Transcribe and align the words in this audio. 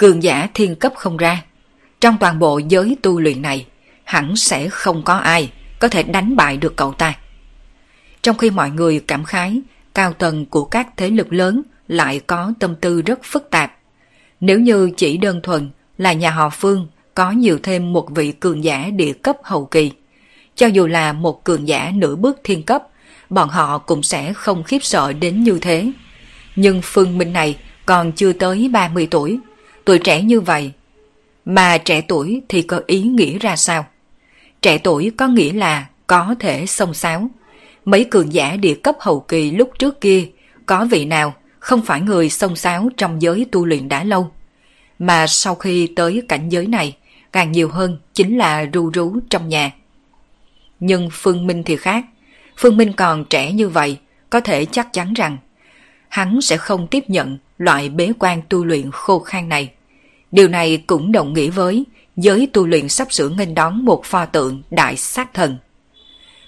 Cường 0.00 0.22
giả 0.22 0.48
thiên 0.54 0.76
cấp 0.76 0.92
không 0.96 1.16
ra. 1.16 1.42
Trong 2.00 2.16
toàn 2.20 2.38
bộ 2.38 2.58
giới 2.68 2.96
tu 3.02 3.20
luyện 3.20 3.42
này, 3.42 3.66
hẳn 4.04 4.36
sẽ 4.36 4.68
không 4.68 5.02
có 5.04 5.14
ai 5.14 5.52
có 5.78 5.88
thể 5.88 6.02
đánh 6.02 6.36
bại 6.36 6.56
được 6.56 6.76
cậu 6.76 6.92
ta. 6.92 7.14
Trong 8.22 8.38
khi 8.38 8.50
mọi 8.50 8.70
người 8.70 9.00
cảm 9.06 9.24
khái, 9.24 9.60
cao 9.94 10.12
tầng 10.12 10.46
của 10.46 10.64
các 10.64 10.88
thế 10.96 11.10
lực 11.10 11.32
lớn 11.32 11.62
lại 11.88 12.20
có 12.26 12.52
tâm 12.58 12.74
tư 12.74 13.02
rất 13.02 13.18
phức 13.24 13.50
tạp. 13.50 13.76
Nếu 14.40 14.60
như 14.60 14.90
chỉ 14.96 15.16
đơn 15.16 15.40
thuần 15.42 15.70
là 15.98 16.12
nhà 16.12 16.30
họ 16.30 16.50
Phương 16.50 16.88
có 17.14 17.30
nhiều 17.30 17.58
thêm 17.62 17.92
một 17.92 18.10
vị 18.10 18.32
cường 18.32 18.64
giả 18.64 18.90
địa 18.96 19.12
cấp 19.12 19.36
hậu 19.42 19.66
kỳ, 19.66 19.92
cho 20.56 20.66
dù 20.66 20.86
là 20.86 21.12
một 21.12 21.44
cường 21.44 21.68
giả 21.68 21.92
nửa 21.94 22.16
bước 22.16 22.40
thiên 22.44 22.62
cấp, 22.62 22.82
bọn 23.30 23.48
họ 23.48 23.78
cũng 23.78 24.02
sẽ 24.02 24.32
không 24.32 24.62
khiếp 24.62 24.84
sợ 24.84 25.12
đến 25.12 25.42
như 25.42 25.58
thế. 25.60 25.92
Nhưng 26.56 26.80
Phương 26.82 27.18
Minh 27.18 27.32
này 27.32 27.56
còn 27.86 28.12
chưa 28.12 28.32
tới 28.32 28.70
30 28.72 29.08
tuổi, 29.10 29.38
tuổi 29.90 29.98
trẻ 29.98 30.22
như 30.22 30.40
vậy. 30.40 30.72
Mà 31.44 31.78
trẻ 31.78 32.00
tuổi 32.08 32.42
thì 32.48 32.62
có 32.62 32.80
ý 32.86 33.02
nghĩa 33.02 33.38
ra 33.38 33.56
sao? 33.56 33.86
Trẻ 34.62 34.78
tuổi 34.78 35.12
có 35.16 35.26
nghĩa 35.26 35.52
là 35.52 35.86
có 36.06 36.34
thể 36.38 36.66
sông 36.66 36.94
sáo. 36.94 37.30
Mấy 37.84 38.04
cường 38.04 38.32
giả 38.32 38.56
địa 38.56 38.74
cấp 38.74 38.96
hậu 39.00 39.20
kỳ 39.20 39.50
lúc 39.50 39.70
trước 39.78 40.00
kia, 40.00 40.26
có 40.66 40.86
vị 40.90 41.04
nào 41.04 41.34
không 41.58 41.82
phải 41.82 42.00
người 42.00 42.30
sông 42.30 42.56
sáo 42.56 42.88
trong 42.96 43.22
giới 43.22 43.46
tu 43.52 43.66
luyện 43.66 43.88
đã 43.88 44.04
lâu. 44.04 44.30
Mà 44.98 45.26
sau 45.26 45.54
khi 45.54 45.86
tới 45.96 46.22
cảnh 46.28 46.48
giới 46.48 46.66
này, 46.66 46.96
càng 47.32 47.52
nhiều 47.52 47.68
hơn 47.68 47.98
chính 48.14 48.38
là 48.38 48.64
ru 48.72 48.90
rú 48.94 49.16
trong 49.30 49.48
nhà. 49.48 49.70
Nhưng 50.80 51.08
Phương 51.12 51.46
Minh 51.46 51.62
thì 51.62 51.76
khác. 51.76 52.04
Phương 52.56 52.76
Minh 52.76 52.92
còn 52.92 53.24
trẻ 53.24 53.52
như 53.52 53.68
vậy, 53.68 53.98
có 54.30 54.40
thể 54.40 54.64
chắc 54.64 54.92
chắn 54.92 55.14
rằng 55.14 55.36
hắn 56.08 56.40
sẽ 56.40 56.56
không 56.56 56.86
tiếp 56.86 57.04
nhận 57.08 57.38
loại 57.58 57.88
bế 57.88 58.12
quan 58.18 58.42
tu 58.48 58.64
luyện 58.64 58.90
khô 58.90 59.18
khan 59.18 59.48
này. 59.48 59.70
Điều 60.32 60.48
này 60.48 60.82
cũng 60.86 61.12
đồng 61.12 61.32
nghĩa 61.32 61.50
với 61.50 61.84
giới 62.16 62.48
tu 62.52 62.66
luyện 62.66 62.88
sắp 62.88 63.12
sửa 63.12 63.28
nghênh 63.28 63.54
đón 63.54 63.84
một 63.84 64.04
pho 64.04 64.26
tượng 64.26 64.62
đại 64.70 64.96
sát 64.96 65.34
thần. 65.34 65.56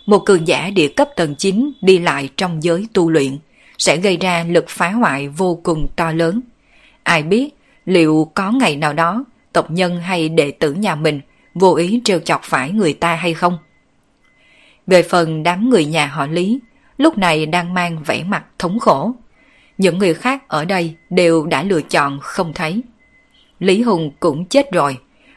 Một 0.07 0.19
cường 0.19 0.49
giả 0.49 0.71
địa 0.71 0.89
cấp 0.89 1.09
tầng 1.17 1.35
9 1.35 1.73
đi 1.81 1.99
lại 1.99 2.29
trong 2.37 2.63
giới 2.63 2.87
tu 2.93 3.11
luyện 3.11 3.39
sẽ 3.79 3.97
gây 3.97 4.17
ra 4.17 4.45
lực 4.49 4.65
phá 4.69 4.91
hoại 4.91 5.29
vô 5.29 5.61
cùng 5.63 5.89
to 5.97 6.13
lớn. 6.13 6.41
Ai 7.03 7.23
biết 7.23 7.51
liệu 7.85 8.31
có 8.35 8.51
ngày 8.51 8.77
nào 8.77 8.93
đó 8.93 9.25
tộc 9.53 9.71
nhân 9.71 10.01
hay 10.01 10.29
đệ 10.29 10.51
tử 10.51 10.73
nhà 10.73 10.95
mình 10.95 11.21
vô 11.55 11.75
ý 11.75 12.01
trêu 12.05 12.19
chọc 12.19 12.41
phải 12.43 12.71
người 12.71 12.93
ta 12.93 13.15
hay 13.15 13.35
không? 13.35 13.59
Về 14.87 15.03
phần 15.03 15.43
đám 15.43 15.71
người 15.71 15.85
nhà 15.85 16.07
họ 16.07 16.27
Lý, 16.27 16.61
lúc 16.99 17.19
này 17.19 17.47
đang 17.47 17.75
mang 17.75 18.03
vẻ 18.03 18.25
mặt 18.25 18.45
thống 18.59 18.79
khổ. 18.79 19.13
Những 19.79 19.99
người 19.99 20.15
khác 20.15 20.49
ở 20.49 20.65
đây 20.65 20.95
đều 21.11 21.47
đã 21.47 21.63
lựa 21.63 21.83
chọn 21.83 22.19
không 22.21 22.53
thấy. 22.53 22.83
Lý 23.63 23.83
Hùng 23.83 24.11
cũng 24.21 24.45
chết 24.45 24.73
rồi, 24.73 24.97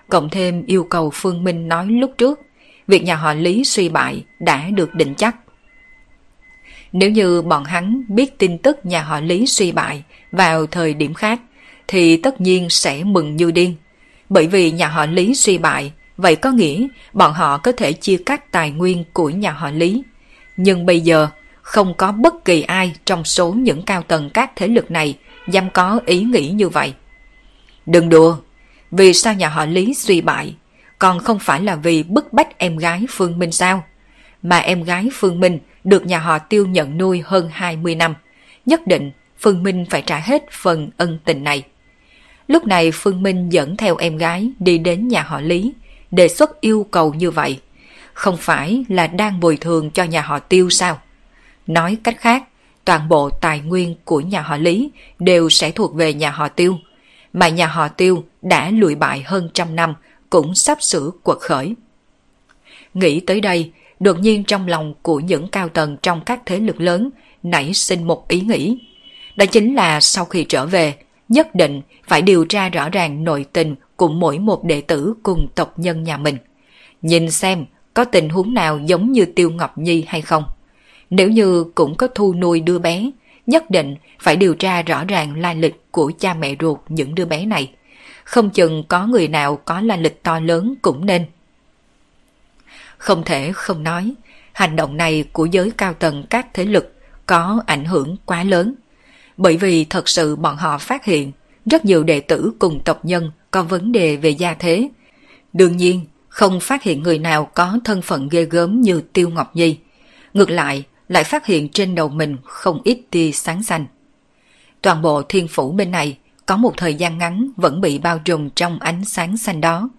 cộng 0.09 0.29
thêm 0.29 0.65
yêu 0.65 0.83
cầu 0.83 1.09
Phương 1.13 1.43
Minh 1.43 1.67
nói 1.67 1.87
lúc 1.87 2.11
trước, 2.17 2.41
việc 2.87 3.03
nhà 3.03 3.15
họ 3.15 3.33
Lý 3.33 3.63
suy 3.63 3.89
bại 3.89 4.23
đã 4.39 4.69
được 4.69 4.93
định 4.93 5.15
chắc. 5.15 5.35
Nếu 6.91 7.09
như 7.09 7.41
bọn 7.41 7.63
hắn 7.63 8.03
biết 8.07 8.37
tin 8.37 8.57
tức 8.57 8.85
nhà 8.85 9.01
họ 9.01 9.19
Lý 9.19 9.47
suy 9.47 9.71
bại 9.71 10.03
vào 10.31 10.65
thời 10.65 10.93
điểm 10.93 11.13
khác, 11.13 11.39
thì 11.87 12.17
tất 12.17 12.41
nhiên 12.41 12.69
sẽ 12.69 13.03
mừng 13.03 13.35
như 13.35 13.51
điên. 13.51 13.75
Bởi 14.29 14.47
vì 14.47 14.71
nhà 14.71 14.87
họ 14.87 15.05
Lý 15.05 15.35
suy 15.35 15.57
bại, 15.57 15.91
vậy 16.17 16.35
có 16.35 16.51
nghĩa 16.51 16.87
bọn 17.13 17.33
họ 17.33 17.57
có 17.57 17.71
thể 17.71 17.93
chia 17.93 18.17
cắt 18.25 18.51
tài 18.51 18.71
nguyên 18.71 19.03
của 19.13 19.29
nhà 19.29 19.51
họ 19.51 19.71
Lý. 19.71 20.03
Nhưng 20.57 20.85
bây 20.85 20.99
giờ, 20.99 21.27
không 21.61 21.93
có 21.97 22.11
bất 22.11 22.45
kỳ 22.45 22.61
ai 22.61 22.93
trong 23.05 23.23
số 23.23 23.51
những 23.51 23.81
cao 23.81 24.01
tầng 24.01 24.29
các 24.33 24.51
thế 24.55 24.67
lực 24.67 24.91
này 24.91 25.17
dám 25.47 25.69
có 25.69 25.99
ý 26.05 26.23
nghĩ 26.23 26.49
như 26.49 26.69
vậy. 26.69 26.93
Đừng 27.85 28.09
đùa, 28.09 28.37
vì 28.91 29.13
sao 29.13 29.33
nhà 29.33 29.49
họ 29.49 29.65
Lý 29.65 29.93
suy 29.93 30.21
bại, 30.21 30.55
còn 30.99 31.19
không 31.19 31.39
phải 31.39 31.61
là 31.61 31.75
vì 31.75 32.03
bức 32.03 32.33
bách 32.33 32.57
em 32.57 32.77
gái 32.77 33.05
Phương 33.09 33.39
Minh 33.39 33.51
sao? 33.51 33.83
Mà 34.41 34.57
em 34.57 34.83
gái 34.83 35.09
Phương 35.13 35.39
Minh 35.39 35.59
được 35.83 36.05
nhà 36.05 36.19
họ 36.19 36.39
Tiêu 36.39 36.65
nhận 36.65 36.97
nuôi 36.97 37.21
hơn 37.25 37.49
20 37.53 37.95
năm. 37.95 38.15
Nhất 38.65 38.87
định 38.87 39.11
Phương 39.39 39.63
Minh 39.63 39.85
phải 39.89 40.01
trả 40.01 40.19
hết 40.19 40.43
phần 40.51 40.89
ân 40.97 41.19
tình 41.25 41.43
này. 41.43 41.63
Lúc 42.47 42.65
này 42.65 42.91
Phương 42.91 43.23
Minh 43.23 43.49
dẫn 43.49 43.77
theo 43.77 43.97
em 43.97 44.17
gái 44.17 44.51
đi 44.59 44.77
đến 44.77 45.07
nhà 45.07 45.21
họ 45.21 45.41
Lý, 45.41 45.73
đề 46.11 46.27
xuất 46.27 46.61
yêu 46.61 46.87
cầu 46.91 47.13
như 47.13 47.31
vậy. 47.31 47.59
Không 48.13 48.37
phải 48.37 48.85
là 48.89 49.07
đang 49.07 49.39
bồi 49.39 49.57
thường 49.57 49.91
cho 49.91 50.03
nhà 50.03 50.21
họ 50.21 50.39
Tiêu 50.39 50.69
sao? 50.69 51.01
Nói 51.67 51.97
cách 52.03 52.17
khác, 52.19 52.43
toàn 52.85 53.09
bộ 53.09 53.29
tài 53.29 53.59
nguyên 53.59 53.95
của 54.05 54.19
nhà 54.19 54.41
họ 54.41 54.57
Lý 54.57 54.91
đều 55.19 55.49
sẽ 55.49 55.71
thuộc 55.71 55.95
về 55.95 56.13
nhà 56.13 56.31
họ 56.31 56.47
Tiêu– 56.47 56.77
mà 57.35 57.49
nhà 57.49 57.67
họ 57.67 57.87
tiêu 57.87 58.23
đã 58.41 58.69
lùi 58.69 58.95
bại 58.95 59.23
hơn 59.25 59.49
trăm 59.53 59.75
năm 59.75 59.93
cũng 60.29 60.55
sắp 60.55 60.83
sửa 60.83 61.11
quật 61.23 61.37
khởi. 61.37 61.75
Nghĩ 62.93 63.19
tới 63.19 63.41
đây, 63.41 63.71
đột 63.99 64.19
nhiên 64.19 64.43
trong 64.43 64.67
lòng 64.67 64.93
của 65.01 65.19
những 65.19 65.47
cao 65.47 65.69
tầng 65.69 65.97
trong 66.01 66.21
các 66.21 66.41
thế 66.45 66.59
lực 66.59 66.81
lớn 66.81 67.09
nảy 67.43 67.73
sinh 67.73 68.03
một 68.03 68.27
ý 68.27 68.41
nghĩ. 68.41 68.77
Đó 69.35 69.45
chính 69.45 69.75
là 69.75 69.99
sau 69.99 70.25
khi 70.25 70.45
trở 70.49 70.65
về, 70.65 70.93
nhất 71.29 71.55
định 71.55 71.81
phải 72.07 72.21
điều 72.21 72.45
tra 72.45 72.69
rõ 72.69 72.89
ràng 72.89 73.23
nội 73.23 73.45
tình 73.53 73.75
của 73.95 74.07
mỗi 74.07 74.39
một 74.39 74.63
đệ 74.63 74.81
tử 74.81 75.13
cùng 75.23 75.47
tộc 75.55 75.79
nhân 75.79 76.03
nhà 76.03 76.17
mình. 76.17 76.37
Nhìn 77.01 77.31
xem 77.31 77.65
có 77.93 78.05
tình 78.05 78.29
huống 78.29 78.53
nào 78.53 78.79
giống 78.85 79.11
như 79.11 79.25
Tiêu 79.25 79.49
Ngọc 79.49 79.77
Nhi 79.77 80.03
hay 80.07 80.21
không. 80.21 80.43
Nếu 81.09 81.29
như 81.29 81.63
cũng 81.75 81.95
có 81.95 82.07
thu 82.07 82.33
nuôi 82.33 82.59
đưa 82.59 82.79
bé, 82.79 83.11
nhất 83.47 83.71
định 83.71 83.95
phải 84.19 84.35
điều 84.35 84.55
tra 84.55 84.81
rõ 84.81 85.03
ràng 85.03 85.41
lai 85.41 85.55
lịch 85.55 85.91
của 85.91 86.11
cha 86.19 86.33
mẹ 86.33 86.55
ruột 86.59 86.79
những 86.89 87.15
đứa 87.15 87.25
bé 87.25 87.45
này. 87.45 87.71
Không 88.23 88.49
chừng 88.49 88.83
có 88.87 89.05
người 89.05 89.27
nào 89.27 89.55
có 89.55 89.81
lai 89.81 89.97
lịch 89.97 90.23
to 90.23 90.39
lớn 90.39 90.75
cũng 90.81 91.05
nên. 91.05 91.25
Không 92.97 93.23
thể 93.23 93.51
không 93.51 93.83
nói, 93.83 94.13
hành 94.53 94.75
động 94.75 94.97
này 94.97 95.25
của 95.33 95.45
giới 95.45 95.71
cao 95.71 95.93
tầng 95.93 96.25
các 96.29 96.47
thế 96.53 96.65
lực 96.65 96.95
có 97.25 97.63
ảnh 97.65 97.85
hưởng 97.85 98.17
quá 98.25 98.43
lớn. 98.43 98.75
Bởi 99.37 99.57
vì 99.57 99.85
thật 99.85 100.09
sự 100.09 100.35
bọn 100.35 100.57
họ 100.57 100.77
phát 100.77 101.05
hiện 101.05 101.31
rất 101.65 101.85
nhiều 101.85 102.03
đệ 102.03 102.19
tử 102.19 102.53
cùng 102.59 102.79
tộc 102.83 103.05
nhân 103.05 103.31
có 103.51 103.63
vấn 103.63 103.91
đề 103.91 104.15
về 104.15 104.29
gia 104.29 104.53
thế. 104.53 104.89
Đương 105.53 105.77
nhiên, 105.77 106.05
không 106.29 106.59
phát 106.59 106.83
hiện 106.83 107.03
người 107.03 107.19
nào 107.19 107.49
có 107.53 107.79
thân 107.83 108.01
phận 108.01 108.29
ghê 108.29 108.45
gớm 108.45 108.81
như 108.81 109.01
Tiêu 109.13 109.29
Ngọc 109.29 109.55
Nhi. 109.55 109.77
Ngược 110.33 110.49
lại, 110.49 110.83
lại 111.07 111.23
phát 111.23 111.45
hiện 111.45 111.69
trên 111.69 111.95
đầu 111.95 112.09
mình 112.09 112.37
không 112.43 112.81
ít 112.83 113.01
tia 113.11 113.31
sáng 113.31 113.63
xanh. 113.63 113.85
Toàn 114.81 115.01
bộ 115.01 115.21
thiên 115.21 115.47
phủ 115.47 115.71
bên 115.71 115.91
này 115.91 116.17
có 116.45 116.57
một 116.57 116.73
thời 116.77 116.93
gian 116.93 117.17
ngắn 117.17 117.49
vẫn 117.57 117.81
bị 117.81 117.99
bao 117.99 118.19
trùm 118.19 118.49
trong 118.49 118.79
ánh 118.79 119.05
sáng 119.05 119.37
xanh 119.37 119.61
đó, 119.61 119.89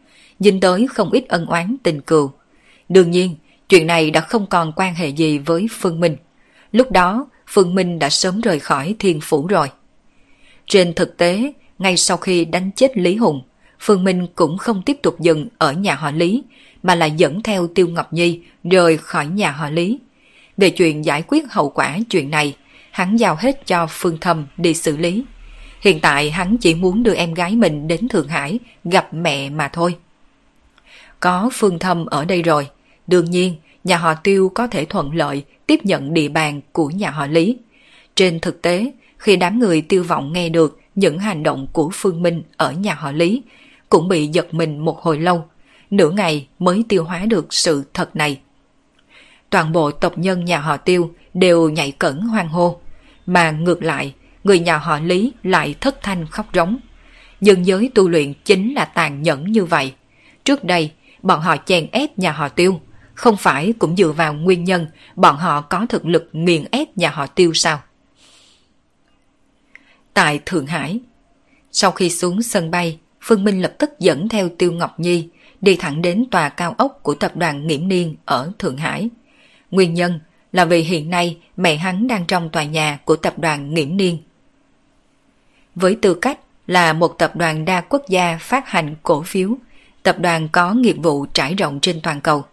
dính 0.41 0.61
tới 0.61 0.87
không 0.87 1.11
ít 1.11 1.29
ân 1.29 1.47
oán 1.47 1.77
tình 1.83 2.01
cừu. 2.01 2.31
Đương 2.89 3.11
nhiên, 3.11 3.37
chuyện 3.69 3.87
này 3.87 4.11
đã 4.11 4.21
không 4.21 4.47
còn 4.47 4.73
quan 4.77 4.95
hệ 4.95 5.09
gì 5.09 5.39
với 5.39 5.67
Phương 5.71 6.01
Minh. 6.01 6.17
Lúc 6.73 6.91
đó, 6.93 7.27
Phương 7.47 7.75
Minh 7.75 7.99
đã 7.99 8.11
sớm 8.11 8.41
rời 8.41 8.59
khỏi 8.59 8.95
thiên 8.99 9.21
phủ 9.21 9.47
rồi. 9.47 9.71
Trên 10.67 10.95
thực 10.95 11.17
tế, 11.17 11.53
ngay 11.79 11.97
sau 11.97 12.17
khi 12.17 12.45
đánh 12.45 12.71
chết 12.77 12.99
Lý 12.99 13.17
Hùng, 13.17 13.43
Phương 13.81 14.05
Minh 14.05 14.27
cũng 14.35 14.59
không 14.59 14.83
tiếp 14.83 14.97
tục 15.03 15.21
dừng 15.21 15.49
ở 15.59 15.73
nhà 15.73 15.95
họ 15.95 16.11
Lý, 16.11 16.43
mà 16.83 16.95
lại 16.95 17.11
dẫn 17.11 17.43
theo 17.43 17.67
Tiêu 17.67 17.89
Ngọc 17.89 18.13
Nhi 18.13 18.41
rời 18.65 18.97
khỏi 18.97 19.27
nhà 19.27 19.51
họ 19.51 19.71
Lý. 19.71 19.99
Về 20.57 20.71
chuyện 20.71 21.05
giải 21.05 21.23
quyết 21.27 21.45
hậu 21.51 21.71
quả 21.71 21.99
chuyện 22.11 22.31
này, 22.31 22.57
hắn 22.91 23.17
giao 23.17 23.37
hết 23.41 23.67
cho 23.67 23.87
Phương 23.91 24.19
Thâm 24.21 24.47
đi 24.57 24.75
xử 24.75 24.97
lý. 24.97 25.25
Hiện 25.81 26.01
tại 26.01 26.31
hắn 26.31 26.57
chỉ 26.57 26.75
muốn 26.75 27.03
đưa 27.03 27.15
em 27.15 27.35
gái 27.35 27.57
mình 27.57 27.89
đến 27.89 28.09
Thượng 28.09 28.29
Hải 28.29 28.59
gặp 28.85 29.15
mẹ 29.15 29.51
mà 29.51 29.69
thôi. 29.69 29.97
Có 31.21 31.51
Phương 31.53 31.79
Thâm 31.79 32.07
ở 32.07 32.25
đây 32.25 32.43
rồi, 32.43 32.69
đương 33.07 33.31
nhiên 33.31 33.55
nhà 33.85 33.97
họ 33.97 34.15
Tiêu 34.15 34.51
có 34.55 34.67
thể 34.67 34.85
thuận 34.85 35.15
lợi 35.15 35.45
tiếp 35.67 35.81
nhận 35.85 36.15
địa 36.15 36.29
bàn 36.29 36.61
của 36.73 36.89
nhà 36.89 37.11
họ 37.11 37.27
Lý. 37.27 37.57
Trên 38.15 38.41
thực 38.41 38.63
tế, 38.63 38.93
khi 39.19 39.37
đám 39.37 39.59
người 39.59 39.81
tiêu 39.81 40.05
vọng 40.05 40.33
nghe 40.33 40.49
được 40.49 40.81
những 40.95 41.19
hành 41.19 41.43
động 41.43 41.67
của 41.73 41.91
Phương 41.93 42.23
Minh 42.23 42.43
ở 42.57 42.73
nhà 42.73 42.95
họ 42.95 43.13
Lý, 43.13 43.43
cũng 43.89 44.09
bị 44.09 44.27
giật 44.27 44.55
mình 44.55 44.79
một 44.79 45.03
hồi 45.03 45.19
lâu, 45.19 45.45
nửa 45.91 46.11
ngày 46.11 46.47
mới 46.59 46.85
tiêu 46.89 47.05
hóa 47.05 47.27
được 47.27 47.55
sự 47.55 47.85
thật 47.95 48.17
này 48.17 48.39
toàn 49.51 49.73
bộ 49.73 49.91
tộc 49.91 50.19
nhân 50.19 50.45
nhà 50.45 50.59
họ 50.59 50.77
Tiêu 50.77 51.15
đều 51.35 51.69
nhảy 51.69 51.91
cẩn 51.91 52.21
hoang 52.21 52.49
hô, 52.49 52.81
mà 53.27 53.51
ngược 53.51 53.83
lại, 53.83 54.15
người 54.45 54.59
nhà 54.59 54.79
họ 54.79 54.99
Lý 54.99 55.33
lại 55.43 55.75
thất 55.81 56.03
thanh 56.03 56.27
khóc 56.27 56.47
rống. 56.55 56.79
nhưng 57.41 57.67
giới 57.67 57.91
tu 57.95 58.09
luyện 58.09 58.33
chính 58.45 58.75
là 58.75 58.85
tàn 58.85 59.23
nhẫn 59.23 59.53
như 59.53 59.65
vậy. 59.65 59.93
Trước 60.45 60.65
đây, 60.65 60.93
bọn 61.23 61.41
họ 61.41 61.57
chèn 61.67 61.87
ép 61.93 62.19
nhà 62.19 62.33
họ 62.33 62.49
tiêu, 62.49 62.81
không 63.15 63.37
phải 63.37 63.73
cũng 63.79 63.97
dựa 63.97 64.13
vào 64.13 64.35
nguyên 64.35 64.65
nhân 64.65 64.87
bọn 65.17 65.37
họ 65.37 65.61
có 65.61 65.87
thực 65.89 66.07
lực 66.07 66.29
nghiền 66.33 66.65
ép 66.71 66.97
nhà 66.97 67.11
họ 67.11 67.27
tiêu 67.27 67.55
sao? 67.55 67.81
Tại 70.15 70.41
Thượng 70.47 70.67
Hải, 70.67 71.01
sau 71.73 71.91
khi 71.91 72.11
xuống 72.11 72.43
sân 72.43 72.71
bay, 72.71 72.99
Phương 73.21 73.45
Minh 73.45 73.63
lập 73.63 73.75
tức 73.79 73.91
dẫn 73.99 74.29
theo 74.29 74.49
Tiêu 74.49 74.73
Ngọc 74.73 75.01
Nhi 75.01 75.29
đi 75.61 75.77
thẳng 75.77 76.03
đến 76.03 76.25
tòa 76.31 76.49
cao 76.49 76.75
ốc 76.79 76.99
của 77.03 77.15
tập 77.15 77.37
đoàn 77.37 77.67
Nghiễm 77.67 77.89
Niên 77.89 78.17
ở 78.25 78.53
Thượng 78.59 78.77
Hải. 78.77 79.11
Nguyên 79.71 79.95
nhân 79.95 80.21
là 80.53 80.65
vì 80.65 80.81
hiện 80.81 81.11
nay 81.11 81.39
mẹ 81.57 81.77
hắn 81.77 82.07
đang 82.07 82.25
trong 82.27 82.51
tòa 82.51 82.65
nhà 82.65 82.99
của 83.05 83.17
tập 83.17 83.39
đoàn 83.39 83.75
Nghiễm 83.75 83.97
Niên. 83.97 84.19
Với 85.75 85.97
tư 86.03 86.15
cách 86.15 86.39
là 86.67 86.93
một 86.93 87.19
tập 87.19 87.37
đoàn 87.37 87.65
đa 87.65 87.81
quốc 87.81 88.03
gia 88.09 88.39
phát 88.41 88.69
hành 88.69 88.95
cổ 89.03 89.23
phiếu, 89.23 89.51
tập 90.03 90.19
đoàn 90.19 90.49
có 90.53 90.73
nghiệp 90.73 90.97
vụ 91.03 91.27
trải 91.27 91.55
rộng 91.55 91.81
trên 91.81 92.01
toàn 92.01 92.21
cầu. 92.21 92.45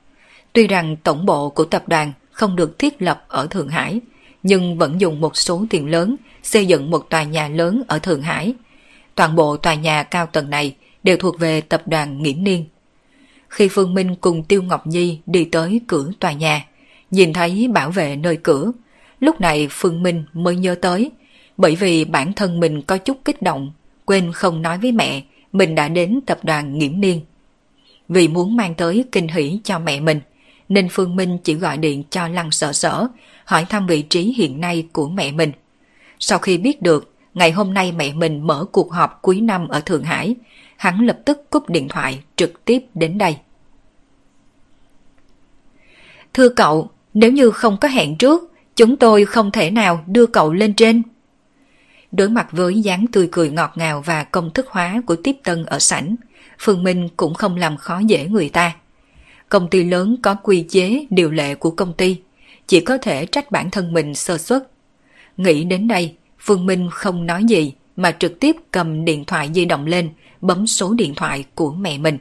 Tuy 0.53 0.67
rằng 0.67 0.95
tổng 1.03 1.25
bộ 1.25 1.49
của 1.49 1.65
tập 1.65 1.83
đoàn 1.87 2.13
không 2.31 2.55
được 2.55 2.79
thiết 2.79 3.01
lập 3.01 3.25
ở 3.27 3.47
Thượng 3.47 3.69
Hải, 3.69 3.99
nhưng 4.43 4.77
vẫn 4.77 5.01
dùng 5.01 5.21
một 5.21 5.37
số 5.37 5.65
tiền 5.69 5.89
lớn 5.89 6.15
xây 6.43 6.65
dựng 6.65 6.91
một 6.91 7.09
tòa 7.09 7.23
nhà 7.23 7.47
lớn 7.47 7.83
ở 7.87 7.99
Thượng 7.99 8.21
Hải. 8.21 8.53
Toàn 9.15 9.35
bộ 9.35 9.57
tòa 9.57 9.73
nhà 9.73 10.03
cao 10.03 10.25
tầng 10.25 10.49
này 10.49 10.75
đều 11.03 11.17
thuộc 11.17 11.39
về 11.39 11.61
tập 11.61 11.81
đoàn 11.85 12.23
Nghiễm 12.23 12.43
Niên. 12.43 12.65
Khi 13.49 13.67
Phương 13.67 13.93
Minh 13.93 14.15
cùng 14.15 14.43
Tiêu 14.43 14.63
Ngọc 14.63 14.87
Nhi 14.87 15.19
đi 15.25 15.45
tới 15.45 15.81
cửa 15.87 16.11
tòa 16.19 16.31
nhà, 16.31 16.65
nhìn 17.13 17.33
thấy 17.33 17.67
bảo 17.73 17.91
vệ 17.91 18.15
nơi 18.15 18.37
cửa, 18.37 18.71
lúc 19.19 19.41
này 19.41 19.67
Phương 19.71 20.03
Minh 20.03 20.23
mới 20.33 20.55
nhớ 20.55 20.75
tới, 20.75 21.11
bởi 21.57 21.75
vì 21.75 22.05
bản 22.05 22.33
thân 22.33 22.59
mình 22.59 22.81
có 22.81 22.97
chút 22.97 23.17
kích 23.25 23.41
động, 23.41 23.71
quên 24.05 24.31
không 24.31 24.61
nói 24.61 24.77
với 24.77 24.91
mẹ 24.91 25.23
mình 25.51 25.75
đã 25.75 25.87
đến 25.87 26.19
tập 26.25 26.39
đoàn 26.43 26.77
Nghiễm 26.77 26.99
Niên. 26.99 27.21
Vì 28.09 28.27
muốn 28.27 28.55
mang 28.55 28.75
tới 28.75 29.05
kinh 29.11 29.27
hỷ 29.27 29.59
cho 29.63 29.79
mẹ 29.79 29.99
mình, 29.99 30.19
nên 30.69 30.87
Phương 30.91 31.15
Minh 31.15 31.37
chỉ 31.43 31.53
gọi 31.53 31.77
điện 31.77 32.03
cho 32.09 32.27
Lăng 32.27 32.51
Sở 32.51 32.73
Sở, 32.73 33.07
hỏi 33.45 33.65
thăm 33.69 33.87
vị 33.87 34.01
trí 34.01 34.33
hiện 34.37 34.61
nay 34.61 34.87
của 34.93 35.09
mẹ 35.09 35.31
mình. 35.31 35.51
Sau 36.19 36.39
khi 36.39 36.57
biết 36.57 36.81
được 36.81 37.13
ngày 37.33 37.51
hôm 37.51 37.73
nay 37.73 37.91
mẹ 37.91 38.13
mình 38.13 38.47
mở 38.47 38.65
cuộc 38.71 38.91
họp 38.91 39.19
cuối 39.21 39.41
năm 39.41 39.67
ở 39.67 39.79
Thượng 39.79 40.03
Hải, 40.03 40.35
hắn 40.77 41.05
lập 41.05 41.19
tức 41.25 41.49
cúp 41.49 41.69
điện 41.69 41.87
thoại 41.87 42.19
trực 42.35 42.65
tiếp 42.65 42.79
đến 42.93 43.17
đây. 43.17 43.37
Thưa 46.33 46.49
cậu, 46.49 46.89
nếu 47.13 47.31
như 47.31 47.51
không 47.51 47.77
có 47.81 47.87
hẹn 47.87 48.17
trước, 48.17 48.51
chúng 48.75 48.97
tôi 48.97 49.25
không 49.25 49.51
thể 49.51 49.71
nào 49.71 50.03
đưa 50.07 50.25
cậu 50.25 50.53
lên 50.53 50.73
trên. 50.73 51.03
Đối 52.11 52.29
mặt 52.29 52.47
với 52.51 52.81
dáng 52.81 53.05
tươi 53.11 53.29
cười 53.31 53.49
ngọt 53.49 53.71
ngào 53.75 54.01
và 54.01 54.23
công 54.23 54.53
thức 54.53 54.67
hóa 54.69 55.01
của 55.05 55.15
tiếp 55.15 55.35
tân 55.43 55.65
ở 55.65 55.79
sảnh, 55.79 56.15
Phương 56.59 56.83
Minh 56.83 57.09
cũng 57.17 57.33
không 57.33 57.57
làm 57.57 57.77
khó 57.77 57.99
dễ 57.99 58.25
người 58.27 58.49
ta. 58.49 58.75
Công 59.49 59.69
ty 59.69 59.83
lớn 59.83 60.17
có 60.21 60.35
quy 60.35 60.65
chế, 60.69 61.05
điều 61.09 61.31
lệ 61.31 61.55
của 61.55 61.71
công 61.71 61.93
ty, 61.93 62.17
chỉ 62.67 62.79
có 62.79 62.97
thể 62.97 63.25
trách 63.25 63.51
bản 63.51 63.71
thân 63.71 63.93
mình 63.93 64.15
sơ 64.15 64.37
suất. 64.37 64.71
Nghĩ 65.37 65.63
đến 65.63 65.87
đây, 65.87 66.15
Phương 66.39 66.65
Minh 66.65 66.89
không 66.91 67.25
nói 67.25 67.43
gì 67.43 67.73
mà 67.95 68.11
trực 68.11 68.39
tiếp 68.39 68.55
cầm 68.71 69.05
điện 69.05 69.25
thoại 69.25 69.49
di 69.53 69.65
động 69.65 69.85
lên, 69.85 70.09
bấm 70.41 70.67
số 70.67 70.93
điện 70.93 71.15
thoại 71.15 71.45
của 71.55 71.71
mẹ 71.71 71.97
mình. 71.97 72.17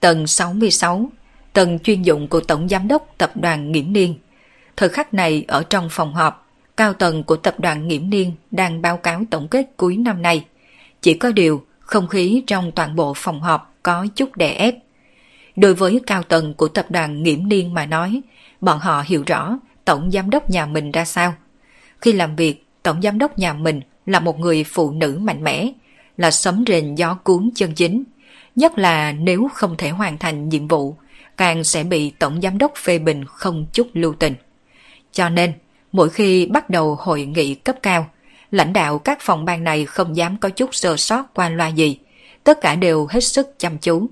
Tầng 0.00 0.26
66, 0.26 1.10
tần 1.54 1.78
chuyên 1.78 2.02
dụng 2.02 2.28
của 2.28 2.40
Tổng 2.40 2.68
Giám 2.68 2.88
đốc 2.88 3.14
Tập 3.18 3.32
đoàn 3.34 3.72
Nghiễm 3.72 3.92
Niên. 3.92 4.14
Thời 4.76 4.88
khắc 4.88 5.14
này 5.14 5.44
ở 5.48 5.62
trong 5.70 5.88
phòng 5.90 6.14
họp, 6.14 6.48
cao 6.76 6.92
tầng 6.92 7.24
của 7.24 7.36
Tập 7.36 7.60
đoàn 7.60 7.88
Nghiễm 7.88 8.10
Niên 8.10 8.32
đang 8.50 8.82
báo 8.82 8.96
cáo 8.96 9.22
tổng 9.30 9.48
kết 9.48 9.66
cuối 9.76 9.96
năm 9.96 10.22
nay. 10.22 10.44
Chỉ 11.02 11.14
có 11.14 11.32
điều, 11.32 11.64
không 11.80 12.08
khí 12.08 12.42
trong 12.46 12.72
toàn 12.72 12.96
bộ 12.96 13.12
phòng 13.16 13.40
họp 13.40 13.74
có 13.82 14.06
chút 14.16 14.36
đè 14.36 14.48
ép. 14.48 14.74
Đối 15.56 15.74
với 15.74 16.00
cao 16.06 16.22
tầng 16.22 16.54
của 16.54 16.68
Tập 16.68 16.86
đoàn 16.90 17.22
Nghiễm 17.22 17.48
Niên 17.48 17.74
mà 17.74 17.86
nói, 17.86 18.20
bọn 18.60 18.78
họ 18.78 19.04
hiểu 19.06 19.22
rõ 19.26 19.58
Tổng 19.84 20.10
Giám 20.10 20.30
đốc 20.30 20.50
nhà 20.50 20.66
mình 20.66 20.92
ra 20.92 21.04
sao. 21.04 21.34
Khi 22.00 22.12
làm 22.12 22.36
việc, 22.36 22.64
Tổng 22.82 23.02
Giám 23.02 23.18
đốc 23.18 23.38
nhà 23.38 23.52
mình 23.52 23.80
là 24.06 24.20
một 24.20 24.38
người 24.38 24.64
phụ 24.64 24.90
nữ 24.90 25.18
mạnh 25.20 25.44
mẽ, 25.44 25.72
là 26.16 26.30
sấm 26.30 26.64
rền 26.66 26.94
gió 26.94 27.14
cuốn 27.14 27.50
chân 27.54 27.74
chính. 27.74 28.04
Nhất 28.56 28.78
là 28.78 29.12
nếu 29.12 29.48
không 29.54 29.74
thể 29.78 29.90
hoàn 29.90 30.18
thành 30.18 30.48
nhiệm 30.48 30.68
vụ, 30.68 30.96
càng 31.36 31.64
sẽ 31.64 31.84
bị 31.84 32.10
Tổng 32.10 32.40
Giám 32.42 32.58
đốc 32.58 32.72
phê 32.76 32.98
bình 32.98 33.24
không 33.24 33.66
chút 33.72 33.88
lưu 33.92 34.14
tình. 34.14 34.34
Cho 35.12 35.28
nên, 35.28 35.52
mỗi 35.92 36.10
khi 36.10 36.46
bắt 36.46 36.70
đầu 36.70 36.94
hội 37.00 37.24
nghị 37.26 37.54
cấp 37.54 37.76
cao, 37.82 38.06
lãnh 38.50 38.72
đạo 38.72 38.98
các 38.98 39.18
phòng 39.20 39.44
ban 39.44 39.64
này 39.64 39.84
không 39.84 40.16
dám 40.16 40.36
có 40.36 40.50
chút 40.50 40.74
sơ 40.74 40.96
sót 40.96 41.34
qua 41.34 41.48
loa 41.48 41.68
gì, 41.68 41.98
tất 42.44 42.60
cả 42.60 42.74
đều 42.74 43.06
hết 43.10 43.20
sức 43.20 43.54
chăm 43.58 43.78
chú. 43.78 44.06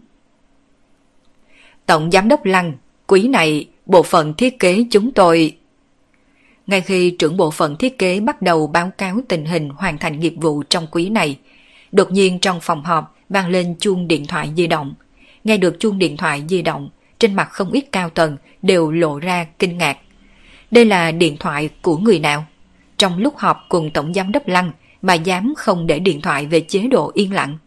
Tổng 1.86 2.10
Giám 2.10 2.28
đốc 2.28 2.44
Lăng, 2.44 2.72
quý 3.06 3.28
này 3.28 3.68
bộ 3.86 4.02
phận 4.02 4.34
thiết 4.34 4.58
kế 4.58 4.84
chúng 4.90 5.12
tôi... 5.12 5.56
Ngay 6.66 6.80
khi 6.80 7.16
trưởng 7.18 7.36
bộ 7.36 7.50
phận 7.50 7.76
thiết 7.76 7.98
kế 7.98 8.20
bắt 8.20 8.42
đầu 8.42 8.66
báo 8.66 8.90
cáo 8.98 9.20
tình 9.28 9.44
hình 9.44 9.68
hoàn 9.68 9.98
thành 9.98 10.20
nghiệp 10.20 10.34
vụ 10.36 10.62
trong 10.62 10.86
quý 10.90 11.08
này, 11.08 11.38
đột 11.92 12.10
nhiên 12.10 12.38
trong 12.38 12.60
phòng 12.60 12.84
họp 12.84 13.16
vang 13.28 13.48
lên 13.48 13.76
chuông 13.80 14.08
điện 14.08 14.26
thoại 14.26 14.50
di 14.56 14.66
động. 14.66 14.94
Nghe 15.44 15.56
được 15.56 15.76
chuông 15.80 15.98
điện 15.98 16.16
thoại 16.16 16.42
di 16.48 16.62
động, 16.62 16.90
trên 17.22 17.34
mặt 17.34 17.48
không 17.52 17.72
ít 17.72 17.84
cao 17.92 18.10
tầng 18.10 18.36
đều 18.62 18.90
lộ 18.90 19.18
ra 19.18 19.46
kinh 19.58 19.78
ngạc. 19.78 19.98
Đây 20.70 20.84
là 20.84 21.10
điện 21.10 21.36
thoại 21.36 21.70
của 21.82 21.96
người 21.96 22.18
nào? 22.18 22.44
Trong 22.96 23.18
lúc 23.18 23.38
họp 23.38 23.66
cùng 23.68 23.90
Tổng 23.90 24.14
Giám 24.14 24.32
đốc 24.32 24.48
Lăng 24.48 24.72
mà 25.02 25.14
dám 25.14 25.54
không 25.56 25.86
để 25.86 25.98
điện 25.98 26.20
thoại 26.20 26.46
về 26.46 26.60
chế 26.60 26.80
độ 26.80 27.10
yên 27.14 27.32
lặng. 27.32 27.58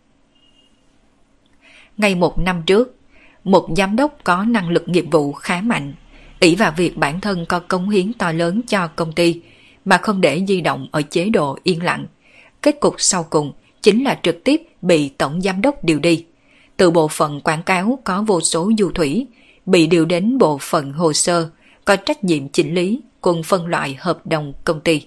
Ngay 1.98 2.16
một 2.16 2.40
năm 2.40 2.62
trước, 2.66 2.96
một 3.44 3.68
giám 3.78 3.96
đốc 3.96 4.18
có 4.24 4.44
năng 4.44 4.69
lực 4.69 4.90
nghiệp 4.90 5.06
vụ 5.12 5.34
khá 5.34 5.62
mạnh, 5.62 5.94
ỷ 6.40 6.56
vào 6.56 6.74
việc 6.78 6.98
bản 6.98 7.22
thân 7.22 7.46
có 7.46 7.60
cống 7.60 7.90
hiến 7.90 8.13
to 8.13 8.31
lớn 8.31 8.62
cho 8.68 8.88
công 8.88 9.12
ty 9.12 9.42
mà 9.86 9.98
không 9.98 10.22
để 10.22 10.46
di 10.48 10.62
động 10.62 10.88
ở 10.92 11.02
chế 11.02 11.30
độ 11.30 11.57
yên 11.63 11.84
lặng. 11.84 12.06
Kết 12.62 12.80
cục 12.80 12.96
sau 12.98 13.24
cùng 13.24 13.54
chính 13.81 14.04
là 14.04 14.19
trực 14.24 14.44
tiếp 14.44 14.62
bị 14.81 15.10
tổng 15.10 15.42
giám 15.42 15.62
đốc 15.62 15.84
điều 15.84 16.00
đi. 16.00 16.25
Từ 16.78 16.92
bộ 16.92 17.07
phận 17.07 17.42
quảng 17.42 17.63
cáo 17.63 18.00
có 18.04 18.22
vô 18.22 18.42
số 18.42 18.72
du 18.78 18.92
thủy, 18.92 19.28
bị 19.66 19.88
điều 19.88 20.06
đến 20.06 20.38
bộ 20.38 20.58
phận 20.62 20.94
hồ 20.94 21.14
sơ, 21.14 21.50
có 21.86 21.96
trách 21.96 22.24
nhiệm 22.24 22.50
chỉnh 22.50 22.76
lý 22.76 23.02
cùng 23.22 23.44
phân 23.44 23.66
loại 23.66 23.96
hợp 24.00 24.28
đồng 24.28 24.54
công 24.64 24.82
ty. 24.82 25.06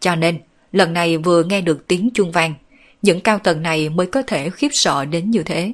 Cho 0.00 0.14
nên, 0.14 0.38
lần 0.72 0.92
này 0.92 1.16
vừa 1.16 1.44
nghe 1.44 1.60
được 1.60 1.86
tiếng 1.88 2.10
chuông 2.14 2.32
vang, 2.32 2.54
những 3.02 3.20
cao 3.20 3.38
tầng 3.38 3.62
này 3.62 3.88
mới 3.88 4.06
có 4.06 4.22
thể 4.22 4.50
khiếp 4.50 4.68
sợ 4.72 5.04
đến 5.04 5.30
như 5.30 5.42
thế. 5.42 5.72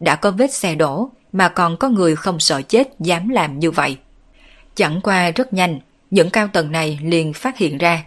Đã 0.00 0.16
có 0.16 0.30
vết 0.30 0.52
xe 0.52 0.74
đổ 0.74 1.10
mà 1.32 1.48
còn 1.48 1.76
có 1.76 1.88
người 1.88 2.16
không 2.16 2.40
sợ 2.40 2.62
chết 2.62 2.88
dám 3.00 3.28
làm 3.28 3.58
như 3.58 3.70
vậy. 3.70 3.96
Chẳng 4.74 5.00
qua 5.02 5.30
rất 5.30 5.52
nhanh, 5.52 5.80
những 6.10 6.30
cao 6.30 6.48
tầng 6.52 6.72
này 6.72 6.98
liền 7.02 7.32
phát 7.32 7.58
hiện 7.58 7.78
ra. 7.78 8.04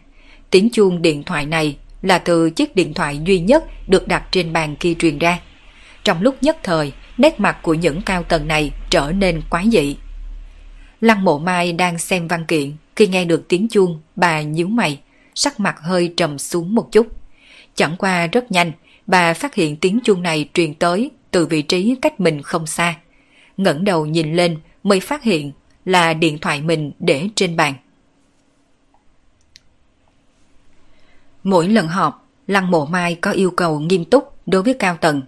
Tiếng 0.49 0.69
chuông 0.69 1.01
điện 1.01 1.23
thoại 1.23 1.45
này 1.45 1.77
là 2.01 2.17
từ 2.17 2.49
chiếc 2.49 2.75
điện 2.75 2.93
thoại 2.93 3.19
duy 3.25 3.39
nhất 3.39 3.63
được 3.87 4.07
đặt 4.07 4.23
trên 4.31 4.53
bàn 4.53 4.75
kia 4.75 4.93
truyền 4.93 5.17
ra. 5.17 5.39
Trong 6.03 6.21
lúc 6.21 6.35
nhất 6.41 6.57
thời, 6.63 6.93
nét 7.21 7.39
mặt 7.39 7.57
của 7.61 7.73
những 7.73 8.01
cao 8.01 8.23
tầng 8.23 8.47
này 8.47 8.71
trở 8.89 9.11
nên 9.11 9.41
quái 9.49 9.69
dị. 9.71 9.95
Lăng 11.01 11.23
mộ 11.23 11.39
mai 11.39 11.73
đang 11.73 11.97
xem 11.97 12.27
văn 12.27 12.45
kiện, 12.45 12.73
khi 12.95 13.07
nghe 13.07 13.25
được 13.25 13.47
tiếng 13.47 13.67
chuông, 13.67 14.01
bà 14.15 14.41
nhíu 14.41 14.67
mày, 14.67 14.99
sắc 15.35 15.59
mặt 15.59 15.75
hơi 15.81 16.13
trầm 16.17 16.37
xuống 16.37 16.75
một 16.75 16.91
chút. 16.91 17.07
Chẳng 17.75 17.95
qua 17.97 18.27
rất 18.27 18.51
nhanh, 18.51 18.71
bà 19.07 19.33
phát 19.33 19.55
hiện 19.55 19.75
tiếng 19.75 19.99
chuông 20.03 20.21
này 20.21 20.49
truyền 20.53 20.73
tới 20.73 21.11
từ 21.31 21.45
vị 21.45 21.61
trí 21.61 21.95
cách 22.01 22.19
mình 22.19 22.41
không 22.41 22.67
xa. 22.67 22.95
ngẩng 23.57 23.83
đầu 23.83 24.05
nhìn 24.05 24.35
lên 24.35 24.57
mới 24.83 24.99
phát 24.99 25.23
hiện 25.23 25.51
là 25.85 26.13
điện 26.13 26.37
thoại 26.39 26.61
mình 26.61 26.91
để 26.99 27.27
trên 27.35 27.55
bàn. 27.55 27.73
Mỗi 31.43 31.67
lần 31.67 31.87
họp, 31.87 32.27
Lăng 32.47 32.71
Mộ 32.71 32.85
Mai 32.85 33.15
có 33.15 33.31
yêu 33.31 33.51
cầu 33.51 33.79
nghiêm 33.79 34.05
túc 34.05 34.33
đối 34.45 34.63
với 34.63 34.73
cao 34.73 34.97
tầng. 35.01 35.21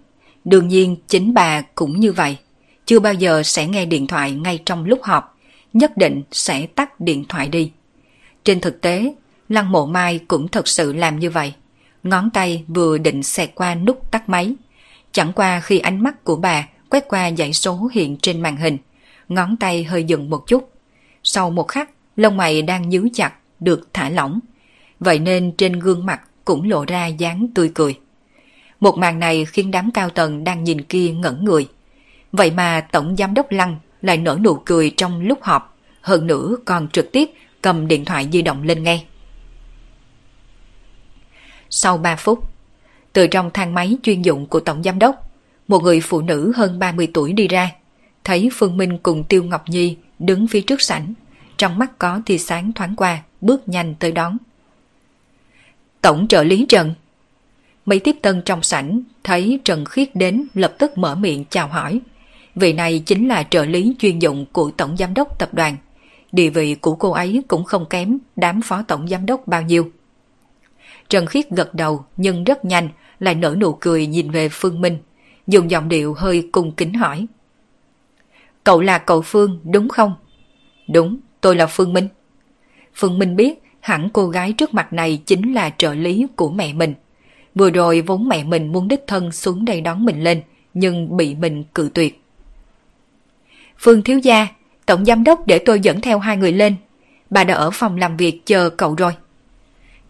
Đương 0.44 0.68
nhiên 0.68 0.96
chính 1.08 1.34
bà 1.34 1.60
cũng 1.60 2.00
như 2.00 2.12
vậy. 2.12 2.36
Chưa 2.86 3.00
bao 3.00 3.14
giờ 3.14 3.42
sẽ 3.42 3.66
nghe 3.66 3.86
điện 3.86 4.06
thoại 4.06 4.32
ngay 4.32 4.58
trong 4.66 4.84
lúc 4.84 5.02
họp, 5.02 5.38
nhất 5.72 5.96
định 5.96 6.22
sẽ 6.32 6.66
tắt 6.66 7.00
điện 7.00 7.24
thoại 7.28 7.48
đi. 7.48 7.72
Trên 8.44 8.60
thực 8.60 8.80
tế, 8.80 9.14
Lăng 9.48 9.72
Mộ 9.72 9.86
Mai 9.86 10.20
cũng 10.28 10.48
thật 10.48 10.68
sự 10.68 10.92
làm 10.92 11.18
như 11.18 11.30
vậy. 11.30 11.54
Ngón 12.02 12.30
tay 12.30 12.64
vừa 12.68 12.98
định 12.98 13.22
xẹt 13.22 13.50
qua 13.54 13.74
nút 13.74 14.10
tắt 14.10 14.28
máy. 14.28 14.54
Chẳng 15.12 15.32
qua 15.32 15.60
khi 15.60 15.78
ánh 15.78 16.02
mắt 16.02 16.24
của 16.24 16.36
bà 16.36 16.68
quét 16.90 17.08
qua 17.08 17.30
dãy 17.38 17.52
số 17.52 17.90
hiện 17.92 18.16
trên 18.16 18.40
màn 18.40 18.56
hình, 18.56 18.78
ngón 19.28 19.56
tay 19.56 19.84
hơi 19.84 20.04
dừng 20.04 20.30
một 20.30 20.46
chút. 20.46 20.72
Sau 21.22 21.50
một 21.50 21.68
khắc, 21.68 21.90
lông 22.16 22.36
mày 22.36 22.62
đang 22.62 22.88
nhíu 22.88 23.08
chặt, 23.14 23.32
được 23.60 23.88
thả 23.92 24.08
lỏng. 24.08 24.40
Vậy 25.00 25.18
nên 25.18 25.52
trên 25.58 25.72
gương 25.72 26.06
mặt 26.06 26.20
cũng 26.44 26.70
lộ 26.70 26.84
ra 26.84 27.06
dáng 27.06 27.46
tươi 27.54 27.70
cười. 27.74 27.98
Một 28.84 28.98
màn 28.98 29.18
này 29.18 29.44
khiến 29.44 29.70
đám 29.70 29.90
cao 29.90 30.10
tầng 30.10 30.44
đang 30.44 30.64
nhìn 30.64 30.82
kia 30.82 31.10
ngẩn 31.10 31.44
người. 31.44 31.68
Vậy 32.32 32.50
mà 32.50 32.80
Tổng 32.80 33.16
Giám 33.16 33.34
đốc 33.34 33.52
Lăng 33.52 33.76
lại 34.02 34.16
nở 34.16 34.38
nụ 34.44 34.54
cười 34.64 34.90
trong 34.96 35.20
lúc 35.20 35.42
họp, 35.42 35.76
hơn 36.00 36.26
nữa 36.26 36.56
còn 36.64 36.88
trực 36.88 37.12
tiếp 37.12 37.30
cầm 37.62 37.88
điện 37.88 38.04
thoại 38.04 38.28
di 38.32 38.42
động 38.42 38.62
lên 38.62 38.82
nghe. 38.82 39.04
Sau 41.70 41.98
3 41.98 42.16
phút, 42.16 42.38
Từ 43.12 43.26
trong 43.26 43.50
thang 43.54 43.74
máy 43.74 43.96
chuyên 44.02 44.22
dụng 44.22 44.46
của 44.46 44.60
Tổng 44.60 44.82
Giám 44.82 44.98
Đốc, 44.98 45.30
một 45.68 45.82
người 45.82 46.00
phụ 46.00 46.20
nữ 46.20 46.52
hơn 46.56 46.78
30 46.78 47.08
tuổi 47.14 47.32
đi 47.32 47.48
ra, 47.48 47.70
thấy 48.24 48.50
Phương 48.52 48.76
Minh 48.76 48.98
cùng 48.98 49.24
Tiêu 49.24 49.44
Ngọc 49.44 49.68
Nhi 49.68 49.96
đứng 50.18 50.46
phía 50.46 50.60
trước 50.60 50.82
sảnh, 50.82 51.14
trong 51.56 51.78
mắt 51.78 51.98
có 51.98 52.20
tia 52.26 52.38
sáng 52.38 52.72
thoáng 52.72 52.96
qua, 52.96 53.22
bước 53.40 53.68
nhanh 53.68 53.94
tới 53.94 54.12
đón. 54.12 54.36
Tổng 56.00 56.28
trợ 56.28 56.42
lý 56.42 56.66
Trần 56.68 56.94
Mấy 57.86 57.98
tiếp 57.98 58.16
tân 58.22 58.42
trong 58.44 58.62
sảnh 58.62 59.02
thấy 59.24 59.60
Trần 59.64 59.84
Khiết 59.84 60.16
đến 60.16 60.46
lập 60.54 60.74
tức 60.78 60.98
mở 60.98 61.14
miệng 61.14 61.44
chào 61.50 61.68
hỏi. 61.68 62.00
Vị 62.54 62.72
này 62.72 63.02
chính 63.06 63.28
là 63.28 63.42
trợ 63.42 63.64
lý 63.64 63.94
chuyên 63.98 64.18
dụng 64.18 64.46
của 64.52 64.70
Tổng 64.76 64.96
Giám 64.96 65.14
đốc 65.14 65.38
Tập 65.38 65.54
đoàn. 65.54 65.76
Địa 66.32 66.50
vị 66.50 66.74
của 66.74 66.94
cô 66.94 67.10
ấy 67.10 67.42
cũng 67.48 67.64
không 67.64 67.86
kém 67.90 68.18
đám 68.36 68.62
phó 68.62 68.82
Tổng 68.82 69.08
Giám 69.08 69.26
đốc 69.26 69.46
bao 69.46 69.62
nhiêu. 69.62 69.90
Trần 71.08 71.26
Khiết 71.26 71.50
gật 71.50 71.74
đầu 71.74 72.04
nhưng 72.16 72.44
rất 72.44 72.64
nhanh 72.64 72.88
lại 73.20 73.34
nở 73.34 73.56
nụ 73.60 73.72
cười 73.72 74.06
nhìn 74.06 74.30
về 74.30 74.48
Phương 74.48 74.80
Minh, 74.80 74.98
dùng 75.46 75.70
giọng 75.70 75.88
điệu 75.88 76.14
hơi 76.14 76.48
cung 76.52 76.72
kính 76.72 76.94
hỏi. 76.94 77.26
Cậu 78.64 78.80
là 78.80 78.98
cậu 78.98 79.22
Phương 79.22 79.60
đúng 79.64 79.88
không? 79.88 80.14
Đúng, 80.88 81.18
tôi 81.40 81.56
là 81.56 81.66
Phương 81.66 81.92
Minh. 81.92 82.08
Phương 82.94 83.18
Minh 83.18 83.36
biết 83.36 83.62
hẳn 83.80 84.08
cô 84.12 84.28
gái 84.28 84.52
trước 84.52 84.74
mặt 84.74 84.92
này 84.92 85.22
chính 85.26 85.54
là 85.54 85.70
trợ 85.78 85.94
lý 85.94 86.26
của 86.36 86.50
mẹ 86.50 86.72
mình. 86.72 86.94
Vừa 87.54 87.70
rồi 87.70 88.00
vốn 88.00 88.28
mẹ 88.28 88.44
mình 88.44 88.72
muốn 88.72 88.88
đích 88.88 89.04
thân 89.06 89.32
xuống 89.32 89.64
đây 89.64 89.80
đón 89.80 90.04
mình 90.04 90.24
lên, 90.24 90.42
nhưng 90.74 91.16
bị 91.16 91.34
mình 91.34 91.64
cự 91.74 91.90
tuyệt. 91.94 92.20
Phương 93.78 94.02
thiếu 94.02 94.18
gia, 94.18 94.46
tổng 94.86 95.04
giám 95.04 95.24
đốc 95.24 95.46
để 95.46 95.58
tôi 95.58 95.80
dẫn 95.80 96.00
theo 96.00 96.18
hai 96.18 96.36
người 96.36 96.52
lên. 96.52 96.76
Bà 97.30 97.44
đã 97.44 97.54
ở 97.54 97.70
phòng 97.70 97.96
làm 97.96 98.16
việc 98.16 98.46
chờ 98.46 98.70
cậu 98.70 98.94
rồi. 98.94 99.12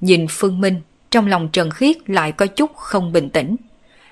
Nhìn 0.01 0.27
Phương 0.31 0.61
Minh, 0.61 0.81
trong 1.11 1.27
lòng 1.27 1.49
Trần 1.53 1.71
Khiết 1.71 2.11
lại 2.11 2.33
có 2.33 2.47
chút 2.47 2.77
không 2.77 3.13
bình 3.13 3.31
tĩnh. 3.31 3.57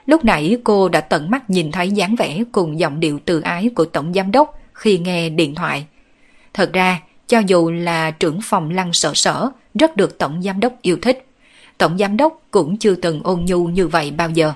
Lúc 0.07 0.25
nãy 0.25 0.59
cô 0.65 0.89
đã 0.89 1.01
tận 1.01 1.31
mắt 1.31 1.51
nhìn 1.51 1.73
thấy 1.73 1.91
dáng 1.91 2.17
vẻ 2.17 2.43
cùng 2.53 2.81
giọng 2.81 3.01
điệu 3.01 3.19
từ 3.25 3.41
ái 3.41 3.71
của 3.75 3.85
tổng 3.85 4.15
giám 4.15 4.33
đốc 4.33 4.59
khi 4.73 4.99
nghe 4.99 5.31
điện 5.31 5.55
thoại. 5.55 5.87
Thật 6.55 6.73
ra, 6.73 7.01
cho 7.27 7.39
dù 7.39 7.71
là 7.71 8.11
trưởng 8.11 8.41
phòng 8.43 8.71
lăng 8.71 8.93
sở 8.93 9.13
sở, 9.15 9.51
rất 9.75 9.97
được 9.97 10.19
tổng 10.19 10.43
giám 10.43 10.61
đốc 10.61 10.73
yêu 10.83 10.99
thích. 11.03 11.27
Tổng 11.83 11.99
giám 11.99 12.17
đốc 12.17 12.43
cũng 12.51 12.77
chưa 12.77 12.95
từng 12.95 13.21
ôn 13.25 13.45
nhu 13.45 13.65
như 13.65 13.89
vậy 13.89 14.11
bao 14.11 14.31
giờ. 14.31 14.53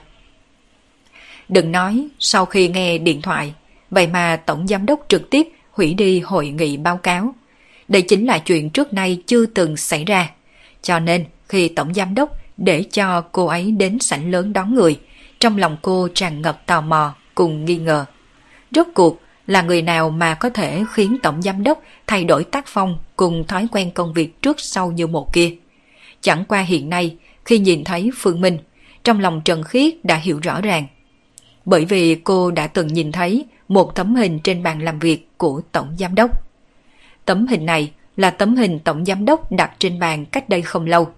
Đừng 1.49 1.73
nói, 1.73 2.09
sau 2.19 2.47
khi 2.47 2.69
nghe 2.69 2.99
điện 2.99 3.23
thoại, 3.23 3.55
vậy 3.91 4.07
mà 4.07 4.37
tổng 4.47 4.67
giám 4.69 4.87
đốc 4.87 5.01
trực 5.09 5.31
tiếp 5.31 5.49
hủy 5.71 5.95
đi 5.95 6.21
hội 6.21 6.49
nghị 6.49 6.77
báo 6.77 6.97
cáo. 6.97 7.35
Đây 7.89 8.03
chính 8.03 8.27
là 8.27 8.39
chuyện 8.39 8.71
trước 8.71 8.93
nay 8.93 9.23
chưa 9.27 9.47
từng 9.47 9.77
xảy 9.77 10.05
ra. 10.05 10.31
Cho 10.83 10.99
nên, 10.99 11.25
khi 11.49 11.69
tổng 11.69 11.95
giám 11.95 12.15
đốc 12.15 12.31
để 12.57 12.83
cho 12.83 13.21
cô 13.21 13.47
ấy 13.47 13.71
đến 13.71 13.99
sảnh 14.01 14.31
lớn 14.31 14.53
đón 14.53 14.75
người, 14.75 15.01
trong 15.41 15.59
lòng 15.59 15.77
cô 15.83 16.09
tràn 16.15 16.43
ngập 16.43 16.67
tò 16.67 16.81
mò 16.81 17.15
cùng 17.35 17.65
nghi 17.65 17.77
ngờ. 17.77 18.05
Rốt 18.71 18.87
cuộc 18.95 19.21
là 19.47 19.63
người 19.63 19.83
nào 19.83 20.11
mà 20.11 20.35
có 20.35 20.51
thể 20.51 20.85
khiến 20.93 21.17
tổng 21.23 21.43
giám 21.43 21.63
đốc 21.63 21.83
thay 22.07 22.25
đổi 22.25 22.45
tác 22.45 22.65
phong 22.67 22.99
cùng 23.17 23.45
thói 23.47 23.69
quen 23.73 23.91
công 23.91 24.13
việc 24.13 24.43
trước 24.43 24.61
sau 24.61 24.93
như 24.93 25.07
một 25.07 25.33
kia. 25.33 25.57
Chẳng 26.27 26.45
qua 26.49 26.61
hiện 26.61 26.91
nay, 26.91 27.17
khi 27.45 27.59
nhìn 27.59 27.85
thấy 27.85 28.11
Phương 28.17 28.41
Minh, 28.41 28.59
trong 29.05 29.21
lòng 29.21 29.41
Trần 29.45 29.63
Khiết 29.63 30.05
đã 30.05 30.17
hiểu 30.17 30.39
rõ 30.43 30.61
ràng. 30.61 30.87
Bởi 31.65 31.85
vì 31.85 32.15
cô 32.15 32.51
đã 32.51 32.67
từng 32.67 32.87
nhìn 32.87 33.13
thấy 33.13 33.45
một 33.69 33.95
tấm 33.95 34.15
hình 34.15 34.39
trên 34.39 34.63
bàn 34.63 34.83
làm 34.83 34.99
việc 34.99 35.29
của 35.37 35.61
Tổng 35.73 35.97
Giám 35.99 36.15
Đốc. 36.15 36.31
Tấm 37.25 37.47
hình 37.47 37.67
này 37.67 37.93
là 38.17 38.31
tấm 38.31 38.57
hình 38.57 38.79
Tổng 38.79 39.05
Giám 39.05 39.25
Đốc 39.25 39.53
đặt 39.53 39.73
trên 39.79 39.99
bàn 39.99 40.27
cách 40.27 40.49
đây 40.49 40.63
không 40.63 40.87
lâu. 40.87 41.09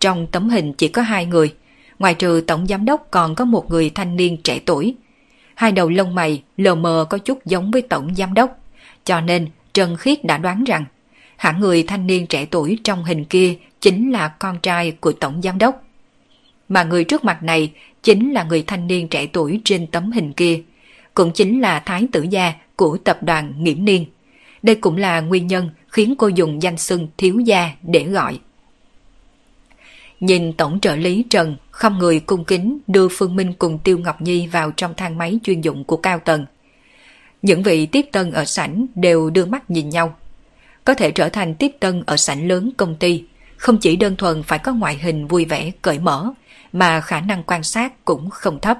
Trong 0.00 0.26
tấm 0.26 0.48
hình 0.48 0.72
chỉ 0.72 0.88
có 0.88 1.02
hai 1.02 1.26
người, 1.26 1.54
ngoài 1.98 2.14
trừ 2.14 2.44
Tổng 2.46 2.66
Giám 2.66 2.84
Đốc 2.84 3.06
còn 3.10 3.34
có 3.34 3.44
một 3.44 3.70
người 3.70 3.90
thanh 3.90 4.16
niên 4.16 4.36
trẻ 4.42 4.60
tuổi. 4.66 4.94
Hai 5.54 5.72
đầu 5.72 5.88
lông 5.88 6.14
mày 6.14 6.42
lờ 6.56 6.74
mờ 6.74 7.06
có 7.10 7.18
chút 7.18 7.46
giống 7.46 7.70
với 7.70 7.82
Tổng 7.82 8.14
Giám 8.14 8.34
Đốc, 8.34 8.58
cho 9.04 9.20
nên 9.20 9.48
Trần 9.74 9.96
Khiết 9.96 10.24
đã 10.24 10.38
đoán 10.38 10.64
rằng 10.64 10.84
hãng 11.36 11.60
người 11.60 11.82
thanh 11.82 12.06
niên 12.06 12.26
trẻ 12.26 12.46
tuổi 12.50 12.78
trong 12.84 13.04
hình 13.04 13.24
kia 13.24 13.54
chính 13.80 14.12
là 14.12 14.28
con 14.28 14.58
trai 14.62 14.92
của 14.92 15.12
Tổng 15.12 15.42
Giám 15.42 15.58
Đốc. 15.58 15.82
Mà 16.68 16.84
người 16.84 17.04
trước 17.04 17.24
mặt 17.24 17.42
này 17.42 17.72
chính 18.02 18.32
là 18.32 18.44
người 18.44 18.64
thanh 18.66 18.86
niên 18.86 19.08
trẻ 19.08 19.26
tuổi 19.26 19.60
trên 19.64 19.86
tấm 19.86 20.12
hình 20.12 20.32
kia, 20.32 20.62
cũng 21.14 21.32
chính 21.32 21.60
là 21.60 21.80
thái 21.80 22.06
tử 22.12 22.26
gia 22.30 22.52
của 22.76 22.98
tập 23.04 23.22
đoàn 23.22 23.52
Nghiễm 23.58 23.84
Niên. 23.84 24.04
Đây 24.62 24.74
cũng 24.74 24.96
là 24.96 25.20
nguyên 25.20 25.46
nhân 25.46 25.70
khiến 25.88 26.14
cô 26.18 26.28
dùng 26.28 26.62
danh 26.62 26.76
xưng 26.76 27.08
thiếu 27.16 27.40
gia 27.40 27.70
để 27.82 28.04
gọi. 28.04 28.38
Nhìn 30.20 30.52
tổng 30.52 30.80
trợ 30.80 30.96
lý 30.96 31.24
Trần 31.30 31.56
không 31.70 31.98
người 31.98 32.20
cung 32.20 32.44
kính 32.44 32.78
đưa 32.86 33.08
Phương 33.08 33.36
Minh 33.36 33.52
cùng 33.52 33.78
Tiêu 33.78 33.98
Ngọc 33.98 34.22
Nhi 34.22 34.46
vào 34.46 34.70
trong 34.70 34.94
thang 34.96 35.18
máy 35.18 35.38
chuyên 35.42 35.60
dụng 35.60 35.84
của 35.84 35.96
cao 35.96 36.18
tầng. 36.18 36.46
Những 37.42 37.62
vị 37.62 37.86
tiếp 37.86 38.06
tân 38.12 38.32
ở 38.32 38.44
sảnh 38.44 38.86
đều 38.94 39.30
đưa 39.30 39.44
mắt 39.44 39.70
nhìn 39.70 39.88
nhau. 39.88 40.16
Có 40.86 40.94
thể 40.94 41.10
trở 41.10 41.28
thành 41.28 41.54
tiếp 41.54 41.72
tân 41.80 42.02
ở 42.06 42.16
sảnh 42.16 42.48
lớn 42.48 42.70
công 42.76 42.96
ty, 42.96 43.24
không 43.56 43.78
chỉ 43.78 43.96
đơn 43.96 44.16
thuần 44.16 44.42
phải 44.42 44.58
có 44.58 44.72
ngoại 44.72 44.98
hình 45.02 45.26
vui 45.26 45.44
vẻ, 45.44 45.70
cởi 45.82 45.98
mở, 45.98 46.30
mà 46.72 47.00
khả 47.00 47.20
năng 47.20 47.42
quan 47.42 47.62
sát 47.62 48.04
cũng 48.04 48.30
không 48.30 48.60
thấp. 48.60 48.78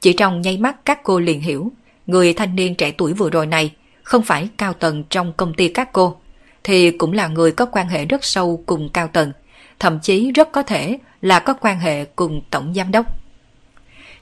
Chỉ 0.00 0.12
trong 0.12 0.40
nháy 0.40 0.58
mắt 0.58 0.76
các 0.84 1.02
cô 1.02 1.18
liền 1.18 1.40
hiểu, 1.40 1.72
người 2.06 2.32
thanh 2.32 2.56
niên 2.56 2.74
trẻ 2.74 2.90
tuổi 2.90 3.12
vừa 3.12 3.30
rồi 3.30 3.46
này 3.46 3.72
không 4.02 4.22
phải 4.22 4.48
cao 4.56 4.72
tầng 4.72 5.04
trong 5.10 5.32
công 5.32 5.54
ty 5.54 5.68
các 5.68 5.92
cô, 5.92 6.16
thì 6.64 6.90
cũng 6.90 7.12
là 7.12 7.28
người 7.28 7.52
có 7.52 7.66
quan 7.66 7.88
hệ 7.88 8.04
rất 8.04 8.24
sâu 8.24 8.62
cùng 8.66 8.88
cao 8.88 9.08
tầng, 9.08 9.32
thậm 9.78 9.98
chí 10.02 10.32
rất 10.32 10.52
có 10.52 10.62
thể 10.62 10.98
là 11.22 11.38
có 11.38 11.54
quan 11.54 11.80
hệ 11.80 12.04
cùng 12.04 12.42
tổng 12.50 12.74
giám 12.74 12.90
đốc. 12.90 13.06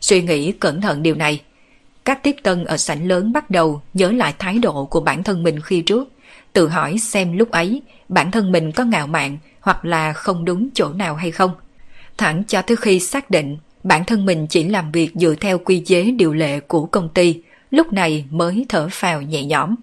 Suy 0.00 0.22
nghĩ 0.22 0.52
cẩn 0.52 0.80
thận 0.80 1.02
điều 1.02 1.14
này, 1.14 1.40
các 2.04 2.22
tiếp 2.22 2.36
tân 2.42 2.64
ở 2.64 2.76
sảnh 2.76 3.08
lớn 3.08 3.32
bắt 3.32 3.50
đầu 3.50 3.82
nhớ 3.94 4.12
lại 4.12 4.34
thái 4.38 4.58
độ 4.58 4.84
của 4.84 5.00
bản 5.00 5.22
thân 5.22 5.42
mình 5.42 5.60
khi 5.60 5.82
trước, 5.82 6.08
tự 6.56 6.68
hỏi 6.68 6.98
xem 6.98 7.38
lúc 7.38 7.50
ấy 7.50 7.82
bản 8.08 8.30
thân 8.30 8.52
mình 8.52 8.72
có 8.72 8.84
ngạo 8.84 9.06
mạn 9.06 9.38
hoặc 9.60 9.84
là 9.84 10.12
không 10.12 10.44
đúng 10.44 10.68
chỗ 10.74 10.92
nào 10.92 11.14
hay 11.14 11.30
không. 11.30 11.50
Thẳng 12.16 12.42
cho 12.48 12.62
tới 12.62 12.76
khi 12.76 13.00
xác 13.00 13.30
định 13.30 13.56
bản 13.82 14.04
thân 14.04 14.26
mình 14.26 14.46
chỉ 14.46 14.64
làm 14.64 14.92
việc 14.92 15.10
dựa 15.14 15.34
theo 15.40 15.58
quy 15.58 15.80
chế 15.80 16.10
điều 16.10 16.32
lệ 16.32 16.60
của 16.60 16.86
công 16.86 17.08
ty, 17.08 17.42
lúc 17.70 17.92
này 17.92 18.24
mới 18.30 18.66
thở 18.68 18.88
phào 18.90 19.22
nhẹ 19.22 19.44
nhõm. 19.44 19.74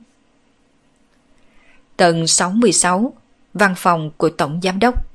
Tầng 1.98 2.28
66, 2.28 3.14
văn 3.54 3.74
phòng 3.78 4.12
của 4.18 4.30
Tổng 4.30 4.60
Giám 4.64 4.80
đốc. 4.80 5.06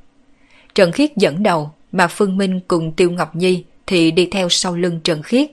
Trần 0.75 0.93
Khiết 0.93 1.17
dẫn 1.17 1.43
đầu, 1.43 1.71
mà 1.93 2.07
Phương 2.07 2.37
Minh 2.37 2.61
cùng 2.69 2.93
Tiêu 2.93 3.11
Ngọc 3.11 3.37
Nhi 3.37 3.65
thì 3.87 4.11
đi 4.11 4.29
theo 4.31 4.49
sau 4.49 4.77
lưng 4.77 5.01
Trần 5.05 5.23
Khiết. 5.23 5.51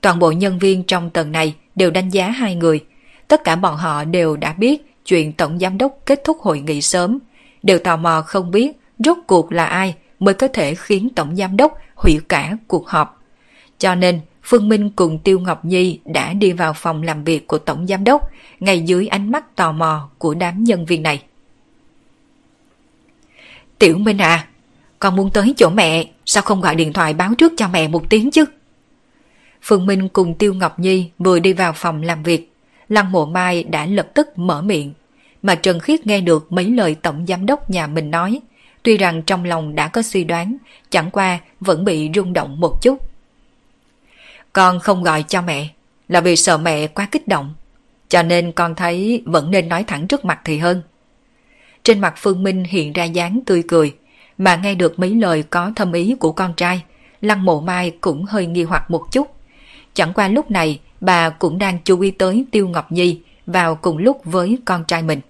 Toàn 0.00 0.18
bộ 0.18 0.32
nhân 0.32 0.58
viên 0.58 0.82
trong 0.84 1.10
tầng 1.10 1.32
này 1.32 1.54
đều 1.74 1.90
đánh 1.90 2.10
giá 2.10 2.30
hai 2.30 2.54
người. 2.54 2.84
Tất 3.28 3.44
cả 3.44 3.56
bọn 3.56 3.76
họ 3.76 4.04
đều 4.04 4.36
đã 4.36 4.52
biết 4.52 4.87
chuyện 5.08 5.32
Tổng 5.32 5.58
Giám 5.58 5.78
đốc 5.78 5.98
kết 6.04 6.20
thúc 6.24 6.38
hội 6.40 6.60
nghị 6.60 6.82
sớm, 6.82 7.18
đều 7.62 7.78
tò 7.78 7.96
mò 7.96 8.22
không 8.26 8.50
biết 8.50 8.72
rốt 8.98 9.16
cuộc 9.26 9.52
là 9.52 9.64
ai 9.64 9.94
mới 10.18 10.34
có 10.34 10.48
thể 10.48 10.74
khiến 10.74 11.08
Tổng 11.16 11.36
Giám 11.36 11.56
đốc 11.56 11.78
hủy 11.94 12.20
cả 12.28 12.56
cuộc 12.66 12.88
họp. 12.88 13.22
Cho 13.78 13.94
nên, 13.94 14.20
Phương 14.42 14.68
Minh 14.68 14.90
cùng 14.90 15.18
Tiêu 15.18 15.40
Ngọc 15.40 15.64
Nhi 15.64 16.00
đã 16.04 16.32
đi 16.32 16.52
vào 16.52 16.72
phòng 16.72 17.02
làm 17.02 17.24
việc 17.24 17.46
của 17.46 17.58
Tổng 17.58 17.86
Giám 17.86 18.04
đốc 18.04 18.30
ngay 18.60 18.80
dưới 18.80 19.06
ánh 19.06 19.32
mắt 19.32 19.56
tò 19.56 19.72
mò 19.72 20.08
của 20.18 20.34
đám 20.34 20.64
nhân 20.64 20.86
viên 20.86 21.02
này. 21.02 21.22
Tiểu 23.78 23.98
Minh 23.98 24.18
à, 24.18 24.46
con 24.98 25.16
muốn 25.16 25.30
tới 25.30 25.54
chỗ 25.56 25.70
mẹ, 25.70 26.04
sao 26.26 26.42
không 26.42 26.60
gọi 26.60 26.74
điện 26.74 26.92
thoại 26.92 27.14
báo 27.14 27.34
trước 27.38 27.52
cho 27.56 27.68
mẹ 27.68 27.88
một 27.88 28.10
tiếng 28.10 28.30
chứ? 28.30 28.44
Phương 29.62 29.86
Minh 29.86 30.08
cùng 30.08 30.34
Tiêu 30.34 30.54
Ngọc 30.54 30.78
Nhi 30.78 31.10
vừa 31.18 31.38
đi 31.38 31.52
vào 31.52 31.72
phòng 31.72 32.02
làm 32.02 32.22
việc, 32.22 32.52
Lăng 32.88 33.12
Mộ 33.12 33.26
Mai 33.26 33.62
đã 33.62 33.86
lập 33.86 34.08
tức 34.14 34.38
mở 34.38 34.62
miệng, 34.62 34.92
mà 35.42 35.54
Trần 35.54 35.80
Khiết 35.80 36.06
nghe 36.06 36.20
được 36.20 36.52
mấy 36.52 36.64
lời 36.64 36.96
tổng 37.02 37.26
giám 37.28 37.46
đốc 37.46 37.70
nhà 37.70 37.86
mình 37.86 38.10
nói, 38.10 38.40
tuy 38.82 38.96
rằng 38.96 39.22
trong 39.22 39.44
lòng 39.44 39.74
đã 39.74 39.88
có 39.88 40.02
suy 40.02 40.24
đoán, 40.24 40.56
chẳng 40.90 41.10
qua 41.10 41.38
vẫn 41.60 41.84
bị 41.84 42.10
rung 42.14 42.32
động 42.32 42.60
một 42.60 42.82
chút. 42.82 42.98
Con 44.52 44.80
không 44.80 45.02
gọi 45.02 45.24
cho 45.28 45.42
mẹ, 45.42 45.68
là 46.08 46.20
vì 46.20 46.36
sợ 46.36 46.58
mẹ 46.58 46.86
quá 46.86 47.08
kích 47.10 47.28
động, 47.28 47.54
cho 48.08 48.22
nên 48.22 48.52
con 48.52 48.74
thấy 48.74 49.22
vẫn 49.26 49.50
nên 49.50 49.68
nói 49.68 49.84
thẳng 49.84 50.06
trước 50.06 50.24
mặt 50.24 50.40
thì 50.44 50.58
hơn. 50.58 50.82
Trên 51.82 52.00
mặt 52.00 52.14
Phương 52.16 52.42
Minh 52.42 52.64
hiện 52.64 52.92
ra 52.92 53.04
dáng 53.04 53.40
tươi 53.46 53.62
cười, 53.68 53.94
mà 54.38 54.56
nghe 54.56 54.74
được 54.74 54.98
mấy 54.98 55.14
lời 55.14 55.42
có 55.50 55.72
thâm 55.76 55.92
ý 55.92 56.14
của 56.20 56.32
con 56.32 56.54
trai, 56.54 56.82
Lăng 57.20 57.44
Mộ 57.44 57.60
Mai 57.60 57.90
cũng 58.00 58.24
hơi 58.24 58.46
nghi 58.46 58.62
hoặc 58.62 58.90
một 58.90 59.02
chút. 59.12 59.34
Chẳng 59.94 60.12
qua 60.12 60.28
lúc 60.28 60.50
này, 60.50 60.80
bà 61.00 61.30
cũng 61.30 61.58
đang 61.58 61.78
chú 61.84 62.00
ý 62.00 62.10
tới 62.10 62.44
Tiêu 62.50 62.68
Ngọc 62.68 62.92
Nhi 62.92 63.20
vào 63.46 63.74
cùng 63.74 63.98
lúc 63.98 64.20
với 64.24 64.58
con 64.64 64.84
trai 64.84 65.02
mình. 65.02 65.20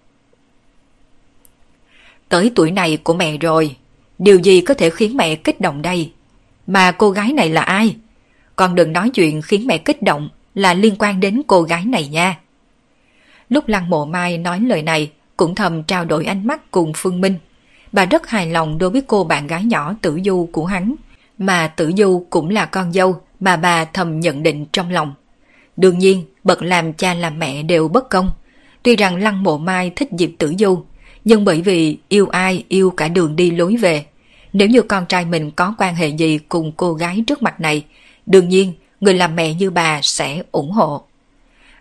Tới 2.28 2.52
tuổi 2.54 2.70
này 2.70 2.96
của 2.96 3.14
mẹ 3.14 3.36
rồi, 3.36 3.76
điều 4.18 4.38
gì 4.38 4.60
có 4.60 4.74
thể 4.74 4.90
khiến 4.90 5.16
mẹ 5.16 5.34
kích 5.34 5.60
động 5.60 5.82
đây? 5.82 6.12
Mà 6.66 6.92
cô 6.92 7.10
gái 7.10 7.32
này 7.32 7.48
là 7.48 7.62
ai? 7.62 7.96
Con 8.56 8.74
đừng 8.74 8.92
nói 8.92 9.10
chuyện 9.10 9.42
khiến 9.42 9.66
mẹ 9.66 9.78
kích 9.78 10.02
động 10.02 10.28
là 10.54 10.74
liên 10.74 10.94
quan 10.98 11.20
đến 11.20 11.42
cô 11.46 11.62
gái 11.62 11.84
này 11.84 12.08
nha. 12.08 12.38
Lúc 13.48 13.68
Lăng 13.68 13.90
Mộ 13.90 14.04
Mai 14.04 14.38
nói 14.38 14.60
lời 14.60 14.82
này, 14.82 15.10
cũng 15.36 15.54
thầm 15.54 15.82
trao 15.82 16.04
đổi 16.04 16.24
ánh 16.24 16.46
mắt 16.46 16.70
cùng 16.70 16.92
Phương 16.96 17.20
Minh. 17.20 17.34
Bà 17.92 18.04
rất 18.04 18.28
hài 18.28 18.46
lòng 18.46 18.78
đối 18.78 18.90
với 18.90 19.02
cô 19.06 19.24
bạn 19.24 19.46
gái 19.46 19.64
nhỏ 19.64 19.94
tử 20.02 20.20
du 20.24 20.48
của 20.52 20.64
hắn. 20.66 20.94
mà 21.38 21.68
tử 21.68 21.92
du 21.96 22.26
cũng 22.30 22.50
là 22.50 22.66
con 22.66 22.92
dâu 22.92 23.20
mà 23.40 23.56
bà 23.56 23.84
thầm 23.84 24.20
nhận 24.20 24.42
định 24.42 24.66
trong 24.72 24.90
lòng. 24.90 25.14
Đương 25.78 25.98
nhiên, 25.98 26.24
bậc 26.44 26.62
làm 26.62 26.92
cha 26.92 27.14
làm 27.14 27.38
mẹ 27.38 27.62
đều 27.62 27.88
bất 27.88 28.10
công. 28.10 28.30
Tuy 28.82 28.96
rằng 28.96 29.16
Lăng 29.16 29.42
Mộ 29.42 29.58
Mai 29.58 29.92
thích 29.96 30.08
Diệp 30.18 30.30
Tử 30.38 30.54
Du, 30.58 30.84
nhưng 31.24 31.44
bởi 31.44 31.62
vì 31.62 31.98
yêu 32.08 32.26
ai 32.26 32.64
yêu 32.68 32.90
cả 32.90 33.08
đường 33.08 33.36
đi 33.36 33.50
lối 33.50 33.76
về. 33.76 34.04
Nếu 34.52 34.68
như 34.68 34.82
con 34.82 35.06
trai 35.06 35.24
mình 35.24 35.50
có 35.50 35.74
quan 35.78 35.94
hệ 35.94 36.08
gì 36.08 36.38
cùng 36.48 36.72
cô 36.76 36.94
gái 36.94 37.24
trước 37.26 37.42
mặt 37.42 37.60
này, 37.60 37.84
đương 38.26 38.48
nhiên 38.48 38.72
người 39.00 39.14
làm 39.14 39.36
mẹ 39.36 39.54
như 39.54 39.70
bà 39.70 40.00
sẽ 40.02 40.42
ủng 40.52 40.70
hộ. 40.70 41.02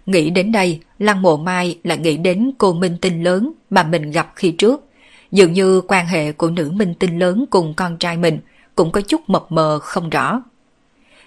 Nghĩ 0.06 0.30
đến 0.30 0.52
đây, 0.52 0.80
Lăng 1.00 1.22
Mộ 1.22 1.38
Mai 1.38 1.80
lại 1.84 1.98
nghĩ 1.98 2.18
đến 2.18 2.52
cô 2.58 2.74
minh 2.74 2.98
tinh 3.02 3.24
lớn 3.24 3.52
mà 3.70 3.84
mình 3.84 4.12
gặp 4.12 4.32
khi 4.36 4.52
trước. 4.52 4.86
Dường 5.32 5.54
như 5.54 5.82
quan 5.88 6.06
hệ 6.06 6.32
của 6.32 6.50
nữ 6.50 6.72
minh 6.72 6.94
tinh 7.00 7.20
lớn 7.20 7.46
cùng 7.50 7.74
con 7.74 7.98
trai 7.98 8.18
mình 8.18 8.40
cũng 8.76 8.92
có 8.92 9.02
chút 9.02 9.30
mập 9.30 9.52
mờ 9.52 9.80
không 9.80 10.10
rõ. 10.10 10.42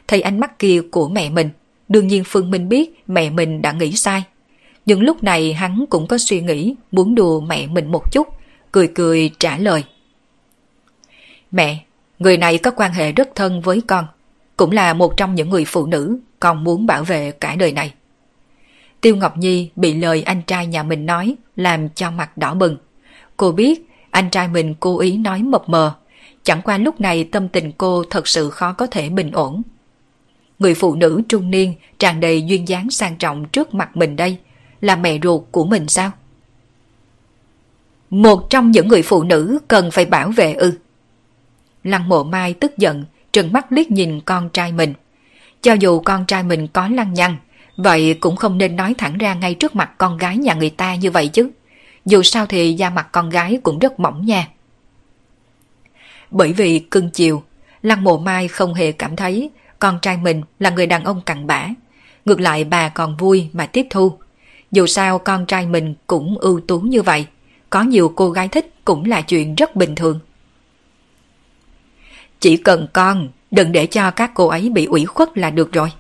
Thấy 0.09 0.21
ánh 0.21 0.41
mắt 0.41 0.59
kia 0.59 0.83
của 0.91 1.09
mẹ 1.09 1.31
mình, 1.31 1.49
đương 1.91 2.07
nhiên 2.07 2.23
Phương 2.27 2.51
Minh 2.51 2.69
biết 2.69 3.05
mẹ 3.07 3.31
mình 3.31 3.63
đã 3.63 3.73
nghĩ 3.73 3.93
sai. 3.93 4.23
Nhưng 4.87 5.01
lúc 5.01 5.23
này 5.23 5.53
hắn 5.53 5.85
cũng 5.91 6.07
có 6.07 6.19
suy 6.19 6.41
nghĩ 6.41 6.75
muốn 6.93 7.15
đùa 7.15 7.41
mẹ 7.41 7.67
mình 7.67 7.93
một 7.93 8.13
chút, 8.13 8.29
cười 8.73 8.89
cười 8.95 9.31
trả 9.39 9.59
lời. 9.59 9.85
Mẹ, 11.51 11.85
người 12.19 12.37
này 12.37 12.59
có 12.59 12.71
quan 12.71 12.93
hệ 12.93 13.13
rất 13.13 13.29
thân 13.35 13.61
với 13.61 13.81
con, 13.87 14.07
cũng 14.57 14.71
là 14.71 14.95
một 14.95 15.17
trong 15.17 15.35
những 15.35 15.51
người 15.51 15.65
phụ 15.65 15.87
nữ 15.87 16.19
con 16.41 16.65
muốn 16.65 16.87
bảo 16.87 17.05
vệ 17.05 17.31
cả 17.31 17.55
đời 17.55 17.73
này. 17.73 17.93
Tiêu 19.01 19.17
Ngọc 19.17 19.37
Nhi 19.37 19.71
bị 19.77 19.95
lời 19.95 20.23
anh 20.23 20.43
trai 20.43 20.67
nhà 20.67 20.83
mình 20.83 21.07
nói 21.07 21.35
làm 21.57 21.89
cho 21.89 22.11
mặt 22.11 22.39
đỏ 22.39 22.55
bừng. 22.55 22.77
Cô 23.37 23.53
biết 23.53 23.89
anh 24.11 24.31
trai 24.31 24.49
mình 24.49 24.75
cố 24.81 24.99
ý 24.99 25.17
nói 25.17 25.43
mập 25.43 25.69
mờ, 25.69 25.95
chẳng 26.43 26.63
qua 26.63 26.79
lúc 26.79 27.01
này 27.01 27.25
tâm 27.25 27.49
tình 27.49 27.73
cô 27.73 28.05
thật 28.11 28.29
sự 28.29 28.51
khó 28.51 28.73
có 28.73 28.87
thể 28.87 29.09
bình 29.09 29.31
ổn. 29.33 29.63
Người 30.61 30.75
phụ 30.75 30.95
nữ 30.95 31.23
trung 31.29 31.51
niên 31.51 31.75
tràn 31.99 32.21
đầy 32.21 32.43
duyên 32.43 32.69
dáng 32.69 32.91
sang 32.91 33.17
trọng 33.17 33.49
trước 33.49 33.75
mặt 33.75 33.97
mình 33.97 34.17
đây 34.17 34.39
là 34.81 34.97
mẹ 34.97 35.19
ruột 35.23 35.43
của 35.51 35.65
mình 35.65 35.89
sao? 35.89 36.11
Một 38.11 38.51
trong 38.51 38.71
những 38.71 38.89
người 38.89 39.03
phụ 39.03 39.23
nữ 39.23 39.59
cần 39.69 39.91
phải 39.91 40.05
bảo 40.05 40.31
vệ 40.31 40.53
ư. 40.53 40.79
Lăng 41.85 42.09
mộ 42.09 42.25
mai 42.25 42.55
tức 42.55 42.79
giận, 42.79 43.05
trừng 43.33 43.53
mắt 43.53 43.73
liếc 43.73 43.91
nhìn 43.91 44.21
con 44.21 44.49
trai 44.49 44.73
mình. 44.73 44.95
Cho 45.63 45.73
dù 45.73 46.01
con 46.01 46.27
trai 46.27 46.43
mình 46.43 46.69
có 46.69 46.89
lăng 46.89 47.15
nhăng, 47.15 47.37
vậy 47.77 48.15
cũng 48.21 48.37
không 48.37 48.59
nên 48.59 48.77
nói 48.77 48.95
thẳng 48.99 49.19
ra 49.19 49.35
ngay 49.35 49.55
trước 49.55 49.77
mặt 49.77 49.91
con 49.99 50.17
gái 50.17 50.37
nhà 50.37 50.55
người 50.55 50.71
ta 50.71 50.95
như 50.95 51.11
vậy 51.11 51.29
chứ. 51.29 51.51
Dù 52.07 52.23
sao 52.23 52.47
thì 52.47 52.73
da 52.73 52.91
mặt 52.91 53.09
con 53.13 53.31
gái 53.31 53.59
cũng 53.63 53.79
rất 53.79 54.01
mỏng 54.01 54.27
nha. 54.27 54.49
Bởi 56.31 56.53
vì 56.53 56.79
cưng 56.79 57.11
chiều, 57.11 57.43
Lăng 57.83 58.05
mộ 58.05 58.19
mai 58.19 58.49
không 58.49 58.75
hề 58.75 58.93
cảm 58.93 59.17
thấy 59.17 59.51
con 59.81 59.99
trai 60.03 60.17
mình 60.17 60.43
là 60.59 60.71
người 60.71 60.87
đàn 60.87 61.05
ông 61.05 61.21
cặn 61.21 61.47
bã. 61.47 61.69
Ngược 62.25 62.41
lại 62.41 62.65
bà 62.65 62.89
còn 62.89 63.17
vui 63.17 63.49
mà 63.53 63.67
tiếp 63.67 63.87
thu. 63.91 64.19
Dù 64.71 64.87
sao 64.87 65.19
con 65.19 65.47
trai 65.47 65.67
mình 65.67 65.95
cũng 66.07 66.39
ưu 66.39 66.61
tú 66.61 66.81
như 66.81 67.03
vậy, 67.03 67.27
có 67.71 67.83
nhiều 67.83 68.13
cô 68.17 68.31
gái 68.31 68.49
thích 68.49 68.75
cũng 68.85 69.05
là 69.05 69.21
chuyện 69.21 69.55
rất 69.55 69.77
bình 69.77 69.95
thường. 69.95 70.21
Chỉ 72.41 72.57
cần 72.57 72.89
con 72.93 73.29
đừng 73.51 73.73
để 73.73 73.87
cho 73.87 74.11
các 74.11 74.31
cô 74.35 74.47
ấy 74.47 74.71
bị 74.71 74.85
ủy 74.85 75.05
khuất 75.05 75.39
là 75.39 75.51
được 75.51 75.73
rồi. 75.73 75.93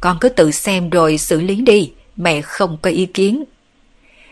Con 0.00 0.16
cứ 0.20 0.28
tự 0.28 0.50
xem 0.50 0.90
rồi 0.90 1.18
xử 1.18 1.40
lý 1.40 1.60
đi, 1.60 1.92
mẹ 2.16 2.40
không 2.40 2.78
có 2.82 2.90
ý 2.90 3.06
kiến. 3.06 3.44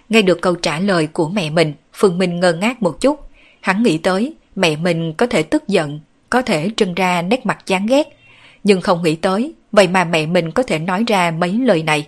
Nghe 0.08 0.22
được 0.22 0.40
câu 0.40 0.54
trả 0.54 0.78
lời 0.78 1.06
của 1.06 1.28
mẹ 1.28 1.50
mình, 1.50 1.72
Phương 1.92 2.18
Minh 2.18 2.40
ngơ 2.40 2.52
ngác 2.52 2.82
một 2.82 3.00
chút. 3.00 3.20
Hắn 3.60 3.82
nghĩ 3.82 3.98
tới 3.98 4.34
mẹ 4.56 4.76
mình 4.76 5.14
có 5.14 5.26
thể 5.26 5.42
tức 5.42 5.68
giận, 5.68 6.00
có 6.30 6.42
thể 6.42 6.70
trưng 6.76 6.94
ra 6.94 7.22
nét 7.22 7.46
mặt 7.46 7.66
chán 7.66 7.86
ghét. 7.86 8.24
Nhưng 8.64 8.80
không 8.80 9.02
nghĩ 9.02 9.16
tới, 9.16 9.54
vậy 9.73 9.88
mà 9.88 10.04
mẹ 10.04 10.26
mình 10.26 10.50
có 10.50 10.62
thể 10.62 10.78
nói 10.78 11.04
ra 11.06 11.30
mấy 11.30 11.52
lời 11.52 11.83
này. 11.83 12.06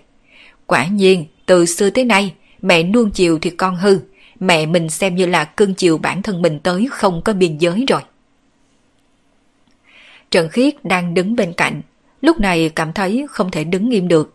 Quả 0.67 0.87
nhiên, 0.87 1.25
từ 1.47 1.67
xưa 1.67 1.91
tới 1.91 2.05
nay, 2.05 2.35
mẹ 2.63 2.83
nuông 2.83 3.11
chiều 3.11 3.39
thì 3.39 3.51
con 3.51 3.77
hư. 3.77 3.99
Mẹ 4.41 4.67
mình 4.67 4.89
xem 4.89 5.17
như 5.17 5.27
là 5.27 5.45
cưng 5.45 5.75
chiều 5.75 5.99
bản 5.99 6.23
thân 6.23 6.43
mình 6.43 6.61
tới 6.61 6.89
không 6.91 7.23
có 7.25 7.33
biên 7.33 7.59
giới 7.59 7.85
rồi. 7.89 8.01
Trần 10.31 10.49
Khiết 10.49 10.85
đang 10.85 11.15
đứng 11.15 11.37
bên 11.37 11.53
cạnh, 11.53 11.81
lúc 12.21 12.41
này 12.41 12.69
cảm 12.69 12.93
thấy 12.93 13.27
không 13.31 13.51
thể 13.51 13.65
đứng 13.65 13.89
nghiêm 13.89 14.09
được. 14.09 14.35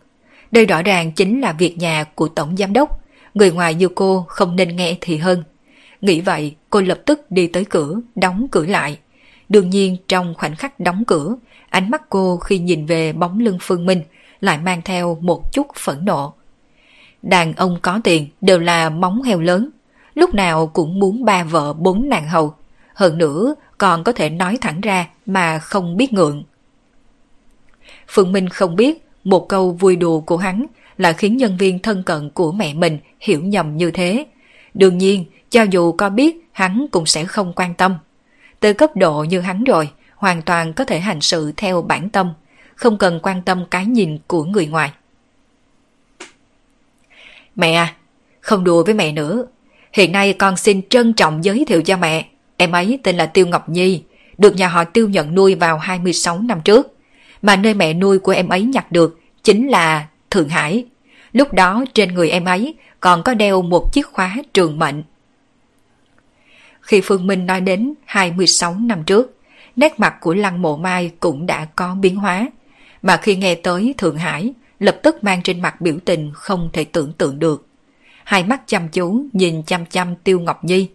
Đây 0.50 0.66
rõ 0.66 0.82
ràng 0.82 1.12
chính 1.12 1.40
là 1.40 1.52
việc 1.52 1.78
nhà 1.78 2.04
của 2.04 2.28
Tổng 2.28 2.56
Giám 2.56 2.72
Đốc, 2.72 3.00
người 3.34 3.50
ngoài 3.50 3.74
như 3.74 3.88
cô 3.88 4.24
không 4.28 4.56
nên 4.56 4.76
nghe 4.76 4.96
thì 5.00 5.16
hơn. 5.16 5.44
Nghĩ 6.00 6.20
vậy, 6.20 6.54
cô 6.70 6.80
lập 6.80 7.00
tức 7.06 7.30
đi 7.30 7.46
tới 7.46 7.64
cửa, 7.64 8.00
đóng 8.14 8.46
cửa 8.50 8.66
lại. 8.66 8.98
Đương 9.48 9.70
nhiên 9.70 9.96
trong 10.08 10.34
khoảnh 10.34 10.56
khắc 10.56 10.80
đóng 10.80 11.04
cửa, 11.06 11.36
ánh 11.72 11.90
mắt 11.90 12.02
cô 12.08 12.36
khi 12.36 12.58
nhìn 12.58 12.86
về 12.86 13.12
bóng 13.12 13.40
lưng 13.40 13.58
Phương 13.60 13.86
Minh 13.86 14.02
lại 14.40 14.58
mang 14.58 14.82
theo 14.84 15.18
một 15.20 15.52
chút 15.52 15.66
phẫn 15.76 16.04
nộ. 16.04 16.34
Đàn 17.22 17.54
ông 17.54 17.78
có 17.82 18.00
tiền 18.04 18.28
đều 18.40 18.58
là 18.58 18.90
móng 18.90 19.22
heo 19.22 19.40
lớn, 19.40 19.70
lúc 20.14 20.34
nào 20.34 20.66
cũng 20.66 20.98
muốn 20.98 21.24
ba 21.24 21.44
vợ 21.44 21.72
bốn 21.72 22.08
nàng 22.08 22.28
hầu. 22.28 22.54
Hơn 22.94 23.18
nữa 23.18 23.54
còn 23.78 24.04
có 24.04 24.12
thể 24.12 24.30
nói 24.30 24.58
thẳng 24.60 24.80
ra 24.80 25.08
mà 25.26 25.58
không 25.58 25.96
biết 25.96 26.12
ngượng. 26.12 26.42
Phương 28.08 28.32
Minh 28.32 28.48
không 28.48 28.76
biết 28.76 29.06
một 29.24 29.48
câu 29.48 29.72
vui 29.72 29.96
đùa 29.96 30.20
của 30.20 30.36
hắn 30.36 30.66
là 30.98 31.12
khiến 31.12 31.36
nhân 31.36 31.56
viên 31.56 31.78
thân 31.78 32.02
cận 32.02 32.30
của 32.30 32.52
mẹ 32.52 32.74
mình 32.74 32.98
hiểu 33.20 33.42
nhầm 33.42 33.76
như 33.76 33.90
thế. 33.90 34.26
Đương 34.74 34.98
nhiên, 34.98 35.24
cho 35.50 35.62
dù 35.62 35.92
có 35.92 36.08
biết, 36.08 36.48
hắn 36.52 36.86
cũng 36.90 37.06
sẽ 37.06 37.24
không 37.24 37.52
quan 37.56 37.74
tâm. 37.74 37.96
Từ 38.60 38.72
cấp 38.72 38.96
độ 38.96 39.24
như 39.24 39.40
hắn 39.40 39.64
rồi, 39.64 39.88
hoàn 40.22 40.42
toàn 40.42 40.72
có 40.72 40.84
thể 40.84 41.00
hành 41.00 41.20
sự 41.20 41.52
theo 41.56 41.82
bản 41.82 42.08
tâm, 42.08 42.32
không 42.74 42.98
cần 42.98 43.20
quan 43.22 43.42
tâm 43.42 43.64
cái 43.70 43.86
nhìn 43.86 44.18
của 44.26 44.44
người 44.44 44.66
ngoài. 44.66 44.92
Mẹ 47.56 47.72
à, 47.72 47.94
không 48.40 48.64
đùa 48.64 48.84
với 48.84 48.94
mẹ 48.94 49.12
nữa. 49.12 49.46
Hiện 49.92 50.12
nay 50.12 50.32
con 50.32 50.56
xin 50.56 50.88
trân 50.88 51.12
trọng 51.12 51.44
giới 51.44 51.64
thiệu 51.64 51.82
cho 51.82 51.96
mẹ. 51.96 52.26
Em 52.56 52.72
ấy 52.72 52.98
tên 53.02 53.16
là 53.16 53.26
Tiêu 53.26 53.46
Ngọc 53.46 53.68
Nhi, 53.68 54.02
được 54.38 54.56
nhà 54.56 54.68
họ 54.68 54.84
Tiêu 54.84 55.08
nhận 55.08 55.34
nuôi 55.34 55.54
vào 55.54 55.78
26 55.78 56.38
năm 56.38 56.60
trước. 56.60 56.96
Mà 57.42 57.56
nơi 57.56 57.74
mẹ 57.74 57.94
nuôi 57.94 58.18
của 58.18 58.32
em 58.32 58.48
ấy 58.48 58.62
nhặt 58.62 58.92
được 58.92 59.20
chính 59.42 59.68
là 59.68 60.06
Thượng 60.30 60.48
Hải. 60.48 60.84
Lúc 61.32 61.52
đó 61.52 61.84
trên 61.94 62.14
người 62.14 62.30
em 62.30 62.44
ấy 62.44 62.74
còn 63.00 63.22
có 63.22 63.34
đeo 63.34 63.62
một 63.62 63.92
chiếc 63.92 64.06
khóa 64.06 64.36
trường 64.54 64.78
mệnh. 64.78 65.02
Khi 66.80 67.00
Phương 67.00 67.26
Minh 67.26 67.46
nói 67.46 67.60
đến 67.60 67.94
26 68.04 68.74
năm 68.74 69.04
trước, 69.04 69.38
nét 69.76 70.00
mặt 70.00 70.14
của 70.20 70.34
Lăng 70.34 70.62
Mộ 70.62 70.76
Mai 70.76 71.12
cũng 71.20 71.46
đã 71.46 71.64
có 71.64 71.94
biến 71.94 72.16
hóa. 72.16 72.48
Mà 73.02 73.16
khi 73.16 73.36
nghe 73.36 73.54
tới 73.54 73.94
Thượng 73.98 74.16
Hải, 74.16 74.52
lập 74.78 75.00
tức 75.02 75.24
mang 75.24 75.42
trên 75.42 75.60
mặt 75.60 75.80
biểu 75.80 75.96
tình 76.04 76.30
không 76.34 76.70
thể 76.72 76.84
tưởng 76.84 77.12
tượng 77.12 77.38
được. 77.38 77.66
Hai 78.24 78.44
mắt 78.44 78.62
chăm 78.66 78.88
chú 78.88 79.26
nhìn 79.32 79.62
chăm 79.62 79.86
chăm 79.86 80.16
Tiêu 80.16 80.40
Ngọc 80.40 80.64
Nhi. 80.64 80.88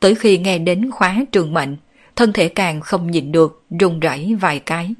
Tới 0.00 0.14
khi 0.14 0.38
nghe 0.38 0.58
đến 0.58 0.90
khóa 0.90 1.16
trường 1.32 1.54
mệnh, 1.54 1.76
thân 2.16 2.32
thể 2.32 2.48
càng 2.48 2.80
không 2.80 3.10
nhịn 3.10 3.32
được, 3.32 3.64
run 3.80 4.00
rẩy 4.00 4.34
vài 4.40 4.58
cái. 4.58 4.94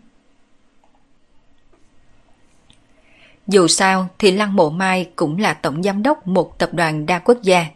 Dù 3.46 3.66
sao 3.66 4.08
thì 4.18 4.30
Lăng 4.30 4.56
Mộ 4.56 4.70
Mai 4.70 5.10
cũng 5.16 5.38
là 5.38 5.54
tổng 5.54 5.82
giám 5.82 6.02
đốc 6.02 6.26
một 6.26 6.58
tập 6.58 6.70
đoàn 6.72 7.06
đa 7.06 7.18
quốc 7.18 7.42
gia. 7.42 7.66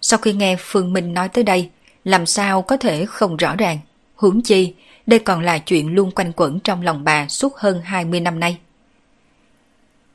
Sau 0.00 0.18
khi 0.18 0.32
nghe 0.32 0.56
Phương 0.58 0.92
Minh 0.92 1.14
nói 1.14 1.28
tới 1.28 1.44
đây, 1.44 1.70
làm 2.04 2.26
sao 2.26 2.62
có 2.62 2.76
thể 2.76 3.06
không 3.06 3.36
rõ 3.36 3.56
ràng. 3.56 3.78
Huống 4.14 4.42
chi, 4.42 4.74
đây 5.08 5.18
còn 5.18 5.40
là 5.40 5.58
chuyện 5.58 5.94
luôn 5.94 6.10
quanh 6.10 6.32
quẩn 6.36 6.60
trong 6.60 6.82
lòng 6.82 7.04
bà 7.04 7.28
suốt 7.28 7.56
hơn 7.56 7.80
20 7.84 8.20
năm 8.20 8.40
nay. 8.40 8.58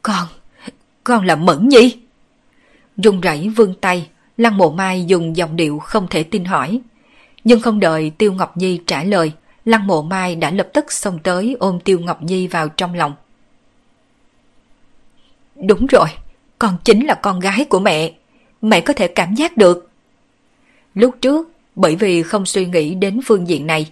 Con, 0.01 0.27
con 1.03 1.25
là 1.25 1.35
Mẫn 1.35 1.69
Nhi. 1.69 1.97
Dùng 2.97 3.21
rẩy 3.21 3.49
vươn 3.49 3.73
tay, 3.81 4.07
Lăng 4.37 4.57
Mộ 4.57 4.71
Mai 4.71 5.05
dùng 5.05 5.37
giọng 5.37 5.55
điệu 5.55 5.79
không 5.79 6.07
thể 6.09 6.23
tin 6.23 6.45
hỏi. 6.45 6.81
Nhưng 7.43 7.61
không 7.61 7.79
đợi 7.79 8.11
Tiêu 8.17 8.33
Ngọc 8.33 8.57
Nhi 8.57 8.81
trả 8.87 9.03
lời, 9.03 9.31
Lăng 9.65 9.87
Mộ 9.87 10.01
Mai 10.01 10.35
đã 10.35 10.51
lập 10.51 10.69
tức 10.73 10.91
xông 10.91 11.19
tới 11.23 11.55
ôm 11.59 11.79
Tiêu 11.79 11.99
Ngọc 11.99 12.23
Nhi 12.23 12.47
vào 12.47 12.69
trong 12.69 12.93
lòng. 12.93 13.13
Đúng 15.55 15.87
rồi, 15.87 16.07
con 16.59 16.77
chính 16.83 17.05
là 17.05 17.13
con 17.15 17.39
gái 17.39 17.65
của 17.69 17.79
mẹ. 17.79 18.11
Mẹ 18.61 18.81
có 18.81 18.93
thể 18.93 19.07
cảm 19.07 19.35
giác 19.35 19.57
được. 19.57 19.89
Lúc 20.95 21.15
trước, 21.21 21.51
bởi 21.75 21.95
vì 21.95 22.23
không 22.23 22.45
suy 22.45 22.65
nghĩ 22.65 22.95
đến 22.95 23.19
phương 23.25 23.47
diện 23.47 23.67
này, 23.67 23.91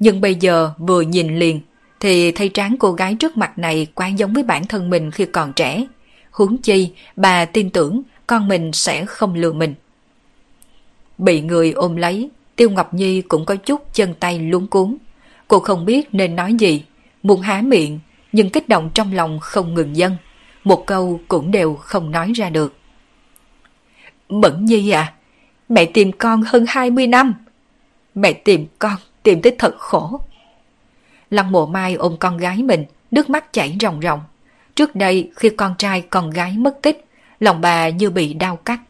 nhưng 0.00 0.20
bây 0.20 0.34
giờ 0.34 0.72
vừa 0.78 1.00
nhìn 1.00 1.38
liền 1.38 1.60
thì 2.00 2.32
thấy 2.32 2.50
tráng 2.54 2.76
cô 2.78 2.92
gái 2.92 3.14
trước 3.14 3.36
mặt 3.36 3.58
này 3.58 3.86
quá 3.94 4.08
giống 4.08 4.32
với 4.32 4.42
bản 4.42 4.66
thân 4.66 4.90
mình 4.90 5.10
khi 5.10 5.26
còn 5.26 5.52
trẻ. 5.52 5.86
Huống 6.30 6.58
chi, 6.58 6.92
bà 7.16 7.44
tin 7.44 7.70
tưởng 7.70 8.02
con 8.26 8.48
mình 8.48 8.72
sẽ 8.72 9.06
không 9.06 9.34
lừa 9.34 9.52
mình. 9.52 9.74
Bị 11.18 11.40
người 11.40 11.72
ôm 11.72 11.96
lấy, 11.96 12.30
Tiêu 12.56 12.70
Ngọc 12.70 12.94
Nhi 12.94 13.22
cũng 13.22 13.44
có 13.44 13.56
chút 13.56 13.94
chân 13.94 14.14
tay 14.20 14.38
luống 14.38 14.66
cuốn. 14.66 14.96
Cô 15.48 15.58
không 15.58 15.84
biết 15.84 16.08
nên 16.14 16.36
nói 16.36 16.54
gì, 16.54 16.84
muốn 17.22 17.40
há 17.40 17.62
miệng, 17.62 17.98
nhưng 18.32 18.50
kích 18.50 18.68
động 18.68 18.90
trong 18.94 19.12
lòng 19.12 19.38
không 19.40 19.74
ngừng 19.74 19.96
dâng. 19.96 20.16
Một 20.64 20.86
câu 20.86 21.20
cũng 21.28 21.50
đều 21.50 21.74
không 21.74 22.10
nói 22.10 22.32
ra 22.32 22.50
được. 22.50 22.74
Mẫn 24.28 24.64
Nhi 24.64 24.90
à, 24.90 25.14
mẹ 25.68 25.84
tìm 25.84 26.12
con 26.12 26.42
hơn 26.46 26.64
20 26.68 27.06
năm. 27.06 27.34
Mẹ 28.14 28.32
tìm 28.32 28.66
con, 28.78 28.96
tìm 29.22 29.42
tới 29.42 29.56
thật 29.58 29.74
khổ. 29.78 30.20
Lăng 31.30 31.52
mộ 31.52 31.66
mai 31.66 31.94
ôm 31.94 32.16
con 32.20 32.36
gái 32.36 32.56
mình, 32.62 32.84
nước 33.10 33.30
mắt 33.30 33.52
chảy 33.52 33.76
ròng 33.80 34.00
ròng. 34.02 34.20
Trước 34.74 34.94
đây 34.94 35.30
khi 35.36 35.50
con 35.50 35.74
trai 35.78 36.02
con 36.02 36.30
gái 36.30 36.58
mất 36.58 36.78
tích, 36.82 37.04
lòng 37.40 37.60
bà 37.60 37.88
như 37.88 38.10
bị 38.10 38.34
đau 38.34 38.56
cắt. 38.56 38.80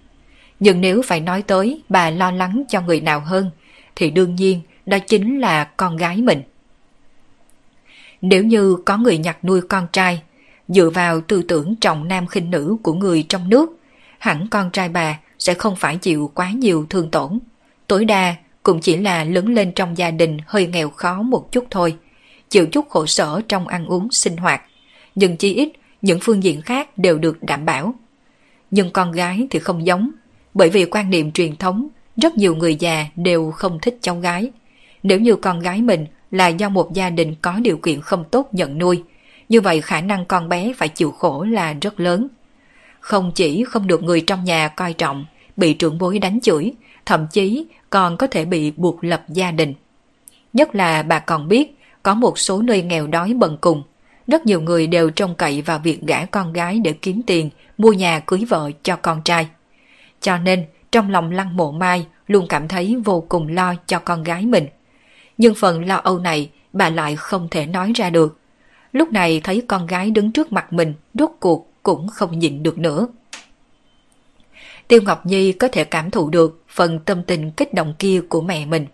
Nhưng 0.60 0.80
nếu 0.80 1.02
phải 1.02 1.20
nói 1.20 1.42
tới 1.42 1.82
bà 1.88 2.10
lo 2.10 2.30
lắng 2.30 2.62
cho 2.68 2.80
người 2.80 3.00
nào 3.00 3.20
hơn, 3.20 3.50
thì 3.96 4.10
đương 4.10 4.34
nhiên 4.34 4.60
đó 4.86 4.98
chính 4.98 5.40
là 5.40 5.64
con 5.64 5.96
gái 5.96 6.16
mình. 6.16 6.42
Nếu 8.20 8.44
như 8.44 8.76
có 8.86 8.96
người 8.96 9.18
nhặt 9.18 9.44
nuôi 9.44 9.60
con 9.60 9.86
trai, 9.92 10.22
dựa 10.68 10.90
vào 10.90 11.20
tư 11.20 11.42
tưởng 11.42 11.76
trọng 11.76 12.08
nam 12.08 12.26
khinh 12.26 12.50
nữ 12.50 12.76
của 12.82 12.92
người 12.92 13.26
trong 13.28 13.48
nước, 13.48 13.70
hẳn 14.18 14.46
con 14.50 14.70
trai 14.70 14.88
bà 14.88 15.18
sẽ 15.38 15.54
không 15.54 15.76
phải 15.76 15.96
chịu 15.96 16.30
quá 16.34 16.50
nhiều 16.50 16.86
thương 16.90 17.10
tổn. 17.10 17.38
Tối 17.86 18.04
đa 18.04 18.34
cũng 18.62 18.80
chỉ 18.80 18.96
là 18.96 19.24
lớn 19.24 19.46
lên 19.54 19.72
trong 19.72 19.98
gia 19.98 20.10
đình 20.10 20.38
hơi 20.46 20.66
nghèo 20.66 20.90
khó 20.90 21.22
một 21.22 21.52
chút 21.52 21.66
thôi, 21.70 21.96
chịu 22.48 22.66
chút 22.66 22.88
khổ 22.88 23.06
sở 23.06 23.40
trong 23.48 23.68
ăn 23.68 23.86
uống 23.86 24.10
sinh 24.10 24.36
hoạt. 24.36 24.62
Nhưng 25.14 25.36
chi 25.36 25.54
ít, 25.54 25.68
những 26.02 26.18
phương 26.22 26.42
diện 26.42 26.62
khác 26.62 26.98
đều 26.98 27.18
được 27.18 27.42
đảm 27.42 27.64
bảo. 27.64 27.94
Nhưng 28.70 28.90
con 28.90 29.12
gái 29.12 29.46
thì 29.50 29.58
không 29.58 29.86
giống, 29.86 30.10
bởi 30.54 30.70
vì 30.70 30.84
quan 30.84 31.10
niệm 31.10 31.32
truyền 31.32 31.56
thống, 31.56 31.88
rất 32.16 32.36
nhiều 32.36 32.56
người 32.56 32.74
già 32.74 33.06
đều 33.16 33.50
không 33.50 33.78
thích 33.82 33.98
cháu 34.00 34.16
gái. 34.16 34.50
Nếu 35.02 35.20
như 35.20 35.36
con 35.36 35.60
gái 35.60 35.82
mình 35.82 36.06
là 36.30 36.48
do 36.48 36.68
một 36.68 36.92
gia 36.92 37.10
đình 37.10 37.34
có 37.42 37.52
điều 37.52 37.76
kiện 37.76 38.00
không 38.00 38.24
tốt 38.30 38.48
nhận 38.52 38.78
nuôi, 38.78 39.02
như 39.48 39.60
vậy 39.60 39.80
khả 39.80 40.00
năng 40.00 40.26
con 40.26 40.48
bé 40.48 40.72
phải 40.76 40.88
chịu 40.88 41.10
khổ 41.10 41.42
là 41.42 41.74
rất 41.80 42.00
lớn. 42.00 42.28
Không 43.00 43.32
chỉ 43.34 43.64
không 43.64 43.86
được 43.86 44.02
người 44.02 44.20
trong 44.20 44.44
nhà 44.44 44.68
coi 44.68 44.92
trọng, 44.92 45.26
bị 45.56 45.74
trưởng 45.74 45.98
bối 45.98 46.18
đánh 46.18 46.40
chửi, 46.40 46.72
thậm 47.06 47.26
chí 47.32 47.66
còn 47.90 48.16
có 48.16 48.26
thể 48.26 48.44
bị 48.44 48.70
buộc 48.70 49.04
lập 49.04 49.22
gia 49.28 49.50
đình. 49.50 49.74
Nhất 50.52 50.74
là 50.74 51.02
bà 51.02 51.18
còn 51.18 51.48
biết 51.48 51.78
có 52.02 52.14
một 52.14 52.38
số 52.38 52.62
nơi 52.62 52.82
nghèo 52.82 53.06
đói 53.06 53.34
bần 53.34 53.58
cùng, 53.60 53.82
rất 54.26 54.46
nhiều 54.46 54.60
người 54.60 54.86
đều 54.86 55.10
trông 55.10 55.34
cậy 55.34 55.62
vào 55.62 55.78
việc 55.78 56.00
gả 56.02 56.24
con 56.24 56.52
gái 56.52 56.78
để 56.84 56.92
kiếm 56.92 57.22
tiền, 57.26 57.50
mua 57.78 57.92
nhà 57.92 58.20
cưới 58.20 58.44
vợ 58.48 58.70
cho 58.82 58.96
con 58.96 59.22
trai. 59.22 59.48
Cho 60.20 60.38
nên, 60.38 60.64
trong 60.92 61.10
lòng 61.10 61.30
Lăng 61.30 61.56
Mộ 61.56 61.72
Mai 61.72 62.06
luôn 62.26 62.46
cảm 62.48 62.68
thấy 62.68 62.96
vô 63.04 63.24
cùng 63.28 63.48
lo 63.48 63.74
cho 63.86 63.98
con 63.98 64.22
gái 64.22 64.46
mình. 64.46 64.66
Nhưng 65.38 65.54
phần 65.54 65.86
lo 65.86 65.96
âu 65.96 66.18
này 66.18 66.50
bà 66.72 66.90
lại 66.90 67.16
không 67.16 67.48
thể 67.50 67.66
nói 67.66 67.92
ra 67.94 68.10
được. 68.10 68.38
Lúc 68.92 69.12
này 69.12 69.40
thấy 69.44 69.62
con 69.68 69.86
gái 69.86 70.10
đứng 70.10 70.32
trước 70.32 70.52
mặt 70.52 70.72
mình, 70.72 70.94
rốt 71.14 71.30
cuộc 71.40 71.72
cũng 71.82 72.08
không 72.08 72.38
nhịn 72.38 72.62
được 72.62 72.78
nữa. 72.78 73.08
Tiêu 74.90 75.02
Ngọc 75.02 75.26
Nhi 75.26 75.52
có 75.52 75.68
thể 75.68 75.84
cảm 75.84 76.10
thụ 76.10 76.30
được 76.30 76.62
phần 76.68 77.00
tâm 77.00 77.22
tình 77.22 77.50
kích 77.50 77.74
động 77.74 77.94
kia 77.98 78.20
của 78.28 78.40
mẹ 78.40 78.66
mình. 78.66 78.86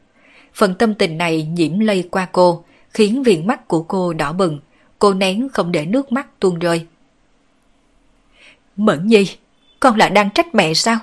Phần 0.55 0.75
tâm 0.75 0.95
tình 0.95 1.19
này 1.19 1.43
nhiễm 1.43 1.79
lây 1.79 2.09
qua 2.11 2.29
cô, 2.33 2.65
khiến 2.91 3.23
viền 3.23 3.47
mắt 3.47 3.69
của 3.69 3.83
cô 3.83 4.13
đỏ 4.13 4.33
bừng. 4.33 4.61
Cô 4.99 5.15
nén 5.15 5.49
không 5.49 5.73
để 5.73 5.87
nước 5.87 6.13
mắt 6.13 6.41
tuôn 6.41 6.59
rơi. 6.59 6.87
Mẫn 8.77 9.07
Nhi, 9.07 9.37
con 9.81 9.97
là 9.97 10.09
đang 10.09 10.31
trách 10.31 10.55
mẹ 10.55 10.75
sao? 10.75 10.99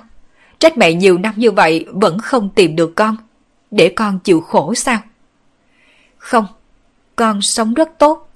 Trách 0.58 0.78
mẹ 0.78 0.92
nhiều 0.92 1.18
năm 1.18 1.34
như 1.36 1.50
vậy 1.50 1.86
vẫn 1.88 2.18
không 2.18 2.50
tìm 2.54 2.76
được 2.76 2.92
con. 2.96 3.16
Để 3.70 3.88
con 3.88 4.18
chịu 4.18 4.40
khổ 4.40 4.74
sao? 4.74 5.00
Không, 6.18 6.46
con 7.16 7.42
sống 7.42 7.74
rất 7.74 7.98
tốt. 7.98 8.30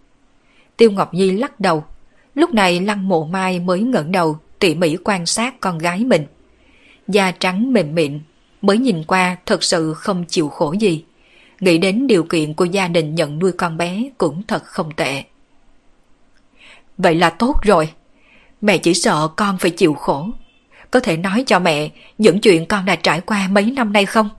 Tiêu 0.76 0.90
Ngọc 0.90 1.14
Nhi 1.14 1.30
lắc 1.30 1.60
đầu. 1.60 1.84
Lúc 2.34 2.54
này 2.54 2.80
Lăng 2.80 3.08
Mộ 3.08 3.24
Mai 3.24 3.60
mới 3.60 3.80
ngẩng 3.80 4.12
đầu 4.12 4.38
tỉ 4.58 4.74
mỉ 4.74 4.96
quan 4.96 5.26
sát 5.26 5.60
con 5.60 5.78
gái 5.78 6.04
mình. 6.04 6.26
Da 7.08 7.30
trắng 7.30 7.72
mềm 7.72 7.94
mịn, 7.94 8.20
mới 8.62 8.78
nhìn 8.78 9.04
qua 9.04 9.36
thật 9.46 9.64
sự 9.64 9.94
không 9.94 10.24
chịu 10.28 10.48
khổ 10.48 10.72
gì. 10.72 11.04
Nghĩ 11.60 11.78
đến 11.78 12.06
điều 12.06 12.24
kiện 12.24 12.54
của 12.54 12.64
gia 12.64 12.88
đình 12.88 13.14
nhận 13.14 13.38
nuôi 13.38 13.52
con 13.52 13.76
bé 13.76 14.02
cũng 14.18 14.42
thật 14.42 14.64
không 14.64 14.90
tệ. 14.96 15.24
Vậy 16.98 17.14
là 17.14 17.30
tốt 17.30 17.54
rồi. 17.62 17.90
Mẹ 18.60 18.78
chỉ 18.78 18.94
sợ 18.94 19.28
con 19.36 19.58
phải 19.58 19.70
chịu 19.70 19.94
khổ. 19.94 20.28
Có 20.90 21.00
thể 21.00 21.16
nói 21.16 21.44
cho 21.46 21.58
mẹ 21.58 21.90
những 22.18 22.40
chuyện 22.40 22.66
con 22.66 22.84
đã 22.84 22.96
trải 22.96 23.20
qua 23.20 23.48
mấy 23.50 23.64
năm 23.64 23.92
nay 23.92 24.06
không? 24.06 24.30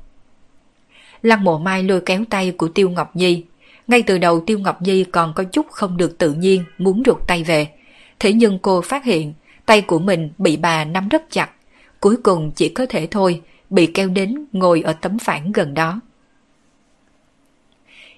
Lăng 1.21 1.43
mộ 1.43 1.57
mai 1.57 1.83
lôi 1.83 2.01
kéo 2.01 2.23
tay 2.29 2.51
của 2.51 2.67
Tiêu 2.67 2.89
Ngọc 2.89 3.15
Nhi. 3.15 3.43
Ngay 3.87 4.01
từ 4.01 4.17
đầu 4.17 4.43
Tiêu 4.45 4.59
Ngọc 4.59 4.81
Nhi 4.81 5.03
còn 5.03 5.33
có 5.33 5.43
chút 5.43 5.67
không 5.71 5.97
được 5.97 6.17
tự 6.17 6.33
nhiên 6.33 6.63
muốn 6.77 7.03
rụt 7.05 7.27
tay 7.27 7.43
về. 7.43 7.67
Thế 8.19 8.33
nhưng 8.33 8.59
cô 8.59 8.81
phát 8.81 9.03
hiện 9.03 9.33
tay 9.65 9.81
của 9.81 9.99
mình 9.99 10.29
bị 10.37 10.57
bà 10.57 10.85
nắm 10.85 11.09
rất 11.09 11.31
chặt. 11.31 11.49
Cuối 11.99 12.17
cùng 12.23 12.51
chỉ 12.51 12.69
có 12.69 12.85
thể 12.89 13.07
thôi, 13.11 13.41
bị 13.69 13.91
kéo 13.93 14.09
đến 14.09 14.45
ngồi 14.51 14.81
ở 14.81 14.93
tấm 14.93 15.19
phản 15.19 15.51
gần 15.51 15.73
đó. 15.73 15.99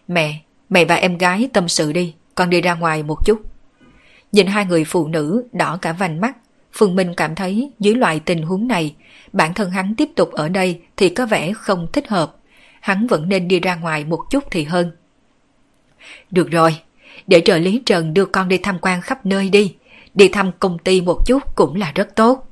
Mẹ, 0.08 0.42
mẹ 0.70 0.86
và 0.86 0.96
em 0.96 1.18
gái 1.18 1.50
tâm 1.54 1.68
sự 1.68 1.94
đi, 1.94 2.14
con 2.36 2.50
đi 2.50 2.62
ra 2.62 2.74
ngoài 2.74 3.04
một 3.04 3.26
chút. 3.26 3.42
Nhìn 4.32 4.48
hai 4.48 4.66
người 4.66 4.84
phụ 4.84 5.08
nữ 5.08 5.48
đỏ 5.52 5.78
cả 5.82 5.94
vành 5.94 6.22
mắt, 6.22 6.38
Phương 6.74 6.96
Minh 6.96 7.14
cảm 7.18 7.36
thấy 7.36 7.72
dưới 7.80 7.96
loại 7.96 8.20
tình 8.20 8.42
huống 8.42 8.68
này, 8.68 8.96
bản 9.34 9.54
thân 9.54 9.72
hắn 9.72 9.96
tiếp 9.96 10.10
tục 10.16 10.32
ở 10.32 10.50
đây 10.50 10.82
thì 10.98 11.10
có 11.10 11.26
vẻ 11.26 11.54
không 11.54 11.88
thích 11.94 12.08
hợp. 12.08 12.36
Hắn 12.80 13.08
vẫn 13.08 13.30
nên 13.30 13.48
đi 13.48 13.60
ra 13.60 13.76
ngoài 13.76 14.06
một 14.06 14.20
chút 14.30 14.44
thì 14.52 14.64
hơn. 14.64 14.92
Được 16.32 16.52
rồi, 16.52 16.76
để 17.28 17.42
trợ 17.46 17.58
lý 17.58 17.82
Trần 17.86 18.14
đưa 18.14 18.26
con 18.26 18.48
đi 18.48 18.58
tham 18.58 18.78
quan 18.82 19.02
khắp 19.02 19.26
nơi 19.26 19.50
đi. 19.50 19.76
Đi 20.14 20.28
thăm 20.28 20.52
công 20.60 20.78
ty 20.78 21.02
một 21.02 21.26
chút 21.26 21.56
cũng 21.56 21.76
là 21.76 21.92
rất 21.96 22.16
tốt. 22.16 22.51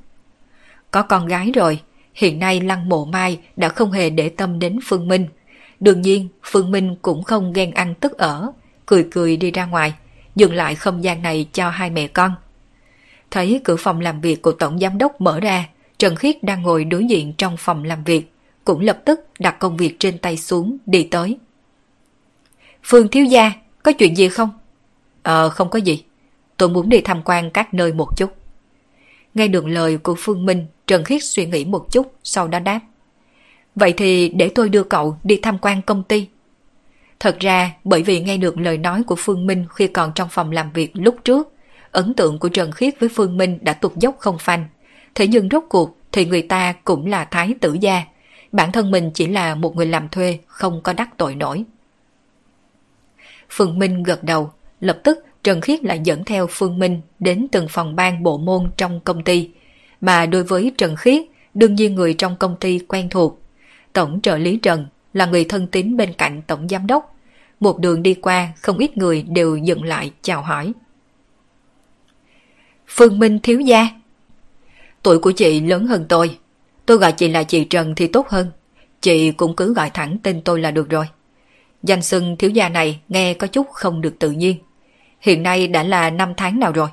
Có 0.90 1.02
con 1.02 1.26
gái 1.26 1.52
rồi, 1.54 1.80
hiện 2.14 2.38
nay 2.38 2.60
Lăng 2.60 2.88
Mộ 2.88 3.04
Mai 3.04 3.38
đã 3.56 3.68
không 3.68 3.92
hề 3.92 4.10
để 4.10 4.28
tâm 4.28 4.58
đến 4.58 4.78
Phương 4.84 5.08
Minh. 5.08 5.26
Đương 5.80 6.02
nhiên, 6.02 6.28
Phương 6.42 6.70
Minh 6.70 6.96
cũng 7.02 7.22
không 7.22 7.52
ghen 7.52 7.70
ăn 7.70 7.94
tức 7.94 8.18
ở, 8.18 8.52
cười 8.86 9.08
cười 9.10 9.36
đi 9.36 9.50
ra 9.50 9.66
ngoài, 9.66 9.94
dừng 10.36 10.54
lại 10.54 10.74
không 10.74 11.04
gian 11.04 11.22
này 11.22 11.46
cho 11.52 11.70
hai 11.70 11.90
mẹ 11.90 12.06
con. 12.06 12.34
Thấy 13.30 13.60
cửa 13.64 13.76
phòng 13.76 14.00
làm 14.00 14.20
việc 14.20 14.42
của 14.42 14.52
Tổng 14.52 14.78
Giám 14.78 14.98
đốc 14.98 15.20
mở 15.20 15.40
ra, 15.40 15.68
Trần 15.98 16.16
Khiết 16.16 16.42
đang 16.42 16.62
ngồi 16.62 16.84
đối 16.84 17.04
diện 17.04 17.32
trong 17.38 17.56
phòng 17.56 17.84
làm 17.84 18.04
việc, 18.04 18.32
cũng 18.64 18.80
lập 18.80 18.98
tức 19.04 19.20
đặt 19.38 19.58
công 19.58 19.76
việc 19.76 19.96
trên 19.98 20.18
tay 20.18 20.36
xuống 20.36 20.76
đi 20.86 21.08
tới. 21.10 21.38
Phương 22.82 23.08
thiếu 23.08 23.24
gia, 23.24 23.52
có 23.82 23.92
chuyện 23.92 24.16
gì 24.16 24.28
không? 24.28 24.50
Ờ, 25.22 25.48
không 25.48 25.70
có 25.70 25.78
gì. 25.78 26.04
Tôi 26.56 26.68
muốn 26.68 26.88
đi 26.88 27.00
tham 27.00 27.22
quan 27.24 27.50
các 27.50 27.74
nơi 27.74 27.92
một 27.92 28.16
chút. 28.16 28.39
Nghe 29.34 29.48
được 29.48 29.66
lời 29.66 29.96
của 29.96 30.14
Phương 30.18 30.46
Minh, 30.46 30.66
Trần 30.86 31.04
Khiết 31.04 31.24
suy 31.24 31.46
nghĩ 31.46 31.64
một 31.64 31.92
chút, 31.92 32.14
sau 32.24 32.48
đó 32.48 32.58
đáp. 32.58 32.80
Vậy 33.74 33.94
thì 33.96 34.28
để 34.28 34.48
tôi 34.54 34.68
đưa 34.68 34.84
cậu 34.84 35.16
đi 35.24 35.38
tham 35.42 35.58
quan 35.58 35.82
công 35.82 36.02
ty. 36.02 36.28
Thật 37.20 37.36
ra, 37.40 37.72
bởi 37.84 38.02
vì 38.02 38.20
nghe 38.20 38.36
được 38.36 38.58
lời 38.58 38.78
nói 38.78 39.02
của 39.02 39.16
Phương 39.18 39.46
Minh 39.46 39.66
khi 39.74 39.86
còn 39.86 40.12
trong 40.14 40.28
phòng 40.28 40.50
làm 40.50 40.72
việc 40.72 40.90
lúc 40.94 41.16
trước, 41.24 41.52
ấn 41.92 42.14
tượng 42.14 42.38
của 42.38 42.48
Trần 42.48 42.72
Khiết 42.72 43.00
với 43.00 43.08
Phương 43.08 43.36
Minh 43.36 43.58
đã 43.62 43.72
tụt 43.72 43.96
dốc 43.96 44.16
không 44.18 44.38
phanh. 44.38 44.66
Thế 45.14 45.26
nhưng 45.26 45.48
rốt 45.48 45.64
cuộc 45.68 45.98
thì 46.12 46.26
người 46.26 46.42
ta 46.42 46.72
cũng 46.72 47.06
là 47.06 47.24
thái 47.24 47.54
tử 47.60 47.76
gia. 47.80 48.02
Bản 48.52 48.72
thân 48.72 48.90
mình 48.90 49.10
chỉ 49.14 49.26
là 49.26 49.54
một 49.54 49.76
người 49.76 49.86
làm 49.86 50.08
thuê, 50.08 50.38
không 50.46 50.80
có 50.82 50.92
đắc 50.92 51.08
tội 51.16 51.34
nổi. 51.34 51.64
Phương 53.50 53.78
Minh 53.78 54.02
gật 54.02 54.24
đầu, 54.24 54.52
lập 54.80 55.00
tức 55.04 55.24
Trần 55.44 55.60
Khiết 55.60 55.84
lại 55.84 56.00
dẫn 56.04 56.24
theo 56.24 56.46
Phương 56.50 56.78
Minh 56.78 57.00
đến 57.18 57.46
từng 57.52 57.66
phòng 57.68 57.96
ban 57.96 58.22
bộ 58.22 58.38
môn 58.38 58.70
trong 58.76 59.00
công 59.00 59.24
ty. 59.24 59.50
Mà 60.00 60.26
đối 60.26 60.44
với 60.44 60.72
Trần 60.78 60.96
Khiết, 60.96 61.22
đương 61.54 61.74
nhiên 61.74 61.94
người 61.94 62.14
trong 62.14 62.36
công 62.36 62.56
ty 62.56 62.78
quen 62.78 63.08
thuộc. 63.10 63.40
Tổng 63.92 64.20
trợ 64.20 64.38
lý 64.38 64.56
Trần 64.56 64.86
là 65.14 65.26
người 65.26 65.44
thân 65.44 65.66
tín 65.66 65.96
bên 65.96 66.12
cạnh 66.12 66.42
tổng 66.46 66.68
giám 66.68 66.86
đốc. 66.86 67.16
Một 67.60 67.78
đường 67.78 68.02
đi 68.02 68.14
qua, 68.14 68.48
không 68.60 68.78
ít 68.78 68.96
người 68.96 69.22
đều 69.22 69.56
dừng 69.56 69.84
lại 69.84 70.10
chào 70.22 70.42
hỏi. 70.42 70.72
Phương 72.86 73.18
Minh 73.18 73.38
thiếu 73.42 73.60
gia. 73.60 73.88
Tuổi 75.02 75.18
của 75.18 75.30
chị 75.30 75.60
lớn 75.60 75.86
hơn 75.86 76.06
tôi. 76.08 76.38
Tôi 76.86 76.96
gọi 76.96 77.12
chị 77.12 77.28
là 77.28 77.42
chị 77.42 77.64
Trần 77.64 77.94
thì 77.94 78.06
tốt 78.06 78.28
hơn. 78.28 78.50
Chị 79.00 79.32
cũng 79.32 79.56
cứ 79.56 79.74
gọi 79.74 79.90
thẳng 79.90 80.16
tên 80.22 80.42
tôi 80.44 80.60
là 80.60 80.70
được 80.70 80.90
rồi. 80.90 81.06
Danh 81.82 82.02
xưng 82.02 82.36
thiếu 82.36 82.50
gia 82.50 82.68
này 82.68 83.00
nghe 83.08 83.34
có 83.34 83.46
chút 83.46 83.66
không 83.70 84.00
được 84.00 84.18
tự 84.18 84.30
nhiên. 84.30 84.56
Hiện 85.20 85.42
nay 85.42 85.68
đã 85.68 85.82
là 85.82 86.10
năm 86.10 86.32
tháng 86.36 86.60
nào 86.60 86.72
rồi? 86.72 86.88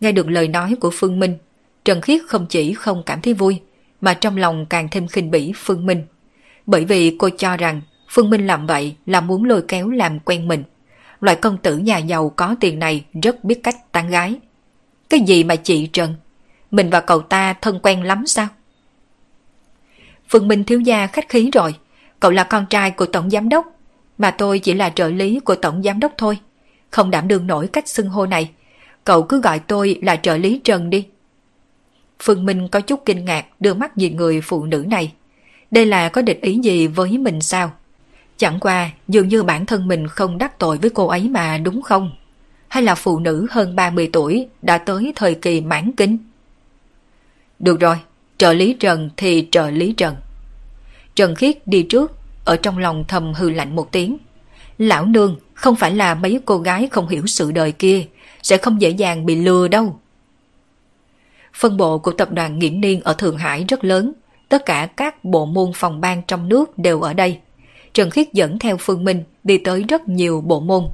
Nghe 0.00 0.12
được 0.12 0.28
lời 0.28 0.48
nói 0.48 0.76
của 0.80 0.90
Phương 0.92 1.20
Minh, 1.20 1.38
Trần 1.84 2.00
Khiết 2.00 2.20
không 2.28 2.46
chỉ 2.46 2.74
không 2.74 3.02
cảm 3.06 3.20
thấy 3.20 3.34
vui, 3.34 3.60
mà 4.00 4.14
trong 4.14 4.36
lòng 4.36 4.66
càng 4.66 4.88
thêm 4.90 5.08
khinh 5.08 5.30
bỉ 5.30 5.52
Phương 5.56 5.86
Minh. 5.86 6.02
Bởi 6.66 6.84
vì 6.84 7.16
cô 7.18 7.28
cho 7.38 7.56
rằng 7.56 7.80
Phương 8.08 8.30
Minh 8.30 8.46
làm 8.46 8.66
vậy 8.66 8.96
là 9.06 9.20
muốn 9.20 9.44
lôi 9.44 9.62
kéo 9.68 9.88
làm 9.88 10.18
quen 10.20 10.48
mình. 10.48 10.64
Loại 11.20 11.36
công 11.36 11.56
tử 11.56 11.78
nhà 11.78 11.98
giàu 11.98 12.32
có 12.36 12.56
tiền 12.60 12.78
này 12.78 13.04
rất 13.22 13.44
biết 13.44 13.62
cách 13.62 13.92
tán 13.92 14.08
gái. 14.10 14.34
Cái 15.10 15.20
gì 15.20 15.44
mà 15.44 15.56
chị 15.56 15.86
Trần? 15.86 16.14
Mình 16.70 16.90
và 16.90 17.00
cậu 17.00 17.20
ta 17.20 17.52
thân 17.52 17.80
quen 17.82 18.02
lắm 18.02 18.26
sao? 18.26 18.48
Phương 20.28 20.48
Minh 20.48 20.64
thiếu 20.64 20.80
gia 20.80 21.06
khách 21.06 21.28
khí 21.28 21.50
rồi. 21.52 21.74
Cậu 22.20 22.30
là 22.30 22.44
con 22.44 22.66
trai 22.66 22.90
của 22.90 23.06
tổng 23.06 23.30
giám 23.30 23.48
đốc, 23.48 23.66
mà 24.18 24.30
tôi 24.30 24.58
chỉ 24.58 24.74
là 24.74 24.90
trợ 24.90 25.08
lý 25.08 25.40
của 25.40 25.54
tổng 25.54 25.82
giám 25.82 26.00
đốc 26.00 26.12
thôi. 26.18 26.38
Không 26.92 27.10
đảm 27.10 27.28
đương 27.28 27.46
nổi 27.46 27.68
cách 27.72 27.88
xưng 27.88 28.08
hô 28.08 28.26
này. 28.26 28.50
Cậu 29.04 29.22
cứ 29.22 29.40
gọi 29.40 29.58
tôi 29.58 29.98
là 30.02 30.16
trợ 30.16 30.36
lý 30.36 30.60
Trần 30.64 30.90
đi. 30.90 31.06
Phương 32.20 32.44
Minh 32.44 32.68
có 32.68 32.80
chút 32.80 33.02
kinh 33.06 33.24
ngạc 33.24 33.46
đưa 33.60 33.74
mắt 33.74 33.98
nhìn 33.98 34.16
người 34.16 34.40
phụ 34.40 34.64
nữ 34.64 34.84
này. 34.88 35.12
Đây 35.70 35.86
là 35.86 36.08
có 36.08 36.22
địch 36.22 36.40
ý 36.42 36.58
gì 36.58 36.86
với 36.86 37.18
mình 37.18 37.40
sao? 37.40 37.72
Chẳng 38.36 38.60
qua 38.60 38.90
dường 39.08 39.28
như 39.28 39.42
bản 39.42 39.66
thân 39.66 39.88
mình 39.88 40.08
không 40.08 40.38
đắc 40.38 40.58
tội 40.58 40.78
với 40.78 40.90
cô 40.90 41.06
ấy 41.06 41.28
mà 41.28 41.58
đúng 41.58 41.82
không? 41.82 42.12
Hay 42.68 42.82
là 42.82 42.94
phụ 42.94 43.18
nữ 43.18 43.46
hơn 43.50 43.76
30 43.76 44.10
tuổi 44.12 44.48
đã 44.62 44.78
tới 44.78 45.12
thời 45.16 45.34
kỳ 45.34 45.60
mãn 45.60 45.92
kinh? 45.96 46.18
Được 47.58 47.80
rồi, 47.80 47.96
trợ 48.38 48.52
lý 48.52 48.76
Trần 48.80 49.10
thì 49.16 49.48
trợ 49.50 49.70
lý 49.70 49.92
Trần. 49.92 50.16
Trần 51.14 51.34
Khiết 51.34 51.66
đi 51.66 51.82
trước, 51.82 52.12
ở 52.44 52.56
trong 52.56 52.78
lòng 52.78 53.04
thầm 53.08 53.32
hư 53.34 53.50
lạnh 53.50 53.76
một 53.76 53.92
tiếng. 53.92 54.18
Lão 54.78 55.06
nương 55.06 55.36
không 55.62 55.76
phải 55.76 55.94
là 55.94 56.14
mấy 56.14 56.40
cô 56.44 56.58
gái 56.58 56.88
không 56.92 57.08
hiểu 57.08 57.26
sự 57.26 57.52
đời 57.52 57.72
kia, 57.72 58.04
sẽ 58.42 58.56
không 58.56 58.80
dễ 58.80 58.90
dàng 58.90 59.26
bị 59.26 59.34
lừa 59.34 59.68
đâu. 59.68 59.98
Phân 61.54 61.76
bộ 61.76 61.98
của 61.98 62.12
tập 62.12 62.32
đoàn 62.32 62.58
Nghiễm 62.58 62.80
Niên 62.80 63.00
ở 63.00 63.12
Thượng 63.12 63.36
Hải 63.36 63.64
rất 63.68 63.84
lớn, 63.84 64.12
tất 64.48 64.66
cả 64.66 64.88
các 64.96 65.24
bộ 65.24 65.46
môn 65.46 65.72
phòng 65.74 66.00
ban 66.00 66.22
trong 66.22 66.48
nước 66.48 66.78
đều 66.78 67.00
ở 67.00 67.14
đây. 67.14 67.38
Trần 67.92 68.10
Khiết 68.10 68.32
dẫn 68.32 68.58
theo 68.58 68.76
Phương 68.76 69.04
Minh 69.04 69.24
đi 69.44 69.58
tới 69.58 69.84
rất 69.88 70.08
nhiều 70.08 70.40
bộ 70.40 70.60
môn. 70.60 70.84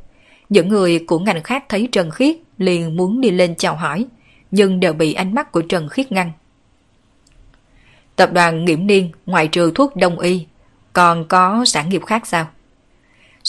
Những 0.49 0.69
người 0.69 0.99
của 1.07 1.19
ngành 1.19 1.43
khác 1.43 1.65
thấy 1.69 1.89
Trần 1.93 2.11
Khiết 2.11 2.37
liền 2.59 2.97
muốn 2.97 3.21
đi 3.21 3.31
lên 3.31 3.55
chào 3.55 3.77
hỏi, 3.77 4.07
nhưng 4.51 4.81
đều 4.81 4.93
bị 4.93 5.15
ánh 5.15 5.35
mắt 5.35 5.53
của 5.53 5.63
Trần 5.63 5.89
Khiết 5.89 6.13
ngăn. 6.13 6.33
Tập 8.17 8.33
đoàn 8.33 8.65
Nghiễm 8.65 8.87
Niên 8.87 9.11
ngoại 9.27 9.49
trừ 9.49 9.73
thuốc 9.75 9.97
đông 9.97 10.19
y, 10.19 10.47
còn 10.93 11.25
có 11.29 11.65
sản 11.65 11.89
nghiệp 11.89 12.03
khác 12.07 12.27
sao? 12.27 12.47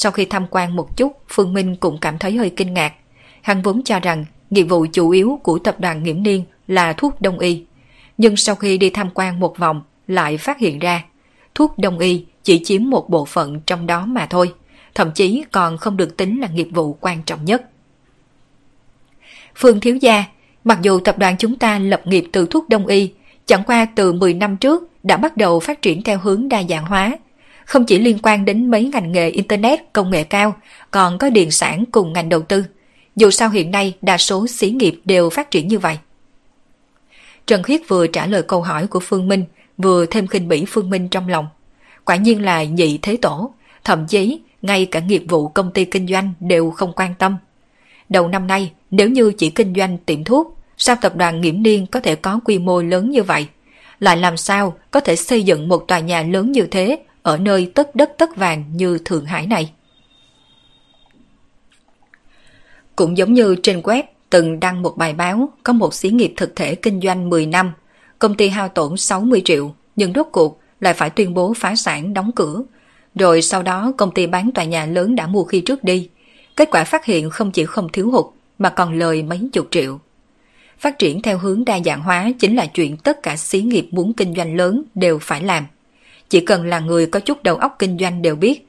Sau 0.01 0.11
khi 0.11 0.25
tham 0.25 0.45
quan 0.51 0.75
một 0.75 0.97
chút, 0.97 1.17
Phương 1.29 1.53
Minh 1.53 1.75
cũng 1.75 1.97
cảm 2.01 2.17
thấy 2.17 2.37
hơi 2.37 2.49
kinh 2.49 2.73
ngạc. 2.73 2.93
Hắn 3.41 3.61
vốn 3.61 3.83
cho 3.83 3.99
rằng 3.99 4.25
nghiệp 4.49 4.63
vụ 4.63 4.85
chủ 4.93 5.09
yếu 5.09 5.39
của 5.43 5.59
tập 5.59 5.79
đoàn 5.79 6.03
Nghiễm 6.03 6.23
Niên 6.23 6.43
là 6.67 6.93
thuốc 6.93 7.21
đông 7.21 7.39
y. 7.39 7.63
Nhưng 8.17 8.35
sau 8.35 8.55
khi 8.55 8.77
đi 8.77 8.89
tham 8.89 9.09
quan 9.13 9.39
một 9.39 9.57
vòng, 9.57 9.81
lại 10.07 10.37
phát 10.37 10.59
hiện 10.59 10.79
ra 10.79 11.03
thuốc 11.55 11.77
đông 11.77 11.99
y 11.99 12.25
chỉ 12.43 12.61
chiếm 12.65 12.89
một 12.89 13.09
bộ 13.09 13.25
phận 13.25 13.61
trong 13.65 13.87
đó 13.87 14.05
mà 14.05 14.25
thôi, 14.25 14.53
thậm 14.95 15.11
chí 15.15 15.43
còn 15.51 15.77
không 15.77 15.97
được 15.97 16.17
tính 16.17 16.41
là 16.41 16.47
nghiệp 16.47 16.67
vụ 16.71 16.97
quan 17.01 17.23
trọng 17.23 17.45
nhất. 17.45 17.63
Phương 19.55 19.79
Thiếu 19.79 19.95
Gia, 19.95 20.23
mặc 20.63 20.79
dù 20.81 20.99
tập 20.99 21.17
đoàn 21.17 21.35
chúng 21.39 21.55
ta 21.55 21.79
lập 21.79 22.01
nghiệp 22.05 22.25
từ 22.31 22.45
thuốc 22.45 22.69
đông 22.69 22.87
y, 22.87 23.11
chẳng 23.45 23.63
qua 23.63 23.85
từ 23.95 24.13
10 24.13 24.33
năm 24.33 24.57
trước 24.57 24.89
đã 25.03 25.17
bắt 25.17 25.37
đầu 25.37 25.59
phát 25.59 25.81
triển 25.81 26.03
theo 26.03 26.19
hướng 26.19 26.49
đa 26.49 26.63
dạng 26.69 26.85
hóa, 26.85 27.17
không 27.69 27.85
chỉ 27.85 27.99
liên 27.99 28.17
quan 28.23 28.45
đến 28.45 28.71
mấy 28.71 28.83
ngành 28.83 29.11
nghề 29.11 29.29
Internet 29.29 29.93
công 29.93 30.11
nghệ 30.11 30.23
cao, 30.23 30.55
còn 30.91 31.17
có 31.17 31.29
điện 31.29 31.51
sản 31.51 31.83
cùng 31.91 32.13
ngành 32.13 32.29
đầu 32.29 32.41
tư. 32.41 32.65
Dù 33.15 33.31
sao 33.31 33.49
hiện 33.49 33.71
nay 33.71 33.93
đa 34.01 34.17
số 34.17 34.47
xí 34.47 34.71
nghiệp 34.71 35.01
đều 35.05 35.29
phát 35.29 35.51
triển 35.51 35.67
như 35.67 35.79
vậy. 35.79 35.97
Trần 37.47 37.63
Khiết 37.63 37.81
vừa 37.87 38.07
trả 38.07 38.25
lời 38.25 38.43
câu 38.43 38.61
hỏi 38.61 38.87
của 38.87 38.99
Phương 38.99 39.27
Minh, 39.27 39.45
vừa 39.77 40.05
thêm 40.05 40.27
khinh 40.27 40.47
bỉ 40.47 40.65
Phương 40.67 40.89
Minh 40.89 41.07
trong 41.09 41.29
lòng. 41.29 41.47
Quả 42.05 42.15
nhiên 42.15 42.41
là 42.41 42.63
nhị 42.63 42.99
thế 43.01 43.17
tổ, 43.21 43.53
thậm 43.83 44.07
chí 44.07 44.39
ngay 44.61 44.85
cả 44.85 44.99
nghiệp 44.99 45.23
vụ 45.29 45.47
công 45.47 45.71
ty 45.71 45.85
kinh 45.85 46.07
doanh 46.07 46.33
đều 46.39 46.71
không 46.71 46.93
quan 46.95 47.15
tâm. 47.15 47.37
Đầu 48.09 48.27
năm 48.27 48.47
nay, 48.47 48.71
nếu 48.91 49.09
như 49.09 49.31
chỉ 49.37 49.49
kinh 49.49 49.73
doanh 49.75 49.97
tiệm 49.97 50.23
thuốc, 50.23 50.57
sao 50.77 50.95
tập 51.01 51.15
đoàn 51.15 51.41
Nghiễm 51.41 51.63
Niên 51.63 51.85
có 51.85 51.99
thể 51.99 52.15
có 52.15 52.39
quy 52.45 52.59
mô 52.59 52.81
lớn 52.81 53.11
như 53.11 53.23
vậy? 53.23 53.47
Lại 53.99 54.17
làm 54.17 54.37
sao 54.37 54.77
có 54.91 54.99
thể 54.99 55.15
xây 55.15 55.43
dựng 55.43 55.67
một 55.67 55.87
tòa 55.87 55.99
nhà 55.99 56.23
lớn 56.23 56.51
như 56.51 56.67
thế 56.71 56.97
ở 57.23 57.37
nơi 57.37 57.71
tất 57.75 57.95
đất 57.95 58.11
tất 58.17 58.35
vàng 58.35 58.63
như 58.73 58.97
Thượng 59.05 59.25
Hải 59.25 59.47
này? 59.47 59.71
Cũng 62.95 63.17
giống 63.17 63.33
như 63.33 63.55
trên 63.63 63.81
web 63.81 64.03
từng 64.29 64.59
đăng 64.59 64.81
một 64.81 64.97
bài 64.97 65.13
báo 65.13 65.49
có 65.63 65.73
một 65.73 65.93
xí 65.93 66.09
nghiệp 66.09 66.33
thực 66.37 66.55
thể 66.55 66.75
kinh 66.75 67.01
doanh 67.01 67.29
10 67.29 67.45
năm, 67.45 67.71
công 68.19 68.35
ty 68.35 68.49
hao 68.49 68.67
tổn 68.67 68.97
60 68.97 69.41
triệu, 69.45 69.73
nhưng 69.95 70.13
rốt 70.13 70.27
cuộc 70.31 70.59
lại 70.79 70.93
phải 70.93 71.09
tuyên 71.09 71.33
bố 71.33 71.53
phá 71.53 71.75
sản 71.75 72.13
đóng 72.13 72.31
cửa. 72.35 72.63
Rồi 73.15 73.41
sau 73.41 73.63
đó 73.63 73.91
công 73.97 74.11
ty 74.11 74.27
bán 74.27 74.51
tòa 74.51 74.65
nhà 74.65 74.85
lớn 74.85 75.15
đã 75.15 75.27
mua 75.27 75.43
khi 75.43 75.61
trước 75.61 75.83
đi. 75.83 76.09
Kết 76.55 76.69
quả 76.71 76.83
phát 76.83 77.05
hiện 77.05 77.29
không 77.29 77.51
chỉ 77.51 77.65
không 77.65 77.89
thiếu 77.93 78.11
hụt 78.11 78.25
mà 78.59 78.69
còn 78.69 78.97
lời 78.99 79.23
mấy 79.23 79.49
chục 79.53 79.67
triệu. 79.71 79.99
Phát 80.79 80.99
triển 80.99 81.21
theo 81.21 81.37
hướng 81.37 81.65
đa 81.65 81.79
dạng 81.85 82.01
hóa 82.01 82.31
chính 82.39 82.55
là 82.55 82.65
chuyện 82.65 82.97
tất 82.97 83.23
cả 83.23 83.35
xí 83.35 83.61
nghiệp 83.61 83.87
muốn 83.91 84.13
kinh 84.13 84.35
doanh 84.35 84.55
lớn 84.55 84.83
đều 84.95 85.19
phải 85.19 85.41
làm. 85.41 85.65
Chỉ 86.29 86.39
cần 86.39 86.67
là 86.67 86.79
người 86.79 87.05
có 87.05 87.19
chút 87.19 87.43
đầu 87.43 87.55
óc 87.55 87.75
kinh 87.79 87.97
doanh 87.97 88.21
đều 88.21 88.35
biết. 88.35 88.67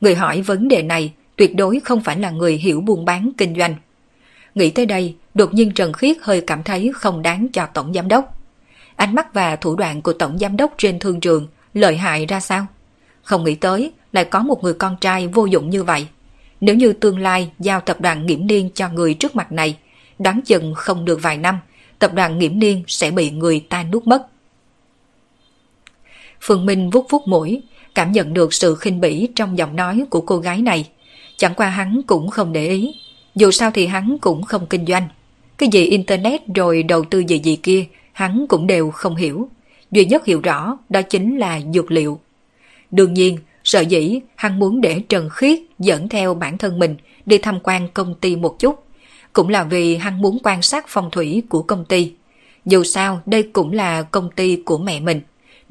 Người 0.00 0.14
hỏi 0.14 0.42
vấn 0.42 0.68
đề 0.68 0.82
này 0.82 1.12
tuyệt 1.36 1.56
đối 1.56 1.80
không 1.80 2.00
phải 2.00 2.18
là 2.18 2.30
người 2.30 2.56
hiểu 2.56 2.80
buôn 2.80 3.04
bán 3.04 3.30
kinh 3.38 3.58
doanh. 3.58 3.74
Nghĩ 4.54 4.70
tới 4.70 4.86
đây, 4.86 5.14
đột 5.34 5.54
nhiên 5.54 5.72
Trần 5.72 5.92
Khiết 5.92 6.16
hơi 6.22 6.40
cảm 6.40 6.62
thấy 6.62 6.92
không 6.94 7.22
đáng 7.22 7.46
cho 7.52 7.66
Tổng 7.66 7.92
Giám 7.94 8.08
Đốc. 8.08 8.38
Ánh 8.96 9.14
mắt 9.14 9.34
và 9.34 9.56
thủ 9.56 9.76
đoạn 9.76 10.02
của 10.02 10.12
Tổng 10.12 10.38
Giám 10.38 10.56
Đốc 10.56 10.74
trên 10.78 10.98
thương 10.98 11.20
trường 11.20 11.46
lợi 11.74 11.96
hại 11.96 12.26
ra 12.26 12.40
sao? 12.40 12.66
Không 13.22 13.44
nghĩ 13.44 13.54
tới 13.54 13.92
lại 14.12 14.24
có 14.24 14.42
một 14.42 14.62
người 14.62 14.74
con 14.74 14.96
trai 15.00 15.26
vô 15.26 15.46
dụng 15.46 15.70
như 15.70 15.84
vậy. 15.84 16.06
Nếu 16.60 16.74
như 16.74 16.92
tương 16.92 17.18
lai 17.18 17.50
giao 17.58 17.80
tập 17.80 18.00
đoàn 18.00 18.26
nghiễm 18.26 18.46
niên 18.46 18.70
cho 18.74 18.88
người 18.88 19.14
trước 19.14 19.36
mặt 19.36 19.52
này, 19.52 19.76
đoán 20.18 20.40
chừng 20.44 20.74
không 20.74 21.04
được 21.04 21.22
vài 21.22 21.36
năm, 21.36 21.58
tập 21.98 22.14
đoàn 22.14 22.38
nghiễm 22.38 22.58
niên 22.58 22.84
sẽ 22.86 23.10
bị 23.10 23.30
người 23.30 23.60
ta 23.68 23.82
nuốt 23.82 24.06
mất. 24.06 24.26
Phương 26.44 26.66
Minh 26.66 26.90
vuốt 26.90 27.06
vuốt 27.10 27.28
mũi, 27.28 27.62
cảm 27.94 28.12
nhận 28.12 28.34
được 28.34 28.54
sự 28.54 28.74
khinh 28.74 29.00
bỉ 29.00 29.28
trong 29.34 29.58
giọng 29.58 29.76
nói 29.76 30.04
của 30.10 30.20
cô 30.20 30.36
gái 30.36 30.62
này. 30.62 30.88
Chẳng 31.36 31.54
qua 31.54 31.68
hắn 31.68 32.00
cũng 32.06 32.30
không 32.30 32.52
để 32.52 32.68
ý, 32.68 32.94
dù 33.34 33.50
sao 33.50 33.70
thì 33.70 33.86
hắn 33.86 34.16
cũng 34.20 34.42
không 34.42 34.66
kinh 34.66 34.86
doanh. 34.86 35.08
Cái 35.58 35.68
gì 35.72 35.84
Internet 35.86 36.40
rồi 36.54 36.82
đầu 36.82 37.04
tư 37.04 37.18
gì 37.18 37.38
gì 37.38 37.56
kia, 37.56 37.84
hắn 38.12 38.46
cũng 38.48 38.66
đều 38.66 38.90
không 38.90 39.16
hiểu. 39.16 39.48
Duy 39.90 40.04
nhất 40.04 40.26
hiểu 40.26 40.40
rõ 40.40 40.78
đó 40.88 41.02
chính 41.02 41.38
là 41.38 41.60
dược 41.74 41.90
liệu. 41.90 42.20
Đương 42.90 43.14
nhiên, 43.14 43.38
sợ 43.64 43.80
dĩ 43.80 44.20
hắn 44.36 44.58
muốn 44.58 44.80
để 44.80 45.00
Trần 45.08 45.28
Khiết 45.30 45.58
dẫn 45.78 46.08
theo 46.08 46.34
bản 46.34 46.58
thân 46.58 46.78
mình 46.78 46.96
đi 47.26 47.38
tham 47.38 47.58
quan 47.62 47.88
công 47.94 48.14
ty 48.14 48.36
một 48.36 48.58
chút. 48.58 48.84
Cũng 49.32 49.48
là 49.48 49.64
vì 49.64 49.96
hắn 49.96 50.22
muốn 50.22 50.38
quan 50.42 50.62
sát 50.62 50.84
phong 50.88 51.10
thủy 51.10 51.42
của 51.48 51.62
công 51.62 51.84
ty. 51.84 52.12
Dù 52.64 52.84
sao 52.84 53.20
đây 53.26 53.42
cũng 53.52 53.72
là 53.72 54.02
công 54.02 54.30
ty 54.30 54.56
của 54.56 54.78
mẹ 54.78 55.00
mình. 55.00 55.20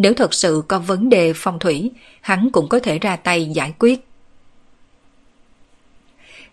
Nếu 0.02 0.14
thật 0.14 0.34
sự 0.34 0.64
có 0.68 0.80
vấn 0.80 1.10
đề 1.10 1.34
phong 1.36 1.60
thủy, 1.60 1.92
hắn 2.22 2.50
cũng 2.54 2.70
có 2.70 2.80
thể 2.80 3.00
ra 3.00 3.16
tay 3.16 3.46
giải 3.46 3.74
quyết. 3.80 4.08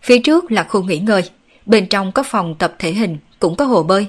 Phía 0.01 0.19
trước 0.19 0.51
là 0.51 0.63
khu 0.63 0.83
nghỉ 0.83 0.99
ngơi, 0.99 1.21
bên 1.65 1.87
trong 1.87 2.11
có 2.11 2.23
phòng 2.23 2.55
tập 2.55 2.75
thể 2.79 2.91
hình, 2.91 3.17
cũng 3.39 3.55
có 3.55 3.65
hồ 3.65 3.83
bơi, 3.83 4.07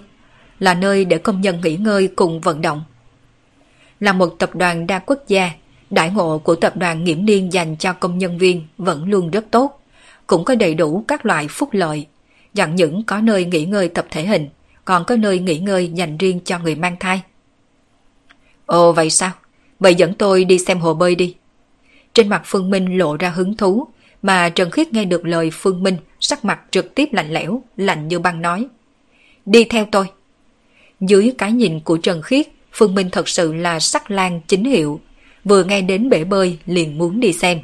là 0.58 0.74
nơi 0.74 1.04
để 1.04 1.18
công 1.18 1.40
nhân 1.40 1.60
nghỉ 1.60 1.76
ngơi 1.76 2.08
cùng 2.16 2.40
vận 2.40 2.62
động. 2.62 2.84
Là 4.00 4.12
một 4.12 4.34
tập 4.38 4.54
đoàn 4.54 4.86
đa 4.86 4.98
quốc 4.98 5.18
gia, 5.28 5.50
đại 5.90 6.10
ngộ 6.10 6.38
của 6.38 6.54
tập 6.54 6.76
đoàn 6.76 7.04
nghiễm 7.04 7.24
niên 7.24 7.52
dành 7.52 7.76
cho 7.76 7.92
công 7.92 8.18
nhân 8.18 8.38
viên 8.38 8.66
vẫn 8.78 9.08
luôn 9.08 9.30
rất 9.30 9.44
tốt, 9.50 9.82
cũng 10.26 10.44
có 10.44 10.54
đầy 10.54 10.74
đủ 10.74 11.04
các 11.08 11.26
loại 11.26 11.48
phúc 11.48 11.68
lợi, 11.72 12.06
chẳng 12.54 12.76
những 12.76 13.02
có 13.02 13.20
nơi 13.20 13.44
nghỉ 13.44 13.64
ngơi 13.64 13.88
tập 13.88 14.06
thể 14.10 14.26
hình, 14.26 14.48
còn 14.84 15.04
có 15.04 15.16
nơi 15.16 15.38
nghỉ 15.38 15.58
ngơi 15.58 15.88
dành 15.88 16.18
riêng 16.18 16.40
cho 16.44 16.58
người 16.58 16.74
mang 16.74 16.96
thai. 17.00 17.22
Ồ 18.70 18.92
vậy 18.92 19.10
sao? 19.10 19.30
Vậy 19.80 19.94
dẫn 19.94 20.14
tôi 20.14 20.44
đi 20.44 20.58
xem 20.58 20.78
hồ 20.78 20.94
bơi 20.94 21.14
đi. 21.14 21.34
Trên 22.14 22.28
mặt 22.28 22.42
Phương 22.44 22.70
Minh 22.70 22.98
lộ 22.98 23.16
ra 23.16 23.28
hứng 23.28 23.56
thú, 23.56 23.86
mà 24.22 24.48
Trần 24.48 24.70
Khiết 24.70 24.92
nghe 24.92 25.04
được 25.04 25.26
lời 25.26 25.50
Phương 25.52 25.82
Minh 25.82 25.96
sắc 26.20 26.44
mặt 26.44 26.60
trực 26.70 26.94
tiếp 26.94 27.08
lạnh 27.12 27.32
lẽo, 27.32 27.62
lạnh 27.76 28.08
như 28.08 28.18
băng 28.18 28.42
nói. 28.42 28.66
Đi 29.46 29.64
theo 29.64 29.86
tôi. 29.92 30.06
Dưới 31.00 31.32
cái 31.38 31.52
nhìn 31.52 31.80
của 31.80 31.96
Trần 31.96 32.22
Khiết, 32.22 32.46
Phương 32.72 32.94
Minh 32.94 33.10
thật 33.12 33.28
sự 33.28 33.52
là 33.54 33.80
sắc 33.80 34.10
lan 34.10 34.40
chính 34.48 34.64
hiệu. 34.64 35.00
Vừa 35.44 35.64
nghe 35.64 35.80
đến 35.80 36.08
bể 36.08 36.24
bơi 36.24 36.58
liền 36.66 36.98
muốn 36.98 37.20
đi 37.20 37.32
xem. 37.32 37.60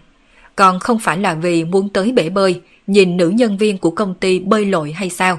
Còn 0.56 0.80
không 0.80 0.98
phải 0.98 1.18
là 1.18 1.34
vì 1.34 1.64
muốn 1.64 1.88
tới 1.88 2.12
bể 2.12 2.28
bơi, 2.28 2.60
nhìn 2.86 3.16
nữ 3.16 3.28
nhân 3.28 3.58
viên 3.58 3.78
của 3.78 3.90
công 3.90 4.14
ty 4.14 4.38
bơi 4.38 4.64
lội 4.64 4.92
hay 4.92 5.10
sao. 5.10 5.38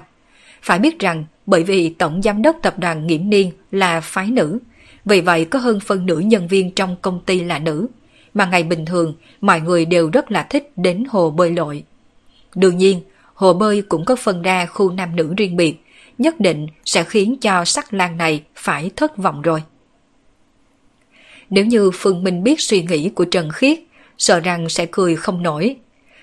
Phải 0.62 0.80
biết 0.80 0.99
rằng 0.99 1.25
bởi 1.45 1.63
vì 1.63 1.89
tổng 1.89 2.21
giám 2.21 2.41
đốc 2.41 2.56
tập 2.62 2.80
đoàn 2.80 3.08
Nghiễm 3.08 3.30
Niên 3.30 3.51
là 3.71 4.01
phái 4.01 4.27
nữ, 4.27 4.60
vì 5.08 5.22
vậy 5.22 5.46
có 5.46 5.60
hơn 5.60 5.80
phân 5.80 6.06
nửa 6.06 6.20
nhân 6.20 6.48
viên 6.48 6.72
trong 6.72 6.96
công 7.02 7.20
ty 7.26 7.43
là 7.43 7.60
nữ 7.60 7.88
mà 8.34 8.46
ngày 8.46 8.63
bình 8.63 8.86
thường 8.86 9.15
mọi 9.41 9.62
người 9.62 9.86
đều 9.86 10.10
rất 10.10 10.32
là 10.32 10.43
thích 10.43 10.72
đến 10.76 11.04
hồ 11.10 11.30
bơi 11.30 11.52
lội. 11.52 11.84
Đương 12.56 12.78
nhiên, 12.78 13.02
hồ 13.34 13.54
bơi 13.54 13.82
cũng 13.82 14.06
có 14.06 14.15
phân 14.15 14.41
ra 14.41 14.65
khu 14.65 14.91
nam 14.91 15.15
nữ 15.15 15.34
riêng 15.38 15.56
biệt, 15.56 15.84
nhất 16.17 16.39
định 16.39 16.67
sẽ 16.86 17.04
khiến 17.04 17.38
cho 17.41 17.65
sắc 17.65 17.93
lan 17.93 18.17
này 18.17 18.43
phải 18.56 18.91
thất 18.96 19.17
vọng 19.17 19.41
rồi. 19.41 19.63
Nếu 21.50 21.65
như 21.65 21.91
Phương 21.93 22.24
Minh 22.24 22.43
biết 22.43 22.62
suy 22.62 22.84
nghĩ 22.84 23.10
của 23.10 23.26
Trần 23.26 23.50
Khiết, 23.50 23.80
sợ 24.17 24.39
rằng 24.39 24.70
sẽ 24.70 24.88
cười 24.91 25.15
không 25.15 25.43
nổi. 25.43 25.76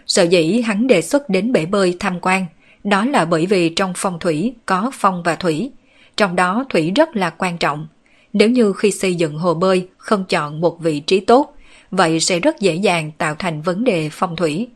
Sợ 0.07 0.23
dĩ 0.23 0.61
hắn 0.61 0.87
đề 0.87 1.03
xuất 1.03 1.29
đến 1.29 1.53
bể 1.53 1.67
bơi 1.67 1.97
tham 2.01 2.21
quan, 2.21 2.47
đó 2.85 3.05
là 3.05 3.25
bởi 3.25 3.47
vì 3.47 3.69
trong 3.69 3.93
phong 3.97 4.19
thủy 4.19 4.55
có 4.67 4.91
phong 4.95 5.23
và 5.23 5.37
thủy, 5.37 5.71
trong 6.17 6.37
đó 6.37 6.65
thủy 6.69 6.93
rất 6.97 7.17
là 7.17 7.31
quan 7.31 7.59
trọng. 7.59 7.87
Nếu 8.35 8.51
như 8.51 8.73
khi 8.73 8.91
xây 8.91 9.15
dựng 9.15 9.39
hồ 9.39 9.55
bơi 9.55 9.89
không 9.97 10.25
chọn 10.25 10.61
một 10.61 10.81
vị 10.81 11.01
trí 11.01 11.21
tốt, 11.21 11.55
vậy 11.91 12.21
sẽ 12.21 12.41
rất 12.41 12.61
dễ 12.61 12.75
dàng 12.75 13.11
tạo 13.19 13.35
thành 13.39 13.63
vấn 13.63 13.85
đề 13.85 14.09
phong 14.13 14.37
thủy. 14.37 14.69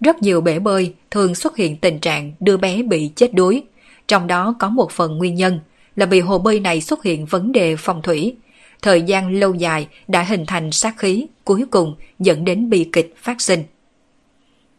Rất 0.00 0.22
nhiều 0.22 0.40
bể 0.40 0.58
bơi 0.58 0.94
thường 1.10 1.34
xuất 1.34 1.56
hiện 1.56 1.76
tình 1.76 1.98
trạng 1.98 2.32
đưa 2.40 2.56
bé 2.56 2.82
bị 2.82 3.10
chết 3.16 3.34
đuối, 3.34 3.62
trong 4.08 4.26
đó 4.26 4.54
có 4.58 4.68
một 4.68 4.90
phần 4.90 5.18
nguyên 5.18 5.34
nhân 5.34 5.60
là 5.96 6.06
vì 6.06 6.20
hồ 6.20 6.38
bơi 6.38 6.60
này 6.60 6.80
xuất 6.80 7.02
hiện 7.02 7.26
vấn 7.26 7.52
đề 7.52 7.76
phong 7.76 8.02
thủy. 8.02 8.36
Thời 8.82 9.02
gian 9.02 9.40
lâu 9.40 9.54
dài 9.54 9.88
đã 10.08 10.22
hình 10.22 10.46
thành 10.46 10.72
sát 10.72 10.94
khí, 10.98 11.26
cuối 11.44 11.64
cùng 11.70 11.94
dẫn 12.18 12.44
đến 12.44 12.70
bi 12.70 12.88
kịch 12.92 13.14
phát 13.16 13.40
sinh. 13.40 13.62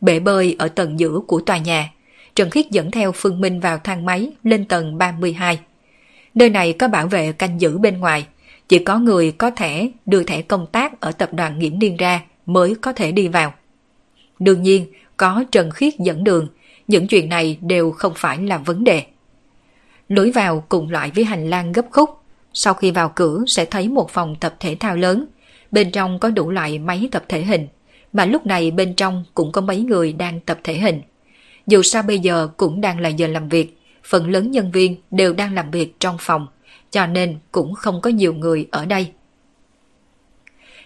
bể 0.02 0.20
bơi 0.20 0.56
ở 0.60 0.68
tầng 0.68 1.00
giữa 1.00 1.20
của 1.28 1.40
tòa 1.40 1.58
nhà. 1.58 1.92
Trần 2.36 2.50
Khiết 2.50 2.72
dẫn 2.72 2.92
theo 2.92 3.12
Phương 3.12 3.42
Minh 3.42 3.60
vào 3.60 3.78
thang 3.78 4.06
máy 4.06 4.32
lên 4.44 4.66
tầng 4.66 4.98
32. 4.98 5.60
Nơi 6.36 6.50
này 6.50 6.74
có 6.74 6.88
bảo 6.88 7.08
vệ 7.08 7.32
canh 7.32 7.62
giữ 7.62 7.78
bên 7.78 8.00
ngoài, 8.00 8.26
chỉ 8.70 8.80
có 8.80 9.00
người 9.00 9.32
có 9.32 9.52
thể 9.52 9.92
đưa 10.06 10.24
thẻ 10.24 10.42
công 10.42 10.68
tác 10.68 11.02
ở 11.02 11.12
tập 11.12 11.34
đoàn 11.34 11.60
Nghiễm 11.60 11.80
Điên 11.80 11.98
ra 11.98 12.22
mới 12.46 12.76
có 12.82 12.94
thể 12.94 13.12
đi 13.12 13.28
vào. 13.28 13.54
Đương 14.40 14.64
nhiên, 14.64 14.86
có 15.18 15.44
Trần 15.52 15.72
Khiết 15.72 15.94
dẫn 16.00 16.24
đường, 16.24 16.48
những 16.88 17.08
chuyện 17.08 17.30
này 17.30 17.58
đều 17.62 17.92
không 17.92 18.14
phải 18.16 18.38
là 18.38 18.58
vấn 18.58 18.84
đề. 18.84 19.04
Lối 20.10 20.32
vào 20.32 20.64
cùng 20.70 20.90
loại 20.90 21.12
với 21.16 21.24
hành 21.24 21.50
lang 21.50 21.72
gấp 21.72 21.86
khúc, 21.92 22.10
sau 22.54 22.74
khi 22.74 22.92
vào 22.92 23.12
cửa 23.16 23.44
sẽ 23.48 23.66
thấy 23.66 23.88
một 23.90 24.10
phòng 24.10 24.36
tập 24.40 24.56
thể 24.60 24.76
thao 24.80 24.96
lớn, 24.96 25.26
bên 25.72 25.92
trong 25.92 26.20
có 26.20 26.30
đủ 26.30 26.52
loại 26.52 26.80
máy 26.80 27.10
tập 27.12 27.24
thể 27.28 27.42
hình, 27.42 27.68
mà 28.14 28.26
lúc 28.26 28.46
này 28.46 28.72
bên 28.72 28.94
trong 28.94 29.24
cũng 29.34 29.52
có 29.52 29.62
mấy 29.62 29.82
người 29.82 30.14
đang 30.14 30.40
tập 30.40 30.60
thể 30.64 30.74
hình. 30.74 31.02
Dù 31.68 31.82
sao 31.82 32.04
bây 32.04 32.20
giờ 32.20 32.48
cũng 32.58 32.82
đang 32.82 33.00
là 33.00 33.10
giờ 33.10 33.28
làm 33.28 33.50
việc, 33.50 33.78
phần 34.04 34.30
lớn 34.30 34.52
nhân 34.52 34.72
viên 34.72 34.96
đều 35.12 35.34
đang 35.34 35.54
làm 35.54 35.72
việc 35.72 36.00
trong 36.00 36.18
phòng, 36.20 36.48
cho 36.92 37.06
nên 37.06 37.38
cũng 37.52 37.74
không 37.74 38.02
có 38.02 38.10
nhiều 38.10 38.34
người 38.34 38.68
ở 38.72 38.86
đây. 38.86 39.12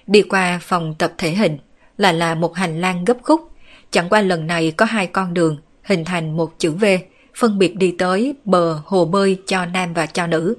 Đi 0.07 0.21
qua 0.21 0.59
phòng 0.61 0.95
tập 0.97 1.13
thể 1.17 1.31
hình 1.31 1.57
là 1.97 2.11
là 2.11 2.35
một 2.35 2.55
hành 2.55 2.81
lang 2.81 3.05
gấp 3.05 3.17
khúc, 3.23 3.51
chẳng 3.91 4.09
qua 4.09 4.21
lần 4.21 4.47
này 4.47 4.71
có 4.71 4.85
hai 4.85 5.07
con 5.07 5.33
đường 5.33 5.57
hình 5.83 6.05
thành 6.05 6.37
một 6.37 6.53
chữ 6.59 6.71
V, 6.71 6.85
phân 7.35 7.59
biệt 7.59 7.75
đi 7.75 7.95
tới 7.97 8.35
bờ 8.45 8.81
hồ 8.85 9.05
bơi 9.05 9.37
cho 9.47 9.65
nam 9.65 9.93
và 9.93 10.05
cho 10.05 10.27
nữ. 10.27 10.55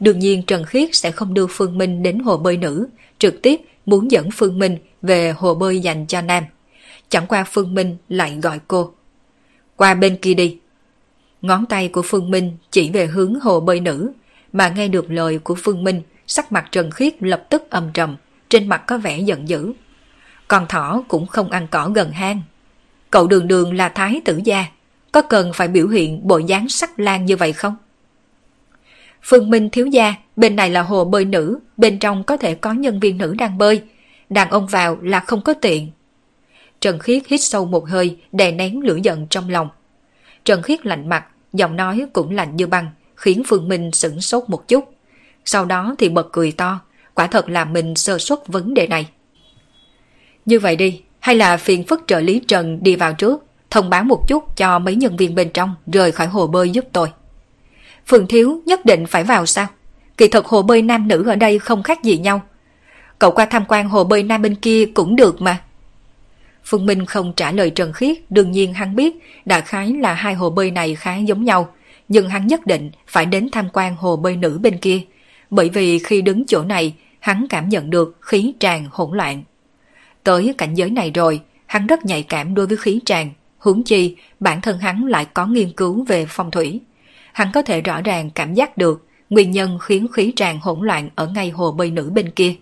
Đương 0.00 0.18
nhiên 0.18 0.42
Trần 0.46 0.64
Khiết 0.64 0.88
sẽ 0.92 1.10
không 1.10 1.34
đưa 1.34 1.46
Phương 1.46 1.78
Minh 1.78 2.02
đến 2.02 2.18
hồ 2.18 2.36
bơi 2.36 2.56
nữ, 2.56 2.88
trực 3.18 3.42
tiếp 3.42 3.60
muốn 3.86 4.10
dẫn 4.10 4.30
Phương 4.30 4.58
Minh 4.58 4.78
về 5.02 5.32
hồ 5.36 5.54
bơi 5.54 5.80
dành 5.80 6.06
cho 6.06 6.22
nam. 6.22 6.44
Chẳng 7.08 7.26
qua 7.26 7.44
Phương 7.44 7.74
Minh 7.74 7.96
lại 8.08 8.38
gọi 8.42 8.60
cô. 8.68 8.92
Qua 9.76 9.94
bên 9.94 10.16
kia 10.16 10.34
đi. 10.34 10.58
Ngón 11.42 11.66
tay 11.66 11.88
của 11.88 12.02
Phương 12.02 12.30
Minh 12.30 12.56
chỉ 12.70 12.90
về 12.90 13.06
hướng 13.06 13.40
hồ 13.40 13.60
bơi 13.60 13.80
nữ, 13.80 14.12
mà 14.52 14.68
nghe 14.68 14.88
được 14.88 15.10
lời 15.10 15.38
của 15.38 15.54
Phương 15.54 15.84
Minh, 15.84 16.02
sắc 16.26 16.52
mặt 16.52 16.68
Trần 16.72 16.90
Khiết 16.90 17.22
lập 17.22 17.46
tức 17.50 17.70
âm 17.70 17.92
trầm, 17.92 18.16
trên 18.48 18.68
mặt 18.68 18.82
có 18.86 18.98
vẻ 18.98 19.18
giận 19.18 19.48
dữ. 19.48 19.72
Còn 20.48 20.66
thỏ 20.68 21.02
cũng 21.08 21.26
không 21.26 21.50
ăn 21.50 21.66
cỏ 21.70 21.90
gần 21.94 22.12
hang. 22.12 22.42
Cậu 23.10 23.26
đường 23.26 23.48
đường 23.48 23.74
là 23.74 23.88
thái 23.88 24.20
tử 24.24 24.40
gia, 24.44 24.64
có 25.12 25.22
cần 25.22 25.52
phải 25.54 25.68
biểu 25.68 25.88
hiện 25.88 26.20
bộ 26.28 26.38
dáng 26.38 26.68
sắc 26.68 27.00
lan 27.00 27.26
như 27.26 27.36
vậy 27.36 27.52
không? 27.52 27.76
Phương 29.22 29.50
Minh 29.50 29.70
thiếu 29.70 29.86
gia, 29.86 30.14
bên 30.36 30.56
này 30.56 30.70
là 30.70 30.82
hồ 30.82 31.04
bơi 31.04 31.24
nữ, 31.24 31.58
bên 31.76 31.98
trong 31.98 32.24
có 32.24 32.36
thể 32.36 32.54
có 32.54 32.72
nhân 32.72 33.00
viên 33.00 33.18
nữ 33.18 33.34
đang 33.38 33.58
bơi. 33.58 33.82
Đàn 34.30 34.50
ông 34.50 34.66
vào 34.66 34.98
là 35.02 35.20
không 35.20 35.42
có 35.42 35.54
tiện. 35.54 35.90
Trần 36.80 36.98
Khiết 36.98 37.22
hít 37.26 37.40
sâu 37.40 37.66
một 37.66 37.88
hơi, 37.88 38.16
đè 38.32 38.52
nén 38.52 38.80
lửa 38.80 38.98
giận 39.02 39.26
trong 39.30 39.48
lòng. 39.48 39.68
Trần 40.44 40.62
Khiết 40.62 40.86
lạnh 40.86 41.08
mặt, 41.08 41.24
giọng 41.52 41.76
nói 41.76 42.06
cũng 42.12 42.30
lạnh 42.30 42.56
như 42.56 42.66
băng, 42.66 42.90
khiến 43.16 43.42
Phương 43.46 43.68
Minh 43.68 43.92
sửng 43.92 44.20
sốt 44.20 44.44
một 44.48 44.68
chút. 44.68 44.94
Sau 45.44 45.64
đó 45.64 45.94
thì 45.98 46.08
bật 46.08 46.28
cười 46.32 46.52
to, 46.52 46.80
quả 47.14 47.26
thật 47.26 47.48
là 47.48 47.64
mình 47.64 47.94
sơ 47.94 48.18
suất 48.18 48.38
vấn 48.46 48.74
đề 48.74 48.86
này. 48.86 49.08
Như 50.46 50.58
vậy 50.58 50.76
đi, 50.76 51.02
hay 51.20 51.34
là 51.34 51.56
phiền 51.56 51.84
phức 51.84 52.02
trợ 52.06 52.20
lý 52.20 52.40
Trần 52.48 52.78
đi 52.82 52.96
vào 52.96 53.12
trước, 53.12 53.44
thông 53.70 53.90
báo 53.90 54.04
một 54.04 54.28
chút 54.28 54.56
cho 54.56 54.78
mấy 54.78 54.94
nhân 54.94 55.16
viên 55.16 55.34
bên 55.34 55.50
trong 55.50 55.74
rời 55.92 56.12
khỏi 56.12 56.26
hồ 56.26 56.46
bơi 56.46 56.70
giúp 56.70 56.84
tôi. 56.92 57.08
Phương 58.06 58.26
Thiếu 58.26 58.60
nhất 58.66 58.84
định 58.84 59.06
phải 59.06 59.24
vào 59.24 59.46
sao? 59.46 59.66
Kỳ 60.16 60.28
thực 60.28 60.46
hồ 60.46 60.62
bơi 60.62 60.82
nam 60.82 61.08
nữ 61.08 61.28
ở 61.28 61.36
đây 61.36 61.58
không 61.58 61.82
khác 61.82 62.02
gì 62.02 62.18
nhau. 62.18 62.40
Cậu 63.18 63.30
qua 63.30 63.44
tham 63.44 63.64
quan 63.68 63.88
hồ 63.88 64.04
bơi 64.04 64.22
nam 64.22 64.42
bên 64.42 64.54
kia 64.54 64.86
cũng 64.94 65.16
được 65.16 65.42
mà. 65.42 65.58
Phương 66.70 66.86
Minh 66.86 67.06
không 67.06 67.32
trả 67.36 67.52
lời 67.52 67.70
Trần 67.70 67.92
Khiết, 67.92 68.30
đương 68.30 68.50
nhiên 68.50 68.74
hắn 68.74 68.96
biết 68.96 69.16
đại 69.44 69.62
khái 69.62 69.92
là 69.92 70.14
hai 70.14 70.34
hồ 70.34 70.50
bơi 70.50 70.70
này 70.70 70.94
khá 70.94 71.16
giống 71.16 71.44
nhau, 71.44 71.72
nhưng 72.08 72.28
hắn 72.28 72.46
nhất 72.46 72.66
định 72.66 72.90
phải 73.06 73.26
đến 73.26 73.48
tham 73.52 73.68
quan 73.72 73.96
hồ 73.96 74.16
bơi 74.16 74.36
nữ 74.36 74.58
bên 74.62 74.78
kia, 74.78 75.00
bởi 75.50 75.68
vì 75.68 75.98
khi 75.98 76.22
đứng 76.22 76.46
chỗ 76.46 76.62
này, 76.62 76.94
hắn 77.20 77.46
cảm 77.48 77.68
nhận 77.68 77.90
được 77.90 78.18
khí 78.20 78.52
tràn 78.60 78.86
hỗn 78.90 79.16
loạn. 79.16 79.42
Tới 80.24 80.54
cảnh 80.58 80.74
giới 80.74 80.90
này 80.90 81.10
rồi, 81.14 81.40
hắn 81.66 81.86
rất 81.86 82.04
nhạy 82.04 82.22
cảm 82.22 82.54
đối 82.54 82.66
với 82.66 82.76
khí 82.76 83.00
tràn, 83.06 83.32
huống 83.58 83.82
chi 83.82 84.16
bản 84.40 84.60
thân 84.60 84.78
hắn 84.78 85.06
lại 85.06 85.26
có 85.34 85.46
nghiên 85.46 85.72
cứu 85.72 86.04
về 86.04 86.26
phong 86.28 86.50
thủy. 86.50 86.80
Hắn 87.32 87.48
có 87.54 87.62
thể 87.62 87.80
rõ 87.80 88.00
ràng 88.00 88.30
cảm 88.30 88.54
giác 88.54 88.76
được 88.76 89.06
nguyên 89.30 89.50
nhân 89.50 89.78
khiến 89.82 90.06
khí 90.12 90.32
tràn 90.36 90.60
hỗn 90.60 90.86
loạn 90.86 91.10
ở 91.14 91.26
ngay 91.26 91.50
hồ 91.50 91.72
bơi 91.72 91.90
nữ 91.90 92.10
bên 92.14 92.30
kia. 92.30 92.54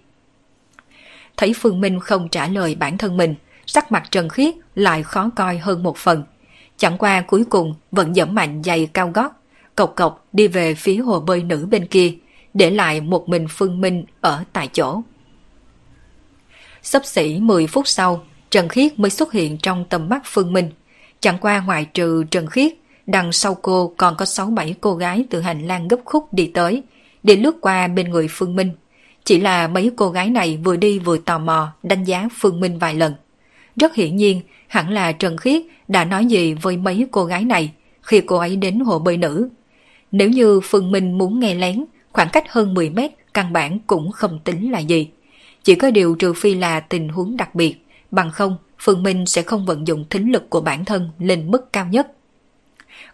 Thấy 1.36 1.52
Phương 1.56 1.80
Minh 1.80 2.00
không 2.00 2.28
trả 2.28 2.48
lời 2.48 2.74
bản 2.74 2.98
thân 2.98 3.16
mình, 3.16 3.34
sắc 3.68 3.92
mặt 3.92 4.08
Trần 4.10 4.28
Khiết 4.28 4.54
lại 4.74 5.02
khó 5.02 5.30
coi 5.36 5.58
hơn 5.58 5.82
một 5.82 5.96
phần. 5.96 6.24
Chẳng 6.76 6.98
qua 6.98 7.20
cuối 7.20 7.44
cùng 7.50 7.74
vẫn 7.92 8.16
dẫm 8.16 8.34
mạnh 8.34 8.62
giày 8.64 8.86
cao 8.86 9.10
gót, 9.14 9.32
cộc 9.74 9.92
cộc 9.96 10.24
đi 10.32 10.48
về 10.48 10.74
phía 10.74 10.96
hồ 10.96 11.20
bơi 11.20 11.42
nữ 11.42 11.66
bên 11.70 11.86
kia, 11.86 12.14
để 12.54 12.70
lại 12.70 13.00
một 13.00 13.28
mình 13.28 13.46
Phương 13.50 13.80
Minh 13.80 14.04
ở 14.20 14.44
tại 14.52 14.68
chỗ. 14.72 15.02
Sắp 16.82 17.02
xỉ 17.04 17.38
10 17.40 17.66
phút 17.66 17.88
sau, 17.88 18.24
Trần 18.50 18.68
Khiết 18.68 18.98
mới 18.98 19.10
xuất 19.10 19.32
hiện 19.32 19.58
trong 19.58 19.84
tầm 19.84 20.08
mắt 20.08 20.22
Phương 20.24 20.52
Minh. 20.52 20.70
Chẳng 21.20 21.38
qua 21.40 21.60
ngoài 21.60 21.84
trừ 21.84 22.24
Trần 22.30 22.46
Khiết, 22.46 22.72
đằng 23.06 23.32
sau 23.32 23.54
cô 23.54 23.94
còn 23.96 24.16
có 24.16 24.24
6-7 24.24 24.74
cô 24.80 24.94
gái 24.94 25.24
từ 25.30 25.40
hành 25.40 25.66
lang 25.66 25.88
gấp 25.88 26.00
khúc 26.04 26.32
đi 26.32 26.50
tới, 26.54 26.82
để 27.22 27.36
lướt 27.36 27.56
qua 27.60 27.88
bên 27.88 28.10
người 28.10 28.26
Phương 28.30 28.56
Minh. 28.56 28.72
Chỉ 29.24 29.40
là 29.40 29.68
mấy 29.68 29.90
cô 29.96 30.10
gái 30.10 30.30
này 30.30 30.58
vừa 30.64 30.76
đi 30.76 30.98
vừa 30.98 31.18
tò 31.18 31.38
mò 31.38 31.72
đánh 31.82 32.04
giá 32.04 32.28
Phương 32.40 32.60
Minh 32.60 32.78
vài 32.78 32.94
lần. 32.94 33.14
Rất 33.78 33.94
hiển 33.94 34.16
nhiên, 34.16 34.40
hẳn 34.68 34.90
là 34.90 35.12
Trần 35.12 35.36
Khiết 35.36 35.62
đã 35.88 36.04
nói 36.04 36.26
gì 36.26 36.54
với 36.54 36.76
mấy 36.76 37.06
cô 37.10 37.24
gái 37.24 37.44
này 37.44 37.72
khi 38.02 38.20
cô 38.20 38.36
ấy 38.36 38.56
đến 38.56 38.80
hồ 38.80 38.98
bơi 38.98 39.16
nữ. 39.16 39.48
Nếu 40.12 40.28
như 40.28 40.60
Phương 40.60 40.90
Minh 40.92 41.18
muốn 41.18 41.40
nghe 41.40 41.54
lén, 41.54 41.84
khoảng 42.12 42.28
cách 42.32 42.52
hơn 42.52 42.74
10 42.74 42.90
mét 42.90 43.10
căn 43.34 43.52
bản 43.52 43.78
cũng 43.86 44.12
không 44.12 44.38
tính 44.44 44.72
là 44.72 44.78
gì. 44.78 45.08
Chỉ 45.64 45.74
có 45.74 45.90
điều 45.90 46.14
trừ 46.14 46.32
phi 46.32 46.54
là 46.54 46.80
tình 46.80 47.08
huống 47.08 47.36
đặc 47.36 47.54
biệt, 47.54 47.86
bằng 48.10 48.30
không 48.30 48.56
Phương 48.78 49.02
Minh 49.02 49.26
sẽ 49.26 49.42
không 49.42 49.66
vận 49.66 49.86
dụng 49.86 50.04
thính 50.10 50.32
lực 50.32 50.50
của 50.50 50.60
bản 50.60 50.84
thân 50.84 51.10
lên 51.18 51.50
mức 51.50 51.72
cao 51.72 51.86
nhất. 51.86 52.12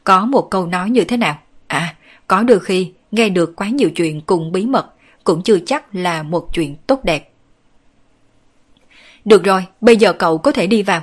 Có 0.05 0.27
một 0.27 0.48
câu 0.50 0.66
nói 0.66 0.90
như 0.90 1.05
thế 1.05 1.16
nào? 1.16 1.38
À, 1.66 1.96
có 2.27 2.42
đôi 2.42 2.61
khi 2.61 2.92
nghe 3.11 3.29
được 3.29 3.57
quá 3.57 3.68
nhiều 3.68 3.90
chuyện 3.90 4.20
cùng 4.20 4.53
bí 4.53 4.66
mật 4.66 4.87
cũng 5.24 5.42
chưa 5.42 5.59
chắc 5.66 5.94
là 5.94 6.22
một 6.22 6.55
chuyện 6.55 6.77
tốt 6.87 7.05
đẹp. 7.05 7.34
Được 9.24 9.44
rồi, 9.44 9.66
bây 9.80 9.96
giờ 9.96 10.12
cậu 10.12 10.38
có 10.38 10.52
thể 10.52 10.66
đi 10.66 10.82
vào. 10.82 11.02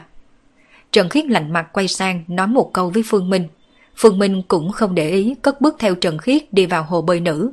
Trần 0.92 1.10
Khiết 1.10 1.26
lạnh 1.26 1.54
mặt 1.54 1.68
quay 1.74 1.88
sang 1.88 2.24
nói 2.28 2.48
một 2.48 2.74
câu 2.74 2.90
với 2.90 3.04
Phương 3.06 3.30
Minh. 3.30 3.48
Phương 3.96 4.20
Minh 4.20 4.42
cũng 4.48 4.72
không 4.72 4.96
để 4.96 5.10
ý 5.10 5.36
cất 5.42 5.62
bước 5.62 5.76
theo 5.80 5.96
Trần 5.96 6.18
Khiết 6.18 6.54
đi 6.54 6.66
vào 6.66 6.84
hồ 6.84 7.02
bơi 7.02 7.20
nữ. 7.20 7.52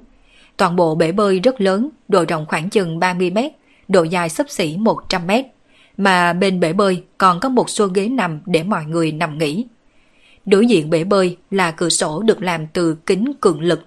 Toàn 0.56 0.76
bộ 0.76 0.94
bể 0.94 1.12
bơi 1.12 1.40
rất 1.40 1.60
lớn, 1.60 1.88
độ 2.08 2.24
rộng 2.28 2.46
khoảng 2.48 2.70
chừng 2.70 2.98
30 2.98 3.30
mét, 3.30 3.52
độ 3.88 4.02
dài 4.02 4.28
sấp 4.28 4.50
xỉ 4.50 4.76
100 4.76 5.26
mét. 5.26 5.46
Mà 5.96 6.32
bên 6.32 6.60
bể 6.60 6.72
bơi 6.72 7.02
còn 7.18 7.40
có 7.40 7.48
một 7.48 7.70
số 7.70 7.86
ghế 7.86 8.08
nằm 8.08 8.40
để 8.46 8.62
mọi 8.62 8.84
người 8.84 9.12
nằm 9.12 9.38
nghỉ. 9.38 9.66
Đối 10.46 10.66
diện 10.66 10.90
bể 10.90 11.04
bơi 11.04 11.36
là 11.50 11.70
cửa 11.70 11.88
sổ 11.88 12.22
được 12.22 12.42
làm 12.42 12.66
từ 12.66 12.96
kính 13.06 13.32
cường 13.40 13.60
lực. 13.60 13.84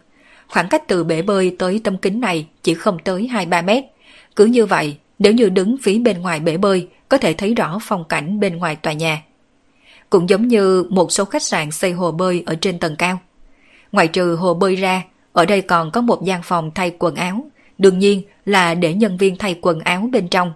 Khoảng 0.47 0.67
cách 0.69 0.87
từ 0.87 1.03
bể 1.03 1.21
bơi 1.21 1.55
tới 1.59 1.81
tấm 1.83 1.97
kính 1.97 2.21
này 2.21 2.47
chỉ 2.63 2.73
không 2.73 2.97
tới 3.03 3.29
2-3 3.33 3.65
mét. 3.65 3.83
Cứ 4.35 4.45
như 4.45 4.65
vậy, 4.65 4.97
nếu 5.23 5.33
như 5.33 5.49
đứng 5.49 5.75
phía 5.81 5.99
bên 5.99 6.21
ngoài 6.21 6.39
bể 6.39 6.57
bơi, 6.57 6.87
có 7.09 7.17
thể 7.17 7.33
thấy 7.33 7.53
rõ 7.53 7.79
phong 7.81 8.03
cảnh 8.03 8.39
bên 8.39 8.57
ngoài 8.57 8.75
tòa 8.75 8.93
nhà. 8.93 9.23
Cũng 10.09 10.29
giống 10.29 10.47
như 10.47 10.85
một 10.89 11.11
số 11.11 11.25
khách 11.25 11.43
sạn 11.43 11.71
xây 11.71 11.91
hồ 11.91 12.11
bơi 12.11 12.43
ở 12.45 12.55
trên 12.55 12.79
tầng 12.79 12.95
cao. 12.95 13.19
Ngoài 13.91 14.07
trừ 14.07 14.35
hồ 14.35 14.53
bơi 14.53 14.75
ra, 14.75 15.03
ở 15.33 15.45
đây 15.45 15.61
còn 15.61 15.91
có 15.91 16.01
một 16.01 16.23
gian 16.25 16.41
phòng 16.43 16.71
thay 16.75 16.95
quần 16.99 17.15
áo, 17.15 17.45
đương 17.77 17.99
nhiên 17.99 18.21
là 18.45 18.75
để 18.75 18.93
nhân 18.93 19.17
viên 19.17 19.37
thay 19.37 19.59
quần 19.61 19.79
áo 19.79 20.09
bên 20.11 20.27
trong. 20.27 20.53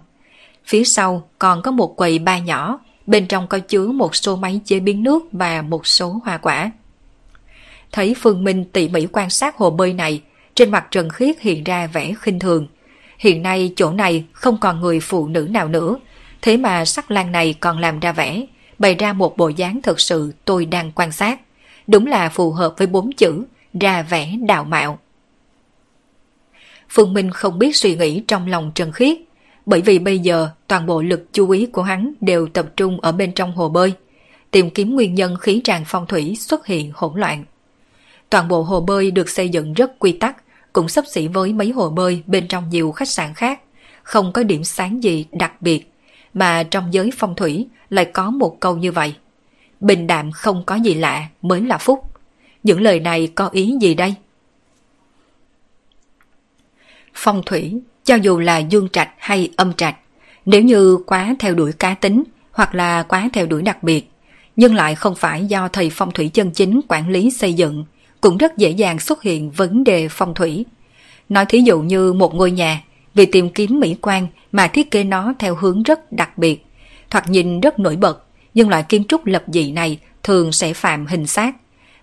Phía 0.64 0.84
sau 0.84 1.28
còn 1.38 1.62
có 1.62 1.70
một 1.70 1.96
quầy 1.96 2.18
ba 2.18 2.38
nhỏ, 2.38 2.80
bên 3.06 3.26
trong 3.26 3.46
có 3.46 3.58
chứa 3.58 3.86
một 3.86 4.16
số 4.16 4.36
máy 4.36 4.60
chế 4.64 4.80
biến 4.80 5.02
nước 5.02 5.24
và 5.32 5.62
một 5.62 5.86
số 5.86 6.20
hoa 6.24 6.36
quả. 6.36 6.70
Thấy 7.92 8.14
Phương 8.18 8.44
Minh 8.44 8.64
tỉ 8.72 8.88
mỉ 8.88 9.06
quan 9.06 9.30
sát 9.30 9.56
hồ 9.56 9.70
bơi 9.70 9.92
này, 9.92 10.22
trên 10.54 10.70
mặt 10.70 10.86
Trần 10.90 11.08
Khiết 11.08 11.40
hiện 11.40 11.64
ra 11.64 11.86
vẻ 11.86 12.14
khinh 12.20 12.38
thường. 12.38 12.66
Hiện 13.18 13.42
nay 13.42 13.72
chỗ 13.76 13.92
này 13.92 14.24
không 14.32 14.58
còn 14.60 14.80
người 14.80 15.00
phụ 15.00 15.28
nữ 15.28 15.48
nào 15.50 15.68
nữa, 15.68 15.96
thế 16.42 16.56
mà 16.56 16.84
sắc 16.84 17.10
lan 17.10 17.32
này 17.32 17.54
còn 17.60 17.78
làm 17.78 18.00
ra 18.00 18.12
vẻ, 18.12 18.46
bày 18.78 18.94
ra 18.94 19.12
một 19.12 19.36
bộ 19.36 19.48
dáng 19.48 19.82
thật 19.82 20.00
sự 20.00 20.32
tôi 20.44 20.64
đang 20.66 20.92
quan 20.94 21.12
sát. 21.12 21.40
Đúng 21.86 22.06
là 22.06 22.28
phù 22.28 22.52
hợp 22.52 22.74
với 22.78 22.86
bốn 22.86 23.12
chữ, 23.12 23.44
ra 23.80 24.02
vẻ 24.02 24.32
đạo 24.46 24.64
mạo. 24.64 24.98
Phương 26.88 27.14
Minh 27.14 27.30
không 27.30 27.58
biết 27.58 27.76
suy 27.76 27.96
nghĩ 27.96 28.22
trong 28.28 28.46
lòng 28.48 28.72
Trần 28.74 28.92
Khiết, 28.92 29.18
bởi 29.66 29.80
vì 29.80 29.98
bây 29.98 30.18
giờ 30.18 30.48
toàn 30.66 30.86
bộ 30.86 31.02
lực 31.02 31.24
chú 31.32 31.50
ý 31.50 31.66
của 31.66 31.82
hắn 31.82 32.12
đều 32.20 32.46
tập 32.46 32.66
trung 32.76 33.00
ở 33.00 33.12
bên 33.12 33.32
trong 33.32 33.52
hồ 33.52 33.68
bơi, 33.68 33.92
tìm 34.50 34.70
kiếm 34.70 34.94
nguyên 34.94 35.14
nhân 35.14 35.36
khí 35.40 35.60
tràn 35.64 35.82
phong 35.86 36.06
thủy 36.06 36.36
xuất 36.40 36.66
hiện 36.66 36.90
hỗn 36.94 37.20
loạn. 37.20 37.44
Toàn 38.30 38.48
bộ 38.48 38.62
hồ 38.62 38.80
bơi 38.80 39.10
được 39.10 39.28
xây 39.28 39.48
dựng 39.48 39.72
rất 39.72 39.98
quy 39.98 40.12
tắc, 40.12 40.36
cũng 40.76 40.88
sắp 40.88 41.04
xỉ 41.06 41.28
với 41.28 41.52
mấy 41.52 41.70
hồ 41.70 41.90
bơi 41.90 42.22
bên 42.26 42.48
trong 42.48 42.68
nhiều 42.70 42.92
khách 42.92 43.08
sạn 43.08 43.34
khác, 43.34 43.60
không 44.02 44.32
có 44.32 44.42
điểm 44.42 44.64
sáng 44.64 45.02
gì 45.02 45.26
đặc 45.32 45.62
biệt. 45.62 45.92
mà 46.34 46.62
trong 46.62 46.94
giới 46.94 47.10
phong 47.16 47.34
thủy 47.34 47.66
lại 47.90 48.04
có 48.04 48.30
một 48.30 48.60
câu 48.60 48.76
như 48.76 48.92
vậy. 48.92 49.14
Bình 49.80 50.06
đạm 50.06 50.32
không 50.32 50.62
có 50.66 50.74
gì 50.74 50.94
lạ 50.94 51.26
mới 51.42 51.60
là 51.60 51.78
phúc. 51.78 52.00
Những 52.62 52.80
lời 52.80 53.00
này 53.00 53.32
có 53.34 53.48
ý 53.48 53.76
gì 53.80 53.94
đây? 53.94 54.14
Phong 57.14 57.42
thủy, 57.46 57.80
cho 58.04 58.14
dù 58.14 58.38
là 58.38 58.58
dương 58.58 58.88
trạch 58.88 59.10
hay 59.18 59.50
âm 59.56 59.72
trạch, 59.72 59.96
nếu 60.44 60.62
như 60.62 60.98
quá 61.06 61.34
theo 61.38 61.54
đuổi 61.54 61.72
cá 61.72 61.94
tính 61.94 62.24
hoặc 62.52 62.74
là 62.74 63.02
quá 63.02 63.30
theo 63.32 63.46
đuổi 63.46 63.62
đặc 63.62 63.82
biệt, 63.82 64.10
nhưng 64.56 64.74
lại 64.74 64.94
không 64.94 65.14
phải 65.14 65.44
do 65.44 65.68
thầy 65.68 65.90
phong 65.90 66.10
thủy 66.10 66.30
chân 66.34 66.50
chính 66.50 66.80
quản 66.88 67.10
lý 67.10 67.30
xây 67.30 67.52
dựng, 67.52 67.84
cũng 68.20 68.36
rất 68.36 68.56
dễ 68.56 68.70
dàng 68.70 68.98
xuất 68.98 69.22
hiện 69.22 69.50
vấn 69.50 69.84
đề 69.84 70.08
phong 70.10 70.34
thủy. 70.34 70.64
Nói 71.28 71.44
thí 71.46 71.60
dụ 71.60 71.80
như 71.80 72.12
một 72.12 72.34
ngôi 72.34 72.50
nhà, 72.50 72.82
vì 73.14 73.26
tìm 73.26 73.50
kiếm 73.50 73.80
mỹ 73.80 73.96
quan 74.02 74.26
mà 74.52 74.66
thiết 74.66 74.90
kế 74.90 75.04
nó 75.04 75.34
theo 75.38 75.54
hướng 75.54 75.82
rất 75.82 76.12
đặc 76.12 76.38
biệt, 76.38 76.66
thoạt 77.10 77.30
nhìn 77.30 77.60
rất 77.60 77.78
nổi 77.78 77.96
bật, 77.96 78.24
nhưng 78.54 78.68
loại 78.68 78.82
kiến 78.82 79.04
trúc 79.08 79.26
lập 79.26 79.44
dị 79.46 79.72
này 79.72 79.98
thường 80.22 80.52
sẽ 80.52 80.72
phạm 80.72 81.06
hình 81.06 81.26
sát, 81.26 81.54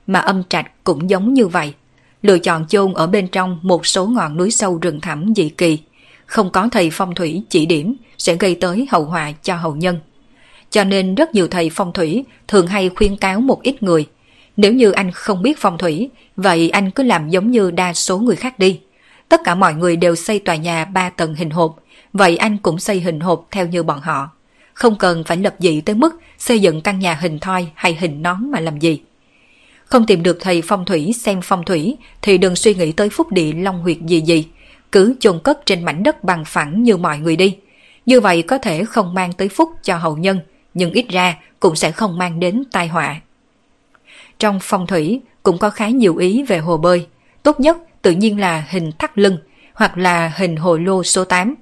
mà 0.08 0.20
âm 0.20 0.44
trạch 0.50 0.84
cũng 0.84 1.10
giống 1.10 1.34
như 1.34 1.48
vậy. 1.48 1.74
Lựa 2.22 2.40
chọn 2.40 2.68
chôn 2.68 2.94
ở 2.94 3.08
bên 3.08 3.28
trong 3.28 3.60
một 3.62 3.86
số 3.86 4.08
ngọn 4.08 4.38
núi 4.38 4.52
sâu 4.52 4.78
rừng 4.78 5.02
thẳm 5.02 5.34
dị 5.36 5.50
kỳ, 5.50 5.80
không 6.26 6.52
có 6.52 6.70
thầy 6.72 6.90
phong 6.90 7.16
thủy 7.16 7.44
chỉ 7.50 7.66
điểm 7.66 7.96
sẽ 8.18 8.36
gây 8.36 8.56
tới 8.56 8.88
hậu 8.92 9.06
họa 9.06 9.32
cho 9.44 9.56
hậu 9.56 9.76
nhân. 9.76 10.00
Cho 10.70 10.84
nên 10.84 11.16
rất 11.16 11.36
nhiều 11.36 11.48
thầy 11.48 11.70
phong 11.70 11.94
thủy 11.94 12.24
thường 12.48 12.68
hay 12.68 12.90
khuyên 12.90 13.18
cáo 13.18 13.40
một 13.40 13.62
ít 13.62 13.84
người, 13.84 14.08
nếu 14.58 14.74
như 14.74 14.92
anh 14.92 15.12
không 15.12 15.42
biết 15.42 15.58
phong 15.60 15.78
thủy, 15.78 16.10
vậy 16.36 16.70
anh 16.70 16.92
cứ 16.92 17.04
làm 17.04 17.30
giống 17.30 17.52
như 17.52 17.72
đa 17.72 17.94
số 17.94 18.20
người 18.20 18.36
khác 18.36 18.60
đi. 18.60 18.80
Tất 19.30 19.42
cả 19.44 19.56
mọi 19.56 19.74
người 19.74 19.96
đều 19.96 20.16
xây 20.16 20.40
tòa 20.40 20.56
nhà 20.56 20.86
ba 20.86 21.10
tầng 21.10 21.36
hình 21.36 21.50
hộp, 21.50 21.76
vậy 22.14 22.38
anh 22.38 22.58
cũng 22.58 22.80
xây 22.80 23.00
hình 23.00 23.20
hộp 23.20 23.48
theo 23.52 23.68
như 23.68 23.84
bọn 23.84 24.00
họ. 24.00 24.30
Không 24.74 24.98
cần 24.98 25.24
phải 25.24 25.38
lập 25.38 25.56
dị 25.60 25.82
tới 25.82 25.96
mức 25.96 26.16
xây 26.38 26.60
dựng 26.60 26.82
căn 26.82 27.00
nhà 27.00 27.14
hình 27.14 27.40
thoi 27.40 27.68
hay 27.76 27.94
hình 27.96 28.22
nón 28.22 28.52
mà 28.52 28.60
làm 28.60 28.80
gì. 28.80 29.02
Không 29.86 30.06
tìm 30.06 30.24
được 30.24 30.38
thầy 30.42 30.62
phong 30.62 30.86
thủy 30.86 31.14
xem 31.14 31.42
phong 31.44 31.66
thủy 31.66 31.98
thì 32.22 32.38
đừng 32.38 32.56
suy 32.56 32.76
nghĩ 32.76 32.92
tới 32.92 33.10
phúc 33.10 33.32
địa 33.32 33.54
long 33.54 33.80
huyệt 33.82 33.98
gì 34.08 34.22
gì. 34.22 34.46
Cứ 34.92 35.16
chôn 35.20 35.40
cất 35.40 35.66
trên 35.66 35.86
mảnh 35.86 36.04
đất 36.04 36.24
bằng 36.24 36.46
phẳng 36.46 36.84
như 36.84 36.98
mọi 36.98 37.18
người 37.18 37.36
đi. 37.36 37.58
Như 38.06 38.22
vậy 38.22 38.42
có 38.42 38.58
thể 38.58 38.86
không 38.86 39.14
mang 39.14 39.34
tới 39.34 39.50
phúc 39.50 39.70
cho 39.84 39.98
hậu 39.98 40.18
nhân, 40.18 40.40
nhưng 40.74 40.92
ít 40.92 41.06
ra 41.10 41.38
cũng 41.60 41.76
sẽ 41.76 41.92
không 41.92 42.18
mang 42.18 42.40
đến 42.40 42.64
tai 42.72 42.88
họa. 42.88 43.22
Trong 44.40 44.60
phong 44.62 44.88
thủy 44.88 45.22
cũng 45.44 45.58
có 45.58 45.70
khá 45.70 45.88
nhiều 45.88 46.18
ý 46.18 46.44
về 46.44 46.58
hồ 46.58 46.78
bơi. 46.78 47.08
Tốt 47.44 47.60
nhất 47.60 47.78
tự 48.02 48.12
nhiên 48.12 48.40
là 48.40 48.66
hình 48.70 48.92
thắt 49.00 49.18
lưng 49.18 49.38
hoặc 49.74 49.98
là 49.98 50.32
hình 50.36 50.56
hồ 50.56 50.78
lô 50.78 51.04
số 51.04 51.26
8. 51.26 51.56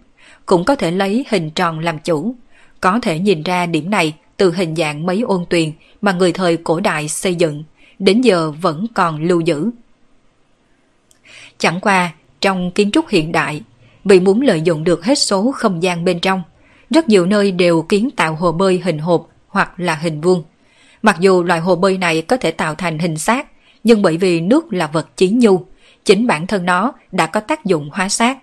Cũng 0.46 0.66
có 0.66 0.76
thể 0.76 0.92
lấy 0.92 1.26
hình 1.30 1.50
tròn 1.50 1.80
làm 1.80 2.00
chủ. 2.00 2.36
Có 2.82 3.00
thể 3.02 3.20
nhìn 3.20 3.44
ra 3.44 3.66
điểm 3.66 3.90
này 3.90 4.14
từ 4.38 4.52
hình 4.52 4.76
dạng 4.76 5.06
mấy 5.06 5.22
ôn 5.22 5.46
tuyền 5.50 5.72
mà 6.02 6.12
người 6.12 6.32
thời 6.32 6.58
cổ 6.58 6.80
đại 6.80 7.08
xây 7.08 7.36
dựng, 7.36 7.64
đến 8.00 8.22
giờ 8.22 8.52
vẫn 8.52 8.86
còn 8.94 9.24
lưu 9.24 9.40
giữ. 9.40 9.70
Chẳng 11.58 11.80
qua, 11.80 12.12
trong 12.42 12.72
kiến 12.72 12.92
trúc 12.92 13.10
hiện 13.10 13.32
đại, 13.32 13.62
vì 14.06 14.20
muốn 14.20 14.42
lợi 14.42 14.62
dụng 14.62 14.84
được 14.84 15.06
hết 15.06 15.18
số 15.18 15.52
không 15.52 15.84
gian 15.84 16.06
bên 16.06 16.20
trong, 16.20 16.44
rất 16.90 17.10
nhiều 17.10 17.26
nơi 17.26 17.52
đều 17.52 17.82
kiến 17.82 18.10
tạo 18.16 18.36
hồ 18.36 18.52
bơi 18.52 18.82
hình 18.84 19.00
hộp 19.00 19.28
hoặc 19.48 19.80
là 19.80 19.96
hình 19.96 20.22
vuông. 20.22 20.44
Mặc 21.02 21.18
dù 21.20 21.44
loại 21.44 21.60
hồ 21.60 21.76
bơi 21.76 21.98
này 21.98 22.22
có 22.22 22.38
thể 22.38 22.52
tạo 22.52 22.76
thành 22.76 23.00
hình 23.00 23.18
xác, 23.18 23.48
nhưng 23.84 24.02
bởi 24.02 24.18
vì 24.18 24.42
nước 24.42 24.74
là 24.74 24.88
vật 24.88 25.18
chí 25.18 25.30
nhu, 25.30 25.66
chính 26.06 26.28
bản 26.28 26.48
thân 26.48 26.66
nó 26.66 26.94
đã 27.12 27.26
có 27.26 27.40
tác 27.40 27.66
dụng 27.66 27.90
hóa 27.94 28.10
sát. 28.10 28.38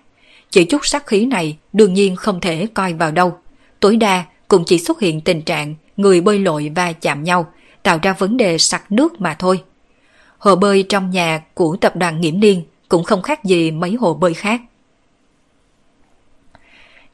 Chỉ 0.49 0.65
chút 0.65 0.85
sát 0.85 1.07
khí 1.07 1.25
này 1.25 1.57
đương 1.73 1.93
nhiên 1.93 2.15
không 2.15 2.41
thể 2.41 2.67
coi 2.73 2.93
vào 2.93 3.11
đâu. 3.11 3.37
Tối 3.79 3.97
đa 3.97 4.23
cũng 4.47 4.63
chỉ 4.65 4.79
xuất 4.79 4.99
hiện 4.99 5.21
tình 5.21 5.41
trạng 5.41 5.75
người 5.97 6.21
bơi 6.21 6.39
lội 6.39 6.71
và 6.75 6.93
chạm 6.93 7.23
nhau, 7.23 7.53
tạo 7.83 7.99
ra 8.01 8.13
vấn 8.13 8.37
đề 8.37 8.57
sặc 8.57 8.91
nước 8.91 9.21
mà 9.21 9.35
thôi. 9.39 9.63
Hồ 10.37 10.55
bơi 10.55 10.83
trong 10.89 11.11
nhà 11.11 11.43
của 11.53 11.77
tập 11.81 11.95
đoàn 11.95 12.21
Nghiễm 12.21 12.39
Niên 12.39 12.63
cũng 12.89 13.03
không 13.03 13.21
khác 13.21 13.43
gì 13.43 13.71
mấy 13.71 13.93
hồ 13.93 14.13
bơi 14.13 14.33
khác. 14.33 14.61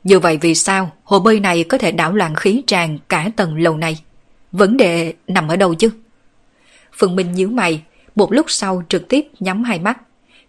Như 0.03 0.19
vậy 0.19 0.37
vì 0.41 0.55
sao 0.55 0.91
hồ 1.03 1.19
bơi 1.19 1.39
này 1.39 1.63
có 1.63 1.77
thể 1.77 1.91
đảo 1.91 2.13
loạn 2.13 2.35
khí 2.35 2.63
tràn 2.67 2.97
cả 3.09 3.29
tầng 3.35 3.57
lầu 3.57 3.77
này? 3.77 3.97
Vấn 4.57 4.77
đề 4.77 5.13
nằm 5.27 5.47
ở 5.47 5.55
đâu 5.55 5.75
chứ? 5.75 5.89
Phương 6.93 7.15
Minh 7.15 7.31
nhíu 7.31 7.49
mày, 7.49 7.81
một 8.15 8.33
lúc 8.33 8.45
sau 8.49 8.83
trực 8.89 9.07
tiếp 9.09 9.27
nhắm 9.39 9.63
hai 9.63 9.79
mắt. 9.79 9.97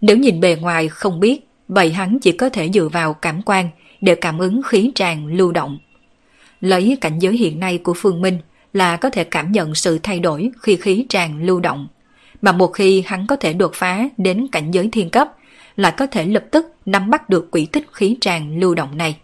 Nếu 0.01 0.17
nhìn 0.17 0.41
bề 0.41 0.57
ngoài 0.61 0.89
không 0.89 1.21
biết, 1.21 1.41
vậy 1.69 1.93
hắn 1.93 2.19
chỉ 2.19 2.33
có 2.33 2.49
thể 2.49 2.71
dựa 2.75 2.89
vào 2.89 3.15
cảm 3.15 3.43
quan 3.43 3.69
để 4.01 4.15
cảm 4.15 4.39
ứng 4.39 4.63
khí 4.63 4.93
tràn 4.95 5.27
lưu 5.27 5.53
động. 5.53 5.79
Lấy 6.61 6.99
cảnh 7.01 7.19
giới 7.19 7.37
hiện 7.37 7.61
nay 7.61 7.79
của 7.79 7.95
Phương 7.95 8.21
Minh 8.21 8.39
là 8.73 8.97
có 8.97 9.11
thể 9.11 9.25
cảm 9.25 9.53
nhận 9.53 9.75
sự 9.75 9.99
thay 10.03 10.21
đổi 10.21 10.51
khi 10.63 10.77
khí 10.77 11.07
tràn 11.09 11.43
lưu 11.45 11.61
động. 11.61 11.89
Mà 12.43 12.53
một 12.53 12.69
khi 12.69 13.03
hắn 13.07 13.27
có 13.27 13.37
thể 13.37 13.53
đột 13.53 13.75
phá 13.75 14.09
đến 14.17 14.47
cảnh 14.53 14.71
giới 14.71 14.89
thiên 14.93 15.11
cấp, 15.11 15.29
lại 15.77 15.93
có 15.97 16.07
thể 16.07 16.27
lập 16.27 16.45
tức 16.51 16.75
nắm 16.87 17.11
bắt 17.11 17.29
được 17.31 17.51
quỹ 17.51 17.67
tích 17.67 17.87
khí 17.93 18.17
tràn 18.21 18.61
lưu 18.61 18.75
động 18.75 18.97
này. 18.97 19.17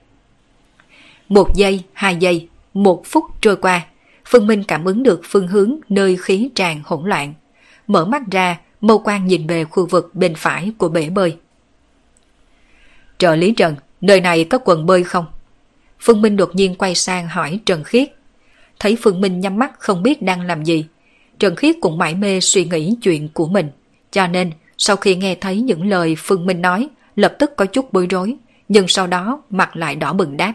Một 1.29 1.57
giây, 1.57 1.83
hai 1.93 2.17
giây, 2.17 2.49
một 2.75 3.03
phút 3.07 3.25
trôi 3.41 3.57
qua, 3.57 3.87
Phương 4.33 4.47
Minh 4.47 4.65
cảm 4.65 4.85
ứng 4.85 5.03
được 5.03 5.21
phương 5.25 5.49
hướng 5.49 5.77
nơi 5.89 6.17
khí 6.17 6.51
tràn 6.55 6.81
hỗn 6.85 7.09
loạn. 7.09 7.35
Mở 7.87 8.05
mắt 8.05 8.23
ra, 8.31 8.61
mâu 8.81 8.99
quan 8.99 9.27
nhìn 9.27 9.47
về 9.47 9.65
khu 9.65 9.87
vực 9.87 10.15
bên 10.15 10.35
phải 10.35 10.73
của 10.79 10.89
bể 10.89 11.11
bơi. 11.11 11.37
Trợ 13.19 13.37
lý 13.37 13.53
Trần, 13.53 13.77
nơi 14.01 14.21
này 14.21 14.45
có 14.45 14.59
quần 14.59 14.87
bơi 14.87 15.05
không? 15.05 15.27
Phương 16.01 16.23
Minh 16.23 16.37
đột 16.37 16.51
nhiên 16.55 16.75
quay 16.75 16.95
sang 16.95 17.29
hỏi 17.29 17.61
Trần 17.67 17.85
Khiết. 17.85 18.09
Thấy 18.79 18.97
Phương 19.03 19.21
Minh 19.21 19.41
nhắm 19.41 19.59
mắt 19.59 19.73
không 19.79 20.03
biết 20.03 20.23
đang 20.23 20.41
làm 20.41 20.65
gì. 20.65 20.85
Trần 21.39 21.57
Khiết 21.57 21.77
cũng 21.81 21.99
mãi 21.99 22.15
mê 22.15 22.41
suy 22.41 22.65
nghĩ 22.65 22.97
chuyện 23.03 23.29
của 23.29 23.47
mình. 23.47 23.71
Cho 24.11 24.27
nên, 24.27 24.51
sau 24.79 24.97
khi 24.97 25.17
nghe 25.17 25.35
thấy 25.35 25.61
những 25.61 25.89
lời 25.89 26.17
Phương 26.19 26.47
Minh 26.47 26.63
nói, 26.63 26.89
lập 27.17 27.37
tức 27.39 27.57
có 27.57 27.67
chút 27.67 27.93
bối 27.93 28.07
rối, 28.11 28.37
nhưng 28.69 28.89
sau 28.89 29.07
đó 29.07 29.43
mặt 29.51 29.77
lại 29.77 29.97
đỏ 29.97 30.13
bừng 30.13 30.37
đáp. 30.37 30.55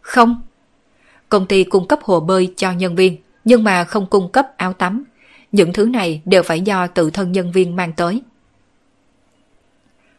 Không. 0.00 0.40
Công 1.34 1.46
ty 1.46 1.64
cung 1.64 1.88
cấp 1.88 1.98
hồ 2.02 2.20
bơi 2.20 2.52
cho 2.56 2.72
nhân 2.72 2.96
viên, 2.96 3.16
nhưng 3.44 3.64
mà 3.64 3.84
không 3.84 4.06
cung 4.06 4.32
cấp 4.32 4.46
áo 4.56 4.72
tắm. 4.72 5.04
Những 5.52 5.72
thứ 5.72 5.84
này 5.84 6.22
đều 6.24 6.42
phải 6.42 6.60
do 6.60 6.86
tự 6.86 7.10
thân 7.10 7.32
nhân 7.32 7.52
viên 7.52 7.76
mang 7.76 7.92
tới. 7.92 8.22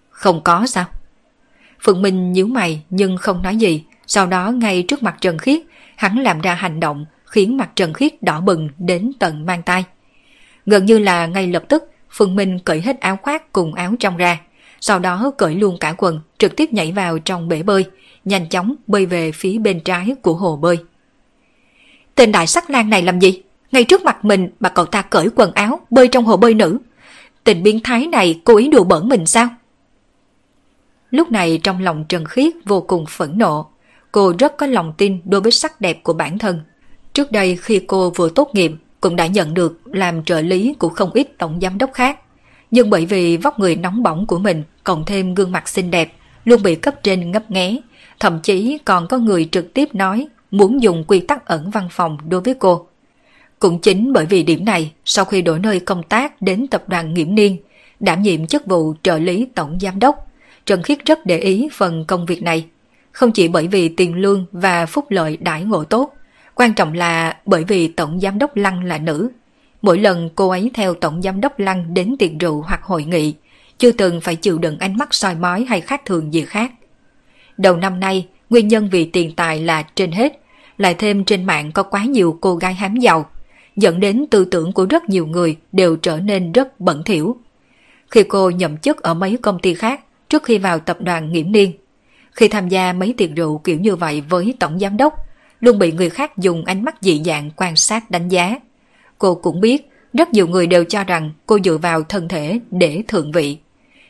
Không 0.10 0.42
có 0.44 0.68
sao? 0.68 0.86
Phượng 1.84 2.02
Minh 2.02 2.32
nhíu 2.32 2.48
mày 2.48 2.84
nhưng 2.90 3.18
không 3.18 3.42
nói 3.42 3.56
gì, 3.56 3.84
sau 4.08 4.28
đó 4.28 4.52
ngay 4.52 4.84
trước 4.88 5.04
mặt 5.04 5.16
Trần 5.22 5.38
Khiết, 5.38 5.62
hắn 5.96 6.20
làm 6.20 6.42
ra 6.42 6.54
hành 6.54 6.80
động 6.80 7.06
khiến 7.26 7.58
mặt 7.58 7.70
Trần 7.76 7.94
Khiết 7.94 8.24
đỏ 8.24 8.42
bừng 8.42 8.70
đến 8.78 9.12
tận 9.20 9.46
mang 9.46 9.64
tay. 9.64 9.84
Gần 10.66 10.86
như 10.86 11.00
là 11.00 11.26
ngay 11.26 11.48
lập 11.48 11.64
tức, 11.70 11.92
Phương 12.10 12.36
Minh 12.36 12.60
cởi 12.60 12.82
hết 12.82 13.00
áo 13.00 13.18
khoác 13.22 13.52
cùng 13.54 13.74
áo 13.74 13.94
trong 14.00 14.18
ra, 14.18 14.40
sau 14.82 15.00
đó 15.00 15.32
cởi 15.38 15.56
luôn 15.56 15.78
cả 15.80 15.96
quần, 15.98 16.22
trực 16.38 16.56
tiếp 16.56 16.74
nhảy 16.74 16.92
vào 16.92 17.20
trong 17.20 17.48
bể 17.48 17.64
bơi, 17.64 17.86
nhanh 18.26 18.50
chóng 18.50 18.76
bơi 18.88 19.06
về 19.06 19.32
phía 19.32 19.58
bên 19.58 19.80
trái 19.80 20.16
của 20.22 20.34
hồ 20.34 20.56
bơi. 20.56 20.78
Tên 22.16 22.32
đại 22.32 22.48
sắc 22.48 22.70
lang 22.70 22.90
này 22.90 23.02
làm 23.02 23.20
gì? 23.20 23.42
Ngay 23.72 23.84
trước 23.84 24.04
mặt 24.04 24.26
mình 24.26 24.50
mà 24.60 24.70
cậu 24.70 24.86
ta 24.86 25.02
cởi 25.02 25.30
quần 25.36 25.52
áo 25.52 25.80
bơi 25.90 26.08
trong 26.08 26.26
hồ 26.26 26.38
bơi 26.38 26.54
nữ. 26.54 26.78
Tình 27.44 27.64
biến 27.64 27.80
thái 27.84 28.08
này 28.08 28.42
cố 28.44 28.58
ý 28.58 28.68
đùa 28.68 28.84
bỡn 28.84 29.10
mình 29.10 29.26
sao? 29.26 29.48
Lúc 31.12 31.32
này 31.32 31.60
trong 31.64 31.82
lòng 31.82 32.06
Trần 32.10 32.26
Khiết 32.26 32.54
vô 32.66 32.82
cùng 32.82 33.06
phẫn 33.06 33.38
nộ. 33.38 33.70
Cô 34.12 34.34
rất 34.40 34.58
có 34.58 34.66
lòng 34.66 34.94
tin 34.98 35.22
đối 35.26 35.42
với 35.42 35.52
sắc 35.52 35.82
đẹp 35.82 36.04
của 36.04 36.14
bản 36.14 36.38
thân. 36.38 36.62
Trước 37.14 37.32
đây 37.32 37.58
khi 37.62 37.82
cô 37.88 38.10
vừa 38.10 38.30
tốt 38.30 38.50
nghiệp 38.54 38.72
cũng 39.02 39.16
đã 39.16 39.28
nhận 39.28 39.54
được 39.54 39.80
làm 39.86 40.24
trợ 40.24 40.42
lý 40.42 40.74
của 40.80 40.90
không 40.90 41.12
ít 41.14 41.28
tổng 41.38 41.60
giám 41.62 41.78
đốc 41.78 41.94
khác. 41.94 42.20
Nhưng 42.72 42.90
bởi 42.90 43.06
vì 43.06 43.38
vóc 43.38 43.60
người 43.60 43.76
nóng 43.76 44.04
bỏng 44.04 44.26
của 44.26 44.40
mình 44.40 44.64
cộng 44.84 45.06
thêm 45.06 45.36
gương 45.36 45.52
mặt 45.52 45.70
xinh 45.70 45.92
đẹp 45.92 46.14
luôn 46.46 46.64
bị 46.64 46.76
cấp 46.76 47.04
trên 47.04 47.32
ngấp 47.32 47.52
nghé, 47.52 47.78
thậm 48.20 48.40
chí 48.44 48.78
còn 48.86 49.08
có 49.08 49.18
người 49.18 49.50
trực 49.52 49.74
tiếp 49.74 49.96
nói 49.96 50.28
muốn 50.52 50.84
dùng 50.84 51.04
quy 51.08 51.20
tắc 51.20 51.46
ẩn 51.46 51.70
văn 51.70 51.88
phòng 51.92 52.18
đối 52.30 52.42
với 52.42 52.54
cô. 52.54 52.88
Cũng 53.60 53.80
chính 53.80 54.14
bởi 54.14 54.26
vì 54.26 54.44
điểm 54.44 54.66
này, 54.66 54.92
sau 55.06 55.26
khi 55.26 55.42
đổi 55.42 55.60
nơi 55.60 55.80
công 55.80 56.04
tác 56.04 56.42
đến 56.42 56.68
tập 56.68 56.84
đoàn 56.88 57.14
Nghiễm 57.14 57.36
Niên, 57.36 57.58
đảm 58.00 58.22
nhiệm 58.22 58.48
chức 58.48 58.66
vụ 58.66 58.94
trợ 59.04 59.18
lý 59.18 59.48
tổng 59.56 59.78
giám 59.82 60.00
đốc, 60.00 60.32
Trần 60.66 60.84
Khiết 60.84 61.06
rất 61.06 61.26
để 61.26 61.40
ý 61.40 61.70
phần 61.72 62.06
công 62.06 62.26
việc 62.26 62.44
này. 62.44 62.66
Không 63.12 63.32
chỉ 63.32 63.48
bởi 63.48 63.68
vì 63.68 63.90
tiền 63.90 64.16
lương 64.16 64.46
và 64.52 64.86
phúc 64.86 65.06
lợi 65.10 65.38
đãi 65.38 65.64
ngộ 65.64 65.84
tốt, 65.84 66.14
quan 66.56 66.74
trọng 66.74 66.94
là 66.94 67.38
bởi 67.46 67.64
vì 67.64 67.88
tổng 67.88 68.20
giám 68.20 68.40
đốc 68.40 68.56
Lăng 68.56 68.84
là 68.84 68.98
nữ. 68.98 69.30
Mỗi 69.82 70.00
lần 70.00 70.30
cô 70.36 70.50
ấy 70.50 70.72
theo 70.74 70.94
tổng 70.94 71.22
giám 71.22 71.42
đốc 71.42 71.60
Lăng 71.60 71.94
đến 71.94 72.16
tiệc 72.20 72.32
rượu 72.40 72.62
hoặc 72.62 72.84
hội 72.84 73.04
nghị, 73.04 73.36
chưa 73.78 73.92
từng 73.92 74.22
phải 74.22 74.36
chịu 74.36 74.58
đựng 74.58 74.78
ánh 74.80 74.98
mắt 74.98 75.14
soi 75.14 75.36
mói 75.36 75.66
hay 75.70 75.82
khác 75.82 76.02
thường 76.06 76.34
gì 76.34 76.46
khác. 76.46 76.72
Đầu 77.58 77.78
năm 77.78 78.00
nay, 78.00 78.28
nguyên 78.50 78.68
nhân 78.68 78.90
vì 78.92 79.06
tiền 79.06 79.36
tài 79.36 79.62
là 79.62 79.84
trên 79.96 80.12
hết, 80.12 80.40
lại 80.78 80.94
thêm 80.94 81.26
trên 81.26 81.46
mạng 81.46 81.72
có 81.72 81.84
quá 81.84 82.04
nhiều 82.04 82.38
cô 82.42 82.56
gái 82.56 82.74
hám 82.74 82.96
giàu, 82.96 83.30
dẫn 83.76 84.00
đến 84.00 84.26
tư 84.32 84.46
tưởng 84.46 84.72
của 84.72 84.86
rất 84.86 85.10
nhiều 85.10 85.28
người 85.28 85.56
đều 85.72 85.96
trở 85.96 86.20
nên 86.20 86.52
rất 86.52 86.80
bẩn 86.80 87.04
thỉu. 87.04 87.38
Khi 88.12 88.24
cô 88.24 88.50
nhậm 88.50 88.78
chức 88.78 89.02
ở 89.02 89.14
mấy 89.14 89.38
công 89.42 89.60
ty 89.60 89.74
khác 89.74 90.02
trước 90.30 90.44
khi 90.44 90.58
vào 90.58 90.80
tập 90.80 90.98
đoàn 91.02 91.32
Nghiễm 91.32 91.52
Niên, 91.52 91.72
khi 92.32 92.48
tham 92.48 92.70
gia 92.70 92.94
mấy 92.94 93.14
tiệc 93.18 93.30
rượu 93.36 93.58
kiểu 93.58 93.80
như 93.80 93.96
vậy 93.96 94.24
với 94.30 94.54
tổng 94.60 94.80
giám 94.80 94.98
đốc, 94.98 95.14
luôn 95.60 95.80
bị 95.80 95.92
người 95.92 96.10
khác 96.10 96.38
dùng 96.38 96.66
ánh 96.66 96.86
mắt 96.86 96.96
dị 97.02 97.22
dạng 97.26 97.52
quan 97.56 97.76
sát 97.76 98.12
đánh 98.12 98.28
giá. 98.28 98.56
Cô 99.18 99.36
cũng 99.36 99.62
biết 99.62 99.90
rất 100.14 100.34
nhiều 100.34 100.48
người 100.48 100.68
đều 100.68 100.84
cho 100.84 101.04
rằng 101.04 101.32
cô 101.46 101.60
dựa 101.64 101.78
vào 101.78 102.04
thân 102.04 102.28
thể 102.28 102.60
để 102.72 103.04
thượng 103.08 103.32
vị. 103.32 103.58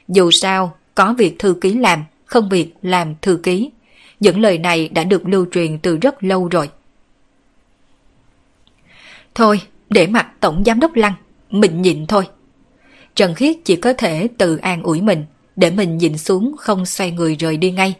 Dù 0.07 0.31
sao, 0.31 0.73
có 0.95 1.15
việc 1.17 1.39
thư 1.39 1.55
ký 1.61 1.73
làm, 1.73 2.03
không 2.25 2.49
việc 2.49 2.73
làm 2.81 3.15
thư 3.21 3.39
ký. 3.43 3.71
Những 4.19 4.39
lời 4.39 4.57
này 4.57 4.89
đã 4.89 5.03
được 5.03 5.27
lưu 5.27 5.45
truyền 5.51 5.79
từ 5.79 5.97
rất 5.97 6.23
lâu 6.23 6.47
rồi. 6.47 6.69
Thôi, 9.35 9.61
để 9.89 10.07
mặt 10.07 10.27
Tổng 10.39 10.63
Giám 10.65 10.79
đốc 10.79 10.95
Lăng, 10.95 11.13
mình 11.49 11.81
nhịn 11.81 12.05
thôi. 12.05 12.27
Trần 13.15 13.35
Khiết 13.35 13.57
chỉ 13.65 13.75
có 13.75 13.93
thể 13.93 14.27
tự 14.37 14.57
an 14.57 14.83
ủi 14.83 15.01
mình, 15.01 15.25
để 15.55 15.71
mình 15.71 15.97
nhìn 15.97 16.17
xuống 16.17 16.55
không 16.59 16.85
xoay 16.85 17.11
người 17.11 17.35
rời 17.35 17.57
đi 17.57 17.71
ngay. 17.71 17.95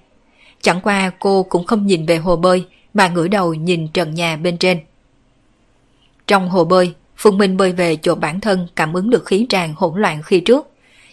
Chẳng 0.61 0.81
qua 0.83 1.11
cô 1.19 1.43
cũng 1.43 1.65
không 1.65 1.87
nhìn 1.87 2.05
về 2.05 2.17
hồ 2.17 2.35
bơi, 2.35 2.65
mà 2.93 3.07
ngửa 3.07 3.27
đầu 3.27 3.53
nhìn 3.53 3.87
trần 3.87 4.13
nhà 4.13 4.35
bên 4.37 4.57
trên. 4.57 4.79
Trong 6.27 6.49
hồ 6.49 6.65
bơi, 6.65 6.93
Phương 7.17 7.37
Minh 7.37 7.57
bơi 7.57 7.71
về 7.71 7.95
chỗ 7.95 8.15
bản 8.15 8.39
thân 8.39 8.67
cảm 8.75 8.93
ứng 8.93 9.09
được 9.09 9.25
khí 9.25 9.45
tràn 9.49 9.73
hỗn 9.77 10.01
loạn 10.01 10.21
khi 10.23 10.39
trước. 10.39 10.67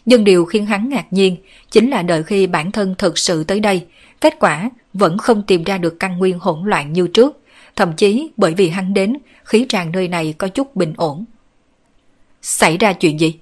Nhưng 0.05 0.25
điều 0.25 0.45
khiến 0.45 0.67
hắn 0.67 0.89
ngạc 0.89 1.13
nhiên 1.13 1.37
chính 1.71 1.91
là 1.91 2.03
đợi 2.03 2.23
khi 2.23 2.47
bản 2.47 2.73
thân 2.73 2.95
thực 2.99 3.19
sự 3.19 3.45
tới 3.45 3.61
đây, 3.61 3.87
kết 4.23 4.39
quả 4.39 4.71
vẫn 4.93 5.19
không 5.19 5.43
tìm 5.43 5.65
ra 5.65 5.79
được 5.79 5.97
căn 6.01 6.19
nguyên 6.19 6.39
hỗn 6.39 6.65
loạn 6.65 6.93
như 6.93 7.09
trước, 7.09 7.41
thậm 7.77 7.93
chí 7.93 8.31
bởi 8.37 8.55
vì 8.55 8.69
hắn 8.69 8.95
đến, 8.95 9.17
khí 9.45 9.67
tràn 9.69 9.93
nơi 9.93 10.09
này 10.09 10.35
có 10.39 10.49
chút 10.49 10.77
bình 10.77 10.95
ổn. 10.97 11.25
Xảy 12.43 12.77
ra 12.77 12.93
chuyện 12.93 13.21
gì? 13.21 13.39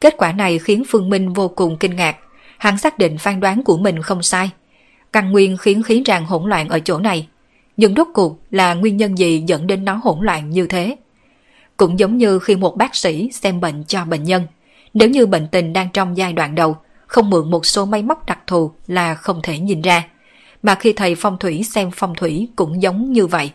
Kết 0.00 0.14
quả 0.16 0.32
này 0.32 0.58
khiến 0.58 0.82
Phương 0.88 1.10
Minh 1.10 1.32
vô 1.32 1.48
cùng 1.48 1.76
kinh 1.76 1.96
ngạc, 1.96 2.16
hắn 2.58 2.78
xác 2.78 2.98
định 2.98 3.18
phán 3.18 3.40
đoán 3.40 3.64
của 3.64 3.76
mình 3.76 4.02
không 4.02 4.22
sai. 4.22 4.50
Căn 5.12 5.32
nguyên 5.32 5.56
khiến 5.56 5.82
khí 5.82 6.02
tràn 6.04 6.24
hỗn 6.24 6.48
loạn 6.48 6.68
ở 6.68 6.80
chỗ 6.80 6.98
này, 6.98 7.28
nhưng 7.76 7.94
rốt 7.94 8.08
cuộc 8.14 8.38
là 8.50 8.74
nguyên 8.74 8.96
nhân 8.96 9.18
gì 9.18 9.42
dẫn 9.46 9.66
đến 9.66 9.84
nó 9.84 10.00
hỗn 10.02 10.18
loạn 10.20 10.50
như 10.50 10.66
thế? 10.66 10.96
Cũng 11.76 11.98
giống 11.98 12.18
như 12.18 12.38
khi 12.38 12.56
một 12.56 12.76
bác 12.76 12.96
sĩ 12.96 13.30
xem 13.32 13.60
bệnh 13.60 13.84
cho 13.84 14.04
bệnh 14.04 14.22
nhân. 14.22 14.46
Nếu 14.94 15.08
như 15.08 15.26
bệnh 15.26 15.48
tình 15.48 15.72
đang 15.72 15.88
trong 15.92 16.16
giai 16.16 16.32
đoạn 16.32 16.54
đầu, 16.54 16.76
không 17.10 17.30
mượn 17.30 17.50
một 17.50 17.66
số 17.66 17.86
máy 17.86 18.02
móc 18.02 18.26
đặc 18.26 18.38
thù 18.46 18.72
là 18.86 19.14
không 19.14 19.40
thể 19.42 19.58
nhìn 19.58 19.82
ra. 19.82 20.04
Mà 20.62 20.74
khi 20.74 20.92
thầy 20.92 21.14
phong 21.14 21.38
thủy 21.38 21.62
xem 21.62 21.90
phong 21.94 22.14
thủy 22.14 22.48
cũng 22.56 22.82
giống 22.82 23.12
như 23.12 23.26
vậy. 23.26 23.50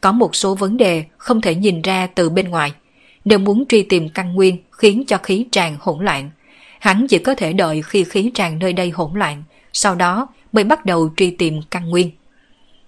Có 0.00 0.12
một 0.12 0.36
số 0.36 0.54
vấn 0.54 0.76
đề 0.76 1.04
không 1.16 1.40
thể 1.40 1.54
nhìn 1.54 1.82
ra 1.82 2.08
từ 2.14 2.30
bên 2.30 2.48
ngoài. 2.48 2.72
Nếu 3.24 3.38
muốn 3.38 3.64
truy 3.68 3.82
tìm 3.82 4.08
căn 4.08 4.34
nguyên 4.34 4.56
khiến 4.70 5.04
cho 5.06 5.18
khí 5.18 5.46
tràn 5.52 5.76
hỗn 5.80 6.04
loạn, 6.04 6.30
hắn 6.80 7.06
chỉ 7.08 7.18
có 7.18 7.34
thể 7.34 7.52
đợi 7.52 7.82
khi 7.82 8.04
khí 8.04 8.30
tràn 8.34 8.58
nơi 8.58 8.72
đây 8.72 8.90
hỗn 8.90 9.10
loạn, 9.14 9.42
sau 9.72 9.94
đó 9.94 10.28
mới 10.52 10.64
bắt 10.64 10.86
đầu 10.86 11.10
truy 11.16 11.30
tìm 11.30 11.60
căn 11.70 11.88
nguyên. 11.88 12.10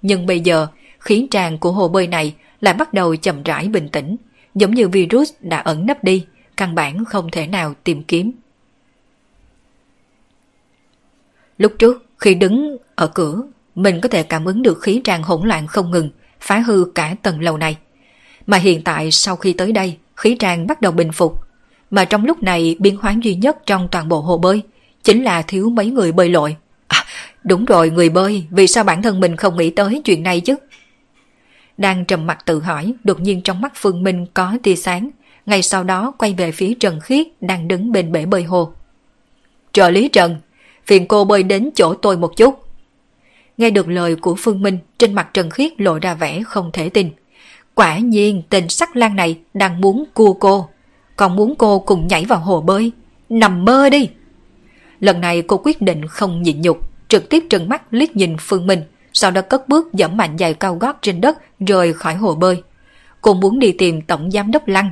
Nhưng 0.03 0.27
bây 0.27 0.41
giờ, 0.41 0.67
khí 0.99 1.27
tràn 1.31 1.59
của 1.59 1.73
hồ 1.73 1.89
bơi 1.89 2.07
này 2.07 2.35
lại 2.61 2.75
bắt 2.75 2.95
đầu 2.95 3.17
chậm 3.17 3.43
rãi 3.43 3.69
bình 3.69 3.89
tĩnh, 3.89 4.17
giống 4.55 4.75
như 4.75 4.89
virus 4.89 5.33
đã 5.41 5.59
ẩn 5.59 5.87
nấp 5.87 6.05
đi, 6.05 6.27
căn 6.57 6.75
bản 6.75 7.05
không 7.05 7.31
thể 7.31 7.47
nào 7.47 7.75
tìm 7.85 8.03
kiếm. 8.03 8.33
Lúc 11.61 11.73
trước, 11.79 12.05
khi 12.19 12.35
đứng 12.35 12.77
ở 12.95 13.07
cửa, 13.07 13.43
mình 13.75 14.01
có 14.01 14.09
thể 14.09 14.23
cảm 14.23 14.45
ứng 14.45 14.63
được 14.63 14.83
khí 14.83 15.01
tràn 15.05 15.23
hỗn 15.23 15.49
loạn 15.49 15.67
không 15.67 15.91
ngừng, 15.91 16.11
phá 16.41 16.59
hư 16.59 16.85
cả 16.95 17.15
tầng 17.23 17.41
lầu 17.41 17.57
này. 17.57 17.77
Mà 18.47 18.57
hiện 18.57 18.85
tại 18.85 19.11
sau 19.11 19.37
khi 19.37 19.53
tới 19.53 19.73
đây, 19.73 19.97
khí 20.17 20.37
tràn 20.39 20.67
bắt 20.67 20.81
đầu 20.81 20.93
bình 20.93 21.13
phục. 21.13 21.41
Mà 21.91 22.05
trong 22.05 22.25
lúc 22.25 22.43
này 22.43 22.77
biến 22.79 22.97
hóa 22.97 23.15
duy 23.23 23.35
nhất 23.35 23.57
trong 23.67 23.89
toàn 23.91 24.09
bộ 24.09 24.21
hồ 24.21 24.39
bơi 24.39 24.63
chính 25.03 25.25
là 25.25 25.43
thiếu 25.43 25.71
mấy 25.71 25.87
người 25.91 26.13
bơi 26.13 26.29
lội. 26.29 26.57
À, 26.87 27.05
đúng 27.45 27.65
rồi 27.65 27.91
người 27.91 28.09
bơi, 28.09 28.45
vì 28.51 28.67
sao 28.67 28.85
bản 28.85 29.03
thân 29.03 29.21
mình 29.21 29.37
không 29.37 29.57
nghĩ 29.57 29.71
tới 29.71 30.03
chuyện 30.05 30.23
này 30.23 30.41
chứ? 30.41 30.55
Đang 31.79 32.05
trầm 32.05 32.27
mặt 32.27 32.39
tự 32.47 32.61
hỏi, 32.61 32.95
đột 33.05 33.21
nhiên 33.21 33.43
trong 33.43 33.61
mắt 33.61 33.73
Phương 33.75 34.03
Minh 34.03 34.27
có 34.35 34.59
tia 34.63 34.77
sáng, 34.77 35.11
ngay 35.47 35.63
sau 35.63 35.85
đó 35.85 36.13
quay 36.19 36.35
về 36.35 36.53
phía 36.53 36.75
Trần 36.81 37.01
Khiết 37.01 37.27
đang 37.41 37.69
đứng 37.69 37.93
bên 37.93 38.13
bể 38.13 38.27
bơi 38.27 38.43
hồ. 38.43 38.73
Trợ 39.73 39.91
lý 39.91 40.09
Trần, 40.09 40.37
phiền 40.91 41.07
cô 41.07 41.24
bơi 41.24 41.43
đến 41.43 41.70
chỗ 41.74 41.95
tôi 41.95 42.16
một 42.16 42.36
chút. 42.36 42.55
Nghe 43.59 43.70
được 43.70 43.88
lời 43.88 44.16
của 44.16 44.34
Phương 44.38 44.62
Minh, 44.62 44.78
trên 44.99 45.12
mặt 45.14 45.28
Trần 45.34 45.51
Khiết 45.51 45.80
lộ 45.80 45.99
ra 45.99 46.14
vẻ 46.14 46.43
không 46.43 46.70
thể 46.72 46.88
tin. 46.88 47.11
Quả 47.74 47.99
nhiên 47.99 48.43
tên 48.51 48.68
sắc 48.68 48.97
lan 48.97 49.16
này 49.16 49.38
đang 49.55 49.80
muốn 49.80 50.05
cua 50.14 50.32
cô, 50.32 50.68
còn 51.16 51.36
muốn 51.36 51.55
cô 51.59 51.78
cùng 51.78 52.07
nhảy 52.07 52.24
vào 52.24 52.38
hồ 52.38 52.61
bơi. 52.61 52.93
Nằm 53.28 53.64
mơ 53.64 53.91
đi! 53.91 54.09
Lần 55.01 55.20
này 55.20 55.43
cô 55.43 55.61
quyết 55.64 55.82
định 55.82 56.07
không 56.07 56.43
nhịn 56.43 56.61
nhục, 56.61 56.78
trực 57.09 57.28
tiếp 57.28 57.45
trừng 57.51 57.68
mắt 57.68 57.82
liếc 57.91 58.16
nhìn 58.16 58.36
Phương 58.41 58.66
Minh, 58.66 58.82
sau 59.12 59.30
đó 59.30 59.41
cất 59.43 59.68
bước 59.68 59.93
dẫm 59.93 60.16
mạnh 60.16 60.36
giày 60.38 60.55
cao 60.55 60.74
gót 60.74 60.99
trên 61.03 61.20
đất 61.20 61.38
rời 61.61 61.93
khỏi 61.93 62.14
hồ 62.14 62.34
bơi. 62.34 62.62
Cô 63.20 63.34
muốn 63.34 63.59
đi 63.59 63.72
tìm 63.72 64.01
tổng 64.01 64.30
giám 64.30 64.51
đốc 64.51 64.68
Lăng, 64.68 64.91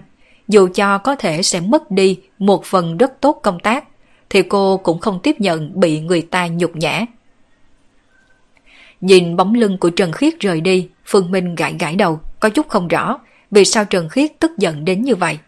dù 0.49 0.69
cho 0.75 0.99
có 0.99 1.17
thể 1.17 1.43
sẽ 1.43 1.61
mất 1.61 1.91
đi 1.91 2.19
một 2.39 2.65
phần 2.65 2.97
rất 2.97 3.21
tốt 3.21 3.41
công 3.43 3.61
tác, 3.61 3.85
thì 4.31 4.43
cô 4.43 4.77
cũng 4.77 4.99
không 4.99 5.21
tiếp 5.23 5.41
nhận 5.41 5.81
bị 5.81 6.01
người 6.01 6.23
ta 6.23 6.47
nhục 6.47 6.77
nhã. 6.77 7.05
Nhìn 9.01 9.37
bóng 9.37 9.55
lưng 9.55 9.79
của 9.79 9.91
Trần 9.91 10.13
Khiết 10.13 10.41
rời 10.41 10.61
đi, 10.61 10.89
Phương 11.07 11.31
Minh 11.31 11.55
gãi 11.55 11.77
gãi 11.79 11.97
đầu, 11.97 12.21
có 12.41 12.49
chút 12.49 12.69
không 12.69 12.89
rõ 12.89 13.19
vì 13.51 13.65
sao 13.65 13.85
Trần 13.85 14.09
Khiết 14.09 14.31
tức 14.39 14.51
giận 14.59 14.85
đến 14.85 15.03
như 15.03 15.17
vậy. 15.17 15.39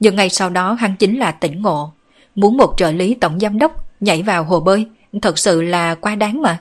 Nhưng 0.00 0.16
ngày 0.16 0.30
sau 0.30 0.50
đó 0.50 0.72
hắn 0.72 0.96
chính 0.96 1.18
là 1.18 1.30
tỉnh 1.30 1.62
ngộ. 1.62 1.92
Muốn 2.34 2.56
một 2.56 2.74
trợ 2.76 2.92
lý 2.92 3.14
tổng 3.14 3.40
giám 3.40 3.58
đốc 3.58 3.84
nhảy 4.00 4.22
vào 4.22 4.44
hồ 4.44 4.60
bơi, 4.60 4.86
thật 5.22 5.38
sự 5.38 5.62
là 5.62 5.94
quá 5.94 6.14
đáng 6.14 6.42
mà. 6.42 6.58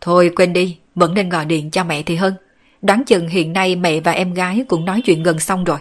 Thôi 0.00 0.30
quên 0.36 0.52
đi, 0.52 0.78
vẫn 0.94 1.14
nên 1.14 1.28
gọi 1.28 1.44
điện 1.44 1.70
cho 1.70 1.84
mẹ 1.84 2.02
thì 2.02 2.16
hơn. 2.16 2.34
Đoán 2.82 3.04
chừng 3.04 3.28
hiện 3.28 3.52
nay 3.52 3.76
mẹ 3.76 4.00
và 4.00 4.12
em 4.12 4.34
gái 4.34 4.64
cũng 4.68 4.84
nói 4.84 5.00
chuyện 5.04 5.22
gần 5.22 5.38
xong 5.38 5.64
rồi. 5.64 5.78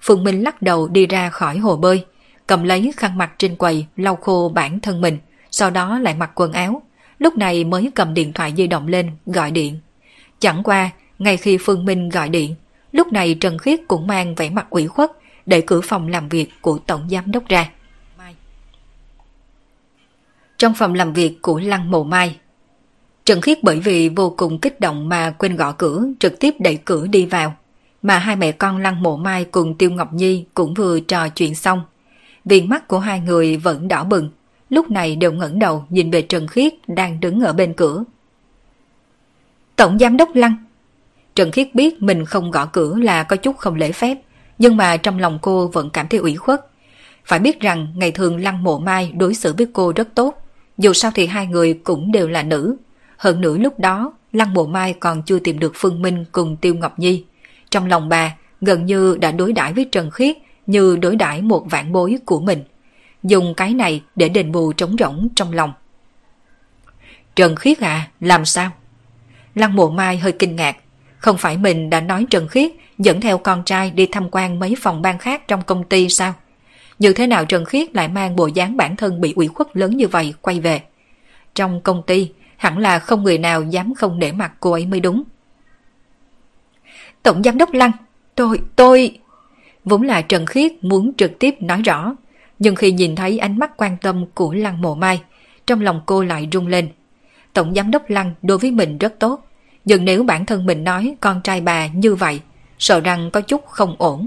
Phương 0.00 0.24
Minh 0.24 0.42
lắc 0.42 0.62
đầu 0.62 0.88
đi 0.88 1.06
ra 1.06 1.30
khỏi 1.30 1.58
hồ 1.58 1.76
bơi, 1.76 2.04
cầm 2.46 2.62
lấy 2.62 2.92
khăn 2.96 3.18
mặt 3.18 3.32
trên 3.38 3.56
quầy 3.56 3.86
lau 3.96 4.16
khô 4.16 4.52
bản 4.54 4.80
thân 4.80 5.00
mình, 5.00 5.18
sau 5.50 5.70
đó 5.70 5.98
lại 5.98 6.14
mặc 6.14 6.30
quần 6.34 6.52
áo. 6.52 6.82
Lúc 7.18 7.36
này 7.38 7.64
mới 7.64 7.90
cầm 7.94 8.14
điện 8.14 8.32
thoại 8.32 8.52
di 8.56 8.66
động 8.66 8.86
lên 8.86 9.10
gọi 9.26 9.50
điện. 9.50 9.80
Chẳng 10.38 10.62
qua, 10.62 10.90
ngay 11.18 11.36
khi 11.36 11.58
Phương 11.60 11.84
Minh 11.84 12.08
gọi 12.08 12.28
điện, 12.28 12.54
lúc 12.92 13.12
này 13.12 13.34
Trần 13.40 13.58
Khiết 13.58 13.80
cũng 13.88 14.06
mang 14.06 14.34
vẻ 14.34 14.50
mặt 14.50 14.66
ủy 14.70 14.86
khuất 14.86 15.10
để 15.46 15.60
cửa 15.60 15.80
phòng 15.80 16.08
làm 16.08 16.28
việc 16.28 16.50
của 16.60 16.78
Tổng 16.78 17.08
Giám 17.10 17.32
Đốc 17.32 17.48
ra. 17.48 17.70
Trong 20.58 20.74
phòng 20.74 20.94
làm 20.94 21.12
việc 21.12 21.42
của 21.42 21.58
Lăng 21.58 21.90
Mộ 21.90 22.04
Mai, 22.04 22.36
Trần 23.24 23.40
Khiết 23.40 23.62
bởi 23.62 23.80
vì 23.80 24.08
vô 24.08 24.34
cùng 24.36 24.58
kích 24.58 24.80
động 24.80 25.08
mà 25.08 25.30
quên 25.30 25.56
gõ 25.56 25.72
cửa, 25.72 26.04
trực 26.18 26.40
tiếp 26.40 26.54
đẩy 26.58 26.76
cửa 26.84 27.06
đi 27.06 27.26
vào. 27.26 27.56
Mà 28.02 28.18
hai 28.18 28.36
mẹ 28.36 28.52
con 28.52 28.78
Lăng 28.78 29.02
Mộ 29.02 29.16
Mai 29.16 29.44
cùng 29.44 29.78
Tiêu 29.78 29.90
Ngọc 29.90 30.12
Nhi 30.12 30.44
cũng 30.54 30.74
vừa 30.74 31.00
trò 31.00 31.28
chuyện 31.28 31.54
xong. 31.54 31.82
Viên 32.44 32.68
mắt 32.68 32.88
của 32.88 32.98
hai 32.98 33.20
người 33.20 33.56
vẫn 33.56 33.88
đỏ 33.88 34.04
bừng, 34.04 34.30
lúc 34.70 34.90
này 34.90 35.16
đều 35.16 35.32
ngẩng 35.32 35.58
đầu 35.58 35.84
nhìn 35.88 36.10
về 36.10 36.22
Trần 36.22 36.46
Khiết 36.46 36.72
đang 36.88 37.20
đứng 37.20 37.40
ở 37.40 37.52
bên 37.52 37.74
cửa. 37.74 38.04
Tổng 39.76 39.98
Giám 39.98 40.16
đốc 40.16 40.34
Lăng 40.34 40.56
Trần 41.34 41.50
Khiết 41.50 41.74
biết 41.74 42.02
mình 42.02 42.24
không 42.24 42.50
gõ 42.50 42.66
cửa 42.66 42.96
là 42.96 43.22
có 43.22 43.36
chút 43.36 43.56
không 43.56 43.74
lễ 43.74 43.92
phép, 43.92 44.18
nhưng 44.58 44.76
mà 44.76 44.96
trong 44.96 45.18
lòng 45.18 45.38
cô 45.42 45.68
vẫn 45.68 45.90
cảm 45.90 46.08
thấy 46.08 46.20
ủy 46.20 46.36
khuất. 46.36 46.66
Phải 47.24 47.38
biết 47.38 47.60
rằng 47.60 47.86
ngày 47.96 48.10
thường 48.10 48.42
Lăng 48.42 48.62
Mộ 48.62 48.78
Mai 48.78 49.12
đối 49.16 49.34
xử 49.34 49.54
với 49.58 49.66
cô 49.72 49.92
rất 49.96 50.08
tốt, 50.14 50.34
dù 50.78 50.92
sao 50.92 51.10
thì 51.14 51.26
hai 51.26 51.46
người 51.46 51.80
cũng 51.84 52.12
đều 52.12 52.28
là 52.28 52.42
nữ, 52.42 52.76
hơn 53.16 53.40
nữa 53.40 53.56
lúc 53.58 53.78
đó, 53.78 54.12
Lăng 54.32 54.54
Mộ 54.54 54.66
Mai 54.66 54.92
còn 54.92 55.22
chưa 55.22 55.38
tìm 55.38 55.58
được 55.58 55.72
Phương 55.74 56.02
Minh 56.02 56.24
cùng 56.32 56.56
Tiêu 56.56 56.74
Ngọc 56.74 56.98
Nhi. 56.98 57.24
Trong 57.70 57.86
lòng 57.86 58.08
bà, 58.08 58.36
gần 58.60 58.86
như 58.86 59.16
đã 59.20 59.32
đối 59.32 59.52
đãi 59.52 59.72
với 59.72 59.84
Trần 59.84 60.10
Khiết 60.10 60.36
như 60.66 60.96
đối 60.96 61.16
đãi 61.16 61.42
một 61.42 61.66
vạn 61.70 61.92
bối 61.92 62.18
của 62.24 62.40
mình. 62.40 62.64
Dùng 63.22 63.54
cái 63.54 63.74
này 63.74 64.02
để 64.16 64.28
đền 64.28 64.52
bù 64.52 64.72
trống 64.72 64.96
rỗng 64.98 65.28
trong 65.36 65.52
lòng. 65.52 65.72
Trần 67.36 67.56
Khiết 67.56 67.80
à, 67.80 68.08
làm 68.20 68.44
sao? 68.44 68.70
Lăng 69.54 69.76
Mộ 69.76 69.90
Mai 69.90 70.18
hơi 70.18 70.32
kinh 70.32 70.56
ngạc. 70.56 70.76
Không 71.18 71.36
phải 71.36 71.56
mình 71.56 71.90
đã 71.90 72.00
nói 72.00 72.26
Trần 72.30 72.48
Khiết 72.48 72.72
dẫn 72.98 73.20
theo 73.20 73.38
con 73.38 73.64
trai 73.64 73.90
đi 73.90 74.06
tham 74.06 74.28
quan 74.30 74.58
mấy 74.58 74.74
phòng 74.80 75.02
ban 75.02 75.18
khác 75.18 75.48
trong 75.48 75.62
công 75.62 75.84
ty 75.84 76.08
sao? 76.08 76.34
Như 76.98 77.12
thế 77.12 77.26
nào 77.26 77.44
Trần 77.44 77.64
Khiết 77.64 77.94
lại 77.94 78.08
mang 78.08 78.36
bộ 78.36 78.46
dáng 78.46 78.76
bản 78.76 78.96
thân 78.96 79.20
bị 79.20 79.32
ủy 79.36 79.48
khuất 79.48 79.76
lớn 79.76 79.96
như 79.96 80.08
vậy 80.08 80.34
quay 80.40 80.60
về? 80.60 80.82
Trong 81.54 81.80
công 81.80 82.02
ty, 82.06 82.32
hẳn 82.56 82.78
là 82.78 82.98
không 82.98 83.22
người 83.22 83.38
nào 83.38 83.62
dám 83.62 83.94
không 83.94 84.18
để 84.18 84.32
mặt 84.32 84.52
cô 84.60 84.72
ấy 84.72 84.86
mới 84.86 85.00
đúng. 85.00 85.22
Tổng 87.22 87.42
giám 87.42 87.58
đốc 87.58 87.72
Lăng, 87.72 87.92
tôi, 88.34 88.60
tôi... 88.76 89.18
Vốn 89.84 90.02
là 90.02 90.22
Trần 90.22 90.46
Khiết 90.46 90.72
muốn 90.84 91.12
trực 91.16 91.38
tiếp 91.38 91.54
nói 91.60 91.82
rõ, 91.82 92.16
nhưng 92.58 92.74
khi 92.74 92.92
nhìn 92.92 93.16
thấy 93.16 93.38
ánh 93.38 93.58
mắt 93.58 93.72
quan 93.76 93.96
tâm 94.02 94.26
của 94.34 94.52
Lăng 94.52 94.82
Mộ 94.82 94.94
Mai, 94.94 95.22
trong 95.66 95.80
lòng 95.80 96.00
cô 96.06 96.24
lại 96.24 96.48
rung 96.52 96.66
lên. 96.66 96.88
Tổng 97.52 97.74
giám 97.74 97.90
đốc 97.90 98.10
Lăng 98.10 98.34
đối 98.42 98.58
với 98.58 98.70
mình 98.70 98.98
rất 98.98 99.14
tốt, 99.18 99.40
nhưng 99.84 100.04
nếu 100.04 100.24
bản 100.24 100.46
thân 100.46 100.66
mình 100.66 100.84
nói 100.84 101.16
con 101.20 101.40
trai 101.44 101.60
bà 101.60 101.86
như 101.86 102.14
vậy, 102.14 102.40
sợ 102.78 103.00
rằng 103.00 103.30
có 103.30 103.40
chút 103.40 103.66
không 103.66 103.96
ổn. 103.98 104.26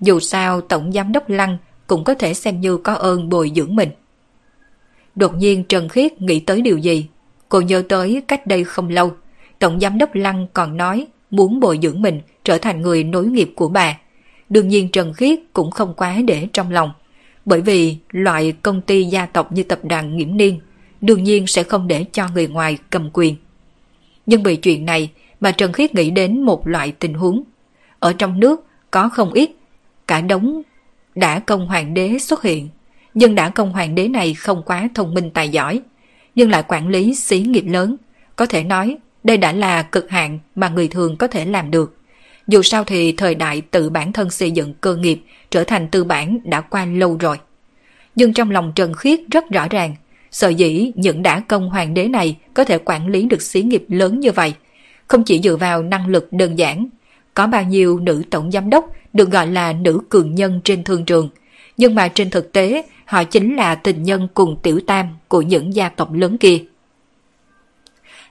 Dù 0.00 0.20
sao 0.20 0.60
Tổng 0.60 0.92
giám 0.92 1.12
đốc 1.12 1.28
Lăng 1.28 1.58
cũng 1.86 2.04
có 2.04 2.14
thể 2.14 2.34
xem 2.34 2.60
như 2.60 2.76
có 2.76 2.94
ơn 2.94 3.28
bồi 3.28 3.52
dưỡng 3.54 3.76
mình. 3.76 3.90
Đột 5.14 5.36
nhiên 5.36 5.64
Trần 5.64 5.88
Khiết 5.88 6.22
nghĩ 6.22 6.40
tới 6.40 6.62
điều 6.62 6.78
gì, 6.78 7.08
Cô 7.48 7.60
nhớ 7.60 7.82
tới 7.88 8.22
cách 8.28 8.46
đây 8.46 8.64
không 8.64 8.88
lâu, 8.88 9.12
Tổng 9.58 9.80
Giám 9.80 9.98
đốc 9.98 10.14
Lăng 10.14 10.46
còn 10.52 10.76
nói 10.76 11.06
muốn 11.30 11.60
bồi 11.60 11.78
dưỡng 11.82 12.02
mình 12.02 12.20
trở 12.44 12.58
thành 12.58 12.82
người 12.82 13.04
nối 13.04 13.26
nghiệp 13.26 13.50
của 13.56 13.68
bà. 13.68 13.98
Đương 14.48 14.68
nhiên 14.68 14.88
Trần 14.88 15.12
Khiết 15.12 15.38
cũng 15.52 15.70
không 15.70 15.94
quá 15.94 16.16
để 16.26 16.48
trong 16.52 16.70
lòng, 16.70 16.92
bởi 17.44 17.60
vì 17.60 17.96
loại 18.10 18.52
công 18.62 18.80
ty 18.80 19.04
gia 19.04 19.26
tộc 19.26 19.52
như 19.52 19.62
tập 19.62 19.78
đoàn 19.82 20.16
Nghiễm 20.16 20.36
Niên 20.36 20.60
đương 21.00 21.24
nhiên 21.24 21.46
sẽ 21.46 21.62
không 21.62 21.88
để 21.88 22.04
cho 22.12 22.28
người 22.34 22.48
ngoài 22.48 22.78
cầm 22.90 23.10
quyền. 23.12 23.36
Nhưng 24.26 24.42
vì 24.42 24.56
chuyện 24.56 24.84
này 24.84 25.10
mà 25.40 25.50
Trần 25.50 25.72
Khiết 25.72 25.94
nghĩ 25.94 26.10
đến 26.10 26.42
một 26.42 26.66
loại 26.66 26.92
tình 26.92 27.14
huống. 27.14 27.42
Ở 27.98 28.12
trong 28.12 28.40
nước 28.40 28.66
có 28.90 29.08
không 29.08 29.32
ít, 29.32 29.50
cả 30.06 30.20
đống 30.20 30.62
đã 31.14 31.38
công 31.38 31.66
hoàng 31.66 31.94
đế 31.94 32.18
xuất 32.18 32.42
hiện. 32.42 32.68
Nhưng 33.14 33.34
đã 33.34 33.48
công 33.50 33.72
hoàng 33.72 33.94
đế 33.94 34.08
này 34.08 34.34
không 34.34 34.62
quá 34.66 34.88
thông 34.94 35.14
minh 35.14 35.30
tài 35.30 35.48
giỏi, 35.48 35.80
nhưng 36.34 36.50
lại 36.50 36.62
quản 36.68 36.88
lý 36.88 37.14
xí 37.14 37.40
nghiệp 37.40 37.64
lớn. 37.66 37.96
Có 38.36 38.46
thể 38.46 38.64
nói 38.64 38.96
đây 39.24 39.36
đã 39.36 39.52
là 39.52 39.82
cực 39.82 40.10
hạn 40.10 40.38
mà 40.54 40.68
người 40.68 40.88
thường 40.88 41.16
có 41.16 41.26
thể 41.26 41.44
làm 41.44 41.70
được. 41.70 41.97
Dù 42.48 42.62
sao 42.62 42.84
thì 42.84 43.12
thời 43.12 43.34
đại 43.34 43.60
tự 43.60 43.90
bản 43.90 44.12
thân 44.12 44.30
xây 44.30 44.50
dựng 44.50 44.74
cơ 44.74 44.96
nghiệp 44.96 45.20
trở 45.50 45.64
thành 45.64 45.88
tư 45.88 46.04
bản 46.04 46.38
đã 46.44 46.60
qua 46.60 46.84
lâu 46.84 47.16
rồi. 47.20 47.36
Nhưng 48.14 48.32
trong 48.32 48.50
lòng 48.50 48.72
Trần 48.74 48.94
Khiết 48.94 49.20
rất 49.30 49.50
rõ 49.50 49.68
ràng, 49.68 49.94
sở 50.30 50.48
dĩ 50.48 50.92
những 50.94 51.22
đã 51.22 51.40
công 51.40 51.70
hoàng 51.70 51.94
đế 51.94 52.08
này 52.08 52.36
có 52.54 52.64
thể 52.64 52.78
quản 52.84 53.08
lý 53.08 53.22
được 53.22 53.42
xí 53.42 53.62
nghiệp 53.62 53.84
lớn 53.88 54.20
như 54.20 54.32
vậy, 54.32 54.54
không 55.06 55.24
chỉ 55.24 55.40
dựa 55.40 55.56
vào 55.56 55.82
năng 55.82 56.06
lực 56.06 56.28
đơn 56.32 56.58
giản. 56.58 56.88
Có 57.34 57.46
bao 57.46 57.62
nhiêu 57.62 58.00
nữ 58.00 58.22
tổng 58.30 58.50
giám 58.50 58.70
đốc 58.70 58.92
được 59.12 59.30
gọi 59.30 59.46
là 59.46 59.72
nữ 59.72 60.00
cường 60.08 60.34
nhân 60.34 60.60
trên 60.64 60.84
thương 60.84 61.04
trường, 61.04 61.28
nhưng 61.76 61.94
mà 61.94 62.08
trên 62.08 62.30
thực 62.30 62.52
tế 62.52 62.82
họ 63.04 63.24
chính 63.24 63.56
là 63.56 63.74
tình 63.74 64.02
nhân 64.02 64.28
cùng 64.34 64.56
tiểu 64.62 64.80
tam 64.86 65.06
của 65.28 65.42
những 65.42 65.74
gia 65.74 65.88
tộc 65.88 66.12
lớn 66.12 66.38
kia. 66.38 66.58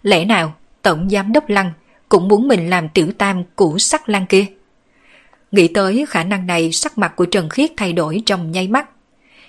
Lẽ 0.04 0.26
nào 0.26 0.54
tổng 0.82 1.10
giám 1.10 1.34
đốc 1.34 1.50
Lăng 1.50 1.72
cũng 2.10 2.28
muốn 2.28 2.48
mình 2.48 2.70
làm 2.70 2.90
tiểu 2.90 3.12
tam 3.18 3.44
của 3.56 3.78
sắc 3.78 4.10
lang 4.10 4.26
kia? 4.26 4.46
Nghĩ 5.52 5.68
tới 5.68 6.06
khả 6.10 6.24
năng 6.24 6.48
này 6.48 6.72
sắc 6.72 6.98
mặt 6.98 7.16
của 7.16 7.26
Trần 7.26 7.50
Khiết 7.50 7.72
thay 7.78 7.94
đổi 7.94 8.24
trong 8.26 8.52
nháy 8.52 8.68
mắt. 8.68 8.90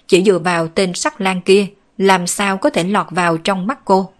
Chỉ 0.06 0.24
dựa 0.24 0.38
vào 0.38 0.68
tên 0.68 0.94
sắc 0.94 1.20
Lan 1.20 1.40
kia 1.40 1.66
làm 1.98 2.26
sao 2.26 2.58
có 2.58 2.70
thể 2.70 2.84
lọt 2.84 3.06
vào 3.10 3.38
trong 3.38 3.66
mắt 3.66 3.78
cô. 3.84 4.10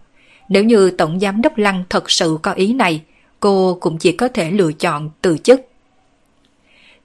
Nếu 0.49 0.63
như 0.63 0.91
Tổng 0.91 1.19
Giám 1.19 1.41
đốc 1.41 1.57
Lăng 1.57 1.83
thật 1.89 2.11
sự 2.11 2.37
có 2.41 2.51
ý 2.51 2.73
này, 2.73 3.01
cô 3.39 3.77
cũng 3.81 3.97
chỉ 3.97 4.11
có 4.11 4.27
thể 4.27 4.51
lựa 4.51 4.71
chọn 4.71 5.09
từ 5.21 5.37
chức. 5.37 5.61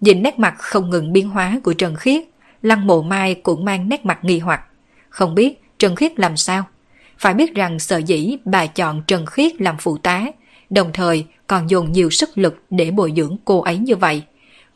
Nhìn 0.01 0.22
nét 0.22 0.39
mặt 0.39 0.55
không 0.59 0.91
ngừng 0.91 1.12
biến 1.12 1.28
hóa 1.28 1.61
của 1.62 1.72
Trần 1.72 1.97
Khiết, 1.97 2.24
Lăng 2.62 2.87
Mộ 2.87 3.03
Mai 3.03 3.35
cũng 3.35 3.64
mang 3.64 3.89
nét 3.89 4.05
mặt 4.07 4.18
nghi 4.24 4.39
hoặc. 4.39 4.61
Không 5.09 5.35
biết 5.35 5.62
Trần 5.78 5.97
Khiết 5.97 6.20
làm 6.20 6.37
sao? 6.37 6.64
Phải 7.18 7.35
biết 7.35 7.55
rằng 7.55 7.78
sợ 7.78 7.99
dĩ 7.99 8.37
bà 8.45 8.66
chọn 8.66 9.03
Trần 9.07 9.26
Khiết 9.26 9.61
làm 9.61 9.76
phụ 9.78 9.99
tá, 9.99 10.24
đồng 10.74 10.90
thời 10.92 11.24
còn 11.46 11.70
dồn 11.70 11.92
nhiều 11.92 12.10
sức 12.10 12.38
lực 12.38 12.62
để 12.70 12.90
bồi 12.90 13.12
dưỡng 13.16 13.36
cô 13.44 13.60
ấy 13.60 13.76
như 13.76 13.96
vậy. 13.96 14.22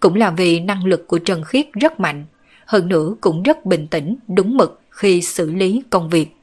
Cũng 0.00 0.14
là 0.14 0.30
vì 0.30 0.60
năng 0.60 0.84
lực 0.84 1.06
của 1.06 1.18
Trần 1.18 1.44
Khiết 1.44 1.72
rất 1.72 2.00
mạnh, 2.00 2.24
hơn 2.66 2.88
nữa 2.88 3.14
cũng 3.20 3.42
rất 3.42 3.64
bình 3.64 3.86
tĩnh, 3.86 4.16
đúng 4.28 4.56
mực 4.56 4.80
khi 4.90 5.22
xử 5.22 5.50
lý 5.50 5.82
công 5.90 6.08
việc. 6.08 6.36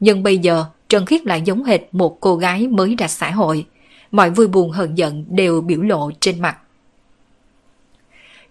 Nhưng 0.00 0.22
bây 0.22 0.38
giờ 0.38 0.64
Trần 0.88 1.06
Khiết 1.06 1.26
lại 1.26 1.42
giống 1.44 1.64
hệt 1.64 1.80
một 1.92 2.20
cô 2.20 2.36
gái 2.36 2.68
mới 2.68 2.94
ra 2.98 3.08
xã 3.08 3.30
hội, 3.30 3.66
mọi 4.10 4.30
vui 4.30 4.48
buồn 4.48 4.70
hờn 4.70 4.98
giận 4.98 5.24
đều 5.28 5.60
biểu 5.60 5.82
lộ 5.82 6.10
trên 6.20 6.40
mặt. 6.40 6.58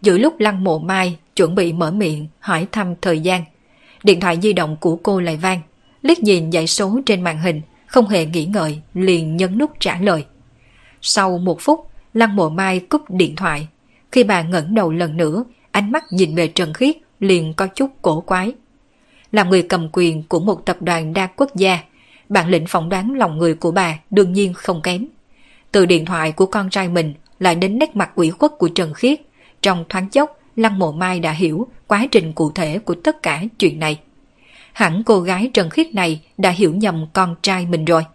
Giữa 0.01 0.17
lúc 0.17 0.39
Lăng 0.39 0.63
Mộ 0.63 0.79
Mai 0.79 1.17
chuẩn 1.35 1.55
bị 1.55 1.73
mở 1.73 1.91
miệng 1.91 2.27
hỏi 2.39 2.67
thăm 2.71 2.95
thời 3.01 3.19
gian, 3.19 3.43
điện 4.03 4.19
thoại 4.19 4.39
di 4.41 4.53
động 4.53 4.77
của 4.79 4.95
cô 4.95 5.19
lại 5.19 5.37
vang, 5.37 5.61
liếc 6.01 6.23
nhìn 6.23 6.51
dãy 6.51 6.67
số 6.67 6.99
trên 7.05 7.21
màn 7.21 7.39
hình, 7.39 7.61
không 7.87 8.07
hề 8.07 8.25
nghĩ 8.25 8.45
ngợi, 8.45 8.81
liền 8.93 9.37
nhấn 9.37 9.57
nút 9.57 9.71
trả 9.79 9.99
lời. 9.99 10.25
Sau 11.01 11.37
một 11.37 11.61
phút, 11.61 11.89
Lăng 12.13 12.35
Mộ 12.35 12.49
Mai 12.49 12.79
cúp 12.79 13.01
điện 13.09 13.35
thoại. 13.35 13.67
Khi 14.11 14.23
bà 14.23 14.41
ngẩng 14.41 14.75
đầu 14.75 14.91
lần 14.91 15.17
nữa, 15.17 15.43
ánh 15.71 15.91
mắt 15.91 16.03
nhìn 16.11 16.35
về 16.35 16.47
Trần 16.47 16.73
Khiết 16.73 16.97
liền 17.19 17.53
có 17.53 17.67
chút 17.67 17.91
cổ 18.01 18.21
quái. 18.21 18.53
Làm 19.31 19.49
người 19.49 19.61
cầm 19.61 19.89
quyền 19.93 20.23
của 20.23 20.39
một 20.39 20.65
tập 20.65 20.77
đoàn 20.79 21.13
đa 21.13 21.27
quốc 21.27 21.55
gia, 21.55 21.79
bản 22.29 22.49
lĩnh 22.49 22.67
phỏng 22.67 22.89
đoán 22.89 23.13
lòng 23.13 23.37
người 23.37 23.53
của 23.55 23.71
bà 23.71 23.99
đương 24.09 24.33
nhiên 24.33 24.53
không 24.53 24.81
kém. 24.81 25.07
Từ 25.71 25.85
điện 25.85 26.05
thoại 26.05 26.31
của 26.31 26.45
con 26.45 26.69
trai 26.69 26.89
mình 26.89 27.13
lại 27.39 27.55
đến 27.55 27.79
nét 27.79 27.95
mặt 27.95 28.11
ủy 28.15 28.31
khuất 28.31 28.51
của 28.57 28.67
Trần 28.67 28.93
Khiết, 28.93 29.21
trong 29.61 29.85
thoáng 29.89 30.09
chốc 30.09 30.39
Lăng 30.55 30.79
Mộ 30.79 30.91
Mai 30.91 31.19
đã 31.19 31.31
hiểu 31.31 31.67
quá 31.87 32.07
trình 32.11 32.33
cụ 32.33 32.51
thể 32.51 32.79
của 32.79 32.95
tất 33.03 33.23
cả 33.23 33.43
chuyện 33.59 33.79
này. 33.79 33.99
Hẳn 34.73 35.03
cô 35.05 35.19
gái 35.19 35.51
Trần 35.53 35.69
Khiết 35.69 35.93
này 35.93 36.21
đã 36.37 36.49
hiểu 36.49 36.73
nhầm 36.73 37.05
con 37.13 37.35
trai 37.41 37.65
mình 37.65 37.85
rồi. 37.85 38.05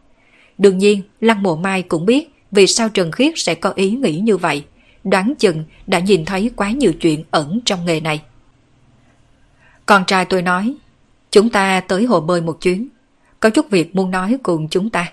Đương 0.59 0.79
nhiên, 0.79 1.03
Lăng 1.21 1.43
Mộ 1.43 1.57
Mai 1.57 1.83
cũng 1.83 2.07
biết 2.07 2.34
vì 2.55 2.67
sao 2.67 2.89
Trần 2.89 3.13
Khiết 3.13 3.33
sẽ 3.37 3.55
có 3.55 3.73
ý 3.77 3.91
nghĩ 3.91 4.19
như 4.19 4.37
vậy. 4.37 4.65
Đoán 5.05 5.35
chừng 5.39 5.65
đã 5.87 5.99
nhìn 5.99 6.25
thấy 6.25 6.51
quá 6.57 6.71
nhiều 6.71 6.93
chuyện 6.93 7.25
ẩn 7.31 7.61
trong 7.65 7.87
nghề 7.87 8.01
này. 8.01 8.23
Con 9.87 10.05
trai 10.07 10.25
tôi 10.25 10.43
nói, 10.43 10.75
chúng 11.31 11.51
ta 11.51 11.81
tới 11.81 12.05
hồ 12.05 12.21
bơi 12.21 12.41
một 12.41 12.61
chuyến. 12.61 12.89
Có 13.41 13.51
chút 13.51 13.71
việc 13.71 13.97
muốn 13.97 14.11
nói 14.11 14.39
cùng 14.43 14.69
chúng 14.69 14.91
ta. 14.91 15.13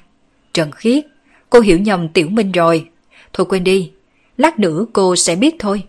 Trần 0.53 0.71
Khiết, 0.71 1.05
cô 1.49 1.59
hiểu 1.59 1.79
nhầm 1.79 2.09
Tiểu 2.09 2.29
Minh 2.29 2.51
rồi. 2.51 2.89
Thôi 3.33 3.45
quên 3.49 3.63
đi, 3.63 3.91
lát 4.37 4.59
nữa 4.59 4.85
cô 4.93 5.15
sẽ 5.15 5.35
biết 5.35 5.55
thôi. 5.59 5.83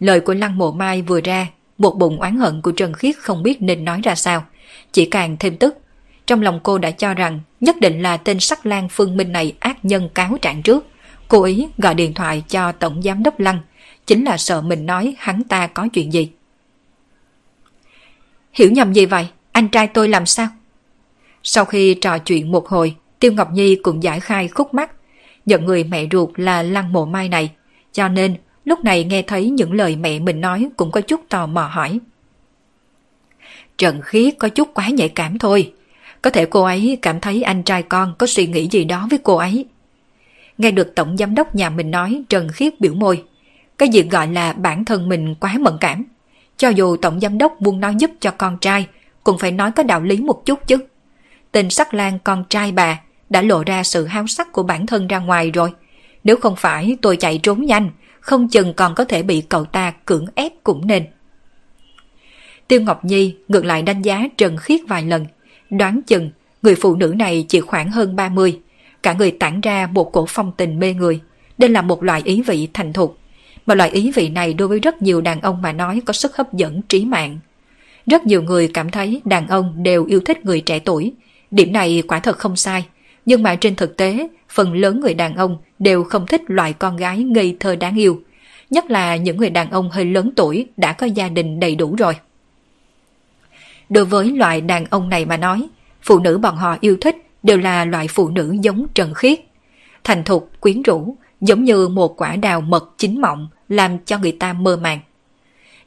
Lời 0.00 0.20
của 0.20 0.34
Lăng 0.34 0.58
Mộ 0.58 0.72
Mai 0.72 1.02
vừa 1.02 1.20
ra, 1.20 1.46
một 1.78 1.96
bụng 1.98 2.20
oán 2.20 2.36
hận 2.36 2.62
của 2.62 2.72
Trần 2.72 2.92
Khiết 2.92 3.16
không 3.18 3.42
biết 3.42 3.62
nên 3.62 3.84
nói 3.84 4.00
ra 4.04 4.14
sao. 4.14 4.44
Chỉ 4.92 5.04
càng 5.04 5.36
thêm 5.40 5.56
tức. 5.56 5.78
Trong 6.26 6.42
lòng 6.42 6.60
cô 6.62 6.78
đã 6.78 6.90
cho 6.90 7.14
rằng 7.14 7.40
nhất 7.60 7.76
định 7.80 8.02
là 8.02 8.16
tên 8.16 8.40
sắc 8.40 8.66
lang 8.66 8.88
phương 8.88 9.16
minh 9.16 9.32
này 9.32 9.54
ác 9.60 9.84
nhân 9.84 10.08
cáo 10.14 10.38
trạng 10.42 10.62
trước. 10.62 10.86
Cô 11.28 11.42
ý 11.42 11.68
gọi 11.78 11.94
điện 11.94 12.14
thoại 12.14 12.44
cho 12.48 12.72
Tổng 12.72 13.02
Giám 13.02 13.22
đốc 13.22 13.40
Lăng, 13.40 13.60
chính 14.06 14.24
là 14.24 14.36
sợ 14.36 14.60
mình 14.60 14.86
nói 14.86 15.14
hắn 15.18 15.42
ta 15.44 15.66
có 15.66 15.88
chuyện 15.92 16.12
gì. 16.12 16.30
Hiểu 18.52 18.70
nhầm 18.70 18.92
gì 18.92 19.06
vậy? 19.06 19.26
Anh 19.52 19.68
trai 19.68 19.86
tôi 19.86 20.08
làm 20.08 20.26
sao? 20.26 20.48
Sau 21.42 21.64
khi 21.64 21.94
trò 21.94 22.18
chuyện 22.18 22.52
một 22.52 22.68
hồi, 22.68 22.96
Tiêu 23.18 23.32
Ngọc 23.32 23.52
Nhi 23.52 23.76
cũng 23.76 24.02
giải 24.02 24.20
khai 24.20 24.48
khúc 24.48 24.74
mắt. 24.74 24.90
Nhận 25.46 25.64
người 25.64 25.84
mẹ 25.84 26.06
ruột 26.12 26.30
là 26.36 26.62
Lăng 26.62 26.92
Mộ 26.92 27.04
Mai 27.04 27.28
này, 27.28 27.50
cho 27.92 28.08
nên 28.08 28.36
lúc 28.64 28.84
này 28.84 29.04
nghe 29.04 29.22
thấy 29.22 29.50
những 29.50 29.72
lời 29.72 29.96
mẹ 29.96 30.18
mình 30.18 30.40
nói 30.40 30.68
cũng 30.76 30.90
có 30.90 31.00
chút 31.00 31.20
tò 31.28 31.46
mò 31.46 31.66
hỏi. 31.72 31.98
Trần 33.78 34.00
Khiết 34.02 34.34
có 34.38 34.48
chút 34.48 34.68
quá 34.74 34.88
nhạy 34.88 35.08
cảm 35.08 35.38
thôi. 35.38 35.72
Có 36.24 36.30
thể 36.30 36.46
cô 36.46 36.62
ấy 36.62 36.98
cảm 37.02 37.20
thấy 37.20 37.42
anh 37.42 37.62
trai 37.62 37.82
con 37.82 38.14
có 38.18 38.26
suy 38.26 38.46
nghĩ 38.46 38.68
gì 38.70 38.84
đó 38.84 39.06
với 39.10 39.18
cô 39.22 39.36
ấy. 39.36 39.66
Nghe 40.58 40.70
được 40.70 40.94
tổng 40.94 41.16
giám 41.16 41.34
đốc 41.34 41.54
nhà 41.54 41.70
mình 41.70 41.90
nói 41.90 42.22
Trần 42.28 42.48
Khiết 42.48 42.80
biểu 42.80 42.94
môi. 42.94 43.22
Cái 43.78 43.88
gì 43.88 44.02
gọi 44.02 44.28
là 44.28 44.52
bản 44.52 44.84
thân 44.84 45.08
mình 45.08 45.34
quá 45.40 45.54
mẫn 45.60 45.76
cảm. 45.80 46.04
Cho 46.56 46.68
dù 46.68 46.96
tổng 46.96 47.20
giám 47.20 47.38
đốc 47.38 47.60
buông 47.60 47.80
nói 47.80 47.94
giúp 47.98 48.10
cho 48.20 48.30
con 48.30 48.58
trai, 48.58 48.86
cũng 49.24 49.38
phải 49.38 49.52
nói 49.52 49.70
có 49.72 49.82
đạo 49.82 50.02
lý 50.02 50.16
một 50.16 50.46
chút 50.46 50.66
chứ. 50.66 50.78
Tình 51.52 51.70
sắc 51.70 51.94
lan 51.94 52.18
con 52.24 52.44
trai 52.48 52.72
bà 52.72 53.00
đã 53.30 53.42
lộ 53.42 53.62
ra 53.64 53.82
sự 53.82 54.06
háo 54.06 54.26
sắc 54.26 54.52
của 54.52 54.62
bản 54.62 54.86
thân 54.86 55.06
ra 55.06 55.18
ngoài 55.18 55.50
rồi. 55.50 55.72
Nếu 56.24 56.36
không 56.36 56.56
phải 56.56 56.96
tôi 57.02 57.16
chạy 57.16 57.40
trốn 57.42 57.66
nhanh, 57.66 57.90
không 58.20 58.48
chừng 58.48 58.74
còn 58.74 58.94
có 58.94 59.04
thể 59.04 59.22
bị 59.22 59.40
cậu 59.40 59.64
ta 59.64 59.92
cưỡng 60.04 60.26
ép 60.34 60.52
cũng 60.62 60.86
nên. 60.86 61.06
Tiêu 62.68 62.80
Ngọc 62.80 63.04
Nhi 63.04 63.36
ngược 63.48 63.64
lại 63.64 63.82
đánh 63.82 64.02
giá 64.02 64.28
Trần 64.36 64.56
Khiết 64.56 64.80
vài 64.88 65.02
lần, 65.02 65.26
đoán 65.78 66.00
chừng 66.06 66.30
người 66.62 66.74
phụ 66.74 66.96
nữ 66.96 67.14
này 67.18 67.46
chỉ 67.48 67.60
khoảng 67.60 67.90
hơn 67.90 68.16
30, 68.16 68.60
cả 69.02 69.12
người 69.12 69.30
tản 69.30 69.60
ra 69.60 69.88
một 69.92 70.12
cổ 70.12 70.26
phong 70.28 70.52
tình 70.56 70.78
mê 70.78 70.94
người. 70.94 71.20
Đây 71.58 71.70
là 71.70 71.82
một 71.82 72.02
loại 72.02 72.22
ý 72.24 72.42
vị 72.42 72.68
thành 72.74 72.92
thục, 72.92 73.18
mà 73.66 73.74
loại 73.74 73.90
ý 73.90 74.12
vị 74.14 74.28
này 74.28 74.54
đối 74.54 74.68
với 74.68 74.78
rất 74.78 75.02
nhiều 75.02 75.20
đàn 75.20 75.40
ông 75.40 75.62
mà 75.62 75.72
nói 75.72 76.02
có 76.06 76.12
sức 76.12 76.36
hấp 76.36 76.52
dẫn 76.52 76.82
trí 76.82 77.04
mạng. 77.04 77.38
Rất 78.06 78.26
nhiều 78.26 78.42
người 78.42 78.68
cảm 78.68 78.90
thấy 78.90 79.20
đàn 79.24 79.48
ông 79.48 79.82
đều 79.82 80.04
yêu 80.04 80.20
thích 80.20 80.44
người 80.44 80.60
trẻ 80.60 80.78
tuổi, 80.78 81.12
điểm 81.50 81.72
này 81.72 82.02
quả 82.08 82.18
thật 82.18 82.38
không 82.38 82.56
sai, 82.56 82.86
nhưng 83.26 83.42
mà 83.42 83.56
trên 83.56 83.76
thực 83.76 83.96
tế, 83.96 84.28
phần 84.48 84.74
lớn 84.74 85.00
người 85.00 85.14
đàn 85.14 85.36
ông 85.36 85.58
đều 85.78 86.04
không 86.04 86.26
thích 86.26 86.42
loại 86.46 86.72
con 86.72 86.96
gái 86.96 87.18
ngây 87.18 87.56
thơ 87.60 87.76
đáng 87.76 87.98
yêu, 87.98 88.22
nhất 88.70 88.90
là 88.90 89.16
những 89.16 89.36
người 89.36 89.50
đàn 89.50 89.70
ông 89.70 89.90
hơi 89.90 90.04
lớn 90.04 90.30
tuổi 90.36 90.66
đã 90.76 90.92
có 90.92 91.06
gia 91.06 91.28
đình 91.28 91.60
đầy 91.60 91.74
đủ 91.74 91.94
rồi. 91.98 92.14
Đối 93.94 94.04
với 94.04 94.30
loại 94.30 94.60
đàn 94.60 94.84
ông 94.90 95.08
này 95.08 95.24
mà 95.24 95.36
nói, 95.36 95.68
phụ 96.02 96.18
nữ 96.18 96.38
bọn 96.38 96.56
họ 96.56 96.76
yêu 96.80 96.96
thích 97.00 97.16
đều 97.42 97.58
là 97.58 97.84
loại 97.84 98.08
phụ 98.08 98.28
nữ 98.28 98.56
giống 98.60 98.86
Trần 98.94 99.14
Khiết. 99.14 99.40
Thành 100.04 100.24
thục, 100.24 100.50
quyến 100.60 100.82
rũ, 100.82 101.16
giống 101.40 101.64
như 101.64 101.88
một 101.88 102.16
quả 102.16 102.36
đào 102.36 102.60
mật 102.60 102.94
chín 102.98 103.20
mọng 103.20 103.48
làm 103.68 103.98
cho 103.98 104.18
người 104.18 104.32
ta 104.32 104.52
mơ 104.52 104.76
màng. 104.76 105.00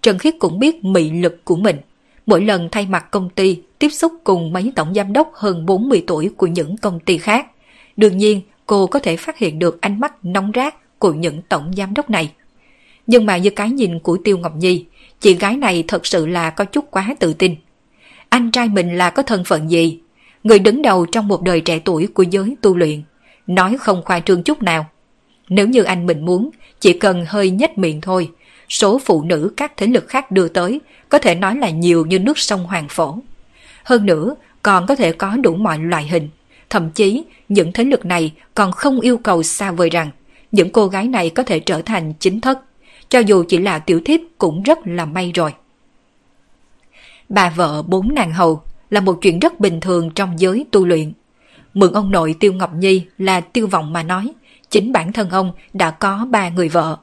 Trần 0.01 0.19
Khiết 0.19 0.35
cũng 0.39 0.59
biết 0.59 0.83
mị 0.83 1.09
lực 1.09 1.45
của 1.45 1.55
mình. 1.55 1.77
Mỗi 2.25 2.41
lần 2.41 2.69
thay 2.71 2.85
mặt 2.85 3.11
công 3.11 3.29
ty 3.29 3.61
tiếp 3.79 3.89
xúc 3.89 4.13
cùng 4.23 4.53
mấy 4.53 4.71
tổng 4.75 4.93
giám 4.93 5.13
đốc 5.13 5.31
hơn 5.33 5.65
40 5.65 6.03
tuổi 6.07 6.31
của 6.37 6.47
những 6.47 6.77
công 6.77 6.99
ty 6.99 7.17
khác, 7.17 7.47
đương 7.97 8.17
nhiên 8.17 8.41
cô 8.65 8.87
có 8.87 8.99
thể 8.99 9.17
phát 9.17 9.37
hiện 9.37 9.59
được 9.59 9.81
ánh 9.81 9.99
mắt 9.99 10.13
nóng 10.23 10.51
rát 10.55 10.99
của 10.99 11.13
những 11.13 11.41
tổng 11.49 11.71
giám 11.77 11.93
đốc 11.93 12.09
này. 12.09 12.31
Nhưng 13.07 13.25
mà 13.25 13.37
như 13.37 13.49
cái 13.49 13.69
nhìn 13.69 13.99
của 13.99 14.17
Tiêu 14.23 14.37
Ngọc 14.37 14.55
Nhi, 14.55 14.85
chị 15.19 15.33
gái 15.33 15.57
này 15.57 15.83
thật 15.87 16.05
sự 16.05 16.27
là 16.27 16.49
có 16.49 16.65
chút 16.65 16.91
quá 16.91 17.15
tự 17.19 17.33
tin. 17.33 17.55
Anh 18.29 18.51
trai 18.51 18.69
mình 18.69 18.97
là 18.97 19.09
có 19.09 19.23
thân 19.23 19.43
phận 19.43 19.71
gì? 19.71 19.99
Người 20.43 20.59
đứng 20.59 20.81
đầu 20.81 21.05
trong 21.05 21.27
một 21.27 21.41
đời 21.41 21.61
trẻ 21.61 21.79
tuổi 21.79 22.07
của 22.07 22.23
giới 22.23 22.55
tu 22.61 22.77
luyện. 22.77 23.01
nói 23.47 23.77
không 23.79 24.01
khoa 24.05 24.19
trương 24.19 24.43
chút 24.43 24.63
nào. 24.63 24.85
Nếu 25.49 25.67
như 25.67 25.83
anh 25.83 26.05
mình 26.05 26.25
muốn, 26.25 26.49
chỉ 26.79 26.93
cần 26.93 27.25
hơi 27.27 27.51
nhếch 27.51 27.77
miệng 27.77 28.01
thôi, 28.01 28.31
số 28.69 28.99
phụ 29.05 29.23
nữ 29.23 29.51
các 29.57 29.77
thế 29.77 29.87
lực 29.87 30.07
khác 30.07 30.31
đưa 30.31 30.47
tới 30.47 30.81
có 31.09 31.19
thể 31.19 31.35
nói 31.35 31.55
là 31.55 31.69
nhiều 31.69 32.05
như 32.05 32.19
nước 32.19 32.37
sông 32.39 32.63
Hoàng 32.63 32.87
Phổ. 32.89 33.17
Hơn 33.83 34.05
nữa, 34.05 34.35
còn 34.63 34.87
có 34.87 34.95
thể 34.95 35.11
có 35.11 35.37
đủ 35.37 35.55
mọi 35.55 35.79
loại 35.79 36.07
hình. 36.07 36.29
Thậm 36.69 36.89
chí, 36.89 37.23
những 37.49 37.71
thế 37.73 37.83
lực 37.83 38.05
này 38.05 38.33
còn 38.53 38.71
không 38.71 38.99
yêu 38.99 39.17
cầu 39.17 39.43
xa 39.43 39.71
vời 39.71 39.89
rằng 39.89 40.09
những 40.51 40.69
cô 40.69 40.87
gái 40.87 41.07
này 41.07 41.29
có 41.29 41.43
thể 41.43 41.59
trở 41.59 41.81
thành 41.81 42.13
chính 42.19 42.41
thất. 42.41 42.59
Cho 43.09 43.19
dù 43.19 43.43
chỉ 43.47 43.57
là 43.57 43.79
tiểu 43.79 44.01
thiếp 44.05 44.19
cũng 44.37 44.63
rất 44.63 44.79
là 44.85 45.05
may 45.05 45.31
rồi. 45.35 45.53
Bà 47.29 47.49
vợ 47.49 47.81
bốn 47.81 48.13
nàng 48.13 48.33
hầu 48.33 48.61
là 48.89 49.01
một 49.01 49.17
chuyện 49.21 49.39
rất 49.39 49.59
bình 49.59 49.79
thường 49.79 50.11
trong 50.11 50.39
giới 50.39 50.65
tu 50.71 50.85
luyện. 50.85 51.13
Mượn 51.73 51.93
ông 51.93 52.11
nội 52.11 52.35
Tiêu 52.39 52.53
Ngọc 52.53 52.73
Nhi 52.73 53.05
là 53.17 53.41
tiêu 53.41 53.67
vọng 53.67 53.93
mà 53.93 54.03
nói, 54.03 54.33
chính 54.69 54.91
bản 54.91 55.13
thân 55.13 55.29
ông 55.29 55.51
đã 55.73 55.91
có 55.91 56.27
ba 56.29 56.49
người 56.49 56.69
vợ. 56.69 56.97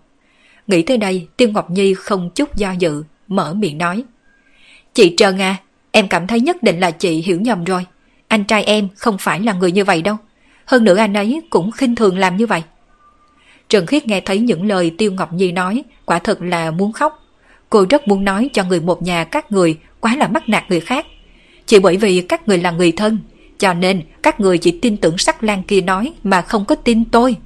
Nghĩ 0.67 0.83
tới 0.83 0.97
đây, 0.97 1.29
Tiêu 1.37 1.49
Ngọc 1.49 1.71
Nhi 1.71 1.95
không 1.95 2.31
chút 2.31 2.57
do 2.57 2.73
dự, 2.73 3.03
mở 3.29 3.55
miệng 3.55 3.79
nói. 3.79 4.05
Chị 4.95 5.15
Trần 5.17 5.41
à, 5.41 5.57
em 5.91 6.09
cảm 6.09 6.27
thấy 6.27 6.41
nhất 6.41 6.63
định 6.63 6.81
là 6.81 6.91
chị 6.91 7.11
hiểu 7.11 7.41
nhầm 7.41 7.65
rồi. 7.65 7.87
Anh 8.29 8.45
trai 8.45 8.65
em 8.65 8.89
không 8.97 9.17
phải 9.19 9.41
là 9.41 9.53
người 9.53 9.73
như 9.73 9.85
vậy 9.85 10.03
đâu. 10.03 10.17
Hơn 10.65 10.85
nữa 10.85 10.97
anh 10.97 11.15
ấy 11.15 11.43
cũng 11.51 11.71
khinh 11.71 11.95
thường 11.95 12.19
làm 12.19 12.37
như 12.37 12.47
vậy. 12.47 12.63
Trần 13.69 13.87
Khiết 13.87 14.07
nghe 14.07 14.21
thấy 14.21 14.39
những 14.39 14.67
lời 14.67 14.95
Tiêu 14.99 15.13
Ngọc 15.13 15.33
Nhi 15.33 15.53
nói, 15.53 15.85
quả 16.05 16.19
thật 16.19 16.43
là 16.43 16.71
muốn 16.71 16.93
khóc. 16.93 17.25
Cô 17.71 17.87
rất 17.91 18.09
muốn 18.09 18.25
nói 18.25 18.51
cho 18.53 18.65
người 18.65 18.81
một 18.81 19.03
nhà 19.03 19.25
các 19.25 19.53
người 19.53 19.79
quá 20.05 20.17
là 20.17 20.29
mắc 20.29 20.49
nạt 20.49 20.65
người 20.71 20.81
khác. 20.81 21.07
Chỉ 21.67 21.79
bởi 21.79 21.97
vì 21.97 22.21
các 22.21 22.49
người 22.49 22.59
là 22.59 22.71
người 22.71 22.93
thân, 22.93 23.19
cho 23.59 23.75
nên 23.75 24.03
các 24.23 24.41
người 24.41 24.59
chỉ 24.59 24.79
tin 24.83 24.97
tưởng 24.97 25.19
sắc 25.19 25.45
lan 25.45 25.63
kia 25.63 25.81
nói 25.81 26.13
mà 26.23 26.43
không 26.43 26.65
có 26.65 26.75
tin 26.75 27.05
tôi. 27.05 27.37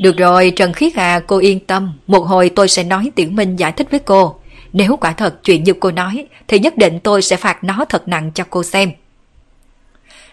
Được 0.00 0.16
rồi, 0.16 0.52
Trần 0.56 0.72
Khiết 0.72 0.94
à, 0.94 1.20
cô 1.26 1.38
yên 1.38 1.60
tâm, 1.60 1.92
một 2.06 2.20
hồi 2.20 2.50
tôi 2.50 2.68
sẽ 2.68 2.84
nói 2.84 3.10
Tiểu 3.14 3.30
Minh 3.30 3.56
giải 3.56 3.72
thích 3.72 3.90
với 3.90 4.00
cô. 4.00 4.40
Nếu 4.72 4.96
quả 4.96 5.12
thật 5.12 5.44
chuyện 5.44 5.64
như 5.64 5.72
cô 5.72 5.90
nói, 5.90 6.26
thì 6.48 6.58
nhất 6.58 6.76
định 6.76 7.00
tôi 7.00 7.22
sẽ 7.22 7.36
phạt 7.36 7.64
nó 7.64 7.84
thật 7.88 8.08
nặng 8.08 8.30
cho 8.34 8.44
cô 8.50 8.62
xem. 8.62 8.90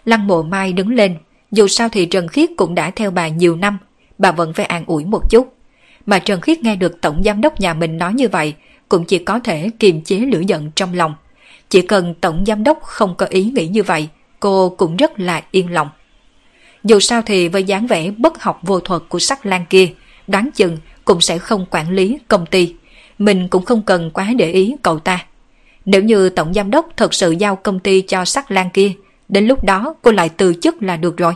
Lăng 0.05 0.28
mộ 0.28 0.43
mai 0.43 0.74
đứng 0.74 0.89
lên, 0.89 1.16
dù 1.51 1.68
sao 1.68 1.89
thì 1.89 2.05
Trần 2.05 2.28
Khiết 2.28 2.49
cũng 2.57 2.76
đã 2.76 2.91
theo 2.91 3.11
bà 3.11 3.28
nhiều 3.28 3.55
năm, 3.55 3.78
bà 4.18 4.32
vẫn 4.32 4.53
phải 4.53 4.66
an 4.66 4.84
ủi 4.88 5.05
một 5.05 5.30
chút. 5.30 5.53
Mà 6.05 6.20
Trần 6.20 6.41
Khiết 6.41 6.61
nghe 6.61 6.76
được 6.76 7.01
Tổng 7.01 7.22
Giám 7.26 7.41
đốc 7.41 7.59
nhà 7.59 7.74
mình 7.74 7.97
nói 7.97 8.14
như 8.14 8.28
vậy, 8.28 8.53
cũng 8.89 9.05
chỉ 9.05 9.17
có 9.17 9.39
thể 9.39 9.69
kiềm 9.79 10.01
chế 10.01 10.17
lửa 10.17 10.41
giận 10.47 10.71
trong 10.75 10.93
lòng. 10.93 11.15
Chỉ 11.69 11.81
cần 11.81 12.15
Tổng 12.21 12.43
Giám 12.47 12.63
đốc 12.63 12.81
không 12.81 13.15
có 13.15 13.25
ý 13.25 13.43
nghĩ 13.43 13.67
như 13.67 13.84
vậy, 13.84 14.07
cô 14.39 14.69
cũng 14.69 14.97
rất 14.97 15.19
là 15.19 15.41
yên 15.51 15.71
lòng. 15.71 15.89
Dù 16.84 16.99
sao 16.99 17.21
thì 17.21 17.47
với 17.47 17.63
dáng 17.63 17.88
vẻ 17.88 18.11
bất 18.11 18.41
học 18.43 18.59
vô 18.63 18.79
thuật 18.79 19.01
của 19.09 19.19
sắc 19.19 19.45
lan 19.45 19.65
kia, 19.69 19.89
đoán 20.27 20.49
chừng 20.55 20.77
cũng 21.05 21.21
sẽ 21.21 21.38
không 21.38 21.65
quản 21.71 21.89
lý 21.89 22.17
công 22.27 22.45
ty. 22.45 22.75
Mình 23.17 23.47
cũng 23.47 23.65
không 23.65 23.81
cần 23.81 24.11
quá 24.11 24.29
để 24.38 24.51
ý 24.51 24.75
cậu 24.81 24.99
ta. 24.99 25.25
Nếu 25.86 26.03
như 26.03 26.29
tổng 26.29 26.53
giám 26.53 26.71
đốc 26.71 26.89
thật 26.97 27.13
sự 27.13 27.31
giao 27.31 27.55
công 27.55 27.79
ty 27.79 28.01
cho 28.01 28.25
sắc 28.25 28.51
lan 28.51 28.69
kia, 28.69 28.91
đến 29.29 29.47
lúc 29.47 29.63
đó 29.63 29.95
cô 30.01 30.11
lại 30.11 30.29
từ 30.29 30.53
chức 30.61 30.84
là 30.84 30.97
được 30.97 31.17
rồi. 31.17 31.34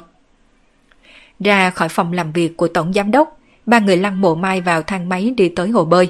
Ra 1.39 1.69
khỏi 1.69 1.89
phòng 1.89 2.13
làm 2.13 2.31
việc 2.31 2.57
của 2.57 2.67
tổng 2.67 2.93
giám 2.93 3.11
đốc, 3.11 3.39
ba 3.65 3.79
người 3.79 3.97
lăn 3.97 4.21
mộ 4.21 4.35
mai 4.35 4.61
vào 4.61 4.81
thang 4.81 5.09
máy 5.09 5.33
đi 5.37 5.49
tới 5.49 5.69
hồ 5.69 5.85
bơi. 5.85 6.09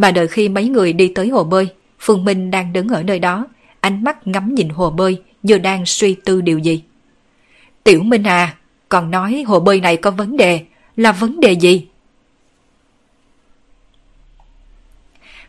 Mà 0.00 0.10
đợi 0.10 0.28
khi 0.28 0.48
mấy 0.48 0.68
người 0.68 0.92
đi 0.92 1.12
tới 1.14 1.28
hồ 1.28 1.44
bơi, 1.44 1.68
Phương 1.98 2.24
Minh 2.24 2.50
đang 2.50 2.72
đứng 2.72 2.88
ở 2.88 3.02
nơi 3.02 3.18
đó, 3.18 3.46
ánh 3.80 4.04
mắt 4.04 4.26
ngắm 4.26 4.54
nhìn 4.54 4.68
hồ 4.68 4.90
bơi 4.90 5.22
như 5.42 5.58
đang 5.58 5.86
suy 5.86 6.14
tư 6.14 6.40
điều 6.40 6.58
gì. 6.58 6.82
Tiểu 7.84 8.02
Minh 8.02 8.22
à, 8.22 8.56
còn 8.88 9.10
nói 9.10 9.44
hồ 9.46 9.60
bơi 9.60 9.80
này 9.80 9.96
có 9.96 10.10
vấn 10.10 10.36
đề, 10.36 10.64
là 10.96 11.12
vấn 11.12 11.40
đề 11.40 11.52
gì? 11.52 11.88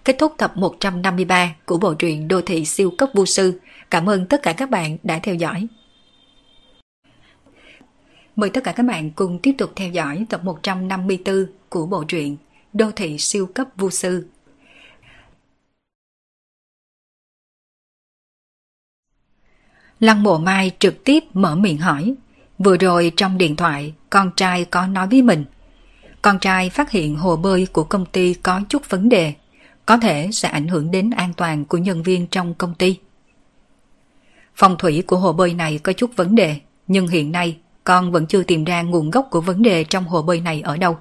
Kết 0.03 0.15
thúc 0.19 0.33
tập 0.37 0.51
153 0.55 1.55
của 1.65 1.77
bộ 1.77 1.93
truyện 1.93 2.27
Đô 2.27 2.41
thị 2.41 2.65
siêu 2.65 2.91
cấp 2.97 3.09
vô 3.13 3.25
sư. 3.25 3.59
Cảm 3.89 4.09
ơn 4.09 4.25
tất 4.25 4.41
cả 4.43 4.53
các 4.53 4.69
bạn 4.69 4.97
đã 5.03 5.19
theo 5.23 5.35
dõi. 5.35 5.67
Mời 8.35 8.49
tất 8.49 8.63
cả 8.63 8.71
các 8.71 8.83
bạn 8.83 9.11
cùng 9.11 9.39
tiếp 9.39 9.53
tục 9.57 9.71
theo 9.75 9.89
dõi 9.89 10.25
tập 10.29 10.43
154 10.43 11.45
của 11.69 11.85
bộ 11.85 12.03
truyện 12.03 12.37
Đô 12.73 12.91
thị 12.91 13.17
siêu 13.17 13.45
cấp 13.45 13.67
vô 13.75 13.89
sư. 13.89 14.27
Lăng 20.01 20.23
mộ 20.23 20.37
mai 20.37 20.71
trực 20.79 21.03
tiếp 21.03 21.23
mở 21.33 21.55
miệng 21.55 21.77
hỏi 21.77 22.15
Vừa 22.57 22.77
rồi 22.77 23.11
trong 23.17 23.37
điện 23.37 23.55
thoại, 23.55 23.93
con 24.09 24.31
trai 24.35 24.65
có 24.65 24.87
nói 24.87 25.07
với 25.07 25.21
mình. 25.21 25.45
Con 26.21 26.39
trai 26.39 26.69
phát 26.69 26.91
hiện 26.91 27.15
hồ 27.15 27.35
bơi 27.35 27.67
của 27.73 27.83
công 27.83 28.05
ty 28.05 28.33
có 28.33 28.61
chút 28.69 28.89
vấn 28.89 29.09
đề, 29.09 29.33
có 29.85 29.97
thể 29.97 30.29
sẽ 30.31 30.49
ảnh 30.49 30.67
hưởng 30.67 30.91
đến 30.91 31.09
an 31.09 31.33
toàn 31.37 31.65
của 31.65 31.77
nhân 31.77 32.03
viên 32.03 32.27
trong 32.27 32.53
công 32.53 32.73
ty. 32.73 32.97
phòng 34.55 34.75
thủy 34.77 35.03
của 35.07 35.17
hồ 35.17 35.33
bơi 35.33 35.53
này 35.53 35.77
có 35.77 35.93
chút 35.93 36.11
vấn 36.15 36.35
đề, 36.35 36.55
nhưng 36.87 37.07
hiện 37.07 37.31
nay 37.31 37.57
con 37.83 38.11
vẫn 38.11 38.25
chưa 38.25 38.43
tìm 38.43 38.63
ra 38.63 38.81
nguồn 38.81 39.11
gốc 39.11 39.27
của 39.31 39.41
vấn 39.41 39.61
đề 39.61 39.83
trong 39.83 40.03
hồ 40.03 40.21
bơi 40.21 40.41
này 40.41 40.61
ở 40.61 40.77
đâu. 40.77 40.97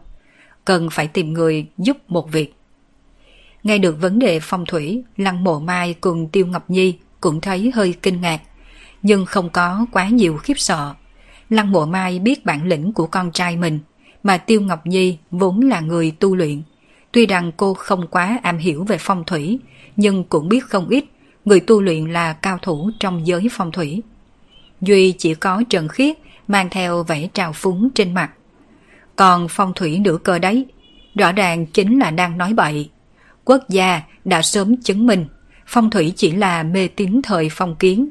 Cần 0.64 0.90
phải 0.90 1.06
tìm 1.06 1.32
người 1.32 1.66
giúp 1.78 1.96
một 2.08 2.32
việc. 2.32 2.54
Nghe 3.62 3.78
được 3.78 4.00
vấn 4.00 4.18
đề 4.18 4.40
phong 4.40 4.66
thủy, 4.66 5.02
Lăng 5.16 5.44
Mộ 5.44 5.60
Mai 5.60 5.94
cùng 5.94 6.28
Tiêu 6.28 6.46
Ngọc 6.46 6.70
Nhi 6.70 6.98
cũng 7.20 7.40
thấy 7.40 7.70
hơi 7.74 7.94
kinh 8.02 8.20
ngạc, 8.20 8.40
nhưng 9.02 9.26
không 9.26 9.50
có 9.50 9.86
quá 9.92 10.08
nhiều 10.08 10.36
khiếp 10.36 10.58
sợ 10.58 10.94
Lăng 11.50 11.72
Mộ 11.72 11.86
Mai 11.86 12.18
biết 12.18 12.46
bản 12.46 12.66
lĩnh 12.66 12.92
của 12.92 13.06
con 13.06 13.32
trai 13.32 13.56
mình, 13.56 13.78
mà 14.22 14.38
Tiêu 14.38 14.60
Ngọc 14.60 14.86
Nhi 14.86 15.18
vốn 15.30 15.60
là 15.60 15.80
người 15.80 16.10
tu 16.10 16.36
luyện. 16.36 16.62
Tuy 17.12 17.26
rằng 17.26 17.52
cô 17.56 17.74
không 17.74 18.06
quá 18.06 18.38
am 18.42 18.58
hiểu 18.58 18.84
về 18.84 18.96
phong 19.00 19.24
thủy, 19.24 19.58
nhưng 19.96 20.24
cũng 20.24 20.48
biết 20.48 20.64
không 20.64 20.88
ít, 20.88 21.04
người 21.44 21.60
tu 21.60 21.82
luyện 21.82 22.04
là 22.04 22.32
cao 22.32 22.58
thủ 22.62 22.90
trong 23.00 23.26
giới 23.26 23.48
phong 23.50 23.72
thủy. 23.72 24.02
Duy 24.80 25.12
chỉ 25.12 25.34
có 25.34 25.62
Trần 25.70 25.88
Khiết 25.88 26.16
mang 26.48 26.68
theo 26.70 27.02
vẻ 27.02 27.28
trào 27.34 27.52
phúng 27.52 27.90
trên 27.94 28.14
mặt. 28.14 28.30
Còn 29.16 29.46
phong 29.50 29.72
thủy 29.74 29.98
nửa 29.98 30.16
cơ 30.24 30.38
đấy, 30.38 30.66
rõ 31.14 31.32
ràng 31.32 31.66
chính 31.66 31.98
là 31.98 32.10
đang 32.10 32.38
nói 32.38 32.52
bậy. 32.54 32.90
Quốc 33.44 33.68
gia 33.68 34.02
đã 34.24 34.42
sớm 34.42 34.76
chứng 34.76 35.06
minh, 35.06 35.26
phong 35.66 35.90
thủy 35.90 36.12
chỉ 36.16 36.30
là 36.30 36.62
mê 36.62 36.88
tín 36.88 37.20
thời 37.22 37.48
phong 37.52 37.76
kiến, 37.76 38.10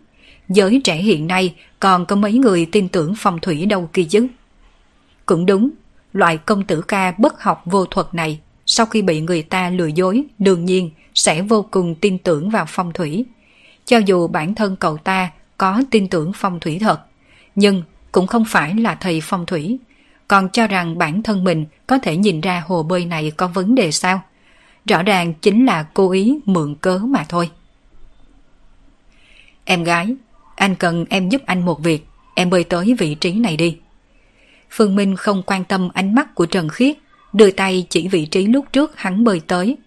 giới 0.50 0.82
trẻ 0.84 0.96
hiện 0.96 1.28
nay 1.28 1.56
còn 1.80 2.06
có 2.06 2.16
mấy 2.16 2.34
người 2.34 2.66
tin 2.66 2.90
tưởng 2.90 3.14
phong 3.18 3.40
thủy 3.40 3.66
đâu 3.66 3.90
kia 3.94 4.04
chứ. 4.04 4.28
Cũng 5.26 5.46
đúng, 5.46 5.70
loại 6.14 6.38
công 6.38 6.64
tử 6.64 6.82
ca 6.82 7.14
bất 7.18 7.42
học 7.42 7.62
vô 7.66 7.86
thuật 7.86 8.08
này 8.14 8.40
sau 8.66 8.86
khi 8.86 9.02
bị 9.02 9.22
người 9.22 9.42
ta 9.42 9.70
lừa 9.70 9.88
dối 9.88 10.24
đương 10.40 10.66
nhiên 10.66 10.92
sẽ 11.16 11.42
vô 11.42 11.66
cùng 11.72 11.96
tin 11.96 12.18
tưởng 12.18 12.50
vào 12.50 12.66
phong 12.68 12.94
thủy. 12.94 13.26
Cho 13.86 13.98
dù 13.98 14.28
bản 14.28 14.56
thân 14.56 14.76
cậu 14.76 14.98
ta 14.98 15.32
có 15.58 15.84
tin 15.92 16.08
tưởng 16.08 16.32
phong 16.36 16.60
thủy 16.60 16.78
thật, 16.80 17.02
nhưng 17.56 17.84
cũng 18.12 18.28
không 18.28 18.46
phải 18.46 18.76
là 18.76 18.96
thầy 18.96 19.22
phong 19.24 19.46
thủy, 19.46 19.78
còn 20.28 20.50
cho 20.50 20.68
rằng 20.68 20.98
bản 20.98 21.24
thân 21.24 21.44
mình 21.44 21.66
có 21.88 21.98
thể 21.98 22.18
nhìn 22.18 22.42
ra 22.42 22.64
hồ 22.68 22.84
bơi 22.84 23.06
này 23.06 23.32
có 23.32 23.48
vấn 23.48 23.76
đề 23.76 23.92
sao. 23.92 24.22
Rõ 24.86 25.04
ràng 25.04 25.34
chính 25.34 25.66
là 25.66 25.84
cố 25.94 26.12
ý 26.12 26.40
mượn 26.46 26.76
cớ 26.76 26.98
mà 26.98 27.26
thôi. 27.30 27.50
Em 29.66 29.84
gái, 29.84 30.16
anh 30.60 30.76
cần 30.76 31.06
em 31.10 31.30
giúp 31.30 31.42
anh 31.46 31.66
một 31.66 31.84
việc, 31.84 32.06
em 32.36 32.50
bơi 32.50 32.64
tới 32.64 32.96
vị 33.00 33.16
trí 33.16 33.32
này 33.32 33.58
đi. 33.58 33.78
Phương 34.72 34.96
Minh 34.96 35.16
không 35.16 35.44
quan 35.46 35.64
tâm 35.64 35.90
ánh 35.94 36.16
mắt 36.16 36.36
của 36.36 36.46
Trần 36.46 36.70
Khiết, 36.70 36.98
đưa 37.34 37.52
tay 37.52 37.86
chỉ 37.90 38.08
vị 38.08 38.26
trí 38.26 38.48
lúc 38.48 38.66
trước 38.74 38.98
hắn 38.98 39.24
bơi 39.24 39.40
tới. 39.40 39.78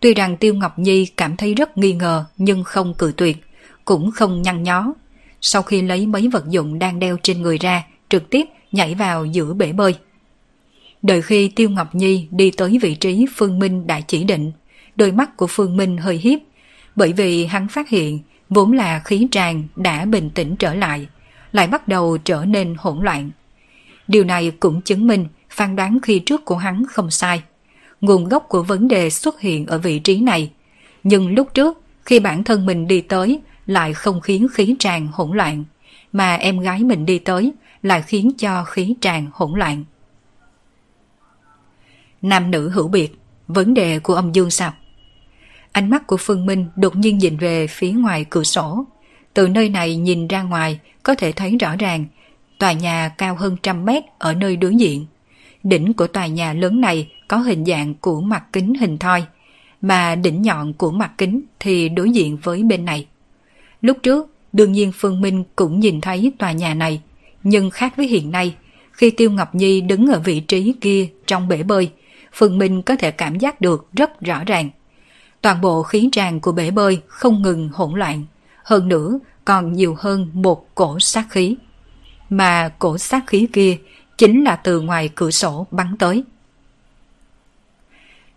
Tuy 0.00 0.14
rằng 0.14 0.36
Tiêu 0.36 0.54
Ngọc 0.54 0.78
Nhi 0.78 1.06
cảm 1.06 1.36
thấy 1.36 1.54
rất 1.54 1.78
nghi 1.78 1.92
ngờ 1.92 2.24
nhưng 2.36 2.64
không 2.64 2.94
cự 2.94 3.12
tuyệt, 3.16 3.36
cũng 3.84 4.10
không 4.10 4.42
nhăn 4.42 4.62
nhó. 4.62 4.94
Sau 5.40 5.62
khi 5.62 5.82
lấy 5.82 6.06
mấy 6.06 6.28
vật 6.28 6.44
dụng 6.48 6.78
đang 6.78 6.98
đeo 6.98 7.16
trên 7.22 7.42
người 7.42 7.58
ra, 7.58 7.84
trực 8.08 8.30
tiếp 8.30 8.44
nhảy 8.72 8.94
vào 8.94 9.24
giữa 9.24 9.54
bể 9.54 9.72
bơi. 9.72 9.94
Đợi 11.02 11.22
khi 11.22 11.48
Tiêu 11.48 11.70
Ngọc 11.70 11.94
Nhi 11.94 12.28
đi 12.30 12.50
tới 12.50 12.78
vị 12.82 12.94
trí 12.94 13.26
Phương 13.36 13.58
Minh 13.58 13.86
đã 13.86 14.00
chỉ 14.00 14.24
định, 14.24 14.52
đôi 14.96 15.12
mắt 15.12 15.36
của 15.36 15.46
Phương 15.46 15.76
Minh 15.76 15.96
hơi 15.96 16.16
hiếp, 16.16 16.40
bởi 16.96 17.12
vì 17.12 17.46
hắn 17.46 17.68
phát 17.68 17.88
hiện 17.88 18.20
vốn 18.50 18.72
là 18.72 18.98
khí 18.98 19.28
tràng 19.30 19.64
đã 19.76 20.04
bình 20.04 20.30
tĩnh 20.30 20.56
trở 20.56 20.74
lại, 20.74 21.06
lại 21.52 21.66
bắt 21.66 21.88
đầu 21.88 22.18
trở 22.18 22.44
nên 22.44 22.74
hỗn 22.78 23.04
loạn. 23.04 23.30
Điều 24.08 24.24
này 24.24 24.52
cũng 24.60 24.80
chứng 24.80 25.06
minh 25.06 25.26
phán 25.50 25.76
đoán 25.76 25.98
khi 26.02 26.18
trước 26.18 26.44
của 26.44 26.56
hắn 26.56 26.84
không 26.88 27.10
sai. 27.10 27.42
Nguồn 28.00 28.28
gốc 28.28 28.46
của 28.48 28.62
vấn 28.62 28.88
đề 28.88 29.10
xuất 29.10 29.40
hiện 29.40 29.66
ở 29.66 29.78
vị 29.78 29.98
trí 29.98 30.20
này. 30.20 30.50
Nhưng 31.02 31.34
lúc 31.34 31.54
trước, 31.54 31.80
khi 32.04 32.20
bản 32.20 32.44
thân 32.44 32.66
mình 32.66 32.86
đi 32.86 33.00
tới, 33.00 33.40
lại 33.66 33.94
không 33.94 34.20
khiến 34.20 34.46
khí 34.52 34.76
tràng 34.78 35.08
hỗn 35.12 35.36
loạn, 35.36 35.64
mà 36.12 36.34
em 36.34 36.60
gái 36.60 36.84
mình 36.84 37.06
đi 37.06 37.18
tới 37.18 37.52
lại 37.82 38.02
khiến 38.02 38.32
cho 38.38 38.64
khí 38.64 38.94
tràng 39.00 39.26
hỗn 39.32 39.58
loạn. 39.58 39.84
Nam 42.22 42.50
nữ 42.50 42.68
hữu 42.68 42.88
biệt, 42.88 43.18
vấn 43.48 43.74
đề 43.74 43.98
của 43.98 44.14
ông 44.14 44.34
dương 44.34 44.50
sao? 44.50 44.72
Ánh 45.74 45.90
mắt 45.90 46.06
của 46.06 46.16
Phương 46.16 46.46
Minh 46.46 46.66
đột 46.76 46.96
nhiên 46.96 47.18
nhìn 47.18 47.36
về 47.36 47.66
phía 47.66 47.90
ngoài 47.90 48.24
cửa 48.30 48.42
sổ. 48.42 48.84
Từ 49.34 49.48
nơi 49.48 49.68
này 49.68 49.96
nhìn 49.96 50.28
ra 50.28 50.42
ngoài 50.42 50.78
có 51.02 51.14
thể 51.14 51.32
thấy 51.32 51.56
rõ 51.60 51.76
ràng 51.76 52.04
tòa 52.58 52.72
nhà 52.72 53.08
cao 53.18 53.34
hơn 53.34 53.56
trăm 53.62 53.84
mét 53.84 54.04
ở 54.18 54.34
nơi 54.34 54.56
đối 54.56 54.74
diện. 54.76 55.06
Đỉnh 55.62 55.92
của 55.92 56.06
tòa 56.06 56.26
nhà 56.26 56.52
lớn 56.52 56.80
này 56.80 57.08
có 57.28 57.36
hình 57.36 57.64
dạng 57.64 57.94
của 57.94 58.20
mặt 58.20 58.44
kính 58.52 58.74
hình 58.74 58.98
thoi, 58.98 59.24
mà 59.80 60.14
đỉnh 60.14 60.42
nhọn 60.42 60.72
của 60.72 60.90
mặt 60.90 61.12
kính 61.18 61.42
thì 61.60 61.88
đối 61.88 62.10
diện 62.10 62.38
với 62.42 62.62
bên 62.62 62.84
này. 62.84 63.06
Lúc 63.80 63.96
trước, 64.02 64.30
đương 64.52 64.72
nhiên 64.72 64.92
Phương 64.94 65.20
Minh 65.20 65.44
cũng 65.56 65.80
nhìn 65.80 66.00
thấy 66.00 66.32
tòa 66.38 66.52
nhà 66.52 66.74
này, 66.74 67.00
nhưng 67.42 67.70
khác 67.70 67.96
với 67.96 68.06
hiện 68.06 68.30
nay, 68.30 68.54
khi 68.92 69.10
Tiêu 69.10 69.30
Ngọc 69.30 69.54
Nhi 69.54 69.80
đứng 69.80 70.06
ở 70.06 70.20
vị 70.24 70.40
trí 70.40 70.74
kia 70.80 71.08
trong 71.26 71.48
bể 71.48 71.62
bơi, 71.62 71.90
Phương 72.32 72.58
Minh 72.58 72.82
có 72.82 72.96
thể 72.96 73.10
cảm 73.10 73.38
giác 73.38 73.60
được 73.60 73.88
rất 73.92 74.20
rõ 74.20 74.44
ràng. 74.44 74.70
Toàn 75.44 75.60
bộ 75.60 75.82
khí 75.82 76.08
tràng 76.12 76.40
của 76.40 76.52
bể 76.52 76.70
bơi 76.70 77.00
không 77.06 77.42
ngừng 77.42 77.70
hỗn 77.72 77.98
loạn, 77.98 78.24
hơn 78.64 78.88
nữa 78.88 79.18
còn 79.44 79.72
nhiều 79.72 79.96
hơn 79.98 80.30
một 80.32 80.74
cổ 80.74 81.00
sát 81.00 81.26
khí. 81.30 81.56
Mà 82.30 82.68
cổ 82.78 82.98
sát 82.98 83.24
khí 83.26 83.48
kia 83.52 83.76
chính 84.18 84.44
là 84.44 84.56
từ 84.56 84.80
ngoài 84.80 85.10
cửa 85.14 85.30
sổ 85.30 85.66
bắn 85.70 85.96
tới. 85.98 86.24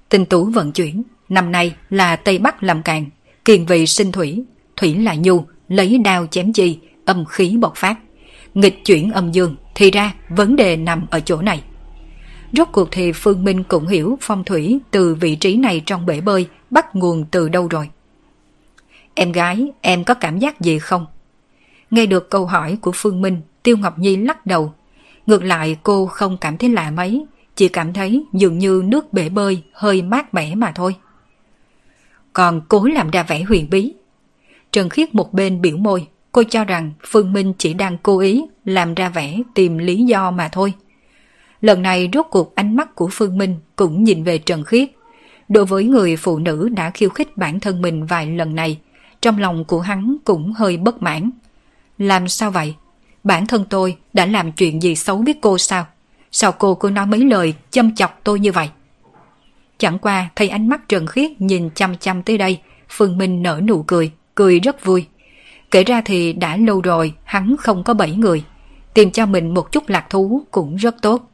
Tinh 0.09 0.25
tú 0.25 0.45
vận 0.45 0.71
chuyển, 0.71 1.03
năm 1.29 1.51
nay 1.51 1.75
là 1.89 2.15
Tây 2.15 2.37
Bắc 2.37 2.63
làm 2.63 2.83
càn, 2.83 3.05
kiền 3.45 3.65
vị 3.65 3.87
sinh 3.87 4.11
thủy, 4.11 4.43
thủy 4.75 4.95
là 4.95 5.15
nhu, 5.15 5.45
lấy 5.69 5.97
đao 5.97 6.27
chém 6.27 6.53
chi, 6.53 6.79
âm 7.05 7.25
khí 7.25 7.57
bộc 7.59 7.75
phát. 7.75 7.95
Nghịch 8.53 8.85
chuyển 8.85 9.11
âm 9.11 9.31
dương, 9.31 9.55
thì 9.75 9.91
ra 9.91 10.13
vấn 10.29 10.55
đề 10.55 10.77
nằm 10.77 11.05
ở 11.09 11.19
chỗ 11.19 11.41
này. 11.41 11.63
Rốt 12.51 12.67
cuộc 12.71 12.87
thì 12.91 13.11
Phương 13.11 13.43
Minh 13.43 13.63
cũng 13.63 13.87
hiểu 13.87 14.17
phong 14.21 14.43
thủy 14.43 14.79
từ 14.91 15.15
vị 15.15 15.35
trí 15.35 15.55
này 15.55 15.81
trong 15.85 16.05
bể 16.05 16.21
bơi 16.21 16.47
bắt 16.69 16.95
nguồn 16.95 17.25
từ 17.31 17.49
đâu 17.49 17.67
rồi. 17.67 17.89
Em 19.13 19.31
gái, 19.31 19.71
em 19.81 20.03
có 20.03 20.13
cảm 20.13 20.39
giác 20.39 20.61
gì 20.61 20.79
không? 20.79 21.05
Nghe 21.91 22.05
được 22.05 22.29
câu 22.29 22.45
hỏi 22.45 22.77
của 22.81 22.91
Phương 22.95 23.21
Minh, 23.21 23.41
Tiêu 23.63 23.77
Ngọc 23.77 23.99
Nhi 23.99 24.15
lắc 24.15 24.45
đầu. 24.45 24.73
Ngược 25.25 25.43
lại 25.43 25.77
cô 25.83 26.05
không 26.05 26.37
cảm 26.37 26.57
thấy 26.57 26.69
lạ 26.69 26.91
mấy, 26.91 27.25
chỉ 27.55 27.67
cảm 27.67 27.93
thấy 27.93 28.25
dường 28.33 28.57
như 28.57 28.83
nước 28.85 29.13
bể 29.13 29.29
bơi 29.29 29.63
hơi 29.73 30.01
mát 30.01 30.33
mẻ 30.33 30.55
mà 30.55 30.71
thôi. 30.75 30.95
Còn 32.33 32.61
cố 32.67 32.85
làm 32.85 33.11
ra 33.11 33.23
vẻ 33.23 33.43
huyền 33.43 33.67
bí. 33.69 33.93
Trần 34.71 34.89
Khiết 34.89 35.15
một 35.15 35.33
bên 35.33 35.61
biểu 35.61 35.77
môi, 35.77 36.07
cô 36.31 36.43
cho 36.49 36.63
rằng 36.63 36.91
Phương 37.07 37.33
Minh 37.33 37.53
chỉ 37.57 37.73
đang 37.73 37.97
cố 38.03 38.19
ý 38.19 38.45
làm 38.65 38.93
ra 38.93 39.09
vẻ 39.09 39.37
tìm 39.55 39.77
lý 39.77 40.03
do 40.03 40.31
mà 40.31 40.49
thôi. 40.51 40.73
Lần 41.61 41.81
này 41.81 42.09
rốt 42.13 42.25
cuộc 42.29 42.55
ánh 42.55 42.75
mắt 42.75 42.95
của 42.95 43.09
Phương 43.11 43.37
Minh 43.37 43.55
cũng 43.75 44.03
nhìn 44.03 44.23
về 44.23 44.37
Trần 44.37 44.63
Khiết. 44.63 44.89
Đối 45.49 45.65
với 45.65 45.83
người 45.83 46.15
phụ 46.15 46.39
nữ 46.39 46.69
đã 46.69 46.89
khiêu 46.89 47.09
khích 47.09 47.37
bản 47.37 47.59
thân 47.59 47.81
mình 47.81 48.05
vài 48.05 48.25
lần 48.27 48.55
này, 48.55 48.79
trong 49.21 49.39
lòng 49.39 49.65
của 49.65 49.79
hắn 49.79 50.17
cũng 50.23 50.53
hơi 50.53 50.77
bất 50.77 51.01
mãn. 51.01 51.29
Làm 51.97 52.27
sao 52.27 52.51
vậy? 52.51 52.75
Bản 53.23 53.47
thân 53.47 53.65
tôi 53.69 53.97
đã 54.13 54.25
làm 54.25 54.51
chuyện 54.51 54.81
gì 54.81 54.95
xấu 54.95 55.17
biết 55.17 55.37
cô 55.41 55.57
sao? 55.57 55.85
Sao 56.31 56.51
cô 56.51 56.75
cứ 56.75 56.89
nói 56.89 57.05
mấy 57.05 57.19
lời 57.19 57.53
châm 57.71 57.95
chọc 57.95 58.19
tôi 58.23 58.39
như 58.39 58.51
vậy? 58.51 58.69
Chẳng 59.77 59.99
qua 59.99 60.29
thấy 60.35 60.49
ánh 60.49 60.69
mắt 60.69 60.89
Trần 60.89 61.07
Khiết 61.07 61.41
nhìn 61.41 61.69
chăm 61.75 61.97
chăm 61.97 62.23
tới 62.23 62.37
đây, 62.37 62.59
Phương 62.89 63.17
Minh 63.17 63.43
nở 63.43 63.61
nụ 63.67 63.83
cười, 63.83 64.11
cười 64.35 64.59
rất 64.59 64.85
vui. 64.85 65.05
Kể 65.71 65.83
ra 65.83 66.01
thì 66.01 66.33
đã 66.33 66.57
lâu 66.57 66.81
rồi 66.81 67.13
hắn 67.23 67.55
không 67.59 67.83
có 67.83 67.93
bảy 67.93 68.11
người, 68.11 68.43
tìm 68.93 69.11
cho 69.11 69.25
mình 69.25 69.53
một 69.53 69.71
chút 69.71 69.89
lạc 69.89 70.09
thú 70.09 70.43
cũng 70.51 70.75
rất 70.75 70.95
tốt. 71.01 71.26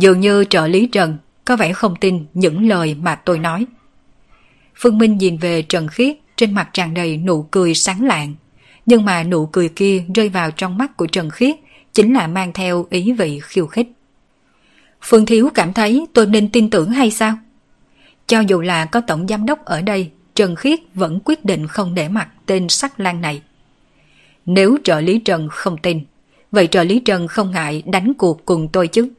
Dường 0.00 0.20
như 0.20 0.44
trợ 0.44 0.66
lý 0.66 0.86
Trần 0.86 1.18
có 1.44 1.56
vẻ 1.56 1.72
không 1.72 1.96
tin 2.00 2.26
những 2.34 2.68
lời 2.68 2.94
mà 2.94 3.14
tôi 3.14 3.38
nói. 3.38 3.66
Phương 4.76 4.98
Minh 4.98 5.18
nhìn 5.18 5.36
về 5.36 5.62
Trần 5.62 5.88
Khiết 5.88 6.16
trên 6.36 6.54
mặt 6.54 6.68
tràn 6.72 6.94
đầy 6.94 7.16
nụ 7.16 7.42
cười 7.42 7.74
sáng 7.74 8.06
lạng. 8.06 8.34
Nhưng 8.86 9.04
mà 9.04 9.22
nụ 9.22 9.46
cười 9.46 9.68
kia 9.68 10.04
rơi 10.14 10.28
vào 10.28 10.50
trong 10.50 10.78
mắt 10.78 10.96
của 10.96 11.06
Trần 11.06 11.30
Khiết 11.30 11.56
chính 11.92 12.14
là 12.14 12.26
mang 12.26 12.52
theo 12.52 12.86
ý 12.90 13.12
vị 13.12 13.40
khiêu 13.42 13.66
khích. 13.66 13.88
Phương 15.02 15.26
Thiếu 15.26 15.50
cảm 15.54 15.72
thấy 15.72 16.06
tôi 16.12 16.26
nên 16.26 16.50
tin 16.52 16.70
tưởng 16.70 16.90
hay 16.90 17.10
sao? 17.10 17.38
Cho 18.26 18.40
dù 18.40 18.60
là 18.60 18.84
có 18.84 19.00
tổng 19.00 19.28
giám 19.28 19.46
đốc 19.46 19.64
ở 19.64 19.82
đây, 19.82 20.10
Trần 20.34 20.56
Khiết 20.56 20.80
vẫn 20.94 21.20
quyết 21.24 21.44
định 21.44 21.66
không 21.66 21.94
để 21.94 22.08
mặt 22.08 22.28
tên 22.46 22.68
sắc 22.68 23.00
lan 23.00 23.20
này. 23.20 23.42
Nếu 24.46 24.78
trợ 24.84 25.00
lý 25.00 25.18
Trần 25.18 25.48
không 25.50 25.76
tin, 25.76 26.00
vậy 26.52 26.66
trợ 26.66 26.84
lý 26.84 27.00
Trần 27.00 27.28
không 27.28 27.50
ngại 27.50 27.82
đánh 27.86 28.12
cuộc 28.14 28.46
cùng 28.46 28.68
tôi 28.72 28.88
chứ. 28.88 29.10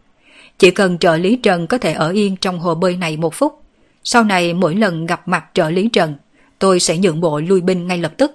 Chỉ 0.61 0.71
cần 0.71 0.97
trợ 0.97 1.17
lý 1.17 1.35
Trần 1.35 1.67
có 1.67 1.77
thể 1.77 1.93
ở 1.93 2.09
yên 2.09 2.35
trong 2.35 2.59
hồ 2.59 2.75
bơi 2.75 2.97
này 2.97 3.17
một 3.17 3.33
phút, 3.33 3.61
sau 4.03 4.23
này 4.23 4.53
mỗi 4.53 4.75
lần 4.75 5.05
gặp 5.05 5.27
mặt 5.27 5.45
trợ 5.53 5.69
lý 5.69 5.89
Trần, 5.93 6.15
tôi 6.59 6.79
sẽ 6.79 6.97
nhượng 6.97 7.21
bộ 7.21 7.39
lui 7.39 7.61
binh 7.61 7.87
ngay 7.87 7.97
lập 7.97 8.13
tức. 8.17 8.31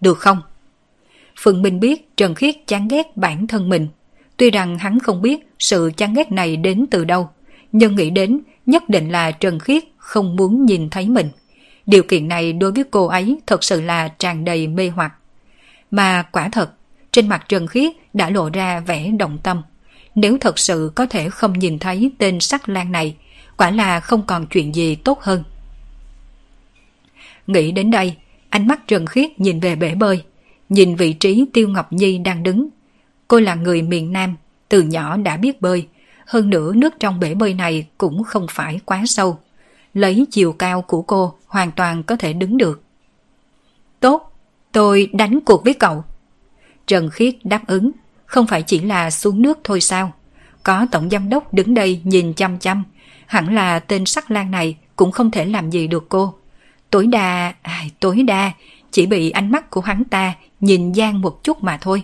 Được 0.00 0.18
không? 0.18 0.40
Phượng 1.40 1.62
Minh 1.62 1.80
biết 1.80 2.16
Trần 2.16 2.34
Khiết 2.34 2.54
chán 2.66 2.88
ghét 2.88 3.16
bản 3.16 3.46
thân 3.46 3.68
mình. 3.68 3.88
Tuy 4.36 4.50
rằng 4.50 4.78
hắn 4.78 4.98
không 5.00 5.22
biết 5.22 5.48
sự 5.58 5.90
chán 5.96 6.14
ghét 6.14 6.32
này 6.32 6.56
đến 6.56 6.86
từ 6.90 7.04
đâu, 7.04 7.28
nhưng 7.72 7.96
nghĩ 7.96 8.10
đến 8.10 8.40
nhất 8.66 8.88
định 8.88 9.12
là 9.12 9.30
Trần 9.30 9.58
Khiết 9.58 9.84
không 9.96 10.36
muốn 10.36 10.66
nhìn 10.66 10.90
thấy 10.90 11.08
mình. 11.08 11.28
Điều 11.86 12.02
kiện 12.02 12.28
này 12.28 12.52
đối 12.52 12.72
với 12.72 12.84
cô 12.90 13.06
ấy 13.06 13.36
thật 13.46 13.64
sự 13.64 13.80
là 13.80 14.08
tràn 14.08 14.44
đầy 14.44 14.66
mê 14.66 14.88
hoặc. 14.88 15.12
Mà 15.90 16.22
quả 16.22 16.48
thật, 16.48 16.70
trên 17.12 17.28
mặt 17.28 17.44
Trần 17.48 17.66
Khiết 17.66 17.92
đã 18.12 18.30
lộ 18.30 18.50
ra 18.50 18.80
vẻ 18.80 19.10
động 19.18 19.38
tâm. 19.42 19.62
Nếu 20.14 20.38
thật 20.40 20.58
sự 20.58 20.92
có 20.94 21.06
thể 21.06 21.30
không 21.30 21.58
nhìn 21.58 21.78
thấy 21.78 22.10
tên 22.18 22.40
sắc 22.40 22.68
lan 22.68 22.92
này, 22.92 23.16
quả 23.56 23.70
là 23.70 24.00
không 24.00 24.26
còn 24.26 24.46
chuyện 24.46 24.74
gì 24.74 24.94
tốt 24.94 25.20
hơn. 25.22 25.44
Nghĩ 27.46 27.72
đến 27.72 27.90
đây, 27.90 28.16
ánh 28.48 28.66
mắt 28.66 28.88
Trần 28.88 29.06
Khiết 29.06 29.40
nhìn 29.40 29.60
về 29.60 29.76
bể 29.76 29.94
bơi, 29.94 30.22
nhìn 30.68 30.96
vị 30.96 31.12
trí 31.12 31.44
Tiêu 31.52 31.68
Ngọc 31.68 31.92
Nhi 31.92 32.18
đang 32.18 32.42
đứng. 32.42 32.68
Cô 33.28 33.40
là 33.40 33.54
người 33.54 33.82
miền 33.82 34.12
Nam, 34.12 34.36
từ 34.68 34.82
nhỏ 34.82 35.16
đã 35.16 35.36
biết 35.36 35.60
bơi, 35.60 35.86
hơn 36.26 36.50
nữa 36.50 36.72
nước 36.74 36.94
trong 37.00 37.20
bể 37.20 37.34
bơi 37.34 37.54
này 37.54 37.86
cũng 37.98 38.24
không 38.24 38.46
phải 38.50 38.80
quá 38.84 39.02
sâu. 39.06 39.38
Lấy 39.94 40.26
chiều 40.30 40.52
cao 40.52 40.82
của 40.82 41.02
cô 41.02 41.34
hoàn 41.46 41.72
toàn 41.72 42.02
có 42.02 42.16
thể 42.16 42.32
đứng 42.32 42.56
được. 42.56 42.82
Tốt, 44.00 44.32
tôi 44.72 45.10
đánh 45.12 45.40
cuộc 45.40 45.64
với 45.64 45.74
cậu. 45.74 46.04
Trần 46.86 47.10
Khiết 47.10 47.34
đáp 47.44 47.66
ứng, 47.66 47.90
không 48.34 48.46
phải 48.46 48.62
chỉ 48.62 48.80
là 48.80 49.10
xuống 49.10 49.42
nước 49.42 49.58
thôi 49.64 49.80
sao. 49.80 50.12
Có 50.62 50.86
tổng 50.92 51.10
giám 51.10 51.28
đốc 51.28 51.54
đứng 51.54 51.74
đây 51.74 52.00
nhìn 52.04 52.34
chăm 52.34 52.58
chăm, 52.58 52.84
hẳn 53.26 53.54
là 53.54 53.78
tên 53.78 54.06
sắc 54.06 54.30
lan 54.30 54.50
này 54.50 54.76
cũng 54.96 55.12
không 55.12 55.30
thể 55.30 55.44
làm 55.44 55.70
gì 55.70 55.86
được 55.86 56.06
cô. 56.08 56.34
Tối 56.90 57.06
đa, 57.06 57.54
à, 57.62 57.84
tối 58.00 58.22
đa, 58.22 58.52
chỉ 58.90 59.06
bị 59.06 59.30
ánh 59.30 59.52
mắt 59.52 59.70
của 59.70 59.80
hắn 59.80 60.04
ta 60.04 60.34
nhìn 60.60 60.92
gian 60.92 61.20
một 61.20 61.44
chút 61.44 61.62
mà 61.62 61.78
thôi. 61.80 62.02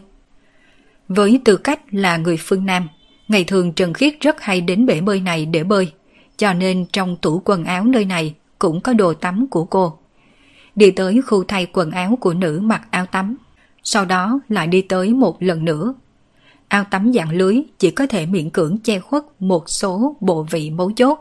Với 1.09 1.41
tư 1.45 1.57
cách 1.57 1.81
là 1.91 2.17
người 2.17 2.37
phương 2.37 2.67
Nam, 2.67 2.89
ngày 3.29 3.45
thường 3.45 3.73
Trần 3.73 3.95
Khiết 3.95 4.15
rất 4.21 4.41
hay 4.41 4.61
đến 4.61 4.87
bể 4.87 5.01
bơi 5.01 5.21
này 5.21 5.47
để 5.47 5.65
bơi, 5.65 5.93
cho 6.37 6.53
nên 6.53 6.87
trong 6.93 7.17
tủ 7.17 7.43
quần 7.45 7.65
áo 7.65 7.85
nơi 7.85 8.05
này 8.05 8.35
cũng 8.59 8.81
có 8.81 8.93
đồ 8.93 9.15
tắm 9.15 9.47
của 9.47 9.65
cô. 9.65 9.99
Đi 10.77 10.91
tới 10.91 11.23
khu 11.23 11.45
thay 11.45 11.67
quần 11.67 11.91
áo 11.91 12.19
của 12.21 12.35
nữ 12.35 12.61
mặc 12.63 12.83
áo 12.91 13.07
tắm, 13.07 13.37
sau 13.83 14.05
đó 14.05 14.41
lại 14.49 14.67
đi 14.67 14.83
tới 14.83 15.15
một 15.15 15.43
lần 15.43 15.65
nữa 15.65 15.95
ao 16.71 16.85
tắm 16.85 17.13
dạng 17.13 17.31
lưới 17.31 17.57
chỉ 17.79 17.91
có 17.91 18.07
thể 18.07 18.27
miễn 18.27 18.51
cưỡng 18.51 18.79
che 18.79 19.01
khuất 19.01 19.23
một 19.39 19.71
số 19.71 20.17
bộ 20.21 20.47
vị 20.51 20.71
mấu 20.71 20.93
chốt. 20.93 21.19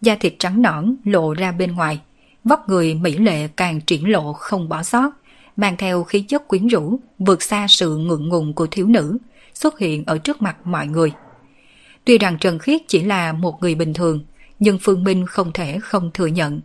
Da 0.00 0.16
thịt 0.20 0.34
trắng 0.38 0.62
nõn 0.62 0.96
lộ 1.04 1.34
ra 1.34 1.52
bên 1.52 1.74
ngoài, 1.74 2.00
vóc 2.44 2.68
người 2.68 2.94
mỹ 2.94 3.18
lệ 3.18 3.48
càng 3.48 3.80
triển 3.80 4.10
lộ 4.10 4.32
không 4.32 4.68
bỏ 4.68 4.82
sót, 4.82 5.10
mang 5.56 5.76
theo 5.76 6.04
khí 6.04 6.20
chất 6.20 6.48
quyến 6.48 6.66
rũ, 6.66 6.98
vượt 7.18 7.42
xa 7.42 7.66
sự 7.68 7.96
ngượng 7.96 8.28
ngùng 8.28 8.54
của 8.54 8.66
thiếu 8.66 8.86
nữ, 8.86 9.18
xuất 9.54 9.78
hiện 9.78 10.04
ở 10.06 10.18
trước 10.18 10.42
mặt 10.42 10.56
mọi 10.66 10.86
người. 10.86 11.12
Tuy 12.04 12.18
rằng 12.18 12.38
Trần 12.40 12.58
Khiết 12.58 12.82
chỉ 12.88 13.02
là 13.02 13.32
một 13.32 13.62
người 13.62 13.74
bình 13.74 13.94
thường, 13.94 14.24
nhưng 14.58 14.78
Phương 14.82 15.04
Minh 15.04 15.26
không 15.26 15.52
thể 15.52 15.78
không 15.82 16.10
thừa 16.14 16.26
nhận. 16.26 16.60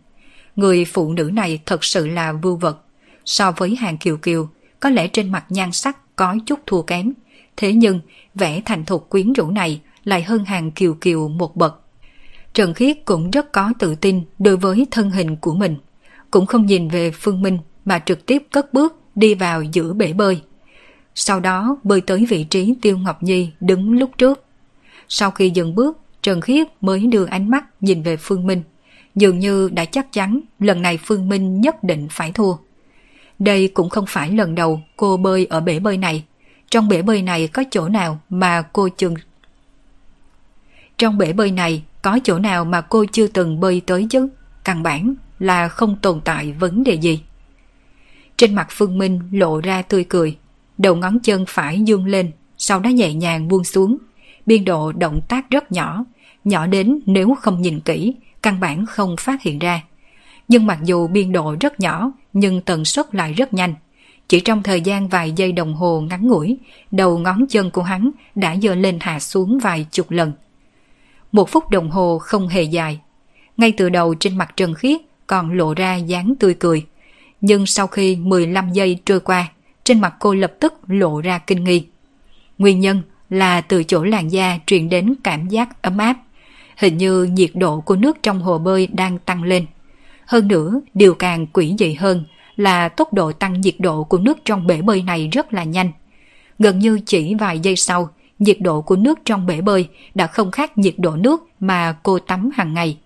Người 0.56 0.84
phụ 0.84 1.12
nữ 1.12 1.30
này 1.32 1.60
thật 1.66 1.84
sự 1.84 2.06
là 2.06 2.32
vưu 2.32 2.56
vật. 2.56 2.78
So 3.24 3.52
với 3.52 3.76
hàng 3.76 3.98
kiều 3.98 4.16
kiều, 4.16 4.48
có 4.80 4.90
lẽ 4.90 5.08
trên 5.08 5.32
mặt 5.32 5.44
nhan 5.48 5.72
sắc 5.72 6.16
có 6.16 6.36
chút 6.46 6.60
thua 6.66 6.82
kém. 6.82 7.12
Thế 7.56 7.72
nhưng, 7.72 8.00
vẻ 8.34 8.62
thành 8.64 8.84
thục 8.84 9.10
quyến 9.10 9.32
rũ 9.32 9.50
này 9.50 9.80
lại 10.04 10.22
hơn 10.22 10.44
hàng 10.44 10.70
kiều 10.70 10.94
kiều 10.94 11.28
một 11.28 11.56
bậc. 11.56 11.80
Trần 12.54 12.74
Khiết 12.74 12.96
cũng 13.04 13.30
rất 13.30 13.52
có 13.52 13.72
tự 13.78 13.94
tin 13.94 14.22
đối 14.38 14.56
với 14.56 14.86
thân 14.90 15.10
hình 15.10 15.36
của 15.36 15.54
mình. 15.54 15.76
Cũng 16.30 16.46
không 16.46 16.66
nhìn 16.66 16.88
về 16.88 17.10
Phương 17.10 17.42
Minh 17.42 17.58
mà 17.84 17.98
trực 17.98 18.26
tiếp 18.26 18.42
cất 18.50 18.74
bước 18.74 18.96
đi 19.14 19.34
vào 19.34 19.62
giữa 19.62 19.92
bể 19.92 20.12
bơi. 20.12 20.42
Sau 21.14 21.40
đó 21.40 21.76
bơi 21.82 22.00
tới 22.00 22.26
vị 22.28 22.44
trí 22.44 22.74
Tiêu 22.82 22.98
Ngọc 22.98 23.22
Nhi 23.22 23.50
đứng 23.60 23.98
lúc 23.98 24.10
trước. 24.18 24.44
Sau 25.08 25.30
khi 25.30 25.50
dừng 25.50 25.74
bước, 25.74 25.98
Trần 26.22 26.40
Khiết 26.40 26.66
mới 26.80 27.06
đưa 27.06 27.24
ánh 27.24 27.50
mắt 27.50 27.64
nhìn 27.80 28.02
về 28.02 28.16
Phương 28.16 28.46
Minh. 28.46 28.62
Dường 29.14 29.38
như 29.38 29.68
đã 29.72 29.84
chắc 29.84 30.12
chắn 30.12 30.40
lần 30.58 30.82
này 30.82 30.98
Phương 31.04 31.28
Minh 31.28 31.60
nhất 31.60 31.84
định 31.84 32.08
phải 32.10 32.32
thua. 32.32 32.54
Đây 33.38 33.68
cũng 33.68 33.88
không 33.88 34.04
phải 34.08 34.30
lần 34.30 34.54
đầu 34.54 34.80
cô 34.96 35.16
bơi 35.16 35.46
ở 35.46 35.60
bể 35.60 35.78
bơi 35.78 35.96
này. 35.96 36.24
Trong 36.72 36.88
bể 36.88 37.02
bơi 37.02 37.22
này 37.22 37.48
có 37.48 37.64
chỗ 37.70 37.88
nào 37.88 38.20
mà 38.30 38.62
cô 38.62 38.88
chừng... 38.88 39.14
Trong 40.98 41.18
bể 41.18 41.32
bơi 41.32 41.50
này 41.50 41.82
có 42.02 42.18
chỗ 42.24 42.38
nào 42.38 42.64
mà 42.64 42.80
cô 42.80 43.04
chưa 43.12 43.26
từng 43.26 43.60
bơi 43.60 43.82
tới 43.86 44.06
chứ? 44.10 44.28
Căn 44.64 44.82
bản 44.82 45.14
là 45.38 45.68
không 45.68 45.96
tồn 46.02 46.20
tại 46.24 46.52
vấn 46.52 46.84
đề 46.84 46.94
gì. 46.94 47.20
Trên 48.36 48.54
mặt 48.54 48.66
Phương 48.70 48.98
Minh 48.98 49.20
lộ 49.32 49.60
ra 49.60 49.82
tươi 49.82 50.04
cười. 50.04 50.36
đầu 50.78 50.94
ngón 50.94 51.18
chân 51.18 51.44
phải 51.48 51.80
dương 51.80 52.06
lên, 52.06 52.30
sau 52.58 52.80
đó 52.80 52.88
nhẹ 52.88 53.14
nhàng 53.14 53.48
buông 53.48 53.64
xuống. 53.64 53.98
Biên 54.46 54.64
độ 54.64 54.92
động 54.92 55.20
tác 55.28 55.50
rất 55.50 55.72
nhỏ, 55.72 56.04
nhỏ 56.44 56.66
đến 56.66 57.00
nếu 57.06 57.34
không 57.40 57.62
nhìn 57.62 57.80
kỹ, 57.80 58.14
căn 58.42 58.60
bản 58.60 58.86
không 58.86 59.16
phát 59.16 59.42
hiện 59.42 59.58
ra. 59.58 59.82
Nhưng 60.48 60.66
mặc 60.66 60.78
dù 60.82 61.06
biên 61.06 61.32
độ 61.32 61.56
rất 61.60 61.80
nhỏ, 61.80 62.12
nhưng 62.32 62.60
tần 62.60 62.84
suất 62.84 63.14
lại 63.14 63.32
rất 63.32 63.54
nhanh. 63.54 63.74
Chỉ 64.32 64.40
trong 64.40 64.62
thời 64.62 64.80
gian 64.80 65.08
vài 65.08 65.32
giây 65.32 65.52
đồng 65.52 65.74
hồ 65.74 66.00
ngắn 66.00 66.28
ngủi, 66.28 66.58
đầu 66.90 67.18
ngón 67.18 67.46
chân 67.48 67.70
của 67.70 67.82
hắn 67.82 68.10
đã 68.34 68.56
dơ 68.62 68.74
lên 68.74 68.98
hạ 69.00 69.20
xuống 69.20 69.58
vài 69.58 69.86
chục 69.90 70.10
lần. 70.10 70.32
Một 71.32 71.48
phút 71.50 71.70
đồng 71.70 71.90
hồ 71.90 72.18
không 72.18 72.48
hề 72.48 72.62
dài. 72.62 73.00
Ngay 73.56 73.72
từ 73.72 73.88
đầu 73.88 74.14
trên 74.14 74.38
mặt 74.38 74.52
Trần 74.56 74.74
Khiết 74.74 75.00
còn 75.26 75.52
lộ 75.52 75.74
ra 75.74 75.96
dáng 75.96 76.34
tươi 76.40 76.54
cười. 76.54 76.86
Nhưng 77.40 77.66
sau 77.66 77.86
khi 77.86 78.16
15 78.16 78.72
giây 78.72 79.00
trôi 79.06 79.20
qua, 79.20 79.48
trên 79.84 80.00
mặt 80.00 80.14
cô 80.18 80.34
lập 80.34 80.52
tức 80.60 80.74
lộ 80.86 81.20
ra 81.20 81.38
kinh 81.38 81.64
nghi. 81.64 81.86
Nguyên 82.58 82.80
nhân 82.80 83.02
là 83.30 83.60
từ 83.60 83.84
chỗ 83.84 84.04
làn 84.04 84.32
da 84.32 84.58
truyền 84.66 84.88
đến 84.88 85.14
cảm 85.24 85.48
giác 85.48 85.82
ấm 85.82 85.98
áp. 85.98 86.16
Hình 86.76 86.98
như 86.98 87.24
nhiệt 87.24 87.50
độ 87.54 87.80
của 87.80 87.96
nước 87.96 88.22
trong 88.22 88.40
hồ 88.40 88.58
bơi 88.58 88.86
đang 88.86 89.18
tăng 89.18 89.42
lên. 89.42 89.66
Hơn 90.26 90.48
nữa, 90.48 90.80
điều 90.94 91.14
càng 91.14 91.46
quỷ 91.46 91.74
dị 91.78 91.94
hơn 91.94 92.24
là 92.56 92.88
tốc 92.88 93.12
độ 93.12 93.32
tăng 93.32 93.60
nhiệt 93.60 93.74
độ 93.78 94.04
của 94.04 94.18
nước 94.18 94.38
trong 94.44 94.66
bể 94.66 94.82
bơi 94.82 95.02
này 95.02 95.28
rất 95.32 95.52
là 95.52 95.64
nhanh. 95.64 95.92
Gần 96.58 96.78
như 96.78 97.00
chỉ 97.06 97.34
vài 97.34 97.58
giây 97.58 97.76
sau, 97.76 98.08
nhiệt 98.38 98.60
độ 98.60 98.82
của 98.82 98.96
nước 98.96 99.18
trong 99.24 99.46
bể 99.46 99.60
bơi 99.60 99.88
đã 100.14 100.26
không 100.26 100.50
khác 100.50 100.78
nhiệt 100.78 100.94
độ 100.98 101.16
nước 101.16 101.48
mà 101.60 101.96
cô 102.02 102.18
tắm 102.18 102.50
hàng 102.54 102.74
ngày. 102.74 102.98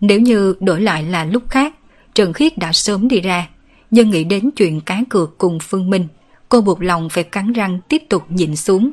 Nếu 0.00 0.20
như 0.20 0.54
đổi 0.60 0.80
lại 0.80 1.02
là 1.02 1.24
lúc 1.24 1.42
khác, 1.48 1.74
Trần 2.14 2.32
Khiết 2.32 2.58
đã 2.58 2.72
sớm 2.72 3.08
đi 3.08 3.20
ra, 3.20 3.48
nhưng 3.90 4.10
nghĩ 4.10 4.24
đến 4.24 4.50
chuyện 4.56 4.80
cá 4.80 5.00
cược 5.10 5.38
cùng 5.38 5.58
Phương 5.62 5.90
Minh, 5.90 6.08
cô 6.48 6.60
buộc 6.60 6.82
lòng 6.82 7.08
phải 7.08 7.24
cắn 7.24 7.52
răng 7.52 7.80
tiếp 7.88 8.02
tục 8.08 8.22
nhịn 8.28 8.56
xuống. 8.56 8.92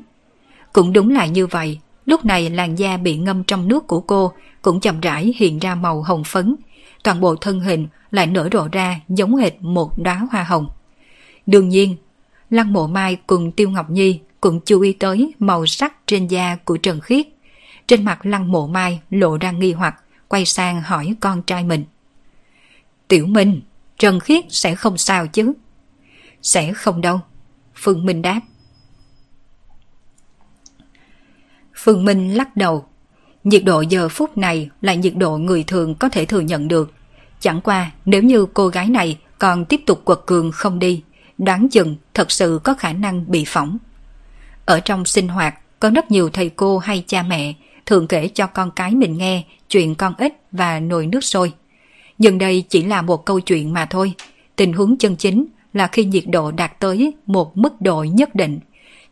Cũng 0.74 0.94
đúng 0.94 1.10
là 1.10 1.26
như 1.26 1.48
vậy, 1.48 1.80
lúc 2.06 2.26
này 2.26 2.50
làn 2.50 2.76
da 2.76 2.98
bị 2.98 3.18
ngâm 3.18 3.44
trong 3.44 3.68
nước 3.68 3.88
của 3.88 4.02
cô 4.02 4.32
cũng 4.62 4.80
chậm 4.80 5.02
rãi 5.02 5.34
hiện 5.38 5.60
ra 5.60 5.76
màu 5.76 6.02
hồng 6.02 6.24
phấn, 6.24 6.56
toàn 7.04 7.20
bộ 7.20 7.36
thân 7.36 7.60
hình 7.60 7.88
lại 8.12 8.28
nở 8.28 8.50
rộ 8.52 8.68
ra 8.72 9.00
giống 9.10 9.36
hệt 9.36 9.54
một 9.62 9.98
đóa 9.98 10.28
hoa 10.32 10.44
hồng. 10.44 10.70
Đương 11.46 11.70
nhiên, 11.70 11.96
Lăng 12.50 12.74
Mộ 12.74 12.88
Mai 12.88 13.18
cùng 13.28 13.52
Tiêu 13.52 13.70
Ngọc 13.70 13.90
Nhi 13.90 14.20
cũng 14.42 14.60
chú 14.66 14.82
ý 14.82 14.94
tới 14.94 15.34
màu 15.40 15.66
sắc 15.66 15.94
trên 16.08 16.28
da 16.28 16.56
của 16.66 16.78
Trần 16.78 17.00
Khiết. 17.02 17.28
Trên 17.88 18.06
mặt 18.06 18.26
Lăng 18.26 18.52
Mộ 18.52 18.68
Mai 18.68 19.00
lộ 19.10 19.38
ra 19.38 19.52
nghi 19.52 19.74
hoặc, 19.74 20.04
quay 20.28 20.46
sang 20.46 20.82
hỏi 20.82 21.16
con 21.20 21.42
trai 21.42 21.64
mình. 21.64 21.86
Tiểu 23.08 23.26
Minh, 23.26 23.62
Trần 23.98 24.20
Khiết 24.20 24.46
sẽ 24.50 24.76
không 24.76 24.98
sao 24.98 25.28
chứ? 25.28 25.54
Sẽ 26.42 26.74
không 26.74 27.02
đâu. 27.02 27.20
Phương 27.76 28.06
Minh 28.06 28.22
đáp. 28.22 28.42
Phương 31.76 32.06
Minh 32.06 32.38
lắc 32.38 32.58
đầu. 32.58 32.86
Nhiệt 33.44 33.64
độ 33.66 33.82
giờ 33.82 34.10
phút 34.10 34.38
này 34.38 34.70
là 34.82 34.94
nhiệt 34.94 35.16
độ 35.16 35.38
người 35.38 35.64
thường 35.64 35.96
có 35.96 36.10
thể 36.10 36.26
thừa 36.26 36.40
nhận 36.40 36.68
được. 36.68 36.94
Chẳng 37.42 37.62
qua 37.62 37.92
nếu 38.06 38.24
như 38.24 38.46
cô 38.54 38.68
gái 38.68 38.90
này 38.90 39.18
còn 39.40 39.66
tiếp 39.66 39.82
tục 39.86 40.06
quật 40.06 40.20
cường 40.26 40.52
không 40.52 40.80
đi, 40.80 41.04
đoán 41.38 41.70
chừng 41.70 41.96
thật 42.14 42.32
sự 42.32 42.60
có 42.64 42.74
khả 42.74 42.94
năng 42.94 43.32
bị 43.32 43.46
phỏng. 43.48 43.78
Ở 44.66 44.80
trong 44.80 45.06
sinh 45.06 45.28
hoạt, 45.28 45.80
có 45.80 45.90
rất 45.90 46.12
nhiều 46.12 46.30
thầy 46.30 46.50
cô 46.50 46.78
hay 46.78 47.04
cha 47.08 47.24
mẹ 47.24 47.54
thường 47.86 48.08
kể 48.08 48.28
cho 48.28 48.48
con 48.48 48.72
cái 48.72 48.96
mình 48.96 49.18
nghe 49.18 49.44
chuyện 49.70 49.96
con 49.96 50.14
ếch 50.18 50.34
và 50.52 50.80
nồi 50.80 51.08
nước 51.08 51.24
sôi. 51.24 51.54
Nhưng 52.18 52.38
đây 52.38 52.64
chỉ 52.70 52.84
là 52.84 53.02
một 53.02 53.26
câu 53.26 53.40
chuyện 53.40 53.74
mà 53.74 53.86
thôi. 53.86 54.14
Tình 54.56 54.74
huống 54.74 54.98
chân 54.98 55.16
chính 55.16 55.46
là 55.74 55.88
khi 55.88 56.06
nhiệt 56.06 56.24
độ 56.28 56.52
đạt 56.52 56.80
tới 56.80 57.14
một 57.26 57.58
mức 57.58 57.82
độ 57.82 58.04
nhất 58.04 58.36
định, 58.36 58.60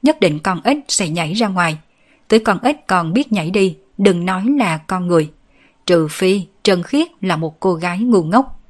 nhất 0.01 0.19
định 0.19 0.39
con 0.39 0.61
ếch 0.63 0.77
sẽ 0.87 1.09
nhảy 1.09 1.33
ra 1.33 1.47
ngoài. 1.47 1.77
Tới 2.27 2.39
con 2.39 2.59
ếch 2.63 2.87
còn 2.87 3.13
biết 3.13 3.31
nhảy 3.31 3.51
đi, 3.51 3.77
đừng 3.97 4.25
nói 4.25 4.45
là 4.59 4.77
con 4.77 5.07
người. 5.07 5.29
Trừ 5.89 6.07
phi 6.07 6.45
Trần 6.63 6.83
Khiết 6.83 7.07
là 7.21 7.35
một 7.35 7.59
cô 7.59 7.73
gái 7.73 7.99
ngu 7.99 8.23
ngốc. 8.23 8.61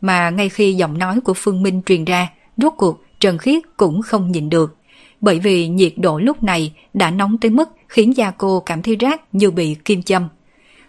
Mà 0.00 0.30
ngay 0.30 0.48
khi 0.48 0.74
giọng 0.74 0.98
nói 0.98 1.20
của 1.20 1.34
Phương 1.34 1.62
Minh 1.62 1.82
truyền 1.86 2.04
ra, 2.04 2.32
rốt 2.56 2.72
cuộc 2.76 3.04
Trần 3.20 3.38
Khiết 3.38 3.62
cũng 3.76 4.02
không 4.02 4.32
nhìn 4.32 4.50
được. 4.50 4.76
Bởi 5.20 5.38
vì 5.38 5.68
nhiệt 5.68 5.92
độ 5.96 6.18
lúc 6.18 6.42
này 6.42 6.72
đã 6.94 7.10
nóng 7.10 7.38
tới 7.38 7.50
mức 7.50 7.68
khiến 7.88 8.16
da 8.16 8.30
cô 8.30 8.60
cảm 8.60 8.82
thấy 8.82 8.96
rát 9.00 9.34
như 9.34 9.50
bị 9.50 9.76
kim 9.84 10.02
châm. 10.02 10.28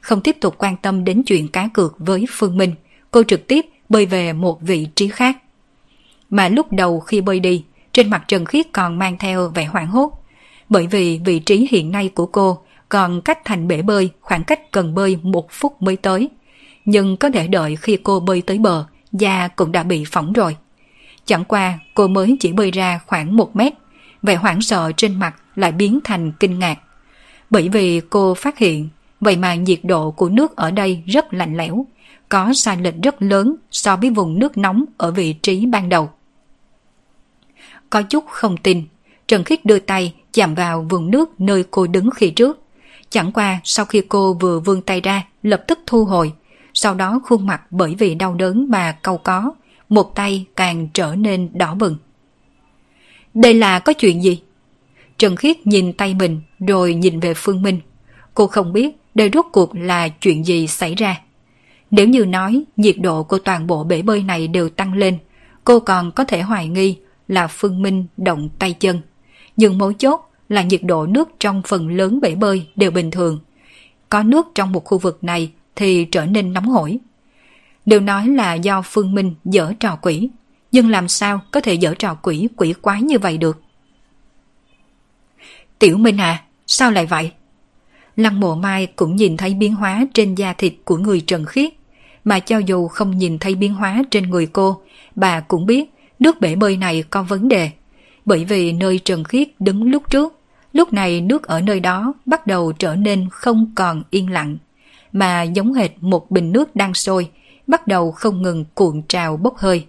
Không 0.01 0.21
tiếp 0.21 0.38
tục 0.41 0.55
quan 0.57 0.77
tâm 0.77 1.03
đến 1.03 1.23
chuyện 1.23 1.47
cá 1.47 1.69
cược 1.73 1.95
với 1.99 2.25
Phương 2.29 2.57
Minh, 2.57 2.75
cô 3.11 3.23
trực 3.23 3.47
tiếp 3.47 3.65
bơi 3.89 4.05
về 4.05 4.34
một 4.34 4.61
vị 4.61 4.88
trí 4.95 5.07
khác. 5.07 5.38
Mà 6.29 6.47
lúc 6.47 6.73
đầu 6.73 6.99
khi 6.99 7.21
bơi 7.21 7.39
đi, 7.39 7.63
trên 7.93 8.09
mặt 8.09 8.23
Trần 8.27 8.45
Khiết 8.45 8.65
còn 8.73 8.99
mang 8.99 9.17
theo 9.17 9.49
vẻ 9.49 9.65
hoảng 9.65 9.88
hốt. 9.88 10.11
Bởi 10.69 10.88
vì 10.88 11.19
vị 11.25 11.39
trí 11.39 11.67
hiện 11.71 11.91
nay 11.91 12.09
của 12.09 12.25
cô 12.25 12.59
còn 12.93 13.21
cách 13.21 13.39
thành 13.45 13.67
bể 13.67 13.81
bơi 13.81 14.09
khoảng 14.21 14.43
cách 14.43 14.71
cần 14.71 14.95
bơi 14.95 15.17
một 15.23 15.51
phút 15.51 15.81
mới 15.81 15.95
tới. 15.97 16.29
Nhưng 16.85 17.17
có 17.17 17.29
thể 17.29 17.47
đợi 17.47 17.75
khi 17.75 17.97
cô 18.03 18.19
bơi 18.19 18.41
tới 18.41 18.57
bờ, 18.57 18.85
da 19.11 19.47
cũng 19.47 19.71
đã 19.71 19.83
bị 19.83 20.03
phỏng 20.11 20.33
rồi. 20.33 20.57
Chẳng 21.25 21.45
qua 21.45 21.79
cô 21.93 22.07
mới 22.07 22.37
chỉ 22.39 22.51
bơi 22.51 22.71
ra 22.71 22.99
khoảng 23.07 23.37
một 23.37 23.55
mét, 23.55 23.73
vẻ 24.21 24.35
hoảng 24.35 24.61
sợ 24.61 24.91
trên 24.97 25.19
mặt 25.19 25.35
lại 25.55 25.71
biến 25.71 25.99
thành 26.03 26.31
kinh 26.39 26.59
ngạc. 26.59 26.79
Bởi 27.49 27.69
vì 27.69 28.01
cô 28.09 28.33
phát 28.33 28.57
hiện, 28.57 28.89
vậy 29.21 29.37
mà 29.37 29.55
nhiệt 29.55 29.79
độ 29.83 30.11
của 30.11 30.29
nước 30.29 30.55
ở 30.55 30.71
đây 30.71 31.03
rất 31.05 31.33
lạnh 31.33 31.57
lẽo, 31.57 31.85
có 32.29 32.53
sai 32.53 32.77
lệch 32.77 32.95
rất 33.03 33.21
lớn 33.21 33.55
so 33.71 33.95
với 33.95 34.09
vùng 34.09 34.39
nước 34.39 34.57
nóng 34.57 34.85
ở 34.97 35.11
vị 35.11 35.33
trí 35.33 35.65
ban 35.65 35.89
đầu. 35.89 36.09
Có 37.89 38.01
chút 38.01 38.25
không 38.27 38.57
tin, 38.57 38.83
Trần 39.27 39.43
Khiết 39.43 39.65
đưa 39.65 39.79
tay 39.79 40.13
chạm 40.33 40.55
vào 40.55 40.87
vùng 40.89 41.11
nước 41.11 41.41
nơi 41.41 41.63
cô 41.71 41.87
đứng 41.87 42.09
khi 42.11 42.29
trước. 42.29 42.62
Chẳng 43.14 43.32
qua 43.32 43.59
sau 43.64 43.86
khi 43.86 44.01
cô 44.09 44.34
vừa 44.34 44.59
vươn 44.59 44.82
tay 44.82 45.01
ra, 45.01 45.24
lập 45.43 45.64
tức 45.68 45.80
thu 45.88 46.05
hồi. 46.05 46.34
Sau 46.74 46.93
đó 46.93 47.22
khuôn 47.26 47.45
mặt 47.45 47.61
bởi 47.70 47.95
vì 47.95 48.16
đau 48.16 48.34
đớn 48.34 48.68
mà 48.70 48.91
cau 48.91 49.18
có, 49.18 49.51
một 49.89 50.16
tay 50.16 50.45
càng 50.55 50.88
trở 50.93 51.16
nên 51.16 51.49
đỏ 51.53 51.74
bừng. 51.74 51.97
Đây 53.34 53.53
là 53.53 53.80
có 53.80 53.93
chuyện 53.93 54.24
gì? 54.24 54.41
Trần 55.18 55.36
Khiết 55.36 55.68
nhìn 55.68 55.93
tay 55.93 56.14
mình 56.14 56.41
rồi 56.68 56.93
nhìn 56.93 57.20
về 57.20 57.34
Phương 57.34 57.61
Minh. 57.61 57.80
Cô 58.34 58.47
không 58.47 58.74
biết 58.74 58.97
đây 59.16 59.30
rốt 59.34 59.45
cuộc 59.51 59.76
là 59.76 60.07
chuyện 60.07 60.45
gì 60.45 60.68
xảy 60.68 60.95
ra. 60.95 61.22
Nếu 61.91 62.07
như 62.07 62.26
nói 62.26 62.64
nhiệt 62.78 62.95
độ 62.99 63.24
của 63.24 63.38
toàn 63.38 63.68
bộ 63.68 63.84
bể 63.84 64.01
bơi 64.01 64.24
này 64.24 64.47
đều 64.47 64.70
tăng 64.70 64.93
lên, 64.93 65.18
cô 65.64 65.80
còn 65.80 66.11
có 66.11 66.24
thể 66.24 66.41
hoài 66.41 66.68
nghi 66.68 66.97
là 67.28 67.47
Phương 67.47 67.82
Minh 67.82 68.05
động 68.18 68.49
tay 68.59 68.74
chân. 68.74 69.01
Nhưng 69.57 69.78
mấu 69.78 69.93
chốt 69.93 70.30
là 70.54 70.62
nhiệt 70.64 70.84
độ 70.84 71.06
nước 71.06 71.30
trong 71.39 71.62
phần 71.68 71.89
lớn 71.89 72.22
bể 72.22 72.36
bơi 72.36 72.68
đều 72.76 72.91
bình 72.91 73.12
thường. 73.12 73.39
Có 74.10 74.24
nước 74.24 74.47
trong 74.56 74.72
một 74.72 74.86
khu 74.86 74.97
vực 74.97 75.24
này 75.24 75.51
thì 75.76 76.06
trở 76.06 76.26
nên 76.26 76.54
nóng 76.54 76.66
hổi. 76.66 76.97
Đều 77.86 77.99
nói 77.99 78.28
là 78.28 78.54
do 78.54 78.82
Phương 78.86 79.16
Minh 79.16 79.34
dở 79.45 79.74
trò 79.80 79.95
quỷ, 80.01 80.30
nhưng 80.72 80.89
làm 80.89 81.08
sao 81.08 81.41
có 81.51 81.60
thể 81.60 81.74
dở 81.74 81.93
trò 81.99 82.16
quỷ 82.16 82.47
quỷ 82.56 82.74
quái 82.82 83.01
như 83.01 83.20
vậy 83.20 83.38
được? 83.38 83.62
Tiểu 85.80 85.97
Minh 85.97 86.18
à, 86.18 86.43
sao 86.68 86.91
lại 86.91 87.06
vậy? 87.06 87.32
Lăng 88.16 88.39
mộ 88.39 88.56
mai 88.56 88.86
cũng 88.86 89.16
nhìn 89.16 89.38
thấy 89.38 89.54
biến 89.54 89.76
hóa 89.76 90.06
trên 90.14 90.36
da 90.36 90.54
thịt 90.54 90.74
của 90.86 90.97
người 90.97 91.22
Trần 91.22 91.45
Khiết, 91.45 91.74
mà 92.24 92.39
cho 92.39 92.58
dù 92.58 92.88
không 92.88 93.18
nhìn 93.18 93.39
thấy 93.39 93.56
biến 93.56 93.74
hóa 93.74 94.04
trên 94.12 94.30
người 94.30 94.45
cô, 94.45 94.82
bà 95.16 95.39
cũng 95.39 95.66
biết 95.66 95.89
nước 96.20 96.41
bể 96.41 96.56
bơi 96.56 96.78
này 96.78 97.04
có 97.10 97.24
vấn 97.24 97.47
đề 97.47 97.72
bởi 98.26 98.45
vì 98.45 98.72
nơi 98.72 98.99
Trần 98.99 99.24
Khiết 99.24 99.47
đứng 99.60 99.84
lúc 99.84 100.04
trước, 100.10 100.39
lúc 100.74 100.93
này 100.93 101.21
nước 101.21 101.43
ở 101.43 101.61
nơi 101.61 101.80
đó 101.80 102.13
bắt 102.26 102.47
đầu 102.47 102.71
trở 102.71 102.95
nên 102.95 103.28
không 103.32 103.71
còn 103.76 104.03
yên 104.09 104.32
lặng, 104.32 104.57
mà 105.11 105.43
giống 105.43 105.74
hệt 105.74 105.91
một 106.01 106.32
bình 106.32 106.51
nước 106.51 106.76
đang 106.76 106.93
sôi, 106.93 107.30
bắt 107.67 107.88
đầu 107.88 108.11
không 108.11 108.41
ngừng 108.41 108.65
cuộn 108.74 109.01
trào 109.07 109.38
bốc 109.38 109.57
hơi. 109.57 109.86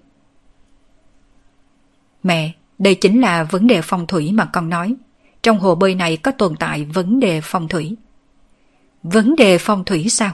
Mẹ, 2.23 2.53
đây 2.79 2.95
chính 2.95 3.21
là 3.21 3.45
vấn 3.45 3.67
đề 3.67 3.81
phong 3.83 4.07
thủy 4.07 4.33
mà 4.33 4.45
con 4.45 4.69
nói. 4.69 4.95
Trong 5.43 5.59
hồ 5.59 5.75
bơi 5.75 5.95
này 5.95 6.17
có 6.17 6.31
tồn 6.31 6.57
tại 6.57 6.85
vấn 6.85 7.21
đề 7.21 7.41
phong 7.43 7.69
thủy. 7.69 7.97
Vấn 9.03 9.37
đề 9.37 9.59
phong 9.59 9.85
thủy 9.85 10.09
sao? 10.09 10.33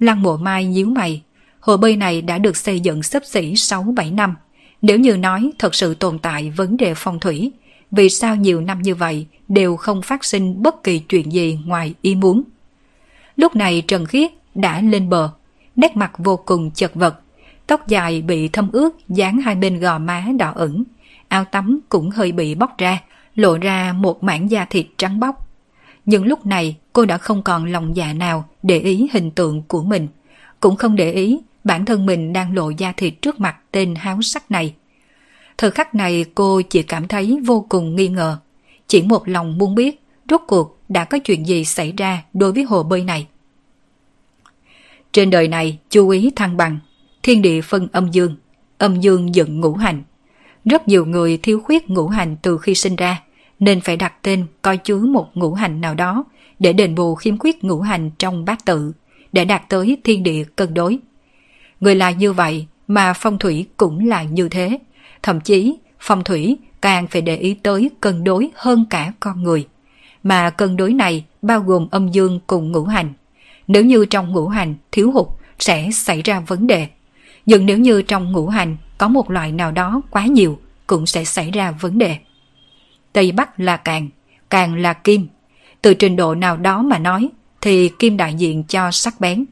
Lăng 0.00 0.22
mộ 0.22 0.36
mai 0.36 0.64
nhíu 0.64 0.86
mày. 0.86 1.22
Hồ 1.60 1.76
bơi 1.76 1.96
này 1.96 2.22
đã 2.22 2.38
được 2.38 2.56
xây 2.56 2.80
dựng 2.80 3.02
sấp 3.02 3.24
xỉ 3.24 3.52
6-7 3.52 4.14
năm. 4.14 4.34
Nếu 4.82 4.98
như 4.98 5.16
nói 5.16 5.50
thật 5.58 5.74
sự 5.74 5.94
tồn 5.94 6.18
tại 6.18 6.50
vấn 6.50 6.76
đề 6.76 6.94
phong 6.96 7.20
thủy, 7.20 7.52
vì 7.90 8.08
sao 8.08 8.36
nhiều 8.36 8.60
năm 8.60 8.82
như 8.82 8.94
vậy 8.94 9.26
đều 9.48 9.76
không 9.76 10.02
phát 10.02 10.24
sinh 10.24 10.62
bất 10.62 10.84
kỳ 10.84 10.98
chuyện 10.98 11.32
gì 11.32 11.58
ngoài 11.64 11.94
ý 12.02 12.14
muốn? 12.14 12.42
Lúc 13.36 13.56
này 13.56 13.82
Trần 13.88 14.06
Khiết 14.06 14.30
đã 14.54 14.80
lên 14.80 15.08
bờ, 15.08 15.30
nét 15.76 15.96
mặt 15.96 16.12
vô 16.18 16.36
cùng 16.36 16.70
chật 16.70 16.94
vật, 16.94 17.20
tóc 17.66 17.88
dài 17.88 18.22
bị 18.22 18.48
thâm 18.48 18.70
ướt 18.72 18.90
dán 19.08 19.40
hai 19.40 19.54
bên 19.54 19.80
gò 19.80 19.98
má 19.98 20.26
đỏ 20.38 20.52
ửng, 20.54 20.84
áo 21.28 21.44
tắm 21.44 21.80
cũng 21.88 22.10
hơi 22.10 22.32
bị 22.32 22.54
bóc 22.54 22.78
ra, 22.78 22.98
lộ 23.34 23.58
ra 23.58 23.92
một 23.92 24.24
mảng 24.24 24.50
da 24.50 24.64
thịt 24.64 24.86
trắng 24.96 25.20
bóc. 25.20 25.48
Nhưng 26.06 26.24
lúc 26.24 26.46
này 26.46 26.76
cô 26.92 27.04
đã 27.04 27.18
không 27.18 27.42
còn 27.42 27.64
lòng 27.64 27.96
dạ 27.96 28.12
nào 28.12 28.44
để 28.62 28.78
ý 28.78 29.08
hình 29.12 29.30
tượng 29.30 29.62
của 29.62 29.82
mình, 29.82 30.08
cũng 30.60 30.76
không 30.76 30.96
để 30.96 31.12
ý 31.12 31.40
bản 31.64 31.84
thân 31.84 32.06
mình 32.06 32.32
đang 32.32 32.54
lộ 32.54 32.70
da 32.70 32.92
thịt 32.92 33.14
trước 33.22 33.40
mặt 33.40 33.56
tên 33.70 33.94
háo 33.94 34.22
sắc 34.22 34.50
này. 34.50 34.74
Thời 35.60 35.70
khắc 35.70 35.94
này 35.94 36.24
cô 36.34 36.60
chỉ 36.62 36.82
cảm 36.82 37.08
thấy 37.08 37.38
vô 37.46 37.66
cùng 37.68 37.96
nghi 37.96 38.08
ngờ. 38.08 38.38
Chỉ 38.86 39.02
một 39.02 39.28
lòng 39.28 39.58
muốn 39.58 39.74
biết 39.74 40.02
rốt 40.30 40.40
cuộc 40.46 40.78
đã 40.88 41.04
có 41.04 41.18
chuyện 41.18 41.46
gì 41.46 41.64
xảy 41.64 41.92
ra 41.96 42.22
đối 42.32 42.52
với 42.52 42.62
hồ 42.62 42.82
bơi 42.82 43.04
này. 43.04 43.26
Trên 45.12 45.30
đời 45.30 45.48
này 45.48 45.78
chú 45.90 46.08
ý 46.08 46.30
thăng 46.36 46.56
bằng, 46.56 46.78
thiên 47.22 47.42
địa 47.42 47.60
phân 47.60 47.88
âm 47.92 48.10
dương, 48.10 48.36
âm 48.78 49.00
dương 49.00 49.34
dựng 49.34 49.60
ngũ 49.60 49.74
hành. 49.74 50.02
Rất 50.64 50.88
nhiều 50.88 51.06
người 51.06 51.36
thiếu 51.42 51.60
khuyết 51.60 51.90
ngũ 51.90 52.08
hành 52.08 52.36
từ 52.42 52.58
khi 52.58 52.74
sinh 52.74 52.96
ra, 52.96 53.22
nên 53.58 53.80
phải 53.80 53.96
đặt 53.96 54.22
tên 54.22 54.46
coi 54.62 54.76
chứa 54.76 54.98
một 54.98 55.26
ngũ 55.34 55.54
hành 55.54 55.80
nào 55.80 55.94
đó 55.94 56.24
để 56.58 56.72
đền 56.72 56.94
bù 56.94 57.14
khiếm 57.14 57.38
khuyết 57.38 57.64
ngũ 57.64 57.80
hành 57.80 58.10
trong 58.18 58.44
bát 58.44 58.64
tự, 58.64 58.92
để 59.32 59.44
đạt 59.44 59.62
tới 59.68 59.98
thiên 60.04 60.22
địa 60.22 60.44
cân 60.56 60.74
đối. 60.74 60.98
Người 61.80 61.94
là 61.94 62.10
như 62.10 62.32
vậy 62.32 62.66
mà 62.88 63.12
phong 63.12 63.38
thủy 63.38 63.66
cũng 63.76 64.08
là 64.08 64.22
như 64.22 64.48
thế. 64.48 64.78
Thậm 65.22 65.40
chí 65.40 65.76
phong 66.00 66.24
thủy 66.24 66.56
càng 66.80 67.06
phải 67.06 67.22
để 67.22 67.36
ý 67.36 67.54
tới 67.54 67.90
cân 68.00 68.24
đối 68.24 68.50
hơn 68.54 68.84
cả 68.90 69.12
con 69.20 69.42
người. 69.42 69.66
Mà 70.22 70.50
cân 70.50 70.76
đối 70.76 70.92
này 70.92 71.24
bao 71.42 71.60
gồm 71.60 71.88
âm 71.90 72.08
dương 72.08 72.40
cùng 72.46 72.72
ngũ 72.72 72.84
hành. 72.84 73.12
Nếu 73.66 73.84
như 73.84 74.04
trong 74.04 74.32
ngũ 74.32 74.48
hành 74.48 74.74
thiếu 74.92 75.10
hụt 75.10 75.26
sẽ 75.58 75.90
xảy 75.92 76.22
ra 76.22 76.40
vấn 76.40 76.66
đề. 76.66 76.88
Nhưng 77.46 77.66
nếu 77.66 77.78
như 77.78 78.02
trong 78.02 78.32
ngũ 78.32 78.48
hành 78.48 78.76
có 78.98 79.08
một 79.08 79.30
loại 79.30 79.52
nào 79.52 79.72
đó 79.72 80.02
quá 80.10 80.26
nhiều 80.26 80.58
cũng 80.86 81.06
sẽ 81.06 81.24
xảy 81.24 81.50
ra 81.50 81.70
vấn 81.70 81.98
đề. 81.98 82.16
Tây 83.12 83.32
Bắc 83.32 83.60
là 83.60 83.76
càng, 83.76 84.08
càng 84.50 84.74
là 84.74 84.92
kim. 84.92 85.26
Từ 85.82 85.94
trình 85.94 86.16
độ 86.16 86.34
nào 86.34 86.56
đó 86.56 86.82
mà 86.82 86.98
nói 86.98 87.28
thì 87.60 87.90
kim 87.98 88.16
đại 88.16 88.34
diện 88.34 88.64
cho 88.64 88.90
sắc 88.90 89.20
bén. 89.20 89.44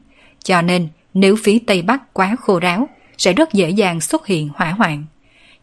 Cho 0.43 0.61
nên 0.61 0.87
nếu 1.13 1.35
phía 1.43 1.59
Tây 1.67 1.81
Bắc 1.81 2.13
quá 2.13 2.35
khô 2.41 2.59
ráo 2.59 2.89
sẽ 3.17 3.33
rất 3.33 3.53
dễ 3.53 3.69
dàng 3.69 4.01
xuất 4.01 4.27
hiện 4.27 4.49
hỏa 4.55 4.71
hoạn. 4.71 5.05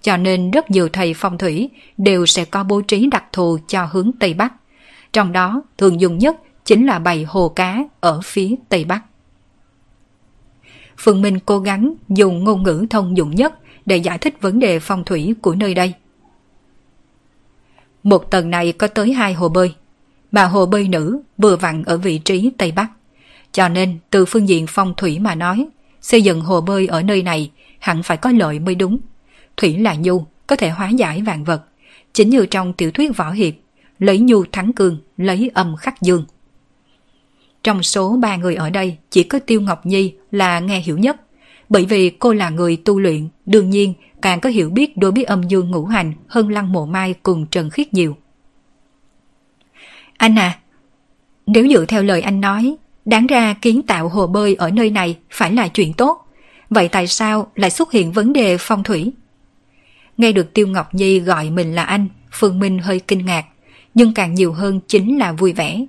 Cho 0.06 0.16
nên 0.16 0.50
rất 0.50 0.70
nhiều 0.70 0.88
thầy 0.88 1.14
phong 1.14 1.38
thủy 1.38 1.70
đều 1.96 2.26
sẽ 2.26 2.44
có 2.44 2.64
bố 2.64 2.80
trí 2.80 3.06
đặc 3.06 3.24
thù 3.32 3.58
cho 3.68 3.84
hướng 3.84 4.10
Tây 4.20 4.34
Bắc. 4.34 4.52
Trong 5.12 5.32
đó 5.32 5.62
thường 5.78 6.00
dùng 6.00 6.18
nhất 6.18 6.36
chính 6.64 6.86
là 6.86 6.98
bày 6.98 7.24
hồ 7.28 7.48
cá 7.48 7.84
ở 8.00 8.20
phía 8.24 8.54
Tây 8.68 8.84
Bắc. 8.84 9.02
Phương 10.98 11.22
Minh 11.22 11.38
cố 11.46 11.58
gắng 11.58 11.94
dùng 12.08 12.44
ngôn 12.44 12.62
ngữ 12.62 12.86
thông 12.90 13.16
dụng 13.16 13.34
nhất 13.34 13.54
để 13.86 13.96
giải 13.96 14.18
thích 14.18 14.40
vấn 14.40 14.58
đề 14.58 14.78
phong 14.78 15.04
thủy 15.04 15.34
của 15.42 15.54
nơi 15.54 15.74
đây. 15.74 15.94
Một 18.02 18.30
tầng 18.30 18.50
này 18.50 18.72
có 18.72 18.86
tới 18.86 19.12
hai 19.12 19.34
hồ 19.34 19.48
bơi, 19.48 19.74
mà 20.32 20.44
hồ 20.44 20.66
bơi 20.66 20.88
nữ 20.88 21.20
vừa 21.38 21.56
vặn 21.56 21.84
ở 21.84 21.96
vị 21.96 22.18
trí 22.18 22.50
Tây 22.58 22.72
Bắc. 22.72 22.88
Cho 23.52 23.68
nên 23.68 23.98
từ 24.10 24.24
phương 24.24 24.48
diện 24.48 24.66
phong 24.68 24.94
thủy 24.96 25.18
mà 25.18 25.34
nói, 25.34 25.66
xây 26.00 26.22
dựng 26.22 26.40
hồ 26.40 26.60
bơi 26.60 26.86
ở 26.86 27.02
nơi 27.02 27.22
này 27.22 27.50
hẳn 27.78 28.02
phải 28.02 28.16
có 28.16 28.30
lợi 28.30 28.58
mới 28.58 28.74
đúng. 28.74 28.98
Thủy 29.56 29.78
là 29.78 29.94
nhu, 29.94 30.26
có 30.46 30.56
thể 30.56 30.70
hóa 30.70 30.88
giải 30.88 31.22
vạn 31.22 31.44
vật. 31.44 31.62
Chính 32.12 32.30
như 32.30 32.46
trong 32.46 32.72
tiểu 32.72 32.90
thuyết 32.90 33.16
võ 33.16 33.30
hiệp, 33.30 33.54
lấy 33.98 34.18
nhu 34.18 34.44
thắng 34.44 34.72
cường, 34.72 34.98
lấy 35.16 35.50
âm 35.54 35.76
khắc 35.76 36.02
dương. 36.02 36.24
Trong 37.62 37.82
số 37.82 38.16
ba 38.16 38.36
người 38.36 38.54
ở 38.54 38.70
đây, 38.70 38.96
chỉ 39.10 39.22
có 39.22 39.38
Tiêu 39.38 39.60
Ngọc 39.60 39.86
Nhi 39.86 40.14
là 40.30 40.60
nghe 40.60 40.80
hiểu 40.80 40.98
nhất. 40.98 41.16
Bởi 41.68 41.84
vì 41.84 42.10
cô 42.10 42.32
là 42.32 42.50
người 42.50 42.76
tu 42.76 43.00
luyện, 43.00 43.28
đương 43.46 43.70
nhiên 43.70 43.94
càng 44.22 44.40
có 44.40 44.48
hiểu 44.50 44.70
biết 44.70 44.96
đối 44.96 45.12
với 45.12 45.24
âm 45.24 45.42
dương 45.42 45.70
ngũ 45.70 45.84
hành 45.84 46.12
hơn 46.28 46.48
Lăng 46.48 46.72
Mộ 46.72 46.86
Mai 46.86 47.14
cùng 47.22 47.46
Trần 47.46 47.70
Khiết 47.70 47.94
nhiều. 47.94 48.16
Anh 50.16 50.38
à, 50.38 50.58
nếu 51.46 51.68
dựa 51.68 51.84
theo 51.84 52.02
lời 52.02 52.20
anh 52.20 52.40
nói, 52.40 52.76
đáng 53.04 53.26
ra 53.26 53.54
kiến 53.62 53.82
tạo 53.82 54.08
hồ 54.08 54.26
bơi 54.26 54.54
ở 54.54 54.70
nơi 54.70 54.90
này 54.90 55.16
phải 55.30 55.52
là 55.52 55.68
chuyện 55.68 55.92
tốt. 55.92 56.26
Vậy 56.70 56.88
tại 56.88 57.06
sao 57.06 57.50
lại 57.54 57.70
xuất 57.70 57.92
hiện 57.92 58.12
vấn 58.12 58.32
đề 58.32 58.56
phong 58.58 58.82
thủy? 58.82 59.12
Nghe 60.16 60.32
được 60.32 60.54
Tiêu 60.54 60.66
Ngọc 60.66 60.94
Nhi 60.94 61.20
gọi 61.20 61.50
mình 61.50 61.74
là 61.74 61.82
anh, 61.82 62.08
Phương 62.32 62.58
Minh 62.58 62.78
hơi 62.78 63.00
kinh 63.00 63.26
ngạc, 63.26 63.44
nhưng 63.94 64.14
càng 64.14 64.34
nhiều 64.34 64.52
hơn 64.52 64.80
chính 64.88 65.18
là 65.18 65.32
vui 65.32 65.52
vẻ. 65.52 65.84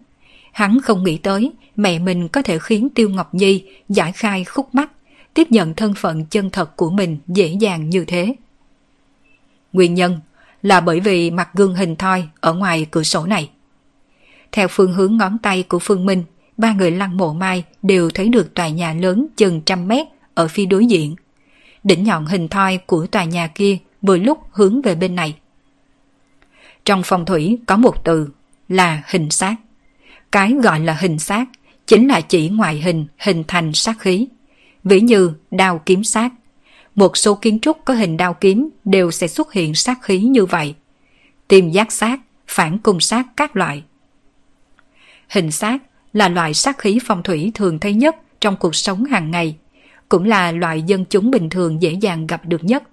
Hắn 0.52 0.82
không 0.84 1.04
nghĩ 1.04 1.18
tới 1.18 1.52
mẹ 1.76 2.00
mình 2.00 2.28
có 2.28 2.42
thể 2.42 2.60
khiến 2.60 2.90
Tiêu 2.90 3.10
Ngọc 3.10 3.34
Nhi 3.34 3.64
giải 3.90 4.12
khai 4.12 4.44
khúc 4.44 4.76
mắc, 4.76 4.92
tiếp 5.34 5.48
nhận 5.50 5.74
thân 5.74 5.94
phận 5.94 6.26
chân 6.26 6.50
thật 6.50 6.76
của 6.76 6.90
mình 6.90 7.18
dễ 7.28 7.48
dàng 7.48 7.90
như 7.90 8.06
thế. 8.06 8.36
Nguyên 9.74 9.94
nhân 9.94 10.20
là 10.62 10.82
bởi 10.82 11.00
vì 11.00 11.32
mặt 11.32 11.50
gương 11.54 11.76
hình 11.76 11.96
thoi 11.96 12.28
ở 12.40 12.54
ngoài 12.54 12.88
cửa 12.92 13.04
sổ 13.04 13.26
này. 13.26 13.50
Theo 14.52 14.68
phương 14.68 14.94
hướng 14.94 15.18
ngón 15.18 15.38
tay 15.38 15.64
của 15.64 15.80
Phương 15.80 16.06
Minh, 16.06 16.24
ba 16.58 16.74
người 16.74 16.92
lăng 16.92 17.18
mộ 17.18 17.34
mai 17.34 17.64
đều 17.82 18.10
thấy 18.10 18.30
được 18.30 18.54
tòa 18.54 18.68
nhà 18.68 18.94
lớn 18.94 19.28
chừng 19.38 19.62
trăm 19.62 19.88
mét 19.88 20.08
ở 20.34 20.48
phía 20.48 20.66
đối 20.66 20.86
diện. 20.86 21.16
Đỉnh 21.84 22.04
nhọn 22.04 22.26
hình 22.26 22.48
thoi 22.48 22.78
của 22.78 23.08
tòa 23.08 23.24
nhà 23.24 23.48
kia 23.48 23.78
vừa 24.02 24.18
lúc 24.18 24.40
hướng 24.52 24.82
về 24.82 24.96
bên 24.96 25.16
này. 25.16 25.36
Trong 26.86 27.02
phong 27.06 27.26
thủy 27.26 27.58
có 27.66 27.78
một 27.78 28.04
từ 28.04 28.30
là 28.70 29.04
hình 29.08 29.30
sát. 29.30 29.56
Cái 30.32 30.54
gọi 30.64 30.80
là 30.80 30.94
hình 30.94 31.20
sát 31.20 31.46
chính 31.88 32.08
là 32.08 32.22
chỉ 32.22 32.50
ngoại 32.50 32.82
hình 32.82 33.08
hình 33.18 33.44
thành 33.48 33.74
sát 33.74 34.00
khí. 34.00 34.28
Ví 34.84 35.02
như 35.02 35.32
đao 35.52 35.82
kiếm 35.86 36.04
sát. 36.04 36.32
Một 36.96 37.18
số 37.18 37.36
kiến 37.36 37.60
trúc 37.60 37.86
có 37.86 37.94
hình 37.94 38.18
đao 38.18 38.34
kiếm 38.34 38.70
đều 38.86 39.12
sẽ 39.12 39.28
xuất 39.28 39.54
hiện 39.54 39.76
sát 39.76 39.98
khí 40.02 40.20
như 40.20 40.46
vậy. 40.46 40.76
Tìm 41.48 41.72
giác 41.72 41.92
sát, 41.92 42.20
phản 42.48 42.78
cung 42.78 43.00
sát 43.00 43.28
các 43.36 43.56
loại. 43.56 43.84
Hình 45.30 45.52
sát 45.52 45.78
là 46.14 46.30
loại 46.30 46.54
sát 46.54 46.78
khí 46.78 47.00
phong 47.06 47.24
thủy 47.24 47.52
thường 47.54 47.80
thấy 47.80 47.94
nhất 47.94 48.16
trong 48.42 48.56
cuộc 48.56 48.76
sống 48.76 49.06
hàng 49.06 49.32
ngày, 49.32 49.58
cũng 50.10 50.24
là 50.24 50.52
loại 50.52 50.82
dân 50.82 51.06
chúng 51.10 51.32
bình 51.32 51.50
thường 51.50 51.82
dễ 51.82 51.92
dàng 51.92 52.28
gặp 52.28 52.46
được 52.46 52.64
nhất. 52.64 52.84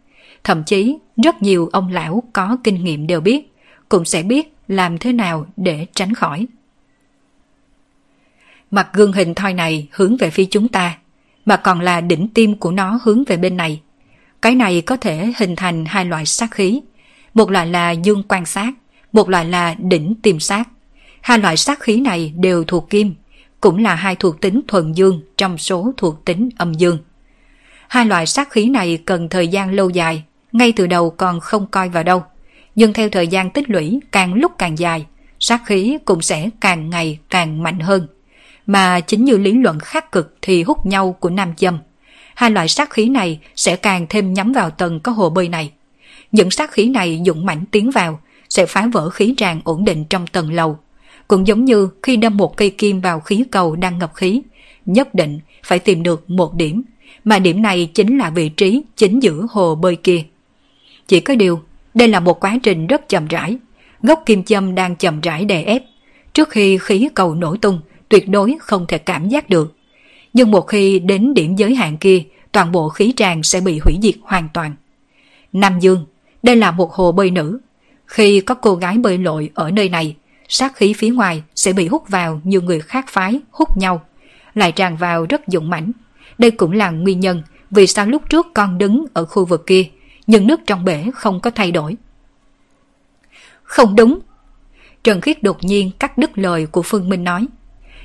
Thậm 0.44 0.64
chí 0.64 0.96
rất 1.24 1.42
nhiều 1.42 1.68
ông 1.72 1.88
lão 1.88 2.22
có 2.32 2.56
kinh 2.64 2.84
nghiệm 2.84 3.06
đều 3.06 3.20
biết, 3.20 3.52
cũng 3.88 4.04
sẽ 4.04 4.22
biết 4.22 4.54
làm 4.68 4.98
thế 4.98 5.12
nào 5.12 5.46
để 5.56 5.86
tránh 5.94 6.14
khỏi. 6.14 6.46
Mặt 8.70 8.88
gương 8.92 9.12
hình 9.12 9.34
thoi 9.34 9.54
này 9.54 9.88
hướng 9.90 10.16
về 10.16 10.30
phía 10.30 10.44
chúng 10.44 10.68
ta, 10.68 10.98
mà 11.46 11.56
còn 11.56 11.80
là 11.80 12.00
đỉnh 12.00 12.28
tim 12.34 12.56
của 12.56 12.70
nó 12.70 12.98
hướng 13.02 13.24
về 13.24 13.36
bên 13.36 13.56
này. 13.56 13.80
Cái 14.42 14.54
này 14.54 14.80
có 14.80 14.96
thể 14.96 15.32
hình 15.36 15.56
thành 15.56 15.84
hai 15.84 16.04
loại 16.04 16.26
sát 16.26 16.50
khí. 16.50 16.80
Một 17.34 17.50
loại 17.50 17.66
là 17.66 17.90
dương 17.90 18.22
quan 18.28 18.46
sát, 18.46 18.72
một 19.12 19.28
loại 19.28 19.44
là 19.44 19.74
đỉnh 19.78 20.14
tim 20.22 20.40
sát. 20.40 20.68
Hai 21.20 21.38
loại 21.38 21.56
sát 21.56 21.80
khí 21.80 22.00
này 22.00 22.32
đều 22.36 22.64
thuộc 22.64 22.90
kim, 22.90 23.14
cũng 23.60 23.78
là 23.78 23.94
hai 23.94 24.16
thuộc 24.16 24.40
tính 24.40 24.60
thuần 24.68 24.92
dương 24.92 25.22
trong 25.36 25.58
số 25.58 25.92
thuộc 25.96 26.24
tính 26.24 26.48
âm 26.56 26.74
dương. 26.74 26.98
Hai 27.88 28.06
loại 28.06 28.26
sát 28.26 28.50
khí 28.50 28.68
này 28.68 28.98
cần 29.04 29.28
thời 29.28 29.48
gian 29.48 29.72
lâu 29.72 29.90
dài, 29.90 30.24
ngay 30.54 30.72
từ 30.72 30.86
đầu 30.86 31.10
còn 31.10 31.40
không 31.40 31.66
coi 31.66 31.88
vào 31.88 32.02
đâu. 32.02 32.22
Nhưng 32.74 32.92
theo 32.92 33.08
thời 33.08 33.26
gian 33.26 33.50
tích 33.50 33.70
lũy 33.70 34.00
càng 34.12 34.34
lúc 34.34 34.52
càng 34.58 34.78
dài, 34.78 35.06
sát 35.40 35.62
khí 35.66 35.98
cũng 36.04 36.22
sẽ 36.22 36.50
càng 36.60 36.90
ngày 36.90 37.18
càng 37.30 37.62
mạnh 37.62 37.80
hơn. 37.80 38.06
Mà 38.66 39.00
chính 39.00 39.24
như 39.24 39.36
lý 39.36 39.52
luận 39.52 39.78
khắc 39.78 40.12
cực 40.12 40.36
thì 40.42 40.62
hút 40.62 40.86
nhau 40.86 41.16
của 41.20 41.30
nam 41.30 41.54
châm. 41.56 41.78
Hai 42.34 42.50
loại 42.50 42.68
sát 42.68 42.90
khí 42.90 43.08
này 43.08 43.40
sẽ 43.56 43.76
càng 43.76 44.06
thêm 44.08 44.34
nhắm 44.34 44.52
vào 44.52 44.70
tầng 44.70 45.00
có 45.00 45.12
hồ 45.12 45.30
bơi 45.30 45.48
này. 45.48 45.72
Những 46.32 46.50
sát 46.50 46.72
khí 46.72 46.88
này 46.88 47.22
dũng 47.26 47.46
mãnh 47.46 47.64
tiến 47.70 47.90
vào, 47.90 48.20
sẽ 48.48 48.66
phá 48.66 48.86
vỡ 48.92 49.10
khí 49.10 49.34
tràng 49.36 49.60
ổn 49.64 49.84
định 49.84 50.04
trong 50.04 50.26
tầng 50.26 50.52
lầu. 50.52 50.78
Cũng 51.28 51.46
giống 51.46 51.64
như 51.64 51.88
khi 52.02 52.16
đâm 52.16 52.36
một 52.36 52.56
cây 52.56 52.70
kim 52.70 53.00
vào 53.00 53.20
khí 53.20 53.44
cầu 53.50 53.76
đang 53.76 53.98
ngập 53.98 54.14
khí, 54.14 54.42
nhất 54.86 55.14
định 55.14 55.40
phải 55.62 55.78
tìm 55.78 56.02
được 56.02 56.30
một 56.30 56.54
điểm, 56.54 56.82
mà 57.24 57.38
điểm 57.38 57.62
này 57.62 57.90
chính 57.94 58.18
là 58.18 58.30
vị 58.30 58.48
trí 58.48 58.82
chính 58.96 59.22
giữa 59.22 59.46
hồ 59.50 59.74
bơi 59.74 59.96
kia. 59.96 60.24
Chỉ 61.06 61.20
có 61.20 61.34
điều, 61.34 61.62
đây 61.94 62.08
là 62.08 62.20
một 62.20 62.40
quá 62.40 62.58
trình 62.62 62.86
rất 62.86 63.08
chậm 63.08 63.26
rãi, 63.26 63.56
gốc 64.02 64.22
kim 64.26 64.44
châm 64.44 64.74
đang 64.74 64.96
chậm 64.96 65.20
rãi 65.20 65.44
đè 65.44 65.62
ép. 65.62 65.82
Trước 66.32 66.50
khi 66.50 66.78
khí 66.78 67.08
cầu 67.14 67.34
nổ 67.34 67.56
tung, 67.56 67.80
tuyệt 68.08 68.28
đối 68.28 68.56
không 68.60 68.86
thể 68.88 68.98
cảm 68.98 69.28
giác 69.28 69.50
được. 69.50 69.76
Nhưng 70.32 70.50
một 70.50 70.60
khi 70.60 70.98
đến 70.98 71.34
điểm 71.34 71.56
giới 71.56 71.74
hạn 71.74 71.96
kia, 71.96 72.22
toàn 72.52 72.72
bộ 72.72 72.88
khí 72.88 73.12
tràn 73.12 73.42
sẽ 73.42 73.60
bị 73.60 73.78
hủy 73.78 73.98
diệt 74.02 74.14
hoàn 74.22 74.48
toàn. 74.54 74.74
Nam 75.52 75.80
Dương, 75.80 76.06
đây 76.42 76.56
là 76.56 76.70
một 76.70 76.92
hồ 76.92 77.12
bơi 77.12 77.30
nữ. 77.30 77.60
Khi 78.06 78.40
có 78.40 78.54
cô 78.54 78.74
gái 78.74 78.98
bơi 78.98 79.18
lội 79.18 79.50
ở 79.54 79.70
nơi 79.70 79.88
này, 79.88 80.16
sát 80.48 80.76
khí 80.76 80.92
phía 80.92 81.10
ngoài 81.10 81.42
sẽ 81.54 81.72
bị 81.72 81.86
hút 81.86 82.08
vào 82.08 82.40
như 82.44 82.60
người 82.60 82.80
khác 82.80 83.06
phái 83.08 83.40
hút 83.50 83.76
nhau, 83.76 84.02
lại 84.54 84.72
tràn 84.72 84.96
vào 84.96 85.26
rất 85.28 85.40
dũng 85.46 85.70
mãnh. 85.70 85.92
Đây 86.38 86.50
cũng 86.50 86.72
là 86.72 86.90
nguyên 86.90 87.20
nhân 87.20 87.42
vì 87.70 87.86
sao 87.86 88.06
lúc 88.06 88.22
trước 88.30 88.46
con 88.54 88.78
đứng 88.78 89.04
ở 89.12 89.24
khu 89.24 89.44
vực 89.44 89.66
kia, 89.66 89.84
nhưng 90.26 90.46
nước 90.46 90.60
trong 90.66 90.84
bể 90.84 91.04
không 91.14 91.40
có 91.40 91.50
thay 91.50 91.72
đổi. 91.72 91.96
Không 93.62 93.96
đúng. 93.96 94.18
Trần 95.04 95.20
Khiết 95.20 95.42
đột 95.42 95.64
nhiên 95.64 95.90
cắt 95.98 96.18
đứt 96.18 96.38
lời 96.38 96.66
của 96.66 96.82
Phương 96.82 97.08
Minh 97.08 97.24
nói. 97.24 97.46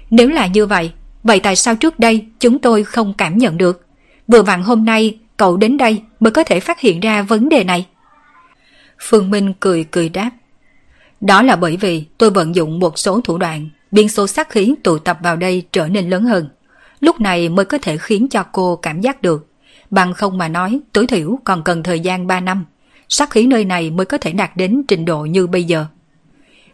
Nếu 0.09 0.29
là 0.29 0.47
như 0.47 0.65
vậy, 0.65 0.91
vậy 1.23 1.39
tại 1.39 1.55
sao 1.55 1.75
trước 1.75 1.99
đây 1.99 2.25
chúng 2.39 2.59
tôi 2.59 2.83
không 2.83 3.13
cảm 3.13 3.37
nhận 3.37 3.57
được? 3.57 3.85
Vừa 4.27 4.41
vặn 4.41 4.61
hôm 4.61 4.85
nay 4.85 5.19
cậu 5.37 5.57
đến 5.57 5.77
đây 5.77 6.01
mới 6.19 6.31
có 6.31 6.43
thể 6.43 6.59
phát 6.59 6.79
hiện 6.79 6.99
ra 6.99 7.21
vấn 7.21 7.49
đề 7.49 7.63
này. 7.63 7.85
Phương 8.99 9.31
Minh 9.31 9.53
cười 9.59 9.83
cười 9.83 10.09
đáp. 10.09 10.31
Đó 11.21 11.41
là 11.41 11.55
bởi 11.55 11.77
vì 11.77 12.05
tôi 12.17 12.29
vận 12.29 12.55
dụng 12.55 12.79
một 12.79 12.99
số 12.99 13.21
thủ 13.21 13.37
đoạn, 13.37 13.69
biên 13.91 14.09
số 14.09 14.27
sát 14.27 14.49
khí 14.49 14.75
tụ 14.83 14.97
tập 14.97 15.17
vào 15.23 15.35
đây 15.35 15.63
trở 15.71 15.87
nên 15.87 16.09
lớn 16.09 16.23
hơn. 16.23 16.49
Lúc 16.99 17.21
này 17.21 17.49
mới 17.49 17.65
có 17.65 17.77
thể 17.77 17.97
khiến 17.97 18.27
cho 18.27 18.43
cô 18.51 18.75
cảm 18.75 19.01
giác 19.01 19.21
được. 19.21 19.48
Bằng 19.89 20.13
không 20.13 20.37
mà 20.37 20.47
nói, 20.47 20.79
tối 20.93 21.07
thiểu 21.07 21.39
còn 21.43 21.63
cần 21.63 21.83
thời 21.83 21.99
gian 21.99 22.27
3 22.27 22.39
năm. 22.39 22.65
sát 23.09 23.29
khí 23.29 23.47
nơi 23.47 23.65
này 23.65 23.91
mới 23.91 24.05
có 24.05 24.17
thể 24.17 24.31
đạt 24.31 24.51
đến 24.57 24.81
trình 24.87 25.05
độ 25.05 25.25
như 25.25 25.47
bây 25.47 25.63
giờ. 25.63 25.85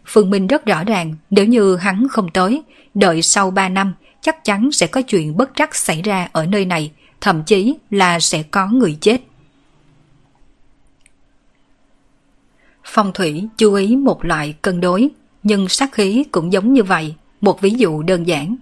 Phương 0.06 0.30
Minh 0.30 0.46
rất 0.46 0.66
rõ 0.66 0.84
ràng 0.84 1.14
nếu 1.30 1.46
như 1.46 1.76
hắn 1.76 2.06
không 2.10 2.30
tới, 2.30 2.62
đợi 2.94 3.22
sau 3.22 3.50
3 3.50 3.68
năm 3.68 3.94
chắc 4.20 4.44
chắn 4.44 4.72
sẽ 4.72 4.86
có 4.86 5.02
chuyện 5.02 5.36
bất 5.36 5.50
trắc 5.54 5.74
xảy 5.74 6.02
ra 6.02 6.28
ở 6.32 6.46
nơi 6.46 6.64
này, 6.64 6.92
thậm 7.20 7.42
chí 7.46 7.74
là 7.90 8.20
sẽ 8.20 8.42
có 8.42 8.66
người 8.66 8.98
chết. 9.00 9.20
Phong 12.84 13.12
thủy 13.12 13.48
chú 13.56 13.74
ý 13.74 13.96
một 13.96 14.24
loại 14.24 14.54
cân 14.62 14.80
đối, 14.80 15.08
nhưng 15.42 15.68
sát 15.68 15.92
khí 15.92 16.24
cũng 16.32 16.52
giống 16.52 16.72
như 16.72 16.82
vậy, 16.82 17.14
một 17.40 17.60
ví 17.60 17.70
dụ 17.70 18.02
đơn 18.02 18.26
giản. 18.26 18.56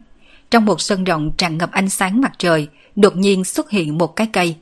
Trong 0.51 0.65
một 0.65 0.81
sân 0.81 1.05
rộng 1.05 1.33
tràn 1.37 1.59
ngập 1.59 1.73
ánh 1.73 1.89
sáng 1.89 2.21
mặt 2.21 2.33
trời, 2.39 2.69
đột 2.97 3.17
nhiên 3.17 3.45
xuất 3.45 3.71
hiện 3.71 3.99
một 3.99 4.17
cái 4.17 4.27
cây, 4.33 4.57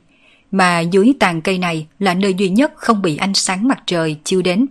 mà 0.51 0.79
dưới 0.79 1.13
tàn 1.19 1.41
cây 1.41 1.57
này 1.57 1.87
là 1.99 2.13
nơi 2.13 2.33
duy 2.33 2.49
nhất 2.49 2.71
không 2.75 3.01
bị 3.01 3.17
ánh 3.17 3.33
sáng 3.33 3.67
mặt 3.67 3.83
trời 3.85 4.17
chiếu 4.23 4.41
đến. 4.41 4.65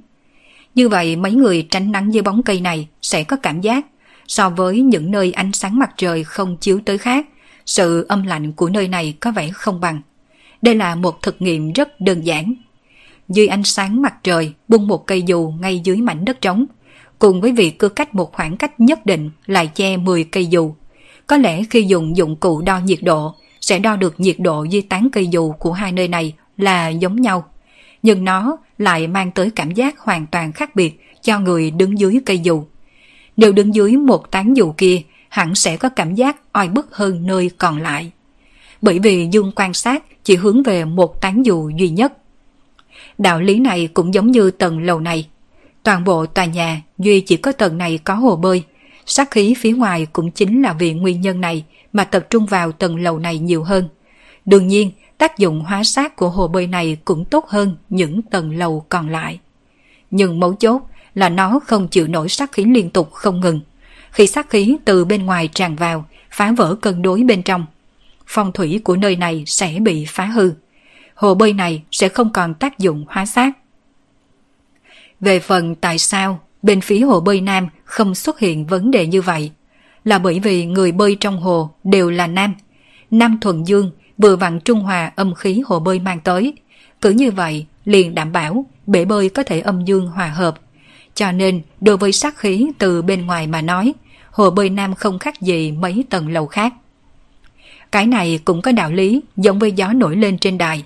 Như 0.74 0.88
vậy 0.88 1.16
mấy 1.16 1.32
người 1.32 1.66
tránh 1.70 1.92
nắng 1.92 2.14
dưới 2.14 2.22
bóng 2.22 2.42
cây 2.42 2.60
này 2.60 2.88
sẽ 3.02 3.24
có 3.24 3.36
cảm 3.36 3.60
giác 3.60 3.86
so 4.28 4.50
với 4.50 4.80
những 4.80 5.10
nơi 5.10 5.32
ánh 5.32 5.52
sáng 5.52 5.78
mặt 5.78 5.90
trời 5.96 6.24
không 6.24 6.56
chiếu 6.56 6.80
tới 6.84 6.98
khác, 6.98 7.26
sự 7.66 8.06
âm 8.08 8.22
lạnh 8.22 8.52
của 8.52 8.68
nơi 8.68 8.88
này 8.88 9.14
có 9.20 9.30
vẻ 9.30 9.50
không 9.50 9.80
bằng. 9.80 10.00
Đây 10.62 10.74
là 10.74 10.94
một 10.94 11.22
thực 11.22 11.42
nghiệm 11.42 11.72
rất 11.72 12.00
đơn 12.00 12.20
giản. 12.20 12.54
Dưới 13.28 13.46
ánh 13.46 13.64
sáng 13.64 14.02
mặt 14.02 14.14
trời 14.22 14.52
bung 14.68 14.88
một 14.88 15.06
cây 15.06 15.22
dù 15.22 15.52
ngay 15.60 15.80
dưới 15.84 15.96
mảnh 15.96 16.24
đất 16.24 16.40
trống, 16.40 16.66
cùng 17.18 17.40
với 17.40 17.52
việc 17.52 17.78
cưa 17.78 17.88
cách 17.88 18.14
một 18.14 18.32
khoảng 18.32 18.56
cách 18.56 18.80
nhất 18.80 19.06
định 19.06 19.30
lại 19.46 19.66
che 19.66 19.96
10 19.96 20.24
cây 20.24 20.46
dù. 20.46 20.74
Có 21.32 21.38
lẽ 21.38 21.62
khi 21.70 21.82
dùng 21.82 22.16
dụng 22.16 22.36
cụ 22.36 22.62
đo 22.62 22.78
nhiệt 22.78 22.98
độ 23.02 23.34
sẽ 23.60 23.78
đo 23.78 23.96
được 23.96 24.20
nhiệt 24.20 24.36
độ 24.38 24.66
di 24.70 24.80
tán 24.80 25.08
cây 25.12 25.26
dù 25.26 25.52
của 25.52 25.72
hai 25.72 25.92
nơi 25.92 26.08
này 26.08 26.34
là 26.56 26.88
giống 26.88 27.20
nhau. 27.20 27.44
Nhưng 28.02 28.24
nó 28.24 28.56
lại 28.78 29.06
mang 29.06 29.30
tới 29.30 29.50
cảm 29.50 29.70
giác 29.70 29.98
hoàn 29.98 30.26
toàn 30.26 30.52
khác 30.52 30.76
biệt 30.76 31.00
cho 31.22 31.38
người 31.38 31.70
đứng 31.70 31.98
dưới 31.98 32.20
cây 32.26 32.38
dù. 32.38 32.64
Nếu 33.36 33.52
đứng 33.52 33.74
dưới 33.74 33.96
một 33.96 34.30
tán 34.30 34.56
dù 34.56 34.72
kia, 34.76 35.02
hẳn 35.28 35.54
sẽ 35.54 35.76
có 35.76 35.88
cảm 35.88 36.14
giác 36.14 36.52
oi 36.52 36.68
bức 36.68 36.94
hơn 36.94 37.26
nơi 37.26 37.50
còn 37.58 37.82
lại. 37.82 38.10
Bởi 38.82 38.98
vì 38.98 39.28
dương 39.32 39.52
quan 39.56 39.74
sát 39.74 40.24
chỉ 40.24 40.36
hướng 40.36 40.62
về 40.62 40.84
một 40.84 41.20
tán 41.20 41.46
dù 41.46 41.70
duy 41.76 41.88
nhất. 41.88 42.12
Đạo 43.18 43.40
lý 43.40 43.58
này 43.58 43.88
cũng 43.94 44.14
giống 44.14 44.30
như 44.30 44.50
tầng 44.50 44.82
lầu 44.82 45.00
này. 45.00 45.28
Toàn 45.82 46.04
bộ 46.04 46.26
tòa 46.26 46.44
nhà 46.44 46.82
duy 46.98 47.20
chỉ 47.20 47.36
có 47.36 47.52
tầng 47.52 47.78
này 47.78 47.98
có 47.98 48.14
hồ 48.14 48.36
bơi. 48.36 48.64
Sát 49.06 49.30
khí 49.30 49.54
phía 49.58 49.72
ngoài 49.72 50.06
cũng 50.12 50.30
chính 50.30 50.62
là 50.62 50.72
vì 50.72 50.92
nguyên 50.92 51.20
nhân 51.20 51.40
này 51.40 51.64
mà 51.92 52.04
tập 52.04 52.26
trung 52.30 52.46
vào 52.46 52.72
tầng 52.72 52.96
lầu 52.96 53.18
này 53.18 53.38
nhiều 53.38 53.64
hơn. 53.64 53.88
Đương 54.44 54.66
nhiên, 54.66 54.90
tác 55.18 55.38
dụng 55.38 55.60
hóa 55.60 55.84
sát 55.84 56.16
của 56.16 56.28
hồ 56.28 56.48
bơi 56.48 56.66
này 56.66 56.96
cũng 57.04 57.24
tốt 57.24 57.48
hơn 57.48 57.76
những 57.88 58.22
tầng 58.22 58.58
lầu 58.58 58.86
còn 58.88 59.08
lại. 59.08 59.40
Nhưng 60.10 60.40
mấu 60.40 60.54
chốt 60.54 60.82
là 61.14 61.28
nó 61.28 61.60
không 61.66 61.88
chịu 61.88 62.06
nổi 62.06 62.28
sát 62.28 62.52
khí 62.52 62.64
liên 62.64 62.90
tục 62.90 63.12
không 63.12 63.40
ngừng. 63.40 63.60
Khi 64.10 64.26
sát 64.26 64.50
khí 64.50 64.76
từ 64.84 65.04
bên 65.04 65.26
ngoài 65.26 65.48
tràn 65.48 65.76
vào, 65.76 66.04
phá 66.30 66.52
vỡ 66.52 66.74
cân 66.74 67.02
đối 67.02 67.22
bên 67.22 67.42
trong, 67.42 67.66
phong 68.26 68.52
thủy 68.52 68.80
của 68.84 68.96
nơi 68.96 69.16
này 69.16 69.44
sẽ 69.46 69.78
bị 69.80 70.04
phá 70.08 70.24
hư. 70.24 70.52
Hồ 71.14 71.34
bơi 71.34 71.52
này 71.52 71.82
sẽ 71.90 72.08
không 72.08 72.32
còn 72.32 72.54
tác 72.54 72.78
dụng 72.78 73.04
hóa 73.08 73.26
sát. 73.26 73.52
Về 75.20 75.40
phần 75.40 75.74
tại 75.74 75.98
sao 75.98 76.40
bên 76.62 76.80
phía 76.80 77.00
hồ 77.00 77.20
bơi 77.20 77.40
nam 77.40 77.68
không 77.92 78.14
xuất 78.14 78.38
hiện 78.38 78.66
vấn 78.66 78.90
đề 78.90 79.06
như 79.06 79.22
vậy, 79.22 79.50
là 80.04 80.18
bởi 80.18 80.40
vì 80.40 80.66
người 80.66 80.92
bơi 80.92 81.16
trong 81.20 81.40
hồ 81.40 81.70
đều 81.84 82.10
là 82.10 82.26
nam. 82.26 82.54
Nam 83.10 83.38
thuần 83.40 83.64
dương 83.64 83.90
vừa 84.18 84.36
vặn 84.36 84.60
trung 84.60 84.80
hòa 84.80 85.12
âm 85.16 85.34
khí 85.34 85.62
hồ 85.66 85.80
bơi 85.80 85.98
mang 85.98 86.20
tới. 86.20 86.52
Cứ 87.00 87.10
như 87.10 87.30
vậy, 87.30 87.66
liền 87.84 88.14
đảm 88.14 88.32
bảo 88.32 88.64
bể 88.86 89.04
bơi 89.04 89.28
có 89.28 89.42
thể 89.42 89.60
âm 89.60 89.84
dương 89.84 90.06
hòa 90.06 90.26
hợp. 90.28 90.54
Cho 91.14 91.32
nên, 91.32 91.62
đối 91.80 91.96
với 91.96 92.12
sát 92.12 92.38
khí 92.38 92.70
từ 92.78 93.02
bên 93.02 93.26
ngoài 93.26 93.46
mà 93.46 93.62
nói, 93.62 93.92
hồ 94.30 94.50
bơi 94.50 94.70
nam 94.70 94.94
không 94.94 95.18
khác 95.18 95.40
gì 95.40 95.72
mấy 95.72 96.04
tầng 96.10 96.32
lầu 96.32 96.46
khác. 96.46 96.74
Cái 97.92 98.06
này 98.06 98.40
cũng 98.44 98.62
có 98.62 98.72
đạo 98.72 98.92
lý 98.92 99.20
giống 99.36 99.58
với 99.58 99.72
gió 99.72 99.92
nổi 99.92 100.16
lên 100.16 100.38
trên 100.38 100.58
đài. 100.58 100.84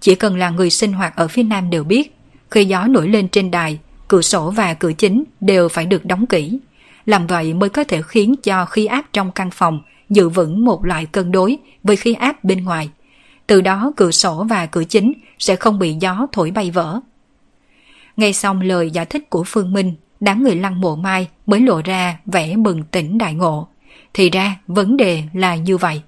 Chỉ 0.00 0.14
cần 0.14 0.36
là 0.36 0.50
người 0.50 0.70
sinh 0.70 0.92
hoạt 0.92 1.16
ở 1.16 1.28
phía 1.28 1.42
nam 1.42 1.70
đều 1.70 1.84
biết, 1.84 2.16
khi 2.50 2.64
gió 2.64 2.86
nổi 2.86 3.08
lên 3.08 3.28
trên 3.28 3.50
đài, 3.50 3.78
cửa 4.08 4.22
sổ 4.22 4.50
và 4.50 4.74
cửa 4.74 4.92
chính 4.92 5.24
đều 5.40 5.68
phải 5.68 5.86
được 5.86 6.04
đóng 6.04 6.26
kỹ. 6.26 6.58
Làm 7.06 7.26
vậy 7.26 7.54
mới 7.54 7.68
có 7.68 7.84
thể 7.84 8.02
khiến 8.02 8.34
cho 8.42 8.64
khí 8.64 8.86
áp 8.86 9.04
trong 9.12 9.30
căn 9.30 9.50
phòng 9.50 9.80
giữ 10.10 10.28
vững 10.28 10.64
một 10.64 10.84
loại 10.84 11.06
cân 11.06 11.32
đối 11.32 11.58
với 11.82 11.96
khí 11.96 12.14
áp 12.14 12.44
bên 12.44 12.64
ngoài. 12.64 12.90
Từ 13.46 13.60
đó 13.60 13.92
cửa 13.96 14.10
sổ 14.10 14.44
và 14.48 14.66
cửa 14.66 14.84
chính 14.84 15.12
sẽ 15.38 15.56
không 15.56 15.78
bị 15.78 15.96
gió 16.00 16.26
thổi 16.32 16.50
bay 16.50 16.70
vỡ. 16.70 17.00
Nghe 18.16 18.32
xong 18.32 18.60
lời 18.60 18.90
giải 18.90 19.06
thích 19.06 19.30
của 19.30 19.44
Phương 19.46 19.72
Minh, 19.72 19.94
đám 20.20 20.42
người 20.42 20.56
lăng 20.56 20.80
mộ 20.80 20.96
mai 20.96 21.28
mới 21.46 21.60
lộ 21.60 21.80
ra 21.84 22.18
vẻ 22.26 22.56
bừng 22.56 22.82
tỉnh 22.82 23.18
đại 23.18 23.34
ngộ. 23.34 23.68
Thì 24.14 24.30
ra 24.30 24.56
vấn 24.66 24.96
đề 24.96 25.22
là 25.32 25.56
như 25.56 25.76
vậy. 25.76 26.02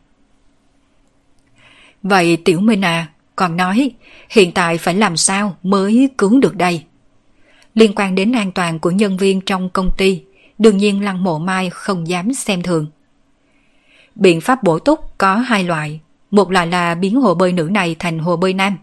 Vậy 2.03 2.37
Tiểu 2.37 2.61
Minh 2.61 2.85
à, 2.85 3.07
còn 3.37 3.57
nói 3.57 3.91
hiện 4.31 4.53
tại 4.53 4.79
phải 4.79 4.95
làm 4.95 5.17
sao 5.17 5.57
mới 5.63 6.09
cứu 6.19 6.41
được 6.41 6.57
đây? 6.57 6.85
Liên 7.77 7.93
quan 7.97 8.15
đến 8.15 8.33
an 8.33 8.53
toàn 8.53 8.79
của 8.79 8.91
nhân 8.91 9.17
viên 9.17 9.41
trong 9.41 9.71
công 9.71 9.91
ty, 9.97 10.23
đương 10.59 10.77
nhiên 10.77 11.05
lăng 11.05 11.25
mộ 11.25 11.39
mai 11.39 11.71
không 11.71 12.09
dám 12.09 12.33
xem 12.33 12.63
thường. 12.63 12.87
Biện 14.15 14.41
pháp 14.41 14.63
bổ 14.63 14.79
túc 14.79 15.19
có 15.19 15.35
hai 15.35 15.65
loại. 15.65 16.01
Một 16.31 16.51
loại 16.51 16.67
là 16.67 16.95
biến 16.95 17.21
hồ 17.21 17.35
bơi 17.35 17.53
nữ 17.53 17.63
này 17.63 17.97
thành 17.99 18.19
hồ 18.19 18.37
bơi 18.37 18.55
nam. 18.55 18.77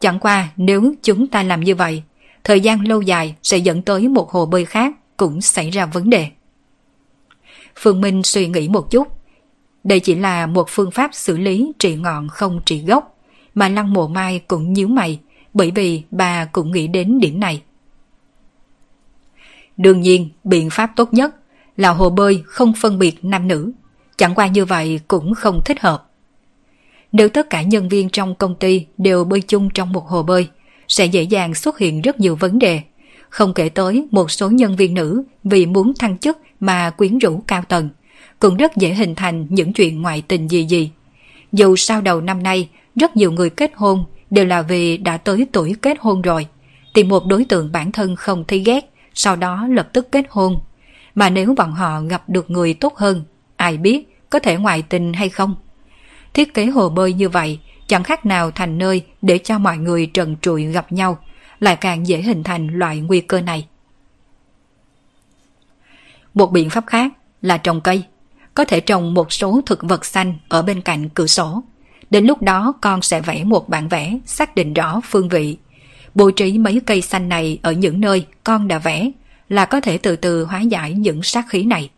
Chẳng 0.00 0.18
qua 0.18 0.48
nếu 0.56 0.94
chúng 1.02 1.26
ta 1.26 1.42
làm 1.42 1.60
như 1.60 1.74
vậy, 1.74 2.02
thời 2.44 2.60
gian 2.60 2.88
lâu 2.88 3.02
dài 3.02 3.34
sẽ 3.42 3.58
dẫn 3.58 3.82
tới 3.82 4.08
một 4.08 4.30
hồ 4.30 4.46
bơi 4.46 4.64
khác 4.64 4.94
cũng 5.16 5.40
xảy 5.40 5.70
ra 5.70 5.86
vấn 5.86 6.10
đề. 6.10 6.26
Phương 7.76 8.00
Minh 8.00 8.22
suy 8.22 8.46
nghĩ 8.46 8.68
một 8.68 8.90
chút. 8.90 9.08
Đây 9.84 10.00
chỉ 10.00 10.14
là 10.14 10.46
một 10.46 10.66
phương 10.68 10.90
pháp 10.90 11.10
xử 11.14 11.36
lý 11.36 11.72
trị 11.78 11.96
ngọn 11.96 12.28
không 12.28 12.60
trị 12.66 12.82
gốc, 12.86 13.18
mà 13.54 13.68
Lăng 13.68 13.92
Mộ 13.92 14.08
Mai 14.08 14.38
cũng 14.38 14.72
nhíu 14.72 14.88
mày, 14.88 15.18
bởi 15.54 15.70
vì 15.70 16.02
bà 16.10 16.44
cũng 16.44 16.72
nghĩ 16.72 16.86
đến 16.86 17.20
điểm 17.20 17.40
này. 17.40 17.62
Đương 19.80 20.00
nhiên, 20.00 20.28
biện 20.44 20.70
pháp 20.70 20.90
tốt 20.96 21.12
nhất 21.12 21.34
là 21.76 21.90
hồ 21.90 22.10
bơi 22.10 22.42
không 22.46 22.72
phân 22.80 22.98
biệt 22.98 23.24
nam 23.24 23.48
nữ, 23.48 23.72
chẳng 24.16 24.34
qua 24.34 24.46
như 24.46 24.64
vậy 24.64 25.00
cũng 25.08 25.34
không 25.34 25.60
thích 25.64 25.80
hợp. 25.80 26.10
Nếu 27.12 27.28
tất 27.28 27.50
cả 27.50 27.62
nhân 27.62 27.88
viên 27.88 28.08
trong 28.08 28.34
công 28.34 28.54
ty 28.54 28.86
đều 28.98 29.24
bơi 29.24 29.40
chung 29.40 29.70
trong 29.74 29.92
một 29.92 30.06
hồ 30.06 30.22
bơi, 30.22 30.48
sẽ 30.88 31.06
dễ 31.06 31.22
dàng 31.22 31.54
xuất 31.54 31.78
hiện 31.78 32.02
rất 32.02 32.20
nhiều 32.20 32.36
vấn 32.36 32.58
đề. 32.58 32.80
Không 33.28 33.54
kể 33.54 33.68
tới 33.68 34.08
một 34.10 34.30
số 34.30 34.50
nhân 34.50 34.76
viên 34.76 34.94
nữ 34.94 35.22
vì 35.44 35.66
muốn 35.66 35.92
thăng 35.98 36.18
chức 36.18 36.38
mà 36.60 36.90
quyến 36.90 37.18
rũ 37.18 37.42
cao 37.46 37.62
tầng, 37.68 37.88
cũng 38.38 38.56
rất 38.56 38.76
dễ 38.76 38.94
hình 38.94 39.14
thành 39.14 39.46
những 39.50 39.72
chuyện 39.72 40.02
ngoại 40.02 40.22
tình 40.28 40.50
gì 40.50 40.64
gì. 40.64 40.90
Dù 41.52 41.76
sau 41.76 42.00
đầu 42.00 42.20
năm 42.20 42.42
nay, 42.42 42.68
rất 42.96 43.16
nhiều 43.16 43.32
người 43.32 43.50
kết 43.50 43.72
hôn 43.74 44.04
đều 44.30 44.44
là 44.44 44.62
vì 44.62 44.96
đã 44.96 45.16
tới 45.16 45.46
tuổi 45.52 45.76
kết 45.82 45.96
hôn 46.00 46.22
rồi, 46.22 46.46
tìm 46.94 47.08
một 47.08 47.26
đối 47.26 47.44
tượng 47.44 47.72
bản 47.72 47.92
thân 47.92 48.16
không 48.16 48.44
thấy 48.48 48.58
ghét, 48.58 48.89
sau 49.14 49.36
đó 49.36 49.66
lập 49.70 49.88
tức 49.92 50.12
kết 50.12 50.24
hôn. 50.30 50.60
Mà 51.14 51.30
nếu 51.30 51.54
bọn 51.54 51.72
họ 51.72 52.00
gặp 52.00 52.22
được 52.28 52.50
người 52.50 52.74
tốt 52.74 52.96
hơn, 52.96 53.24
ai 53.56 53.76
biết 53.76 54.20
có 54.30 54.38
thể 54.38 54.56
ngoại 54.56 54.82
tình 54.82 55.12
hay 55.12 55.28
không? 55.28 55.54
Thiết 56.34 56.54
kế 56.54 56.66
hồ 56.66 56.88
bơi 56.88 57.12
như 57.12 57.28
vậy 57.28 57.58
chẳng 57.86 58.02
khác 58.04 58.26
nào 58.26 58.50
thành 58.50 58.78
nơi 58.78 59.06
để 59.22 59.38
cho 59.38 59.58
mọi 59.58 59.78
người 59.78 60.06
trần 60.06 60.36
trụi 60.42 60.64
gặp 60.64 60.92
nhau, 60.92 61.18
lại 61.60 61.76
càng 61.76 62.06
dễ 62.06 62.22
hình 62.22 62.42
thành 62.42 62.66
loại 62.66 63.00
nguy 63.00 63.20
cơ 63.20 63.40
này. 63.40 63.66
Một 66.34 66.52
biện 66.52 66.70
pháp 66.70 66.84
khác 66.86 67.12
là 67.42 67.58
trồng 67.58 67.80
cây. 67.80 68.04
Có 68.54 68.64
thể 68.64 68.80
trồng 68.80 69.14
một 69.14 69.32
số 69.32 69.60
thực 69.66 69.82
vật 69.82 70.04
xanh 70.04 70.38
ở 70.48 70.62
bên 70.62 70.80
cạnh 70.80 71.08
cửa 71.08 71.26
sổ. 71.26 71.62
Đến 72.10 72.26
lúc 72.26 72.42
đó 72.42 72.72
con 72.80 73.02
sẽ 73.02 73.20
vẽ 73.20 73.44
một 73.44 73.68
bản 73.68 73.88
vẽ 73.88 74.18
xác 74.26 74.54
định 74.54 74.74
rõ 74.74 75.00
phương 75.04 75.28
vị. 75.28 75.56
Bố 76.14 76.30
trí 76.30 76.58
mấy 76.58 76.80
cây 76.86 77.00
xanh 77.00 77.28
này 77.28 77.58
ở 77.62 77.72
những 77.72 78.00
nơi 78.00 78.26
con 78.44 78.68
đã 78.68 78.78
vẽ 78.78 79.10
là 79.48 79.64
có 79.64 79.80
thể 79.80 79.98
từ 79.98 80.16
từ 80.16 80.44
hóa 80.44 80.60
giải 80.60 80.92
những 80.92 81.22
sát 81.22 81.44
khí 81.48 81.62
này. 81.62 81.90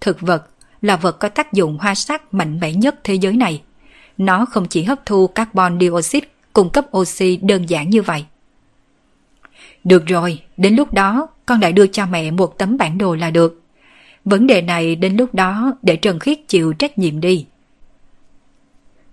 Thực 0.00 0.20
vật 0.20 0.46
là 0.82 0.96
vật 0.96 1.18
có 1.18 1.28
tác 1.28 1.52
dụng 1.52 1.78
hóa 1.80 1.94
sắc 1.94 2.34
mạnh 2.34 2.60
mẽ 2.60 2.72
nhất 2.72 2.94
thế 3.04 3.14
giới 3.14 3.32
này. 3.32 3.62
Nó 4.18 4.44
không 4.44 4.66
chỉ 4.68 4.82
hấp 4.82 5.06
thu 5.06 5.26
carbon 5.26 5.80
dioxide 5.80 6.26
cung 6.52 6.70
cấp 6.70 6.96
oxy 6.96 7.36
đơn 7.36 7.68
giản 7.68 7.90
như 7.90 8.02
vậy. 8.02 8.24
Được 9.84 10.06
rồi, 10.06 10.42
đến 10.56 10.76
lúc 10.76 10.94
đó 10.94 11.28
con 11.46 11.60
lại 11.60 11.72
đưa 11.72 11.86
cho 11.86 12.06
mẹ 12.06 12.30
một 12.30 12.58
tấm 12.58 12.76
bản 12.78 12.98
đồ 12.98 13.14
là 13.14 13.30
được. 13.30 13.62
Vấn 14.24 14.46
đề 14.46 14.62
này 14.62 14.96
đến 14.96 15.16
lúc 15.16 15.34
đó 15.34 15.72
để 15.82 15.96
Trần 15.96 16.18
Khiết 16.18 16.38
chịu 16.48 16.72
trách 16.72 16.98
nhiệm 16.98 17.20
đi. 17.20 17.46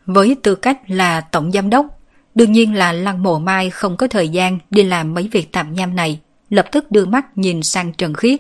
Với 0.06 0.36
tư 0.44 0.56
cách 0.56 0.80
là 0.88 1.22
tổng 1.22 1.52
giám 1.52 1.70
đốc, 1.70 2.00
đương 2.36 2.52
nhiên 2.52 2.74
là 2.74 2.92
Lăng 2.92 3.24
Mộ 3.24 3.40
Mai 3.40 3.70
không 3.70 3.98
có 3.98 4.08
thời 4.08 4.30
gian 4.30 4.60
đi 4.70 4.84
làm 4.84 5.14
mấy 5.14 5.30
việc 5.32 5.52
tạm 5.52 5.74
nham 5.74 5.96
này, 5.96 6.20
lập 6.50 6.66
tức 6.72 6.92
đưa 6.92 7.06
mắt 7.06 7.38
nhìn 7.38 7.64
sang 7.64 7.94
Trần 7.94 8.14
Khiết. 8.14 8.40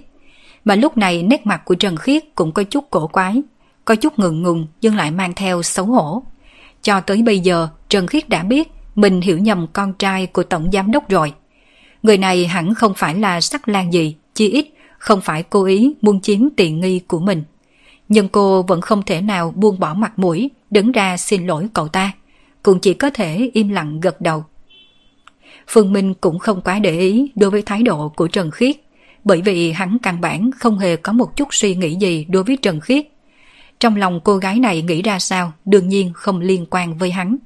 Mà 0.65 0.76
lúc 0.76 0.98
này 0.98 1.24
nét 1.24 1.45
mặt 1.45 1.61
của 1.65 1.76
Trần 1.76 1.98
Khiết 1.98 2.24
cũng 2.36 2.52
có 2.52 2.64
chút 2.64 2.90
cổ 2.90 3.07
quái, 3.07 3.41
có 3.86 3.95
chút 3.95 4.20
ngượng 4.20 4.41
ngùng 4.44 4.68
nhưng 4.82 4.95
lại 4.95 5.11
mang 5.11 5.34
theo 5.34 5.64
xấu 5.64 5.86
hổ. 5.86 6.24
Cho 6.82 6.99
tới 6.99 7.22
bây 7.22 7.40
giờ, 7.40 7.68
Trần 7.90 8.07
Khiết 8.07 8.30
đã 8.30 8.44
biết 8.44 8.72
mình 8.95 9.22
hiểu 9.22 9.38
nhầm 9.38 9.68
con 9.74 9.94
trai 9.94 10.26
của 10.26 10.44
tổng 10.44 10.70
giám 10.74 10.91
đốc 10.91 11.10
rồi. 11.10 11.34
Người 12.03 12.18
này 12.18 12.48
hẳn 12.48 12.74
không 12.74 12.94
phải 12.98 13.15
là 13.15 13.41
sắc 13.41 13.68
lan 13.68 13.94
gì, 13.94 14.15
chi 14.36 14.49
ít 14.49 14.68
không 14.98 15.22
phải 15.22 15.44
cố 15.44 15.64
ý 15.64 15.94
muốn 16.02 16.22
chiếm 16.22 16.49
tiện 16.57 16.80
nghi 16.80 16.99
của 16.99 17.20
mình. 17.20 17.44
Nhưng 18.10 18.30
cô 18.30 18.64
vẫn 18.64 18.82
không 18.82 19.03
thể 19.03 19.22
nào 19.22 19.53
buông 19.56 19.80
bỏ 19.80 19.94
mặt 19.94 20.20
mũi, 20.20 20.49
đứng 20.72 20.91
ra 20.91 21.18
xin 21.18 21.48
lỗi 21.48 21.68
cậu 21.74 21.88
ta. 21.88 22.11
Cũng 22.64 22.80
chỉ 22.80 22.94
có 22.94 23.10
thể 23.10 23.49
im 23.53 23.69
lặng 23.69 23.99
gật 23.99 24.22
đầu. 24.22 24.45
Phương 25.68 25.94
Minh 25.94 26.14
cũng 26.14 26.40
không 26.40 26.61
quá 26.61 26.80
để 26.80 26.99
ý 26.99 27.31
đối 27.35 27.49
với 27.49 27.61
thái 27.61 27.84
độ 27.84 28.10
của 28.10 28.27
Trần 28.27 28.52
Khiết, 28.52 28.76
bởi 29.23 29.41
vì 29.41 29.72
hắn 29.72 29.98
căn 30.03 30.22
bản 30.22 30.49
không 30.60 30.80
hề 30.80 30.95
có 30.95 31.14
một 31.14 31.35
chút 31.35 31.48
suy 31.52 31.76
nghĩ 31.76 31.95
gì 31.95 32.26
đối 32.30 32.44
với 32.44 32.57
Trần 32.57 32.80
Khiết. 32.80 33.06
Trong 33.80 33.95
lòng 33.95 34.19
cô 34.23 34.38
gái 34.38 34.60
này 34.60 34.81
nghĩ 34.81 35.02
ra 35.02 35.19
sao 35.19 35.52
đương 35.65 35.90
nhiên 35.90 36.11
không 36.15 36.40
liên 36.40 36.65
quan 36.69 36.98
với 36.98 37.11
hắn. 37.11 37.38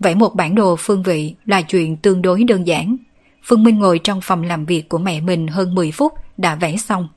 Vẽ 0.00 0.14
một 0.14 0.34
bản 0.34 0.54
đồ 0.54 0.76
phương 0.76 1.02
vị 1.02 1.34
là 1.46 1.62
chuyện 1.62 1.96
tương 1.96 2.22
đối 2.22 2.44
đơn 2.44 2.66
giản. 2.66 2.96
Phương 3.42 3.64
Minh 3.64 3.78
ngồi 3.78 3.98
trong 3.98 4.20
phòng 4.20 4.42
làm 4.42 4.66
việc 4.66 4.88
của 4.88 4.98
mẹ 4.98 5.20
mình 5.20 5.48
hơn 5.48 5.74
10 5.74 5.90
phút 5.90 6.12
đã 6.36 6.54
vẽ 6.54 6.76
xong. 6.76 7.08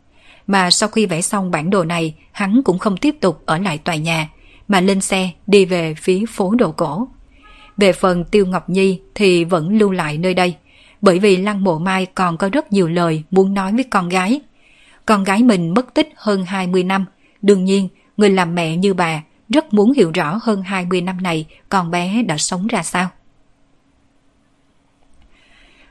Mà 0.47 0.71
sau 0.71 0.89
khi 0.89 1.05
vẽ 1.05 1.21
xong 1.21 1.51
bản 1.51 1.69
đồ 1.69 1.83
này, 1.83 2.15
hắn 2.31 2.61
cũng 2.65 2.79
không 2.79 2.97
tiếp 2.97 3.15
tục 3.21 3.41
ở 3.45 3.57
lại 3.57 3.77
tòa 3.77 3.95
nhà, 3.95 4.29
mà 4.67 4.81
lên 4.81 5.01
xe 5.01 5.29
đi 5.47 5.65
về 5.65 5.93
phía 5.93 6.25
phố 6.29 6.55
đồ 6.55 6.71
cổ. 6.71 7.07
Về 7.77 7.93
phần 7.93 8.25
Tiêu 8.25 8.45
Ngọc 8.45 8.69
Nhi 8.69 9.01
thì 9.15 9.43
vẫn 9.43 9.77
lưu 9.77 9.91
lại 9.91 10.17
nơi 10.17 10.33
đây, 10.33 10.55
bởi 11.01 11.19
vì 11.19 11.37
Lăng 11.37 11.63
Mộ 11.63 11.79
Mai 11.79 12.05
còn 12.05 12.37
có 12.37 12.49
rất 12.49 12.73
nhiều 12.73 12.87
lời 12.87 13.23
muốn 13.31 13.53
nói 13.53 13.71
với 13.73 13.83
con 13.83 14.09
gái. 14.09 14.41
Con 15.05 15.23
gái 15.23 15.43
mình 15.43 15.73
mất 15.73 15.93
tích 15.93 16.09
hơn 16.15 16.45
20 16.45 16.83
năm, 16.83 17.05
đương 17.41 17.65
nhiên 17.65 17.89
người 18.17 18.29
làm 18.29 18.55
mẹ 18.55 18.77
như 18.77 18.93
bà 18.93 19.23
rất 19.49 19.73
muốn 19.73 19.91
hiểu 19.91 20.11
rõ 20.13 20.39
hơn 20.41 20.61
20 20.61 21.01
năm 21.01 21.23
này 21.23 21.45
con 21.69 21.91
bé 21.91 22.23
đã 22.23 22.37
sống 22.37 22.67
ra 22.67 22.83
sao. 22.83 23.09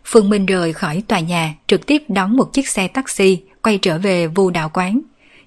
Phương 0.05 0.31
Minh 0.31 0.47
rời 0.47 0.73
khỏi 0.73 1.03
tòa 1.09 1.21
nhà, 1.21 1.55
trực 1.67 1.87
tiếp 1.87 2.03
đón 2.09 2.37
một 2.37 2.53
chiếc 2.53 2.69
xe 2.69 2.89
taxi 2.89 3.43
quay 3.63 3.79
trở 3.79 3.99
về 3.99 4.27
vu 4.27 4.51
đạo 4.51 4.71
quán. 4.75 5.01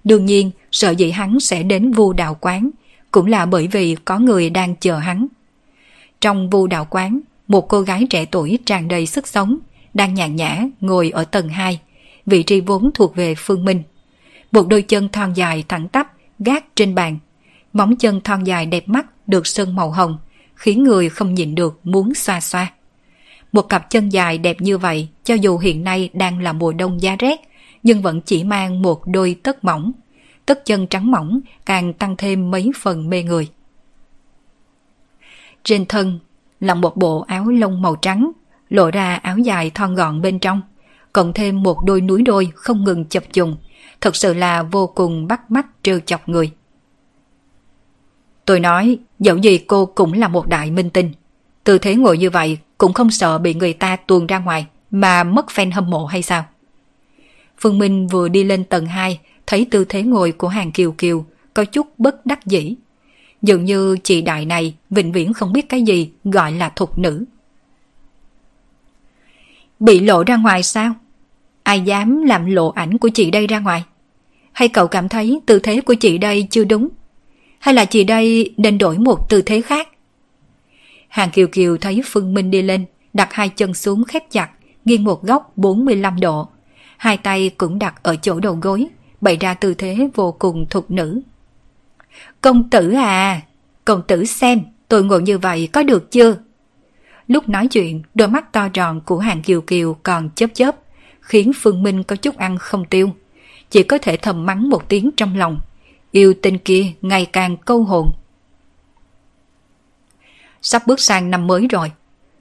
Đương 0.04 0.26
nhiên, 0.26 0.52
sợ 0.72 0.92
dĩ 0.92 1.12
hắn 1.12 1.40
sẽ 1.40 1.64
đến 1.64 1.92
vu 1.92 2.14
đạo 2.14 2.38
quán, 2.42 2.70
cũng 3.12 3.26
là 3.26 3.46
bởi 3.46 3.68
vì 3.68 3.96
có 4.06 4.20
người 4.20 4.50
đang 4.50 4.76
chờ 4.76 4.98
hắn. 4.98 5.28
Trong 6.22 6.50
vu 6.50 6.68
đạo 6.68 6.88
quán, 6.90 7.20
một 7.48 7.68
cô 7.68 7.82
gái 7.82 8.08
trẻ 8.10 8.26
tuổi 8.26 8.60
tràn 8.66 8.88
đầy 8.88 9.06
sức 9.06 9.28
sống, 9.28 9.58
đang 9.94 10.14
nhàn 10.14 10.36
nhã 10.36 10.64
ngồi 10.82 11.10
ở 11.10 11.24
tầng 11.24 11.50
2, 11.50 11.80
vị 12.26 12.44
trí 12.44 12.62
vốn 12.62 12.92
thuộc 12.94 13.16
về 13.16 13.36
Phương 13.38 13.66
Minh. 13.66 13.84
Một 14.52 14.68
đôi 14.68 14.82
chân 14.82 15.10
thon 15.10 15.34
dài 15.34 15.64
thẳng 15.68 15.88
tắp 15.88 16.14
gác 16.40 16.76
trên 16.76 16.96
bàn. 16.96 17.20
Móng 17.74 17.96
chân 17.96 18.22
thon 18.22 18.44
dài 18.44 18.66
đẹp 18.66 18.88
mắt 18.88 19.28
được 19.28 19.48
sơn 19.48 19.76
màu 19.76 19.92
hồng, 19.92 20.18
khiến 20.56 20.84
người 20.84 21.10
không 21.10 21.34
nhìn 21.34 21.56
được 21.56 21.80
muốn 21.84 22.14
xoa 22.14 22.42
xoa. 22.42 22.72
Một 23.52 23.62
cặp 23.62 23.90
chân 23.90 24.10
dài 24.10 24.38
đẹp 24.38 24.62
như 24.62 24.78
vậy, 24.78 25.08
cho 25.24 25.34
dù 25.34 25.58
hiện 25.58 25.84
nay 25.84 26.10
đang 26.14 26.40
là 26.40 26.54
mùa 26.54 26.74
đông 26.74 27.02
giá 27.02 27.16
rét, 27.20 27.40
nhưng 27.84 28.02
vẫn 28.02 28.22
chỉ 28.22 28.44
mang 28.44 28.82
một 28.82 29.02
đôi 29.06 29.36
tất 29.44 29.64
mỏng. 29.64 29.92
Tất 30.50 30.66
chân 30.66 30.88
trắng 30.88 31.12
mỏng 31.12 31.40
càng 31.66 31.94
tăng 31.94 32.16
thêm 32.18 32.52
mấy 32.52 32.72
phần 32.82 33.10
mê 33.10 33.24
người. 33.24 33.50
Trên 35.64 35.86
thân 35.86 36.20
là 36.60 36.74
một 36.74 36.98
bộ 36.98 37.26
áo 37.28 37.50
lông 37.50 37.82
màu 37.82 37.96
trắng, 37.96 38.32
lộ 38.70 38.92
ra 38.92 39.16
áo 39.16 39.38
dài 39.38 39.70
thon 39.70 39.96
gọn 39.96 40.22
bên 40.22 40.40
trong, 40.40 40.62
cộng 41.14 41.34
thêm 41.34 41.64
một 41.64 41.84
đôi 41.86 42.02
núi 42.02 42.22
đôi 42.22 42.52
không 42.56 42.84
ngừng 42.84 43.06
chập 43.06 43.24
trùng, 43.34 43.58
thật 44.02 44.16
sự 44.16 44.34
là 44.34 44.64
vô 44.64 44.88
cùng 44.88 45.28
bắt 45.28 45.52
mắt 45.52 45.68
trêu 45.84 46.00
chọc 46.00 46.30
người. 46.30 46.52
Tôi 48.46 48.60
nói, 48.60 48.98
dẫu 49.20 49.38
gì 49.38 49.58
cô 49.58 49.86
cũng 49.86 50.14
là 50.14 50.28
một 50.28 50.48
đại 50.48 50.72
minh 50.72 50.90
tinh. 50.90 51.12
Tư 51.64 51.78
thế 51.78 51.96
ngồi 51.96 52.18
như 52.18 52.30
vậy 52.30 52.58
cũng 52.78 52.94
không 52.94 53.12
sợ 53.12 53.38
bị 53.38 53.54
người 53.54 53.74
ta 53.74 53.96
tuồn 53.96 54.28
ra 54.28 54.40
ngoài 54.40 54.68
mà 54.92 55.24
mất 55.24 55.46
fan 55.48 55.72
hâm 55.74 55.90
mộ 55.90 56.06
hay 56.06 56.22
sao? 56.22 56.46
Phương 57.58 57.80
Minh 57.80 58.08
vừa 58.08 58.30
đi 58.30 58.44
lên 58.44 58.64
tầng 58.64 58.86
2 58.86 59.20
thấy 59.50 59.68
tư 59.72 59.86
thế 59.90 60.04
ngồi 60.04 60.32
của 60.32 60.48
hàng 60.48 60.72
kiều 60.72 60.92
kiều 60.92 61.26
có 61.54 61.66
chút 61.66 61.88
bất 61.98 62.26
đắc 62.26 62.46
dĩ. 62.46 62.76
Dường 63.42 63.66
như 63.66 63.98
chị 64.04 64.22
đại 64.22 64.46
này 64.46 64.76
vĩnh 64.90 65.12
viễn 65.12 65.34
không 65.34 65.54
biết 65.54 65.70
cái 65.70 65.82
gì 65.82 66.10
gọi 66.24 66.52
là 66.52 66.70
thục 66.70 66.98
nữ. 66.98 67.26
Bị 69.80 70.00
lộ 70.00 70.24
ra 70.24 70.38
ngoài 70.38 70.64
sao? 70.64 70.94
Ai 71.64 71.82
dám 71.82 72.24
làm 72.24 72.46
lộ 72.46 72.70
ảnh 72.70 72.98
của 72.98 73.10
chị 73.10 73.32
đây 73.32 73.48
ra 73.48 73.60
ngoài? 73.60 73.84
Hay 74.52 74.68
cậu 74.68 74.88
cảm 74.88 75.10
thấy 75.10 75.40
tư 75.46 75.60
thế 75.60 75.82
của 75.82 75.94
chị 75.94 76.18
đây 76.18 76.48
chưa 76.52 76.64
đúng? 76.64 76.90
Hay 77.60 77.74
là 77.74 77.86
chị 77.86 78.04
đây 78.04 78.54
nên 78.58 78.78
đổi 78.78 78.98
một 78.98 79.30
tư 79.30 79.42
thế 79.42 79.62
khác? 79.62 79.88
Hàng 81.08 81.32
Kiều 81.32 81.48
Kiều 81.48 81.78
thấy 81.78 82.02
Phương 82.06 82.34
Minh 82.34 82.52
đi 82.52 82.62
lên, 82.62 82.86
đặt 83.14 83.34
hai 83.34 83.50
chân 83.50 83.74
xuống 83.74 84.04
khép 84.04 84.32
chặt, 84.32 84.50
nghiêng 84.86 85.04
một 85.04 85.24
góc 85.24 85.58
45 85.58 86.20
độ. 86.20 86.48
Hai 86.98 87.18
tay 87.18 87.50
cũng 87.58 87.80
đặt 87.80 88.04
ở 88.04 88.16
chỗ 88.16 88.40
đầu 88.40 88.58
gối, 88.62 88.88
bày 89.22 89.38
ra 89.38 89.54
tư 89.54 89.74
thế 89.74 90.10
vô 90.16 90.32
cùng 90.32 90.66
thục 90.70 90.92
nữ. 90.92 91.22
Công 92.42 92.70
tử 92.70 92.92
à, 92.92 93.42
công 93.86 94.02
tử 94.08 94.26
xem, 94.26 94.62
tôi 94.88 95.04
ngồi 95.04 95.22
như 95.22 95.38
vậy 95.38 95.70
có 95.74 95.84
được 95.84 96.12
chưa? 96.12 96.36
Lúc 97.28 97.50
nói 97.50 97.68
chuyện, 97.68 98.04
đôi 98.16 98.28
mắt 98.28 98.54
to 98.54 98.70
tròn 98.70 99.02
của 99.02 99.20
Hàng 99.20 99.42
Kiều 99.42 99.62
Kiều 99.62 99.98
còn 100.04 100.30
chớp 100.36 100.50
chớp, 100.54 100.76
khiến 101.22 101.52
Phương 101.56 101.84
Minh 101.84 102.04
có 102.04 102.16
chút 102.16 102.38
ăn 102.38 102.58
không 102.58 102.86
tiêu. 102.86 103.10
Chỉ 103.70 103.84
có 103.84 103.98
thể 103.98 104.18
thầm 104.18 104.46
mắng 104.46 104.70
một 104.70 104.90
tiếng 104.90 105.10
trong 105.18 105.38
lòng. 105.38 105.60
Yêu 106.12 106.34
tên 106.42 106.58
kia 106.58 106.86
ngày 107.02 107.26
càng 107.26 107.58
câu 107.58 107.84
hồn. 107.84 108.12
Sắp 110.62 110.88
bước 110.88 111.00
sang 111.00 111.32
năm 111.32 111.48
mới 111.48 111.68
rồi. 111.68 111.92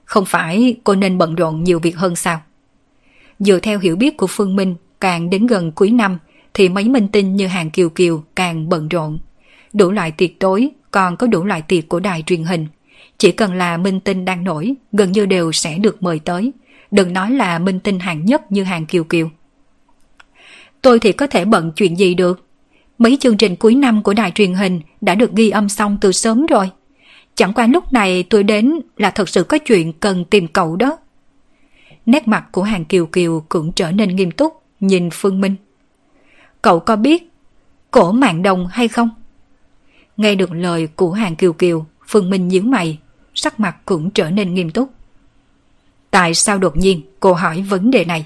Không 0.05 0.25
phải 0.25 0.75
cô 0.83 0.95
nên 0.95 1.17
bận 1.17 1.35
rộn 1.35 1.63
nhiều 1.63 1.79
việc 1.79 1.97
hơn 1.97 2.15
sao? 2.15 2.41
Dựa 3.39 3.59
theo 3.59 3.79
hiểu 3.79 3.95
biết 3.95 4.17
của 4.17 4.27
Phương 4.27 4.55
Minh, 4.55 4.75
càng 4.99 5.29
đến 5.29 5.47
gần 5.47 5.71
cuối 5.71 5.91
năm 5.91 6.17
thì 6.53 6.69
mấy 6.69 6.89
minh 6.89 7.07
tinh 7.07 7.35
như 7.35 7.47
Hàng 7.47 7.69
Kiều 7.69 7.89
Kiều 7.89 8.23
càng 8.35 8.69
bận 8.69 8.89
rộn. 8.89 9.19
Đủ 9.73 9.91
loại 9.91 10.11
tiệc 10.11 10.39
tối, 10.39 10.69
còn 10.91 11.17
có 11.17 11.27
đủ 11.27 11.43
loại 11.43 11.61
tiệc 11.61 11.89
của 11.89 11.99
đài 11.99 12.23
truyền 12.25 12.43
hình. 12.43 12.67
Chỉ 13.17 13.31
cần 13.31 13.53
là 13.53 13.77
minh 13.77 13.99
tinh 13.99 14.25
đang 14.25 14.43
nổi, 14.43 14.73
gần 14.91 15.11
như 15.11 15.25
đều 15.25 15.51
sẽ 15.51 15.77
được 15.77 16.03
mời 16.03 16.19
tới. 16.19 16.51
Đừng 16.91 17.13
nói 17.13 17.31
là 17.31 17.59
minh 17.59 17.79
tinh 17.79 17.99
hạng 17.99 18.25
nhất 18.25 18.51
như 18.51 18.63
Hàng 18.63 18.85
Kiều 18.85 19.03
Kiều. 19.03 19.29
Tôi 20.81 20.99
thì 20.99 21.11
có 21.11 21.27
thể 21.27 21.45
bận 21.45 21.71
chuyện 21.75 21.97
gì 21.97 22.13
được. 22.13 22.45
Mấy 22.97 23.17
chương 23.19 23.37
trình 23.37 23.55
cuối 23.55 23.75
năm 23.75 24.03
của 24.03 24.13
đài 24.13 24.31
truyền 24.31 24.53
hình 24.53 24.81
đã 25.01 25.15
được 25.15 25.31
ghi 25.33 25.49
âm 25.49 25.69
xong 25.69 25.97
từ 26.01 26.11
sớm 26.11 26.45
rồi. 26.45 26.69
Chẳng 27.35 27.53
qua 27.53 27.67
lúc 27.67 27.93
này 27.93 28.23
tôi 28.23 28.43
đến 28.43 28.73
là 28.97 29.09
thật 29.09 29.29
sự 29.29 29.43
có 29.43 29.57
chuyện 29.57 29.93
cần 29.93 30.25
tìm 30.25 30.47
cậu 30.47 30.75
đó. 30.75 30.97
Nét 32.05 32.27
mặt 32.27 32.45
của 32.51 32.63
Hàng 32.63 32.85
Kiều 32.85 33.05
Kiều 33.05 33.45
cũng 33.49 33.71
trở 33.71 33.91
nên 33.91 34.15
nghiêm 34.15 34.31
túc, 34.31 34.53
nhìn 34.79 35.09
Phương 35.13 35.41
Minh. 35.41 35.55
Cậu 36.61 36.79
có 36.79 36.95
biết 36.95 37.31
cổ 37.91 38.11
mạng 38.11 38.43
đồng 38.43 38.67
hay 38.67 38.87
không? 38.87 39.09
Nghe 40.17 40.35
được 40.35 40.51
lời 40.51 40.87
của 40.95 41.11
Hàng 41.11 41.35
Kiều 41.35 41.53
Kiều, 41.53 41.85
Phương 42.07 42.29
Minh 42.29 42.47
nhíu 42.47 42.63
mày, 42.63 42.99
sắc 43.33 43.59
mặt 43.59 43.77
cũng 43.85 44.11
trở 44.11 44.29
nên 44.29 44.53
nghiêm 44.53 44.71
túc. 44.71 44.89
Tại 46.11 46.33
sao 46.33 46.57
đột 46.57 46.77
nhiên 46.77 47.01
cô 47.19 47.33
hỏi 47.33 47.61
vấn 47.61 47.91
đề 47.91 48.05
này? 48.05 48.25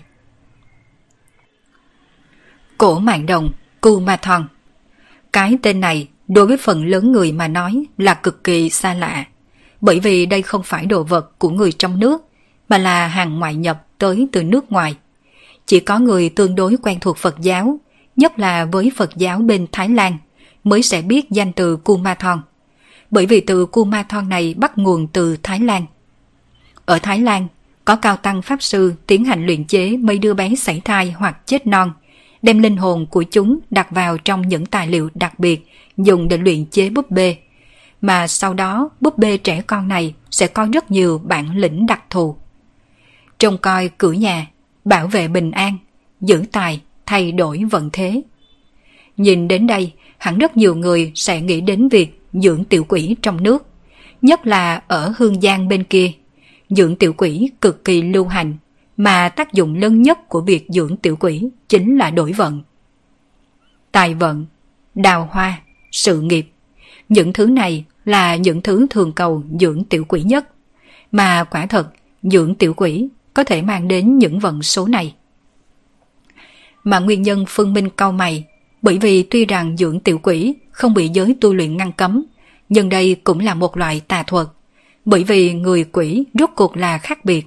Cổ 2.77 2.99
mạng 2.99 3.25
đồng, 3.25 3.51
Kumathon. 3.81 4.47
Cái 5.33 5.57
tên 5.61 5.79
này 5.79 6.07
đối 6.27 6.47
với 6.47 6.57
phần 6.57 6.85
lớn 6.85 7.11
người 7.11 7.31
mà 7.31 7.47
nói 7.47 7.85
là 7.97 8.13
cực 8.13 8.43
kỳ 8.43 8.69
xa 8.69 8.93
lạ. 8.93 9.25
Bởi 9.81 9.99
vì 9.99 10.25
đây 10.25 10.41
không 10.41 10.63
phải 10.63 10.85
đồ 10.85 11.03
vật 11.03 11.39
của 11.39 11.49
người 11.49 11.71
trong 11.71 11.99
nước, 11.99 12.21
mà 12.69 12.77
là 12.77 13.07
hàng 13.07 13.39
ngoại 13.39 13.55
nhập 13.55 13.85
tới 13.97 14.27
từ 14.31 14.43
nước 14.43 14.71
ngoài. 14.71 14.95
Chỉ 15.65 15.79
có 15.79 15.99
người 15.99 16.29
tương 16.29 16.55
đối 16.55 16.77
quen 16.83 16.99
thuộc 16.99 17.17
Phật 17.17 17.39
giáo, 17.39 17.79
nhất 18.15 18.39
là 18.39 18.65
với 18.65 18.91
Phật 18.95 19.09
giáo 19.15 19.39
bên 19.39 19.67
Thái 19.71 19.89
Lan, 19.89 20.17
mới 20.63 20.83
sẽ 20.83 21.01
biết 21.01 21.31
danh 21.31 21.53
từ 21.53 21.77
Kumathon. 21.77 22.41
Bởi 23.11 23.25
vì 23.25 23.39
từ 23.39 23.65
Kumathon 23.65 24.29
này 24.29 24.53
bắt 24.57 24.77
nguồn 24.77 25.07
từ 25.07 25.37
Thái 25.43 25.59
Lan. 25.59 25.85
Ở 26.85 26.99
Thái 26.99 27.19
Lan, 27.19 27.47
có 27.85 27.95
cao 27.95 28.17
tăng 28.17 28.41
Pháp 28.41 28.63
Sư 28.63 28.93
tiến 29.07 29.25
hành 29.25 29.45
luyện 29.45 29.65
chế 29.65 29.97
mấy 29.97 30.17
đứa 30.17 30.33
bé 30.33 30.55
sảy 30.55 30.81
thai 30.85 31.11
hoặc 31.11 31.47
chết 31.47 31.67
non, 31.67 31.91
đem 32.41 32.59
linh 32.59 32.77
hồn 32.77 33.05
của 33.05 33.23
chúng 33.23 33.59
đặt 33.69 33.91
vào 33.91 34.17
trong 34.17 34.47
những 34.47 34.65
tài 34.65 34.87
liệu 34.87 35.09
đặc 35.13 35.39
biệt 35.39 35.67
dùng 35.97 36.27
để 36.27 36.37
luyện 36.37 36.65
chế 36.65 36.89
búp 36.89 37.11
bê. 37.11 37.37
Mà 38.01 38.27
sau 38.27 38.53
đó 38.53 38.89
búp 39.01 39.17
bê 39.17 39.37
trẻ 39.37 39.61
con 39.67 39.87
này 39.87 40.13
sẽ 40.31 40.47
có 40.47 40.67
rất 40.73 40.91
nhiều 40.91 41.21
bản 41.23 41.57
lĩnh 41.57 41.85
đặc 41.85 42.03
thù. 42.09 42.37
Trông 43.39 43.57
coi 43.57 43.89
cửa 43.97 44.11
nhà, 44.11 44.47
bảo 44.85 45.07
vệ 45.07 45.27
bình 45.27 45.51
an, 45.51 45.77
giữ 46.21 46.43
tài, 46.51 46.81
thay 47.05 47.31
đổi 47.31 47.63
vận 47.71 47.89
thế. 47.93 48.21
Nhìn 49.17 49.47
đến 49.47 49.67
đây, 49.67 49.91
hẳn 50.17 50.37
rất 50.37 50.57
nhiều 50.57 50.75
người 50.75 51.11
sẽ 51.15 51.41
nghĩ 51.41 51.61
đến 51.61 51.89
việc 51.89 52.21
dưỡng 52.33 52.63
tiểu 52.63 52.85
quỷ 52.87 53.15
trong 53.21 53.43
nước, 53.43 53.65
nhất 54.21 54.47
là 54.47 54.81
ở 54.87 55.13
hương 55.17 55.41
giang 55.41 55.67
bên 55.67 55.83
kia. 55.83 56.11
Dưỡng 56.69 56.95
tiểu 56.95 57.13
quỷ 57.17 57.49
cực 57.61 57.85
kỳ 57.85 58.01
lưu 58.01 58.27
hành, 58.27 58.57
mà 58.97 59.29
tác 59.29 59.53
dụng 59.53 59.75
lớn 59.75 60.01
nhất 60.01 60.29
của 60.29 60.41
việc 60.41 60.65
dưỡng 60.69 60.97
tiểu 60.97 61.15
quỷ 61.15 61.49
chính 61.69 61.97
là 61.97 62.09
đổi 62.09 62.31
vận. 62.31 62.61
Tài 63.91 64.13
vận, 64.13 64.45
đào 64.95 65.29
hoa, 65.31 65.61
sự 65.91 66.21
nghiệp. 66.21 66.49
Những 67.09 67.33
thứ 67.33 67.45
này 67.45 67.85
là 68.05 68.35
những 68.35 68.61
thứ 68.61 68.87
thường 68.89 69.11
cầu 69.13 69.43
dưỡng 69.59 69.83
tiểu 69.83 70.05
quỷ 70.07 70.23
nhất. 70.23 70.49
Mà 71.11 71.43
quả 71.43 71.65
thật, 71.65 71.87
dưỡng 72.23 72.55
tiểu 72.55 72.73
quỷ 72.73 73.07
có 73.33 73.43
thể 73.43 73.61
mang 73.61 73.87
đến 73.87 74.17
những 74.17 74.39
vận 74.39 74.63
số 74.63 74.87
này. 74.87 75.15
Mà 76.83 76.99
nguyên 76.99 77.21
nhân 77.21 77.45
phương 77.47 77.73
minh 77.73 77.89
cau 77.89 78.11
mày, 78.11 78.43
bởi 78.81 78.97
vì 78.97 79.23
tuy 79.23 79.45
rằng 79.45 79.77
dưỡng 79.77 79.99
tiểu 79.99 80.19
quỷ 80.23 80.53
không 80.71 80.93
bị 80.93 81.07
giới 81.07 81.35
tu 81.41 81.53
luyện 81.53 81.77
ngăn 81.77 81.91
cấm, 81.91 82.25
nhưng 82.69 82.89
đây 82.89 83.15
cũng 83.23 83.39
là 83.39 83.53
một 83.53 83.77
loại 83.77 84.01
tà 84.07 84.23
thuật. 84.23 84.47
Bởi 85.05 85.23
vì 85.23 85.53
người 85.53 85.83
quỷ 85.83 86.23
rốt 86.33 86.49
cuộc 86.55 86.77
là 86.77 86.97
khác 86.97 87.25
biệt. 87.25 87.45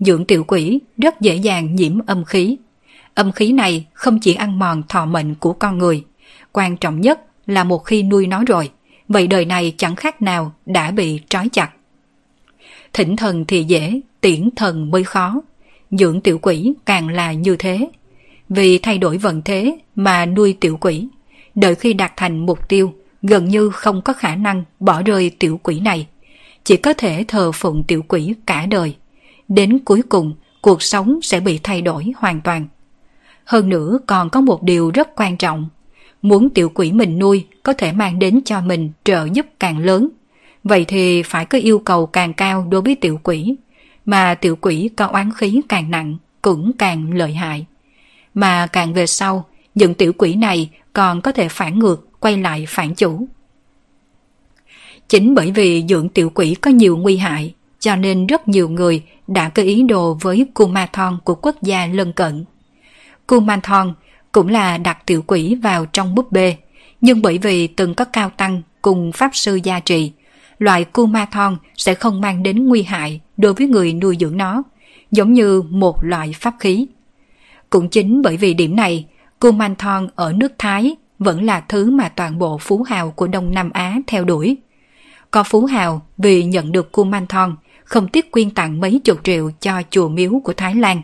Dưỡng 0.00 0.24
tiểu 0.24 0.44
quỷ 0.44 0.78
rất 0.96 1.20
dễ 1.20 1.36
dàng 1.36 1.74
nhiễm 1.74 1.98
âm 2.06 2.24
khí. 2.24 2.56
Âm 3.14 3.32
khí 3.32 3.52
này 3.52 3.86
không 3.92 4.18
chỉ 4.20 4.34
ăn 4.34 4.58
mòn 4.58 4.82
thọ 4.88 5.06
mệnh 5.06 5.34
của 5.34 5.52
con 5.52 5.78
người, 5.78 6.04
quan 6.52 6.76
trọng 6.76 7.00
nhất 7.00 7.20
là 7.46 7.64
một 7.64 7.78
khi 7.78 8.02
nuôi 8.02 8.26
nó 8.26 8.44
rồi, 8.46 8.70
vậy 9.08 9.26
đời 9.26 9.44
này 9.44 9.74
chẳng 9.76 9.96
khác 9.96 10.22
nào 10.22 10.52
đã 10.66 10.90
bị 10.90 11.20
trói 11.28 11.48
chặt. 11.48 11.70
Thỉnh 12.92 13.16
thần 13.16 13.44
thì 13.44 13.64
dễ, 13.64 14.00
tiễn 14.20 14.50
thần 14.56 14.90
mới 14.90 15.04
khó. 15.04 15.40
Dưỡng 15.90 16.20
tiểu 16.20 16.38
quỷ 16.42 16.72
càng 16.86 17.08
là 17.08 17.32
như 17.32 17.56
thế. 17.56 17.88
Vì 18.48 18.78
thay 18.78 18.98
đổi 18.98 19.18
vận 19.18 19.42
thế 19.42 19.78
mà 19.96 20.26
nuôi 20.26 20.56
tiểu 20.60 20.78
quỷ, 20.80 21.08
đợi 21.54 21.74
khi 21.74 21.92
đạt 21.92 22.12
thành 22.16 22.46
mục 22.46 22.68
tiêu, 22.68 22.92
gần 23.22 23.44
như 23.44 23.70
không 23.70 24.02
có 24.02 24.12
khả 24.12 24.36
năng 24.36 24.64
bỏ 24.80 25.02
rơi 25.02 25.30
tiểu 25.30 25.60
quỷ 25.62 25.80
này. 25.80 26.06
Chỉ 26.64 26.76
có 26.76 26.92
thể 26.92 27.24
thờ 27.28 27.52
phụng 27.52 27.84
tiểu 27.84 28.02
quỷ 28.08 28.34
cả 28.46 28.66
đời. 28.66 28.96
Đến 29.48 29.78
cuối 29.78 30.02
cùng, 30.08 30.34
cuộc 30.62 30.82
sống 30.82 31.18
sẽ 31.22 31.40
bị 31.40 31.60
thay 31.62 31.82
đổi 31.82 32.12
hoàn 32.16 32.40
toàn. 32.40 32.66
Hơn 33.44 33.68
nữa 33.68 33.98
còn 34.06 34.30
có 34.30 34.40
một 34.40 34.62
điều 34.62 34.90
rất 34.90 35.16
quan 35.16 35.36
trọng. 35.36 35.68
Muốn 36.22 36.50
tiểu 36.50 36.68
quỷ 36.74 36.92
mình 36.92 37.18
nuôi 37.18 37.46
có 37.62 37.72
thể 37.72 37.92
mang 37.92 38.18
đến 38.18 38.40
cho 38.44 38.60
mình 38.60 38.90
trợ 39.04 39.26
giúp 39.32 39.46
càng 39.60 39.78
lớn. 39.78 40.08
Vậy 40.64 40.84
thì 40.88 41.22
phải 41.22 41.46
có 41.46 41.58
yêu 41.58 41.78
cầu 41.78 42.06
càng 42.06 42.34
cao 42.34 42.66
đối 42.70 42.82
với 42.82 42.94
tiểu 42.94 43.20
quỷ. 43.22 43.56
Mà 44.04 44.34
tiểu 44.34 44.56
quỷ 44.56 44.90
có 44.96 45.06
oán 45.06 45.32
khí 45.32 45.60
càng 45.68 45.90
nặng 45.90 46.16
cũng 46.42 46.72
càng 46.78 47.12
lợi 47.12 47.32
hại. 47.32 47.66
Mà 48.38 48.66
càng 48.66 48.94
về 48.94 49.06
sau, 49.06 49.44
những 49.74 49.94
tiểu 49.94 50.12
quỷ 50.18 50.34
này 50.34 50.70
còn 50.92 51.20
có 51.20 51.32
thể 51.32 51.48
phản 51.48 51.78
ngược 51.78 52.20
quay 52.20 52.36
lại 52.36 52.64
phản 52.68 52.94
chủ. 52.94 53.28
Chính 55.08 55.34
bởi 55.34 55.50
vì 55.50 55.84
dưỡng 55.88 56.08
tiểu 56.08 56.30
quỷ 56.34 56.54
có 56.54 56.70
nhiều 56.70 56.96
nguy 56.96 57.16
hại, 57.16 57.54
cho 57.80 57.96
nên 57.96 58.26
rất 58.26 58.48
nhiều 58.48 58.68
người 58.68 59.02
đã 59.26 59.48
có 59.48 59.62
ý 59.62 59.82
đồ 59.82 60.18
với 60.20 60.46
Kumathon 60.54 61.18
của 61.24 61.34
quốc 61.34 61.62
gia 61.62 61.86
lân 61.86 62.12
cận. 62.12 62.44
Kumathon 63.26 63.94
cũng 64.32 64.48
là 64.48 64.78
đặt 64.78 65.06
tiểu 65.06 65.22
quỷ 65.26 65.54
vào 65.54 65.86
trong 65.86 66.14
búp 66.14 66.32
bê, 66.32 66.56
nhưng 67.00 67.22
bởi 67.22 67.38
vì 67.38 67.66
từng 67.66 67.94
có 67.94 68.04
cao 68.04 68.30
tăng 68.36 68.62
cùng 68.82 69.12
pháp 69.12 69.30
sư 69.32 69.60
gia 69.62 69.80
trì, 69.80 70.12
loại 70.58 70.84
Kumathon 70.84 71.56
sẽ 71.76 71.94
không 71.94 72.20
mang 72.20 72.42
đến 72.42 72.66
nguy 72.66 72.82
hại 72.82 73.20
đối 73.36 73.54
với 73.54 73.66
người 73.66 73.92
nuôi 73.92 74.16
dưỡng 74.20 74.36
nó, 74.36 74.62
giống 75.10 75.32
như 75.32 75.62
một 75.62 76.04
loại 76.04 76.32
pháp 76.32 76.54
khí. 76.60 76.86
Cũng 77.70 77.88
chính 77.88 78.22
bởi 78.22 78.36
vì 78.36 78.54
điểm 78.54 78.76
này, 78.76 79.06
Kumanthon 79.40 80.08
ở 80.14 80.32
nước 80.32 80.52
Thái 80.58 80.96
vẫn 81.18 81.44
là 81.44 81.60
thứ 81.60 81.90
mà 81.90 82.08
toàn 82.08 82.38
bộ 82.38 82.58
phú 82.58 82.82
hào 82.82 83.10
của 83.10 83.26
Đông 83.26 83.54
Nam 83.54 83.70
Á 83.70 83.98
theo 84.06 84.24
đuổi. 84.24 84.56
Có 85.30 85.42
phú 85.42 85.64
hào 85.64 86.06
vì 86.18 86.44
nhận 86.44 86.72
được 86.72 86.92
Kumanthon 86.92 87.56
không 87.84 88.08
tiếc 88.08 88.32
quyên 88.32 88.50
tặng 88.50 88.80
mấy 88.80 89.00
chục 89.04 89.20
triệu 89.24 89.50
cho 89.60 89.82
chùa 89.90 90.08
miếu 90.08 90.40
của 90.44 90.52
Thái 90.52 90.74
Lan. 90.74 91.02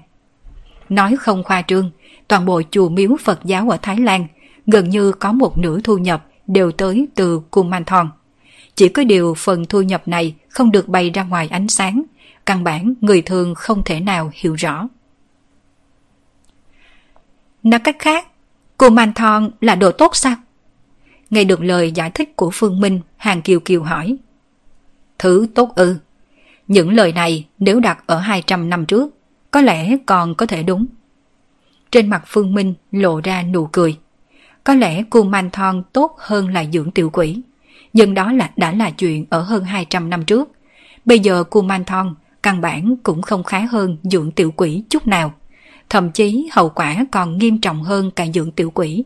Nói 0.89 1.17
không 1.17 1.43
khoa 1.43 1.63
trương, 1.63 1.91
toàn 2.29 2.47
bộ 2.47 2.63
chùa 2.71 2.89
miếu 2.89 3.17
Phật 3.25 3.45
giáo 3.45 3.71
ở 3.71 3.79
Thái 3.83 3.97
Lan 3.97 4.27
gần 4.67 4.89
như 4.89 5.13
có 5.13 5.33
một 5.33 5.59
nửa 5.59 5.81
thu 5.81 5.99
nhập 5.99 6.27
đều 6.47 6.73
tới 6.73 7.09
từ 7.15 7.41
Kumanthon. 7.51 8.11
Chỉ 8.75 8.89
có 8.89 9.05
điều 9.05 9.35
phần 9.35 9.65
thu 9.65 9.83
nhập 9.83 10.09
này 10.09 10.35
không 10.49 10.71
được 10.71 10.89
bày 10.89 11.11
ra 11.11 11.23
ngoài 11.23 11.49
ánh 11.51 11.69
sáng, 11.69 12.03
căn 12.47 12.65
bản 12.65 12.95
người 13.01 13.23
thường 13.23 13.55
không 13.55 13.83
thể 13.85 14.01
nào 14.01 14.31
hiểu 14.35 14.55
rõ. 14.55 14.89
Nói 17.65 17.81
cách 17.81 17.97
khác, 17.99 18.27
cù 18.79 18.91
man 18.91 19.13
thon 19.15 19.51
là 19.61 19.75
đồ 19.75 19.91
tốt 19.91 20.17
sao? 20.17 20.37
Nghe 21.31 21.45
được 21.45 21.61
lời 21.61 21.93
giải 21.93 22.11
thích 22.11 22.37
của 22.37 22.51
Phương 22.53 22.81
Minh, 22.81 23.01
Hàng 23.17 23.43
Kiều 23.43 23.61
Kiều 23.61 23.83
hỏi. 23.83 24.17
Thứ 25.19 25.47
tốt 25.55 25.75
ư. 25.75 25.97
Những 26.69 26.93
lời 26.93 27.13
này 27.13 27.47
nếu 27.59 27.81
đặt 27.81 28.07
ở 28.07 28.19
200 28.19 28.71
năm 28.71 28.87
trước, 28.87 29.15
có 29.51 29.61
lẽ 29.61 29.97
còn 30.07 30.35
có 30.35 30.47
thể 30.47 30.63
đúng. 30.63 30.87
Trên 31.91 32.11
mặt 32.11 32.23
Phương 32.27 32.55
Minh 32.55 32.75
lộ 32.93 33.21
ra 33.21 33.43
nụ 33.43 33.67
cười. 33.67 33.97
Có 34.65 34.75
lẽ 34.75 35.03
cù 35.03 35.23
man 35.23 35.51
thon 35.51 35.83
tốt 35.93 36.17
hơn 36.19 36.49
là 36.49 36.65
dưỡng 36.73 36.91
tiểu 36.91 37.11
quỷ. 37.11 37.41
Nhưng 37.93 38.15
đó 38.15 38.33
là 38.33 38.51
đã 38.57 38.73
là 38.73 38.91
chuyện 38.91 39.27
ở 39.31 39.41
hơn 39.41 39.65
200 39.65 40.11
năm 40.11 40.25
trước. 40.25 40.51
Bây 41.05 41.19
giờ 41.19 41.45
cù 41.45 41.63
man 41.63 41.85
thon 41.85 42.15
căn 42.43 42.61
bản 42.61 42.97
cũng 43.03 43.23
không 43.23 43.45
khá 43.45 43.61
hơn 43.71 43.97
dưỡng 44.03 44.31
tiểu 44.31 44.53
quỷ 44.57 44.83
chút 44.89 45.07
nào. 45.07 45.35
Thậm 45.95 46.11
chí 46.11 46.49
hậu 46.53 46.69
quả 46.69 47.05
còn 47.13 47.39
nghiêm 47.39 47.61
trọng 47.61 47.83
hơn 47.83 48.11
cả 48.11 48.27
dưỡng 48.35 48.51
tiểu 48.51 48.71
quỷ. 48.71 49.05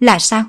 Là 0.00 0.18
sao? 0.18 0.44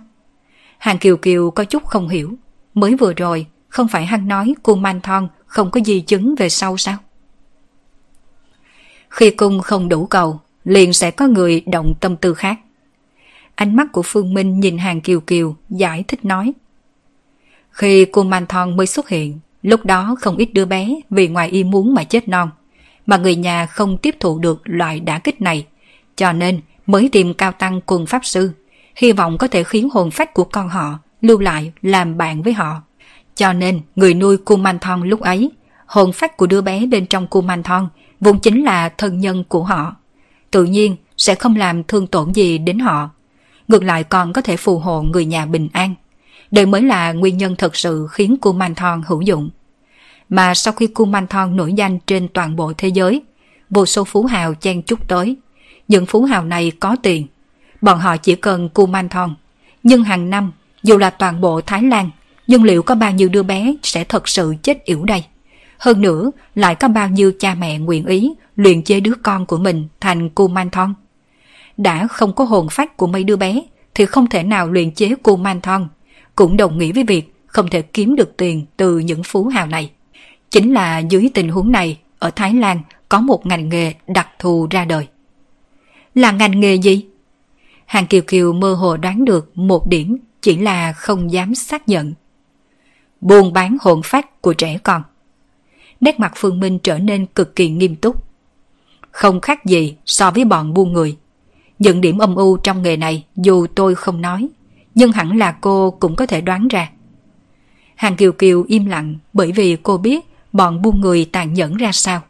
Hàng 0.78 0.98
Kiều 0.98 1.18
Kiều 1.18 1.52
có 1.52 1.64
chút 1.64 1.86
không 1.86 2.10
hiểu. 2.10 2.34
Mới 2.74 2.96
vừa 2.96 3.14
rồi, 3.14 3.46
không 3.68 3.88
phải 3.88 4.06
hắn 4.06 4.28
nói 4.28 4.54
cô 4.64 4.76
manthon 4.76 5.28
không 5.46 5.72
có 5.72 5.80
gì 5.86 6.02
chứng 6.02 6.36
về 6.38 6.50
sau 6.50 6.78
sao? 6.78 6.98
Khi 9.10 9.32
cung 9.32 9.60
không 9.60 9.90
đủ 9.90 10.06
cầu, 10.06 10.40
liền 10.64 10.94
sẽ 10.94 11.12
có 11.12 11.28
người 11.28 11.64
động 11.66 11.94
tâm 12.00 12.16
tư 12.16 12.34
khác. 12.34 12.60
Ánh 13.56 13.76
mắt 13.76 13.88
của 13.92 14.02
Phương 14.06 14.34
Minh 14.34 14.60
nhìn 14.60 14.78
hàng 14.78 15.02
Kiều 15.02 15.20
Kiều, 15.20 15.56
giải 15.70 16.04
thích 16.08 16.26
nói. 16.26 16.54
Khi 17.70 18.06
cô 18.06 18.24
Manthon 18.24 18.78
mới 18.78 18.88
xuất 18.88 19.10
hiện, 19.10 19.40
lúc 19.62 19.86
đó 19.86 20.16
không 20.20 20.38
ít 20.38 20.50
đứa 20.54 20.66
bé 20.66 20.90
vì 21.10 21.28
ngoài 21.28 21.50
ý 21.50 21.64
muốn 21.64 21.94
mà 21.94 22.04
chết 22.04 22.28
non, 22.28 22.50
mà 23.06 23.18
người 23.18 23.36
nhà 23.36 23.66
không 23.66 23.98
tiếp 23.98 24.16
thụ 24.20 24.40
được 24.40 24.62
loại 24.64 25.00
đả 25.00 25.20
kích 25.20 25.42
này, 25.42 25.66
cho 26.16 26.32
nên 26.34 26.62
mới 26.86 27.10
tìm 27.12 27.34
cao 27.34 27.52
tăng 27.52 27.82
cùng 27.82 28.06
pháp 28.06 28.26
sư, 28.26 28.52
hy 28.96 29.12
vọng 29.12 29.38
có 29.38 29.48
thể 29.48 29.64
khiến 29.64 29.90
hồn 29.90 30.12
phách 30.12 30.34
của 30.34 30.44
con 30.44 30.70
họ 30.70 31.00
lưu 31.22 31.40
lại 31.40 31.72
làm 31.82 32.18
bạn 32.18 32.42
với 32.42 32.54
họ. 32.54 32.82
Cho 33.36 33.54
nên 33.54 33.82
người 33.96 34.14
nuôi 34.14 34.38
Kumanthon 34.38 35.02
lúc 35.02 35.22
ấy, 35.22 35.52
hồn 35.86 36.12
phách 36.14 36.38
của 36.38 36.48
đứa 36.48 36.62
bé 36.62 36.86
bên 36.86 37.06
trong 37.06 37.28
Kumanthon 37.28 37.90
vốn 38.20 38.40
chính 38.40 38.64
là 38.64 38.90
thân 38.90 39.20
nhân 39.20 39.44
của 39.48 39.64
họ. 39.64 39.96
Tự 40.52 40.64
nhiên 40.64 40.96
sẽ 41.18 41.36
không 41.36 41.56
làm 41.56 41.84
thương 41.84 42.08
tổn 42.08 42.32
gì 42.32 42.58
đến 42.58 42.80
họ. 42.80 43.10
Ngược 43.68 43.84
lại 43.84 44.04
còn 44.04 44.34
có 44.34 44.42
thể 44.42 44.58
phù 44.58 44.80
hộ 44.80 45.02
người 45.02 45.26
nhà 45.26 45.46
bình 45.46 45.70
an. 45.74 45.96
Đây 46.52 46.66
mới 46.66 46.82
là 46.82 47.12
nguyên 47.12 47.38
nhân 47.38 47.56
thật 47.56 47.76
sự 47.76 48.08
khiến 48.12 48.38
Kumanthon 48.38 49.04
hữu 49.08 49.22
dụng. 49.22 49.50
Mà 50.30 50.54
sau 50.54 50.74
khi 50.74 50.88
Kumanthon 50.88 51.56
nổi 51.56 51.74
danh 51.74 52.00
trên 52.00 52.28
toàn 52.28 52.56
bộ 52.56 52.74
thế 52.78 52.88
giới, 52.88 53.22
vô 53.70 53.86
số 53.86 54.04
phú 54.04 54.26
hào 54.26 54.54
chen 54.54 54.82
chúc 54.82 55.08
tới. 55.08 55.36
Những 55.88 56.06
phú 56.06 56.24
hào 56.24 56.44
này 56.44 56.72
có 56.80 56.96
tiền. 57.04 57.28
Bọn 57.82 58.00
họ 58.00 58.18
chỉ 58.18 58.36
cần 58.36 58.70
Kumanthon. 58.70 59.36
Nhưng 59.84 60.04
hàng 60.04 60.30
năm, 60.30 60.52
dù 60.84 60.98
là 60.98 61.10
toàn 61.10 61.42
bộ 61.42 61.62
Thái 61.62 61.82
Lan, 61.84 62.10
nhưng 62.48 62.64
liệu 62.64 62.84
có 62.84 62.96
bao 62.96 63.12
nhiêu 63.12 63.30
đứa 63.30 63.44
bé 63.44 63.76
sẽ 63.84 64.04
thật 64.04 64.28
sự 64.28 64.54
chết 64.64 64.86
yểu 64.86 65.04
đây? 65.04 65.24
Hơn 65.78 66.02
nữa, 66.02 66.32
lại 66.56 66.76
có 66.76 66.88
bao 66.88 67.10
nhiêu 67.10 67.32
cha 67.40 67.56
mẹ 67.56 67.80
nguyện 67.80 68.06
ý 68.06 68.34
luyện 68.56 68.84
chế 68.84 69.00
đứa 69.00 69.14
con 69.24 69.46
của 69.46 69.58
mình 69.58 69.88
thành 70.00 70.30
Kumanthon? 70.30 70.94
Đã 71.78 72.08
không 72.08 72.34
có 72.34 72.44
hồn 72.44 72.68
phách 72.72 72.98
của 72.98 73.08
mấy 73.08 73.24
đứa 73.24 73.36
bé, 73.36 73.62
thì 73.94 74.06
không 74.06 74.28
thể 74.28 74.44
nào 74.44 74.68
luyện 74.68 74.92
chế 74.92 75.16
Kumanthon. 75.16 75.88
Cũng 76.36 76.58
đồng 76.58 76.78
nghĩa 76.78 76.92
với 76.92 77.04
việc 77.04 77.34
không 77.48 77.70
thể 77.70 77.82
kiếm 77.82 78.16
được 78.16 78.38
tiền 78.38 78.66
từ 78.78 79.00
những 79.00 79.24
phú 79.24 79.48
hào 79.48 79.68
này. 79.68 79.92
Chính 80.54 80.74
là 80.74 81.00
dưới 81.00 81.30
tình 81.34 81.50
huống 81.50 81.72
này, 81.72 82.00
ở 82.20 82.32
Thái 82.36 82.54
Lan 82.54 82.82
có 83.10 83.20
một 83.20 83.46
ngành 83.46 83.70
nghề 83.70 83.94
đặc 84.08 84.28
thù 84.40 84.68
ra 84.70 84.86
đời. 84.86 85.08
Là 86.16 86.32
ngành 86.32 86.60
nghề 86.60 86.76
gì? 86.76 87.06
Hàng 87.86 88.08
Kiều 88.08 88.22
Kiều 88.22 88.54
mơ 88.54 88.74
hồ 88.74 88.98
đoán 88.98 89.26
được 89.26 89.58
một 89.58 89.88
điểm 89.88 90.18
chỉ 90.42 90.58
là 90.58 90.94
không 90.94 91.32
dám 91.32 91.56
xác 91.56 91.90
nhận. 91.90 92.14
Buôn 93.22 93.54
bán 93.54 93.78
hồn 93.82 94.02
phách 94.04 94.42
của 94.42 94.54
trẻ 94.54 94.78
con 94.84 95.02
nét 96.02 96.20
mặt 96.20 96.34
Phương 96.36 96.60
Minh 96.60 96.80
trở 96.80 97.00
nên 97.00 97.26
cực 97.26 97.56
kỳ 97.56 97.70
nghiêm 97.70 97.96
túc. 97.96 98.24
Không 99.12 99.42
khác 99.42 99.66
gì 99.66 99.96
so 100.06 100.32
với 100.32 100.46
bọn 100.46 100.74
buôn 100.74 100.94
người. 100.94 101.18
Những 101.80 102.02
điểm 102.02 102.18
âm 102.18 102.36
u 102.36 102.58
trong 102.58 102.82
nghề 102.82 102.98
này 102.98 103.26
dù 103.36 103.68
tôi 103.76 103.96
không 103.96 104.22
nói, 104.22 104.48
nhưng 104.96 105.12
hẳn 105.12 105.38
là 105.38 105.52
cô 105.62 105.92
cũng 105.92 106.16
có 106.16 106.26
thể 106.26 106.42
đoán 106.42 106.68
ra. 106.68 106.90
Hàng 107.96 108.16
Kiều 108.16 108.32
Kiều 108.32 108.64
im 108.68 108.86
lặng 108.86 109.16
bởi 109.34 109.52
vì 109.52 109.78
cô 109.84 109.98
biết 109.98 110.26
bọn 110.54 110.82
buôn 110.82 111.02
người 111.02 111.26
tàn 111.26 111.54
nhẫn 111.54 111.78
ra 111.78 111.92
sao. 111.92 112.22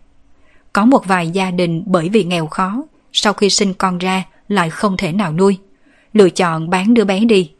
Có 0.73 0.85
một 0.85 1.05
vài 1.05 1.29
gia 1.29 1.51
đình 1.51 1.83
bởi 1.85 2.09
vì 2.09 2.23
nghèo 2.23 2.47
khó, 2.47 2.83
sau 3.13 3.33
khi 3.33 3.49
sinh 3.49 3.73
con 3.73 3.97
ra 3.97 4.23
lại 4.47 4.69
không 4.69 4.97
thể 4.97 5.11
nào 5.11 5.33
nuôi. 5.33 5.57
Lựa 6.13 6.29
chọn 6.29 6.69
bán 6.69 6.93
đứa 6.93 7.05
bé 7.05 7.19
đi. 7.19 7.51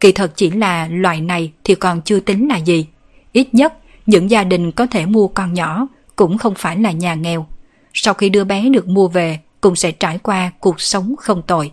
Kỳ 0.00 0.12
thật 0.12 0.32
chỉ 0.36 0.50
là 0.50 0.88
loại 0.88 1.20
này 1.20 1.52
thì 1.64 1.74
còn 1.74 2.02
chưa 2.02 2.20
tính 2.20 2.48
là 2.48 2.56
gì. 2.56 2.86
Ít 3.32 3.54
nhất 3.54 3.74
những 4.06 4.30
gia 4.30 4.44
đình 4.44 4.72
có 4.72 4.86
thể 4.86 5.06
mua 5.06 5.28
con 5.28 5.54
nhỏ 5.54 5.86
cũng 6.16 6.38
không 6.38 6.54
phải 6.54 6.76
là 6.76 6.92
nhà 6.92 7.14
nghèo. 7.14 7.46
Sau 7.94 8.14
khi 8.14 8.28
đưa 8.28 8.44
bé 8.44 8.68
được 8.68 8.88
mua 8.88 9.08
về 9.08 9.40
cũng 9.60 9.76
sẽ 9.76 9.92
trải 9.92 10.18
qua 10.18 10.52
cuộc 10.60 10.80
sống 10.80 11.14
không 11.18 11.42
tồi. 11.42 11.72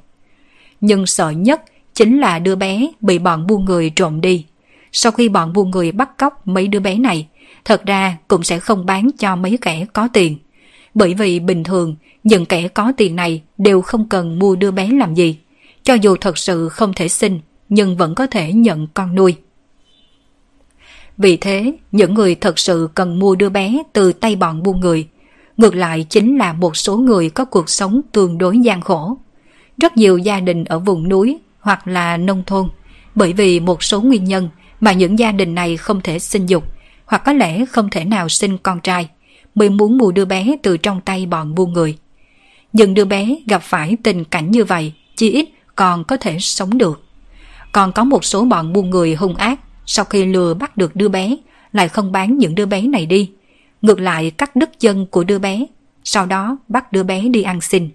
Nhưng 0.81 1.05
sợ 1.05 1.30
nhất 1.30 1.61
chính 1.93 2.19
là 2.19 2.39
đứa 2.39 2.55
bé 2.55 2.88
bị 3.01 3.19
bọn 3.19 3.47
buôn 3.47 3.65
người 3.65 3.89
trộm 3.89 4.21
đi. 4.21 4.45
Sau 4.91 5.11
khi 5.11 5.30
bọn 5.30 5.53
buôn 5.53 5.71
người 5.71 5.91
bắt 5.91 6.17
cóc 6.17 6.47
mấy 6.47 6.67
đứa 6.67 6.80
bé 6.80 6.95
này, 6.95 7.27
thật 7.70 7.86
ra 7.86 8.18
cũng 8.28 8.44
sẽ 8.44 8.60
không 8.60 8.86
bán 8.86 9.10
cho 9.20 9.36
mấy 9.36 9.58
kẻ 9.62 9.86
có 9.94 10.08
tiền. 10.14 10.38
Bởi 10.94 11.14
vì 11.14 11.40
bình 11.40 11.64
thường, 11.64 11.96
những 12.24 12.46
kẻ 12.46 12.68
có 12.68 12.94
tiền 12.98 13.16
này 13.16 13.41
đều 13.58 13.82
không 13.82 14.10
cần 14.10 14.40
mua 14.40 14.56
đứa 14.56 14.72
bé 14.72 14.88
làm 14.88 15.14
gì. 15.14 15.38
Cho 15.84 15.94
dù 15.94 16.16
thật 16.16 16.38
sự 16.38 16.70
không 16.70 16.94
thể 16.94 17.08
sinh, 17.08 17.40
nhưng 17.70 17.98
vẫn 17.98 18.16
có 18.16 18.28
thể 18.28 18.54
nhận 18.54 18.88
con 18.94 19.16
nuôi. 19.16 19.36
Vì 21.18 21.38
thế, 21.38 21.74
những 21.91 22.14
người 22.14 22.36
thật 22.36 22.60
sự 22.60 22.90
cần 22.96 23.20
mua 23.20 23.36
đứa 23.36 23.50
bé 23.50 23.78
từ 23.94 24.14
tay 24.14 24.36
bọn 24.36 24.64
buôn 24.64 24.80
người, 24.80 25.08
ngược 25.58 25.76
lại 25.76 26.06
chính 26.10 26.38
là 26.38 26.54
một 26.54 26.78
số 26.78 26.98
người 26.98 27.30
có 27.30 27.46
cuộc 27.46 27.70
sống 27.70 28.02
tương 28.12 28.38
đối 28.38 28.60
gian 28.60 28.82
khổ. 28.82 29.18
Rất 29.78 29.98
nhiều 29.98 30.18
gia 30.18 30.40
đình 30.40 30.66
ở 30.66 30.80
vùng 30.80 31.10
núi 31.10 31.40
hoặc 31.60 31.88
là 31.88 32.18
nông 32.18 32.44
thôn, 32.46 32.68
bởi 33.16 33.34
vì 33.34 33.60
một 33.60 33.84
số 33.84 34.02
nguyên 34.02 34.24
nhân 34.24 34.50
mà 34.80 34.91
những 34.94 35.20
gia 35.20 35.32
đình 35.32 35.56
này 35.56 35.78
không 35.78 36.02
thể 36.02 36.20
sinh 36.20 36.46
dục, 36.46 36.64
hoặc 37.10 37.23
có 37.26 37.34
lẽ 37.34 37.65
không 37.65 37.90
thể 37.90 38.06
nào 38.06 38.30
sinh 38.30 38.57
con 38.57 38.80
trai, 38.80 39.10
mới 39.56 39.69
muốn 39.69 39.98
mua 39.98 40.11
đứa 40.11 40.26
bé 40.26 40.56
từ 40.64 40.77
trong 40.77 41.02
tay 41.02 41.26
bọn 41.26 41.56
buôn 41.56 41.73
người. 41.73 41.98
Nhưng 42.73 42.94
đứa 42.94 43.06
bé 43.06 43.36
gặp 43.48 43.64
phải 43.64 43.98
tình 44.03 44.26
cảnh 44.26 44.52
như 44.52 44.64
vậy, 44.64 44.94
chỉ 45.15 45.31
ít 45.31 45.49
còn 45.76 46.03
có 46.03 46.18
thể 46.18 46.40
sống 46.40 46.77
được. 46.77 47.03
Còn 47.72 47.91
có 47.91 48.03
một 48.03 48.26
số 48.26 48.45
bọn 48.45 48.73
buôn 48.73 48.90
người 48.90 49.15
hung 49.15 49.36
ác, 49.36 49.60
sau 49.86 50.06
khi 50.06 50.26
lừa 50.26 50.53
bắt 50.53 50.77
được 50.77 50.95
đứa 50.95 51.10
bé, 51.10 51.36
lại 51.73 51.90
không 51.90 52.11
bán 52.11 52.38
những 52.38 52.56
đứa 52.56 52.65
bé 52.65 52.81
này 52.81 53.06
đi. 53.06 53.31
Ngược 53.81 53.99
lại 53.99 54.31
cắt 54.31 54.56
đứt 54.56 54.80
chân 54.80 55.06
của 55.06 55.23
đứa 55.23 55.40
bé, 55.40 55.65
sau 56.03 56.26
đó 56.26 56.57
bắt 56.68 56.91
đứa 56.91 57.03
bé 57.03 57.22
đi 57.22 57.41
ăn 57.41 57.61
xin. 57.61 57.90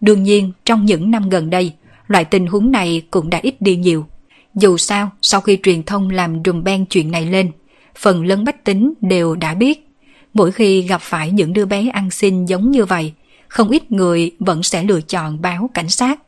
Đương 0.00 0.22
nhiên, 0.22 0.52
trong 0.64 0.86
những 0.86 1.10
năm 1.10 1.28
gần 1.28 1.50
đây, 1.50 1.72
loại 2.06 2.24
tình 2.24 2.46
huống 2.46 2.72
này 2.72 3.02
cũng 3.10 3.30
đã 3.30 3.38
ít 3.42 3.54
đi 3.60 3.76
nhiều. 3.76 4.06
Dù 4.54 4.76
sao, 4.76 5.10
sau 5.22 5.40
khi 5.40 5.58
truyền 5.62 5.82
thông 5.82 6.10
làm 6.10 6.42
rùm 6.44 6.64
ben 6.64 6.86
chuyện 6.86 7.10
này 7.10 7.26
lên, 7.26 7.50
phần 7.98 8.26
lớn 8.26 8.44
bách 8.44 8.64
tính 8.64 8.92
đều 9.00 9.34
đã 9.34 9.54
biết. 9.54 9.88
Mỗi 10.34 10.52
khi 10.52 10.82
gặp 10.82 11.00
phải 11.00 11.30
những 11.30 11.52
đứa 11.52 11.64
bé 11.64 11.88
ăn 11.92 12.10
xin 12.10 12.44
giống 12.44 12.70
như 12.70 12.84
vậy, 12.84 13.12
không 13.48 13.68
ít 13.68 13.92
người 13.92 14.30
vẫn 14.38 14.62
sẽ 14.62 14.82
lựa 14.82 15.00
chọn 15.00 15.42
báo 15.42 15.70
cảnh 15.74 15.88
sát. 15.88 16.20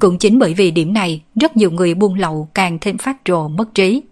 Cũng 0.00 0.18
chính 0.18 0.38
bởi 0.38 0.54
vì 0.54 0.70
điểm 0.70 0.94
này, 0.94 1.22
rất 1.40 1.56
nhiều 1.56 1.70
người 1.70 1.94
buôn 1.94 2.14
lậu 2.14 2.48
càng 2.54 2.78
thêm 2.80 2.98
phát 2.98 3.16
rồ 3.28 3.48
mất 3.48 3.74
trí. 3.74 4.02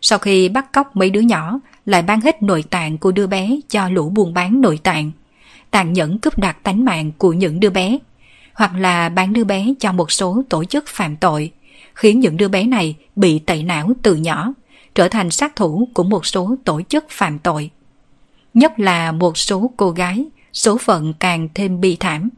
Sau 0.00 0.18
khi 0.18 0.48
bắt 0.48 0.72
cóc 0.72 0.96
mấy 0.96 1.10
đứa 1.10 1.20
nhỏ, 1.20 1.60
lại 1.86 2.02
bán 2.02 2.20
hết 2.20 2.42
nội 2.42 2.64
tạng 2.70 2.98
của 2.98 3.12
đứa 3.12 3.26
bé 3.26 3.56
cho 3.68 3.88
lũ 3.88 4.08
buôn 4.08 4.34
bán 4.34 4.60
nội 4.60 4.78
tạng. 4.82 5.10
Tàn 5.70 5.92
nhẫn 5.92 6.18
cướp 6.18 6.38
đoạt 6.38 6.62
tánh 6.62 6.84
mạng 6.84 7.12
của 7.18 7.32
những 7.32 7.60
đứa 7.60 7.70
bé. 7.70 7.98
Hoặc 8.54 8.72
là 8.78 9.08
bán 9.08 9.32
đứa 9.32 9.44
bé 9.44 9.74
cho 9.80 9.92
một 9.92 10.12
số 10.12 10.42
tổ 10.48 10.64
chức 10.64 10.84
phạm 10.86 11.16
tội, 11.16 11.50
khiến 11.94 12.20
những 12.20 12.36
đứa 12.36 12.48
bé 12.48 12.64
này 12.64 12.96
bị 13.16 13.38
tẩy 13.38 13.62
não 13.62 13.90
từ 14.02 14.14
nhỏ, 14.14 14.52
trở 14.94 15.08
thành 15.08 15.30
sát 15.30 15.56
thủ 15.56 15.88
của 15.94 16.02
một 16.02 16.26
số 16.26 16.56
tổ 16.64 16.82
chức 16.88 17.04
phạm 17.10 17.38
tội. 17.38 17.70
Nhất 18.54 18.80
là 18.80 19.12
một 19.12 19.38
số 19.38 19.70
cô 19.76 19.90
gái, 19.90 20.24
số 20.52 20.78
phận 20.78 21.14
càng 21.20 21.48
thêm 21.54 21.80
bi 21.80 21.96
thảm. 22.00 22.30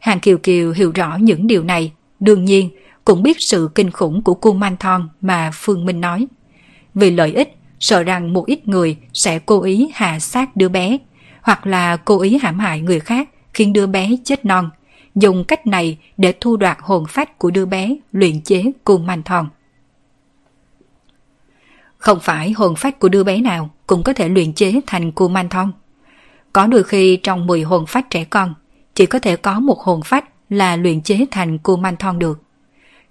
Hàng 0.00 0.20
Kiều 0.20 0.38
Kiều 0.38 0.72
hiểu 0.72 0.92
rõ 0.94 1.16
những 1.20 1.46
điều 1.46 1.64
này, 1.64 1.92
đương 2.20 2.44
nhiên 2.44 2.70
cũng 3.04 3.22
biết 3.22 3.36
sự 3.40 3.70
kinh 3.74 3.90
khủng 3.90 4.22
của 4.22 4.34
cô 4.34 4.52
Man 4.52 4.76
Thon 4.76 5.08
mà 5.20 5.50
Phương 5.54 5.84
Minh 5.84 6.00
nói. 6.00 6.26
Vì 6.94 7.10
lợi 7.10 7.32
ích, 7.32 7.56
sợ 7.80 8.02
rằng 8.02 8.32
một 8.32 8.46
ít 8.46 8.68
người 8.68 8.96
sẽ 9.12 9.38
cố 9.38 9.62
ý 9.62 9.90
hạ 9.94 10.18
sát 10.20 10.56
đứa 10.56 10.68
bé, 10.68 10.98
hoặc 11.42 11.66
là 11.66 11.96
cố 11.96 12.20
ý 12.20 12.38
hãm 12.42 12.58
hại 12.58 12.80
người 12.80 13.00
khác 13.00 13.28
khiến 13.54 13.72
đứa 13.72 13.86
bé 13.86 14.10
chết 14.24 14.44
non, 14.44 14.70
dùng 15.14 15.44
cách 15.44 15.66
này 15.66 15.98
để 16.16 16.34
thu 16.40 16.56
đoạt 16.56 16.78
hồn 16.80 17.04
phách 17.08 17.38
của 17.38 17.50
đứa 17.50 17.66
bé 17.66 17.96
luyện 18.12 18.40
chế 18.40 18.64
cung 18.84 19.06
man 19.06 19.22
thon. 19.22 19.48
Không 22.06 22.20
phải 22.20 22.50
hồn 22.50 22.74
phách 22.76 22.98
của 22.98 23.08
đứa 23.08 23.24
bé 23.24 23.40
nào 23.40 23.70
cũng 23.86 24.02
có 24.02 24.12
thể 24.12 24.28
luyện 24.28 24.52
chế 24.52 24.80
thành 24.86 25.12
cung 25.12 25.32
man. 25.32 25.48
Có 26.52 26.66
đôi 26.66 26.82
khi 26.82 27.16
trong 27.16 27.46
10 27.46 27.62
hồn 27.62 27.86
phách 27.86 28.10
trẻ 28.10 28.24
con, 28.24 28.54
chỉ 28.94 29.06
có 29.06 29.18
thể 29.18 29.36
có 29.36 29.60
một 29.60 29.80
hồn 29.80 30.00
phách 30.04 30.24
là 30.50 30.76
luyện 30.76 31.02
chế 31.02 31.26
thành 31.30 31.58
cung 31.58 31.82
man 31.82 31.96
được. 32.18 32.42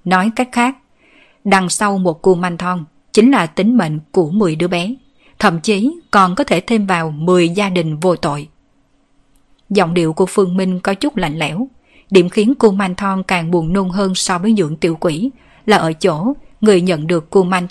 Nói 0.05 0.31
cách 0.35 0.49
khác, 0.51 0.77
đằng 1.43 1.69
sau 1.69 1.97
một 1.97 2.21
cung 2.21 2.41
man 2.41 2.57
chính 3.13 3.31
là 3.31 3.45
tính 3.45 3.77
mệnh 3.77 3.99
của 4.11 4.29
10 4.29 4.55
đứa 4.55 4.67
bé, 4.67 4.93
thậm 5.39 5.59
chí 5.59 5.99
còn 6.11 6.35
có 6.35 6.43
thể 6.43 6.61
thêm 6.61 6.87
vào 6.87 7.11
10 7.11 7.49
gia 7.49 7.69
đình 7.69 7.99
vô 7.99 8.15
tội. 8.15 8.47
Giọng 9.69 9.93
điệu 9.93 10.13
của 10.13 10.25
Phương 10.25 10.57
Minh 10.57 10.79
có 10.79 10.93
chút 10.93 11.17
lạnh 11.17 11.39
lẽo, 11.39 11.67
điểm 12.11 12.29
khiến 12.29 12.53
cô 12.59 12.71
Man 12.71 12.95
càng 13.27 13.51
buồn 13.51 13.73
nôn 13.73 13.89
hơn 13.89 14.15
so 14.15 14.39
với 14.39 14.55
dưỡng 14.57 14.75
tiểu 14.75 14.97
quỷ 14.99 15.29
là 15.65 15.77
ở 15.77 15.93
chỗ 15.93 16.33
người 16.61 16.81
nhận 16.81 17.07
được 17.07 17.29
cô 17.29 17.43
Man 17.43 17.67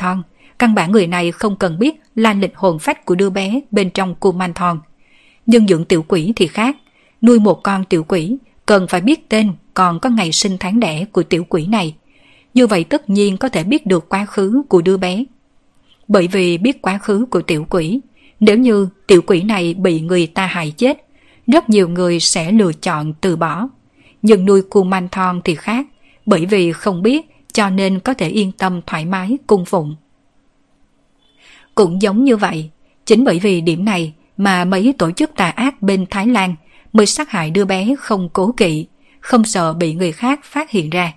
Căn 0.59 0.75
bản 0.75 0.93
người 0.93 1.07
này 1.07 1.33
không 1.33 1.57
cần 1.57 1.79
biết 1.79 2.01
lan 2.15 2.41
lịch 2.41 2.57
hồn 2.57 2.79
phách 2.79 3.05
của 3.05 3.15
đứa 3.15 3.31
bé 3.31 3.61
bên 3.71 3.91
trong 3.91 4.15
cô 4.21 4.33
Man 4.33 4.55
thòn 4.55 4.81
Nhưng 5.47 5.69
dưỡng 5.69 5.85
tiểu 5.85 6.05
quỷ 6.09 6.33
thì 6.37 6.47
khác, 6.47 6.77
nuôi 7.23 7.41
một 7.41 7.63
con 7.63 7.85
tiểu 7.85 8.05
quỷ 8.09 8.37
cần 8.67 8.87
phải 8.89 9.01
biết 9.01 9.29
tên 9.29 9.53
còn 9.75 10.01
có 10.01 10.11
ngày 10.11 10.33
sinh 10.33 10.57
tháng 10.61 10.81
đẻ 10.81 11.05
của 11.13 11.23
tiểu 11.23 11.45
quỷ 11.49 11.67
này. 11.67 11.95
Như 12.55 12.67
vậy 12.67 12.85
tất 12.85 13.11
nhiên 13.11 13.37
có 13.37 13.49
thể 13.49 13.65
biết 13.65 13.87
được 13.87 14.09
quá 14.09 14.25
khứ 14.25 14.63
của 14.69 14.83
đứa 14.83 14.97
bé. 14.97 15.25
Bởi 16.09 16.29
vì 16.29 16.59
biết 16.59 16.83
quá 16.83 16.99
khứ 16.99 17.27
của 17.31 17.43
tiểu 17.43 17.67
quỷ, 17.71 18.01
nếu 18.41 18.59
như 18.59 18.89
tiểu 19.07 19.23
quỷ 19.27 19.43
này 19.43 19.75
bị 19.75 20.01
người 20.01 20.27
ta 20.27 20.47
hại 20.47 20.71
chết, 20.77 21.07
rất 21.47 21.71
nhiều 21.71 21.89
người 21.89 22.21
sẽ 22.21 22.53
lựa 22.53 22.73
chọn 22.73 23.13
từ 23.21 23.37
bỏ. 23.37 23.69
Nhưng 24.23 24.45
nuôi 24.45 24.63
cu 24.63 24.85
man 24.85 25.09
thon 25.09 25.41
thì 25.45 25.55
khác, 25.55 25.87
bởi 26.27 26.47
vì 26.47 26.73
không 26.73 27.03
biết 27.03 27.27
cho 27.53 27.71
nên 27.71 28.01
có 28.01 28.15
thể 28.15 28.29
yên 28.29 28.53
tâm 28.53 28.81
thoải 28.87 29.05
mái 29.05 29.39
cung 29.47 29.65
phụng. 29.65 29.97
Cũng 31.75 32.03
giống 32.03 32.25
như 32.25 32.37
vậy, 32.37 32.71
chính 33.07 33.25
bởi 33.25 33.39
vì 33.39 33.61
điểm 33.61 33.85
này 33.85 34.13
mà 34.37 34.65
mấy 34.65 34.95
tổ 34.99 35.11
chức 35.11 35.31
tà 35.37 35.51
ác 35.51 35.83
bên 35.83 36.07
Thái 36.11 36.27
Lan 36.27 36.55
mới 36.93 37.07
sát 37.07 37.31
hại 37.31 37.51
đứa 37.51 37.65
bé 37.65 37.95
không 37.99 38.29
cố 38.33 38.55
kỵ, 38.57 38.87
không 39.21 39.45
sợ 39.45 39.73
bị 39.73 39.95
người 39.95 40.13
khác 40.13 40.41
phát 40.45 40.71
hiện 40.71 40.91
ra. 40.91 41.13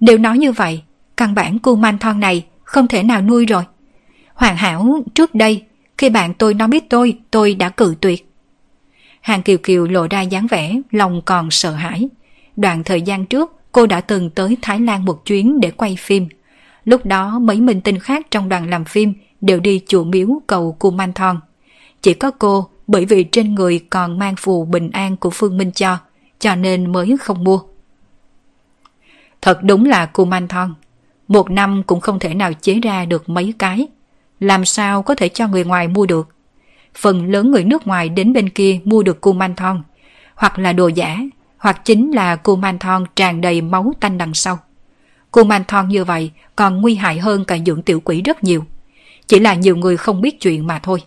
Nếu 0.00 0.18
nói 0.18 0.38
như 0.38 0.52
vậy, 0.52 0.82
căn 1.16 1.34
bản 1.34 1.58
cu 1.58 1.76
man 1.76 1.98
thon 1.98 2.20
này 2.20 2.46
không 2.64 2.88
thể 2.88 3.02
nào 3.02 3.22
nuôi 3.22 3.46
rồi. 3.46 3.64
Hoàn 4.34 4.56
hảo 4.56 5.02
trước 5.14 5.34
đây, 5.34 5.62
khi 5.98 6.10
bạn 6.10 6.34
tôi 6.34 6.54
nói 6.54 6.68
biết 6.68 6.90
tôi, 6.90 7.18
tôi 7.30 7.54
đã 7.54 7.68
cự 7.68 7.94
tuyệt. 8.00 8.28
Hàng 9.20 9.42
Kiều 9.42 9.58
Kiều 9.58 9.86
lộ 9.86 10.06
ra 10.10 10.20
dáng 10.20 10.46
vẻ, 10.46 10.80
lòng 10.90 11.22
còn 11.24 11.50
sợ 11.50 11.70
hãi. 11.70 12.08
Đoạn 12.56 12.84
thời 12.84 13.02
gian 13.02 13.26
trước, 13.26 13.52
cô 13.72 13.86
đã 13.86 14.00
từng 14.00 14.30
tới 14.30 14.56
Thái 14.62 14.80
Lan 14.80 15.04
một 15.04 15.24
chuyến 15.24 15.60
để 15.60 15.70
quay 15.70 15.96
phim. 15.96 16.28
Lúc 16.88 17.06
đó 17.06 17.38
mấy 17.38 17.60
minh 17.60 17.80
tinh 17.80 17.98
khác 17.98 18.26
trong 18.30 18.48
đoàn 18.48 18.70
làm 18.70 18.84
phim 18.84 19.14
đều 19.40 19.60
đi 19.60 19.80
chùa 19.86 20.04
miếu 20.04 20.28
cầu 20.46 20.76
Cù 20.78 20.90
Man 20.90 21.12
Thon. 21.12 21.40
Chỉ 22.02 22.14
có 22.14 22.30
cô, 22.30 22.68
bởi 22.86 23.04
vì 23.04 23.24
trên 23.24 23.54
người 23.54 23.84
còn 23.90 24.18
mang 24.18 24.34
phù 24.38 24.64
bình 24.64 24.90
an 24.90 25.16
của 25.16 25.30
Phương 25.30 25.58
Minh 25.58 25.70
cho, 25.72 25.98
cho 26.38 26.54
nên 26.54 26.92
mới 26.92 27.16
không 27.20 27.44
mua. 27.44 27.60
Thật 29.40 29.58
đúng 29.62 29.84
là 29.84 30.06
Cù 30.06 30.24
Man 30.24 30.48
Thon. 30.48 30.74
Một 31.28 31.50
năm 31.50 31.82
cũng 31.86 32.00
không 32.00 32.18
thể 32.18 32.34
nào 32.34 32.52
chế 32.52 32.80
ra 32.82 33.04
được 33.04 33.28
mấy 33.28 33.54
cái. 33.58 33.88
Làm 34.40 34.64
sao 34.64 35.02
có 35.02 35.14
thể 35.14 35.28
cho 35.28 35.48
người 35.48 35.64
ngoài 35.64 35.88
mua 35.88 36.06
được? 36.06 36.28
phần 36.94 37.30
lớn 37.30 37.50
người 37.50 37.64
nước 37.64 37.86
ngoài 37.86 38.08
đến 38.08 38.32
bên 38.32 38.48
kia 38.48 38.80
mua 38.84 39.02
được 39.02 39.20
cô 39.20 39.32
man 39.32 39.54
thon, 39.54 39.82
hoặc 40.34 40.58
là 40.58 40.72
đồ 40.72 40.88
giả, 40.88 41.18
hoặc 41.58 41.84
chính 41.84 42.10
là 42.10 42.36
cô 42.36 42.56
man 42.56 42.78
thon 42.78 43.04
tràn 43.16 43.40
đầy 43.40 43.60
máu 43.60 43.92
tanh 44.00 44.18
đằng 44.18 44.34
sau. 44.34 44.58
Cô 45.30 45.44
man 45.44 45.64
thon 45.68 45.88
như 45.88 46.04
vậy 46.04 46.30
còn 46.56 46.80
nguy 46.80 46.94
hại 46.94 47.18
hơn 47.18 47.44
cả 47.44 47.58
dưỡng 47.66 47.82
tiểu 47.82 48.00
quỷ 48.00 48.22
rất 48.22 48.44
nhiều. 48.44 48.64
Chỉ 49.26 49.38
là 49.38 49.54
nhiều 49.54 49.76
người 49.76 49.96
không 49.96 50.20
biết 50.20 50.40
chuyện 50.40 50.66
mà 50.66 50.78
thôi. 50.78 51.02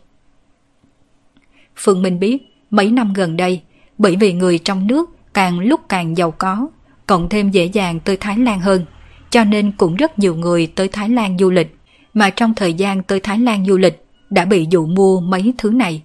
Phương 1.76 2.02
Minh 2.02 2.20
biết, 2.20 2.38
mấy 2.70 2.92
năm 2.92 3.14
gần 3.14 3.38
đây, 3.38 3.62
bởi 3.98 4.16
vì 4.16 4.34
người 4.34 4.58
trong 4.58 4.88
nước 4.88 5.10
càng 5.34 5.60
lúc 5.60 5.82
càng 5.90 6.18
giàu 6.18 6.32
có, 6.32 6.68
cộng 7.08 7.30
thêm 7.30 7.52
dễ 7.52 7.66
dàng 7.66 8.00
tới 8.00 8.18
Thái 8.18 8.38
Lan 8.38 8.60
hơn, 8.60 8.86
cho 9.30 9.44
nên 9.44 9.72
cũng 9.72 9.96
rất 9.96 10.20
nhiều 10.20 10.36
người 10.36 10.68
tới 10.68 10.88
Thái 10.88 11.10
Lan 11.10 11.38
du 11.38 11.50
lịch. 11.50 11.76
Mà 12.14 12.30
trong 12.30 12.54
thời 12.56 12.74
gian 12.74 13.04
tới 13.04 13.20
Thái 13.20 13.40
Lan 13.40 13.66
du 13.66 13.78
lịch, 13.78 14.06
đã 14.30 14.46
bị 14.46 14.68
dụ 14.70 14.86
mua 14.86 15.20
mấy 15.20 15.54
thứ 15.58 15.72
này. 15.72 16.04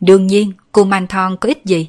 Đương 0.00 0.26
nhiên, 0.26 0.52
cô 0.72 0.84
man 0.84 1.06
thon 1.06 1.36
có 1.40 1.48
ích 1.48 1.64
gì? 1.64 1.88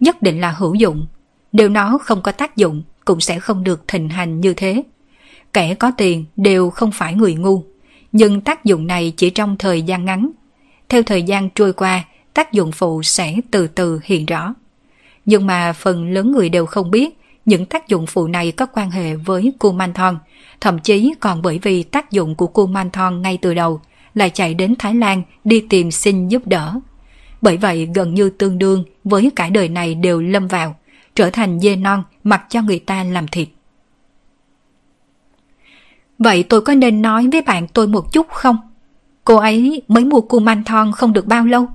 Nhất 0.00 0.22
định 0.22 0.40
là 0.40 0.50
hữu 0.50 0.74
dụng. 0.74 1.06
Nếu 1.52 1.68
nó 1.68 1.98
không 1.98 2.22
có 2.22 2.32
tác 2.32 2.56
dụng, 2.56 2.82
cũng 3.04 3.20
sẽ 3.20 3.40
không 3.40 3.64
được 3.64 3.88
thịnh 3.88 4.08
hành 4.08 4.40
như 4.40 4.54
thế. 4.54 4.82
Kẻ 5.52 5.74
có 5.74 5.92
tiền 5.98 6.24
đều 6.36 6.70
không 6.70 6.90
phải 6.92 7.14
người 7.14 7.34
ngu, 7.34 7.64
nhưng 8.12 8.40
tác 8.40 8.64
dụng 8.64 8.86
này 8.86 9.12
chỉ 9.16 9.30
trong 9.30 9.56
thời 9.56 9.82
gian 9.82 10.04
ngắn. 10.04 10.30
Theo 10.88 11.02
thời 11.02 11.22
gian 11.22 11.50
trôi 11.54 11.72
qua, 11.72 12.04
tác 12.34 12.52
dụng 12.52 12.72
phụ 12.72 13.02
sẽ 13.02 13.34
từ 13.50 13.66
từ 13.66 14.00
hiện 14.04 14.26
rõ. 14.26 14.54
Nhưng 15.24 15.46
mà 15.46 15.72
phần 15.72 16.12
lớn 16.12 16.32
người 16.32 16.48
đều 16.48 16.66
không 16.66 16.90
biết 16.90 17.18
những 17.44 17.66
tác 17.66 17.88
dụng 17.88 18.06
phụ 18.06 18.26
này 18.26 18.52
có 18.52 18.66
quan 18.66 18.90
hệ 18.90 19.14
với 19.14 19.52
cô 19.58 19.72
man 19.72 19.92
thon, 19.92 20.18
thậm 20.60 20.78
chí 20.78 21.14
còn 21.20 21.42
bởi 21.42 21.58
vì 21.62 21.82
tác 21.82 22.10
dụng 22.10 22.34
của 22.34 22.46
cô 22.46 22.66
man 22.66 22.90
thon 22.90 23.22
ngay 23.22 23.38
từ 23.42 23.54
đầu– 23.54 23.80
lại 24.14 24.30
chạy 24.30 24.54
đến 24.54 24.74
Thái 24.78 24.94
Lan 24.94 25.22
đi 25.44 25.64
tìm 25.68 25.90
xin 25.90 26.28
giúp 26.28 26.42
đỡ. 26.46 26.74
Bởi 27.42 27.56
vậy 27.56 27.88
gần 27.94 28.14
như 28.14 28.30
tương 28.30 28.58
đương 28.58 28.84
với 29.04 29.30
cả 29.36 29.48
đời 29.48 29.68
này 29.68 29.94
đều 29.94 30.20
lâm 30.20 30.48
vào, 30.48 30.76
trở 31.14 31.30
thành 31.30 31.60
dê 31.60 31.76
non 31.76 32.02
mặc 32.24 32.42
cho 32.48 32.62
người 32.62 32.78
ta 32.78 33.04
làm 33.04 33.28
thịt. 33.28 33.48
Vậy 36.18 36.42
tôi 36.42 36.60
có 36.60 36.74
nên 36.74 37.02
nói 37.02 37.28
với 37.32 37.42
bạn 37.42 37.66
tôi 37.68 37.86
một 37.86 38.12
chút 38.12 38.26
không? 38.28 38.56
cô 39.24 39.36
ấy 39.36 39.82
mới 39.88 40.04
mua 40.04 40.20
cu 40.20 40.40
manh 40.40 40.64
thon 40.64 40.92
không 40.92 41.12
được 41.12 41.26
bao 41.26 41.44
lâu. 41.44 41.66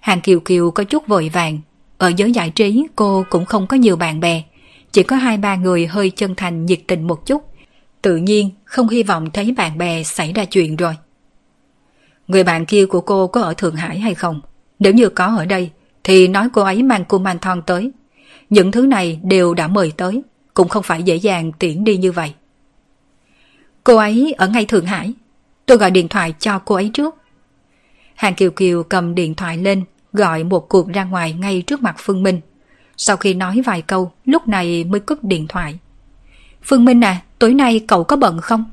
Hàng 0.00 0.20
Kiều 0.20 0.40
Kiều 0.40 0.70
có 0.70 0.84
chút 0.84 1.06
vội 1.06 1.30
vàng. 1.32 1.58
Ở 1.98 2.12
giới 2.16 2.32
giải 2.32 2.50
trí 2.50 2.86
cô 2.96 3.24
cũng 3.30 3.44
không 3.44 3.66
có 3.66 3.76
nhiều 3.76 3.96
bạn 3.96 4.20
bè. 4.20 4.42
Chỉ 4.92 5.02
có 5.02 5.16
hai 5.16 5.36
ba 5.36 5.56
người 5.56 5.86
hơi 5.86 6.10
chân 6.10 6.34
thành 6.34 6.66
nhiệt 6.66 6.80
tình 6.86 7.06
một 7.06 7.26
chút. 7.26 7.42
Tự 8.02 8.16
nhiên 8.16 8.50
không 8.64 8.88
hy 8.88 9.02
vọng 9.02 9.30
thấy 9.30 9.54
bạn 9.56 9.78
bè 9.78 10.02
xảy 10.02 10.32
ra 10.32 10.44
chuyện 10.44 10.76
rồi. 10.76 10.96
Người 12.28 12.44
bạn 12.44 12.66
kia 12.66 12.86
của 12.86 13.00
cô 13.00 13.26
có 13.26 13.42
ở 13.42 13.54
Thượng 13.54 13.76
Hải 13.76 13.98
hay 13.98 14.14
không? 14.14 14.40
Nếu 14.78 14.92
như 14.92 15.08
có 15.08 15.24
ở 15.24 15.44
đây, 15.44 15.70
thì 16.04 16.28
nói 16.28 16.48
cô 16.52 16.62
ấy 16.62 16.82
mang 16.82 17.04
cu 17.04 17.18
man 17.18 17.38
thon 17.38 17.62
tới. 17.62 17.90
Những 18.50 18.72
thứ 18.72 18.86
này 18.86 19.20
đều 19.22 19.54
đã 19.54 19.68
mời 19.68 19.92
tới, 19.96 20.22
cũng 20.54 20.68
không 20.68 20.82
phải 20.82 21.02
dễ 21.02 21.16
dàng 21.16 21.52
tiễn 21.52 21.84
đi 21.84 21.96
như 21.96 22.12
vậy. 22.12 22.34
Cô 23.84 23.96
ấy 23.96 24.34
ở 24.38 24.48
ngay 24.48 24.64
Thượng 24.64 24.86
Hải. 24.86 25.14
Tôi 25.66 25.78
gọi 25.78 25.90
điện 25.90 26.08
thoại 26.08 26.34
cho 26.38 26.58
cô 26.58 26.74
ấy 26.74 26.90
trước. 26.94 27.14
Hàng 28.14 28.34
Kiều 28.34 28.50
Kiều 28.50 28.82
cầm 28.82 29.14
điện 29.14 29.34
thoại 29.34 29.58
lên, 29.58 29.84
gọi 30.12 30.44
một 30.44 30.68
cuộc 30.68 30.88
ra 30.88 31.04
ngoài 31.04 31.32
ngay 31.32 31.62
trước 31.62 31.82
mặt 31.82 31.96
Phương 31.98 32.22
Minh. 32.22 32.40
Sau 32.96 33.16
khi 33.16 33.34
nói 33.34 33.62
vài 33.64 33.82
câu, 33.82 34.12
lúc 34.24 34.48
này 34.48 34.84
mới 34.84 35.00
cúp 35.00 35.24
điện 35.24 35.46
thoại. 35.48 35.78
Phương 36.62 36.84
Minh 36.84 37.00
à, 37.04 37.22
tối 37.38 37.54
nay 37.54 37.84
cậu 37.88 38.04
có 38.04 38.16
bận 38.16 38.40
không? 38.40 38.64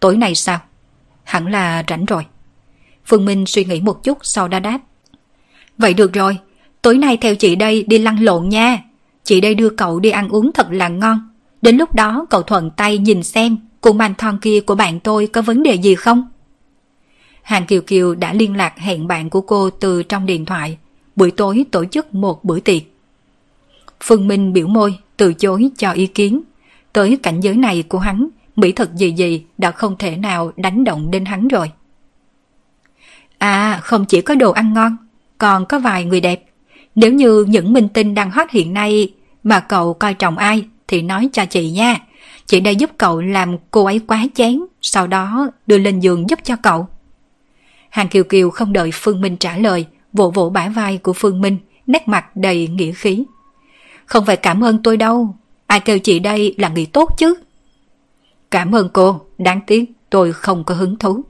Tối 0.00 0.16
nay 0.16 0.34
sao? 0.34 0.58
Hẳn 1.24 1.46
là 1.46 1.84
rảnh 1.88 2.04
rồi. 2.04 2.26
Phương 3.06 3.24
Minh 3.24 3.46
suy 3.46 3.64
nghĩ 3.64 3.80
một 3.80 4.04
chút 4.04 4.18
sau 4.22 4.48
đã 4.48 4.60
đáp. 4.60 4.78
Vậy 5.78 5.94
được 5.94 6.12
rồi, 6.12 6.38
tối 6.82 6.98
nay 6.98 7.16
theo 7.16 7.34
chị 7.34 7.56
đây 7.56 7.84
đi 7.88 7.98
lăn 7.98 8.24
lộn 8.24 8.48
nha. 8.48 8.82
Chị 9.26 9.40
đây 9.40 9.54
đưa 9.54 9.70
cậu 9.70 10.00
đi 10.00 10.10
ăn 10.10 10.28
uống 10.28 10.52
thật 10.52 10.66
là 10.70 10.88
ngon. 10.88 11.28
Đến 11.62 11.76
lúc 11.76 11.94
đó 11.94 12.26
cậu 12.30 12.42
thuận 12.42 12.70
tay 12.70 12.98
nhìn 12.98 13.22
xem 13.22 13.56
cuộn 13.80 13.98
bàn 13.98 14.14
thon 14.14 14.38
kia 14.38 14.60
của 14.60 14.74
bạn 14.74 15.00
tôi 15.00 15.26
có 15.26 15.42
vấn 15.42 15.62
đề 15.62 15.74
gì 15.74 15.94
không? 15.94 16.28
Hàng 17.42 17.66
Kiều 17.66 17.80
Kiều 17.80 18.14
đã 18.14 18.32
liên 18.32 18.56
lạc 18.56 18.78
hẹn 18.78 19.06
bạn 19.06 19.30
của 19.30 19.40
cô 19.40 19.70
từ 19.70 20.02
trong 20.02 20.26
điện 20.26 20.44
thoại, 20.44 20.78
buổi 21.16 21.30
tối 21.30 21.64
tổ 21.70 21.84
chức 21.84 22.14
một 22.14 22.44
bữa 22.44 22.60
tiệc. 22.60 22.82
Phương 24.00 24.28
Minh 24.28 24.52
biểu 24.52 24.66
môi, 24.66 24.98
từ 25.16 25.34
chối 25.34 25.70
cho 25.78 25.92
ý 25.92 26.06
kiến. 26.06 26.42
Tới 26.92 27.18
cảnh 27.22 27.40
giới 27.40 27.54
này 27.54 27.82
của 27.82 27.98
hắn, 27.98 28.28
mỹ 28.56 28.72
thực 28.72 28.94
gì 28.94 29.12
gì 29.12 29.44
đã 29.58 29.70
không 29.70 29.96
thể 29.98 30.16
nào 30.16 30.52
đánh 30.56 30.84
động 30.84 31.10
đến 31.10 31.24
hắn 31.24 31.48
rồi. 31.48 31.70
À, 33.38 33.80
không 33.82 34.04
chỉ 34.04 34.20
có 34.20 34.34
đồ 34.34 34.52
ăn 34.52 34.72
ngon, 34.72 34.96
còn 35.38 35.66
có 35.66 35.78
vài 35.78 36.04
người 36.04 36.20
đẹp. 36.20 36.44
Nếu 36.96 37.12
như 37.12 37.44
những 37.48 37.72
minh 37.72 37.88
tinh 37.88 38.14
đang 38.14 38.30
hot 38.30 38.50
hiện 38.50 38.72
nay 38.72 39.12
mà 39.42 39.60
cậu 39.60 39.94
coi 39.94 40.14
trọng 40.14 40.38
ai 40.38 40.64
thì 40.88 41.02
nói 41.02 41.28
cho 41.32 41.46
chị 41.46 41.70
nha. 41.70 41.96
Chị 42.46 42.60
đây 42.60 42.76
giúp 42.76 42.90
cậu 42.98 43.20
làm 43.20 43.56
cô 43.70 43.84
ấy 43.84 44.00
quá 44.06 44.26
chán, 44.34 44.66
sau 44.82 45.06
đó 45.06 45.50
đưa 45.66 45.78
lên 45.78 46.00
giường 46.00 46.30
giúp 46.30 46.38
cho 46.42 46.56
cậu. 46.56 46.88
Hàng 47.90 48.08
Kiều 48.08 48.24
Kiều 48.24 48.50
không 48.50 48.72
đợi 48.72 48.90
Phương 48.94 49.20
Minh 49.20 49.36
trả 49.36 49.56
lời, 49.56 49.86
vỗ 50.12 50.30
vỗ 50.30 50.50
bả 50.50 50.68
vai 50.68 50.98
của 50.98 51.12
Phương 51.12 51.40
Minh, 51.40 51.58
nét 51.86 52.08
mặt 52.08 52.36
đầy 52.36 52.68
nghĩa 52.68 52.92
khí. 52.92 53.24
Không 54.06 54.26
phải 54.26 54.36
cảm 54.36 54.64
ơn 54.64 54.82
tôi 54.82 54.96
đâu, 54.96 55.36
ai 55.66 55.80
kêu 55.80 55.98
chị 55.98 56.18
đây 56.18 56.54
là 56.58 56.68
người 56.68 56.86
tốt 56.86 57.10
chứ. 57.18 57.34
Cảm 58.50 58.74
ơn 58.74 58.88
cô, 58.92 59.20
đáng 59.38 59.60
tiếc 59.66 59.92
tôi 60.10 60.32
không 60.32 60.64
có 60.64 60.74
hứng 60.74 60.96
thú. 60.96 61.20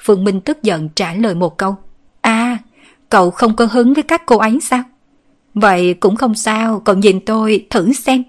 Phương 0.00 0.24
Minh 0.24 0.40
tức 0.40 0.62
giận 0.62 0.88
trả 0.88 1.14
lời 1.14 1.34
một 1.34 1.58
câu. 1.58 1.76
Cậu 3.08 3.30
không 3.30 3.56
có 3.56 3.64
hứng 3.64 3.94
với 3.94 4.02
các 4.02 4.22
cô 4.26 4.38
ấy 4.38 4.58
sao? 4.62 4.82
Vậy 5.54 5.94
cũng 5.94 6.16
không 6.16 6.34
sao, 6.34 6.80
cậu 6.80 6.96
nhìn 6.96 7.20
tôi 7.24 7.66
thử 7.70 7.92
xem. 7.92 8.24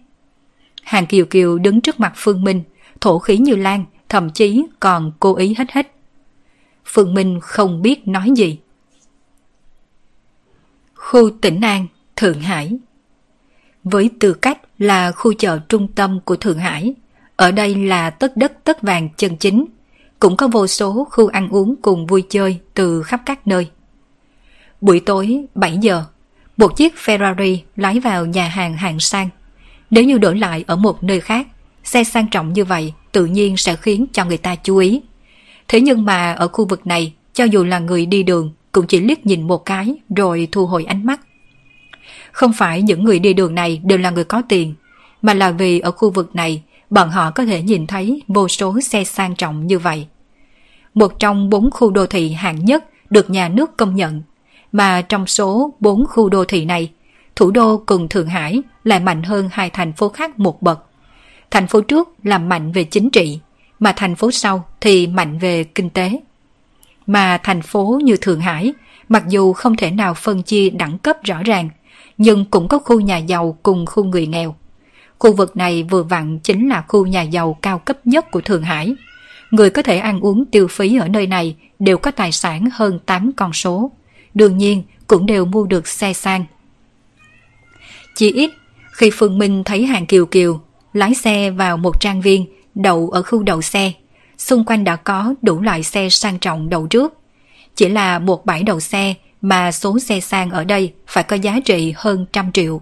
Hàng 0.83 1.05
Kiều 1.05 1.25
Kiều 1.25 1.57
đứng 1.57 1.81
trước 1.81 1.99
mặt 1.99 2.13
Phương 2.15 2.43
Minh, 2.43 2.63
thổ 3.01 3.19
khí 3.19 3.37
như 3.37 3.55
lan, 3.55 3.85
thậm 4.09 4.29
chí 4.29 4.65
còn 4.79 5.11
cố 5.19 5.35
ý 5.35 5.55
hết 5.57 5.71
hết. 5.71 5.91
Phương 6.85 7.13
Minh 7.13 7.39
không 7.41 7.81
biết 7.81 8.07
nói 8.07 8.31
gì. 8.35 8.59
Khu 10.95 11.29
tỉnh 11.41 11.61
An, 11.61 11.87
Thượng 12.15 12.41
Hải 12.41 12.77
Với 13.83 14.09
tư 14.19 14.33
cách 14.33 14.59
là 14.79 15.11
khu 15.11 15.33
chợ 15.33 15.59
trung 15.69 15.87
tâm 15.87 16.19
của 16.25 16.35
Thượng 16.35 16.59
Hải, 16.59 16.93
ở 17.35 17.51
đây 17.51 17.75
là 17.75 18.09
tất 18.09 18.37
đất 18.37 18.63
tất 18.63 18.81
vàng 18.81 19.09
chân 19.17 19.37
chính, 19.37 19.65
cũng 20.19 20.37
có 20.37 20.47
vô 20.47 20.67
số 20.67 21.07
khu 21.11 21.27
ăn 21.27 21.49
uống 21.49 21.75
cùng 21.81 22.07
vui 22.07 22.23
chơi 22.29 22.59
từ 22.73 23.03
khắp 23.03 23.21
các 23.25 23.47
nơi. 23.47 23.69
Buổi 24.81 24.99
tối 24.99 25.45
7 25.55 25.77
giờ, 25.81 26.03
một 26.57 26.77
chiếc 26.77 26.95
Ferrari 26.95 27.57
lái 27.75 27.99
vào 27.99 28.25
nhà 28.25 28.47
hàng 28.47 28.77
hạng 28.77 28.99
sang. 28.99 29.29
Nếu 29.89 30.03
như 30.03 30.17
đổi 30.17 30.35
lại 30.35 30.63
ở 30.67 30.75
một 30.75 31.03
nơi 31.03 31.21
khác, 31.21 31.47
xe 31.83 32.03
sang 32.03 32.27
trọng 32.27 32.53
như 32.53 32.65
vậy 32.65 32.93
tự 33.11 33.25
nhiên 33.25 33.57
sẽ 33.57 33.75
khiến 33.75 34.05
cho 34.13 34.25
người 34.25 34.37
ta 34.37 34.55
chú 34.55 34.77
ý. 34.77 35.01
Thế 35.67 35.81
nhưng 35.81 36.05
mà 36.05 36.33
ở 36.33 36.47
khu 36.47 36.65
vực 36.65 36.87
này, 36.87 37.13
cho 37.33 37.43
dù 37.43 37.63
là 37.63 37.79
người 37.79 38.05
đi 38.05 38.23
đường 38.23 38.53
cũng 38.71 38.87
chỉ 38.87 38.99
liếc 38.99 39.25
nhìn 39.25 39.47
một 39.47 39.65
cái 39.65 39.95
rồi 40.15 40.47
thu 40.51 40.65
hồi 40.65 40.85
ánh 40.85 41.05
mắt. 41.05 41.21
Không 42.31 42.53
phải 42.53 42.81
những 42.81 43.03
người 43.03 43.19
đi 43.19 43.33
đường 43.33 43.55
này 43.55 43.81
đều 43.83 43.97
là 43.97 44.09
người 44.09 44.23
có 44.23 44.41
tiền, 44.49 44.73
mà 45.21 45.33
là 45.33 45.51
vì 45.51 45.79
ở 45.79 45.91
khu 45.91 46.09
vực 46.09 46.35
này 46.35 46.63
bọn 46.89 47.09
họ 47.09 47.31
có 47.31 47.45
thể 47.45 47.61
nhìn 47.61 47.87
thấy 47.87 48.21
vô 48.27 48.47
số 48.47 48.79
xe 48.81 49.03
sang 49.03 49.35
trọng 49.35 49.67
như 49.67 49.79
vậy. 49.79 50.07
Một 50.93 51.19
trong 51.19 51.49
bốn 51.49 51.71
khu 51.71 51.91
đô 51.91 52.05
thị 52.05 52.31
hạng 52.31 52.65
nhất 52.65 52.85
được 53.09 53.29
nhà 53.29 53.49
nước 53.49 53.77
công 53.77 53.95
nhận, 53.95 54.21
mà 54.71 55.01
trong 55.01 55.27
số 55.27 55.73
bốn 55.79 56.05
khu 56.07 56.29
đô 56.29 56.45
thị 56.45 56.65
này, 56.65 56.91
thủ 57.35 57.51
đô 57.51 57.83
cùng 57.85 58.09
Thượng 58.09 58.27
Hải 58.27 58.61
lại 58.83 58.99
mạnh 58.99 59.23
hơn 59.23 59.49
hai 59.51 59.69
thành 59.69 59.93
phố 59.93 60.09
khác 60.09 60.39
một 60.39 60.61
bậc. 60.61 60.83
Thành 61.51 61.67
phố 61.67 61.81
trước 61.81 62.09
là 62.23 62.37
mạnh 62.37 62.71
về 62.71 62.83
chính 62.83 63.09
trị, 63.09 63.39
mà 63.79 63.93
thành 63.95 64.15
phố 64.15 64.31
sau 64.31 64.63
thì 64.81 65.07
mạnh 65.07 65.37
về 65.37 65.63
kinh 65.63 65.89
tế. 65.89 66.19
Mà 67.07 67.39
thành 67.43 67.61
phố 67.61 67.99
như 68.03 68.17
Thượng 68.17 68.41
Hải, 68.41 68.73
mặc 69.09 69.23
dù 69.27 69.53
không 69.53 69.75
thể 69.75 69.91
nào 69.91 70.13
phân 70.13 70.43
chia 70.43 70.69
đẳng 70.69 70.97
cấp 70.97 71.17
rõ 71.23 71.43
ràng, 71.43 71.69
nhưng 72.17 72.45
cũng 72.45 72.67
có 72.67 72.79
khu 72.79 72.99
nhà 72.99 73.17
giàu 73.17 73.57
cùng 73.63 73.85
khu 73.85 74.03
người 74.03 74.27
nghèo. 74.27 74.55
Khu 75.19 75.33
vực 75.33 75.57
này 75.57 75.83
vừa 75.83 76.03
vặn 76.03 76.39
chính 76.39 76.69
là 76.69 76.83
khu 76.87 77.05
nhà 77.05 77.21
giàu 77.21 77.57
cao 77.61 77.79
cấp 77.79 77.97
nhất 78.07 78.31
của 78.31 78.41
Thượng 78.41 78.63
Hải. 78.63 78.95
Người 79.51 79.69
có 79.69 79.81
thể 79.81 79.97
ăn 79.97 80.19
uống 80.19 80.45
tiêu 80.45 80.67
phí 80.67 80.97
ở 80.97 81.07
nơi 81.07 81.27
này 81.27 81.55
đều 81.79 81.97
có 81.97 82.11
tài 82.11 82.31
sản 82.31 82.69
hơn 82.73 82.99
8 83.05 83.31
con 83.31 83.53
số. 83.53 83.91
Đương 84.33 84.57
nhiên 84.57 84.83
cũng 85.07 85.25
đều 85.25 85.45
mua 85.45 85.65
được 85.65 85.87
xe 85.87 86.13
sang. 86.13 86.45
Chỉ 88.15 88.31
ít, 88.31 88.51
khi 88.91 89.09
Phương 89.13 89.37
Minh 89.37 89.63
thấy 89.63 89.85
hàng 89.85 90.05
Kiều 90.05 90.25
Kiều 90.25 90.61
lái 90.93 91.13
xe 91.13 91.51
vào 91.51 91.77
một 91.77 92.01
trang 92.01 92.21
viên 92.21 92.45
đậu 92.75 93.09
ở 93.09 93.23
khu 93.23 93.43
đậu 93.43 93.61
xe. 93.61 93.91
Xung 94.37 94.65
quanh 94.65 94.83
đã 94.83 94.95
có 94.95 95.33
đủ 95.41 95.61
loại 95.61 95.83
xe 95.83 96.09
sang 96.09 96.39
trọng 96.39 96.69
đậu 96.69 96.87
trước. 96.87 97.13
Chỉ 97.75 97.89
là 97.89 98.19
một 98.19 98.45
bãi 98.45 98.63
đậu 98.63 98.79
xe 98.79 99.13
mà 99.41 99.71
số 99.71 99.99
xe 99.99 100.19
sang 100.19 100.49
ở 100.49 100.63
đây 100.63 100.93
phải 101.07 101.23
có 101.23 101.35
giá 101.35 101.59
trị 101.65 101.93
hơn 101.97 102.25
trăm 102.33 102.51
triệu. 102.51 102.81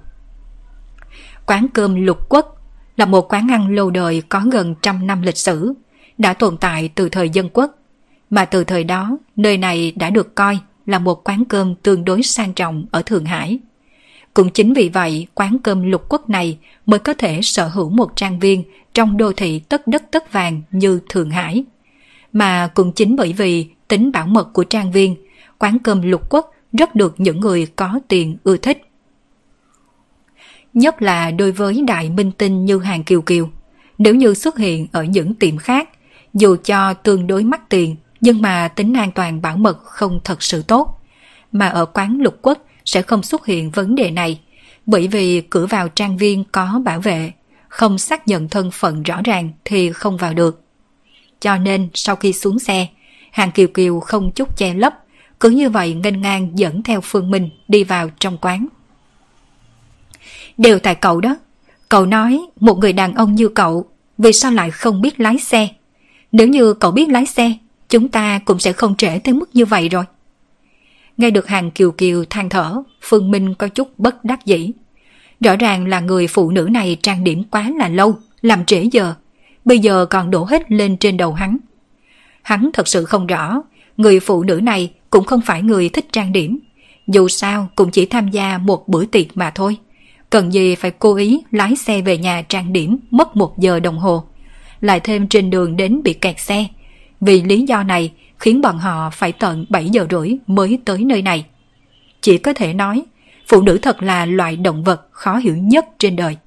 Quán 1.45 1.67
cơm 1.73 2.05
Lục 2.05 2.29
Quốc 2.29 2.61
là 2.97 3.05
một 3.05 3.33
quán 3.33 3.51
ăn 3.51 3.75
lâu 3.75 3.89
đời 3.89 4.21
có 4.29 4.41
gần 4.51 4.75
trăm 4.81 5.07
năm 5.07 5.21
lịch 5.21 5.37
sử, 5.37 5.73
đã 6.17 6.33
tồn 6.33 6.57
tại 6.57 6.89
từ 6.95 7.09
thời 7.09 7.29
dân 7.29 7.49
quốc. 7.53 7.71
Mà 8.29 8.45
từ 8.45 8.63
thời 8.63 8.83
đó, 8.83 9.17
nơi 9.35 9.57
này 9.57 9.93
đã 9.95 10.09
được 10.09 10.35
coi 10.35 10.59
là 10.85 10.99
một 10.99 11.29
quán 11.29 11.45
cơm 11.45 11.75
tương 11.75 12.05
đối 12.05 12.23
sang 12.23 12.53
trọng 12.53 12.85
ở 12.91 13.01
Thượng 13.01 13.25
Hải. 13.25 13.59
Cũng 14.33 14.49
chính 14.49 14.73
vì 14.73 14.89
vậy, 14.89 15.27
quán 15.33 15.57
cơm 15.63 15.91
lục 15.91 16.05
quốc 16.09 16.29
này 16.29 16.57
mới 16.85 16.99
có 16.99 17.13
thể 17.13 17.41
sở 17.41 17.67
hữu 17.67 17.89
một 17.89 18.15
trang 18.15 18.39
viên 18.39 18.63
trong 18.93 19.17
đô 19.17 19.31
thị 19.33 19.59
tất 19.59 19.87
đất 19.87 20.03
tất 20.11 20.31
vàng 20.31 20.61
như 20.71 20.99
Thượng 21.09 21.29
Hải. 21.29 21.63
Mà 22.33 22.67
cũng 22.73 22.91
chính 22.91 23.15
bởi 23.15 23.33
vì 23.33 23.67
tính 23.87 24.11
bảo 24.11 24.27
mật 24.27 24.53
của 24.53 24.63
trang 24.63 24.91
viên, 24.91 25.15
quán 25.59 25.79
cơm 25.79 26.01
lục 26.01 26.29
quốc 26.29 26.51
rất 26.73 26.95
được 26.95 27.15
những 27.17 27.39
người 27.39 27.67
có 27.75 27.99
tiền 28.07 28.37
ưa 28.43 28.57
thích. 28.57 28.81
Nhất 30.73 31.01
là 31.01 31.31
đối 31.31 31.51
với 31.51 31.81
đại 31.87 32.09
minh 32.09 32.31
tinh 32.31 32.65
như 32.65 32.79
hàng 32.79 33.03
kiều 33.03 33.21
kiều. 33.21 33.49
Nếu 33.97 34.15
như 34.15 34.33
xuất 34.33 34.57
hiện 34.57 34.87
ở 34.91 35.03
những 35.03 35.33
tiệm 35.33 35.57
khác, 35.57 35.89
dù 36.33 36.55
cho 36.63 36.93
tương 36.93 37.27
đối 37.27 37.43
mắc 37.43 37.69
tiền, 37.69 37.95
nhưng 38.21 38.41
mà 38.41 38.67
tính 38.67 38.93
an 38.93 39.11
toàn 39.11 39.41
bảo 39.41 39.57
mật 39.57 39.83
không 39.83 40.19
thật 40.23 40.43
sự 40.43 40.61
tốt. 40.61 41.01
Mà 41.51 41.67
ở 41.67 41.85
quán 41.85 42.17
lục 42.21 42.39
quốc 42.41 42.57
sẽ 42.85 43.01
không 43.01 43.23
xuất 43.23 43.45
hiện 43.45 43.71
vấn 43.71 43.95
đề 43.95 44.11
này, 44.11 44.39
bởi 44.85 45.07
vì 45.07 45.41
cửa 45.41 45.65
vào 45.65 45.89
trang 45.89 46.17
viên 46.17 46.43
có 46.51 46.81
bảo 46.85 46.99
vệ, 46.99 47.31
không 47.67 47.97
xác 47.97 48.27
nhận 48.27 48.49
thân 48.49 48.71
phận 48.71 49.03
rõ 49.03 49.21
ràng 49.23 49.51
thì 49.65 49.91
không 49.91 50.17
vào 50.17 50.33
được. 50.33 50.61
Cho 51.39 51.57
nên 51.57 51.89
sau 51.93 52.15
khi 52.15 52.33
xuống 52.33 52.59
xe, 52.59 52.87
hàng 53.31 53.51
kiều 53.51 53.67
kiều 53.67 53.99
không 53.99 54.31
chút 54.31 54.57
che 54.57 54.73
lấp, 54.73 54.93
cứ 55.39 55.49
như 55.49 55.69
vậy 55.69 55.93
nghênh 55.93 56.21
ngang 56.21 56.59
dẫn 56.59 56.83
theo 56.83 57.01
Phương 57.01 57.31
Minh 57.31 57.49
đi 57.67 57.83
vào 57.83 58.09
trong 58.19 58.37
quán. 58.37 58.67
Đều 60.57 60.79
tại 60.79 60.95
cậu 60.95 61.21
đó. 61.21 61.37
Cậu 61.89 62.05
nói 62.05 62.41
một 62.59 62.77
người 62.77 62.93
đàn 62.93 63.13
ông 63.13 63.35
như 63.35 63.47
cậu 63.49 63.85
vì 64.17 64.33
sao 64.33 64.51
lại 64.51 64.71
không 64.71 65.01
biết 65.01 65.19
lái 65.19 65.37
xe? 65.37 65.67
Nếu 66.31 66.47
như 66.47 66.73
cậu 66.73 66.91
biết 66.91 67.09
lái 67.09 67.25
xe, 67.25 67.53
chúng 67.89 68.09
ta 68.09 68.39
cũng 68.45 68.59
sẽ 68.59 68.73
không 68.73 68.95
trễ 68.95 69.19
tới 69.19 69.33
mức 69.33 69.49
như 69.53 69.65
vậy 69.65 69.89
rồi. 69.89 70.03
Nghe 71.17 71.29
được 71.29 71.47
hàng 71.47 71.71
kiều 71.71 71.91
kiều 71.91 72.25
than 72.25 72.49
thở, 72.49 72.75
Phương 73.01 73.31
Minh 73.31 73.53
có 73.53 73.67
chút 73.67 73.99
bất 73.99 74.25
đắc 74.25 74.45
dĩ. 74.45 74.71
Rõ 75.39 75.55
ràng 75.55 75.87
là 75.87 75.99
người 75.99 76.27
phụ 76.27 76.51
nữ 76.51 76.67
này 76.71 76.97
trang 77.01 77.23
điểm 77.23 77.43
quá 77.43 77.71
là 77.77 77.87
lâu, 77.89 78.17
làm 78.41 78.65
trễ 78.65 78.81
giờ. 78.91 79.13
Bây 79.65 79.79
giờ 79.79 80.05
còn 80.05 80.31
đổ 80.31 80.43
hết 80.43 80.71
lên 80.71 80.97
trên 80.97 81.17
đầu 81.17 81.33
hắn. 81.33 81.57
Hắn 82.41 82.69
thật 82.73 82.87
sự 82.87 83.05
không 83.05 83.27
rõ, 83.27 83.61
người 83.97 84.19
phụ 84.19 84.43
nữ 84.43 84.59
này 84.63 84.91
cũng 85.09 85.25
không 85.25 85.41
phải 85.41 85.61
người 85.61 85.89
thích 85.89 86.05
trang 86.11 86.31
điểm. 86.31 86.59
Dù 87.07 87.27
sao 87.27 87.69
cũng 87.75 87.91
chỉ 87.91 88.05
tham 88.05 88.29
gia 88.29 88.57
một 88.57 88.87
bữa 88.87 89.05
tiệc 89.05 89.37
mà 89.37 89.51
thôi. 89.55 89.77
Cần 90.29 90.53
gì 90.53 90.75
phải 90.75 90.91
cố 90.91 91.15
ý 91.15 91.41
lái 91.51 91.75
xe 91.75 92.01
về 92.01 92.17
nhà 92.17 92.41
trang 92.41 92.73
điểm 92.73 92.97
mất 93.11 93.35
một 93.35 93.59
giờ 93.59 93.79
đồng 93.79 93.97
hồ. 93.97 94.23
Lại 94.81 94.99
thêm 94.99 95.27
trên 95.27 95.49
đường 95.49 95.77
đến 95.77 96.01
bị 96.03 96.13
kẹt 96.13 96.39
xe. 96.39 96.65
Vì 97.25 97.41
lý 97.41 97.61
do 97.61 97.83
này 97.83 98.11
khiến 98.39 98.61
bọn 98.61 98.77
họ 98.77 99.09
phải 99.09 99.31
tận 99.31 99.65
7 99.69 99.89
giờ 99.89 100.07
rưỡi 100.09 100.37
mới 100.47 100.79
tới 100.85 101.03
nơi 101.03 101.21
này. 101.21 101.45
Chỉ 102.21 102.37
có 102.37 102.53
thể 102.53 102.73
nói, 102.73 103.03
phụ 103.47 103.61
nữ 103.61 103.77
thật 103.81 104.03
là 104.03 104.25
loại 104.25 104.55
động 104.55 104.83
vật 104.83 105.07
khó 105.11 105.37
hiểu 105.37 105.57
nhất 105.57 105.85
trên 105.99 106.15
đời. 106.15 106.37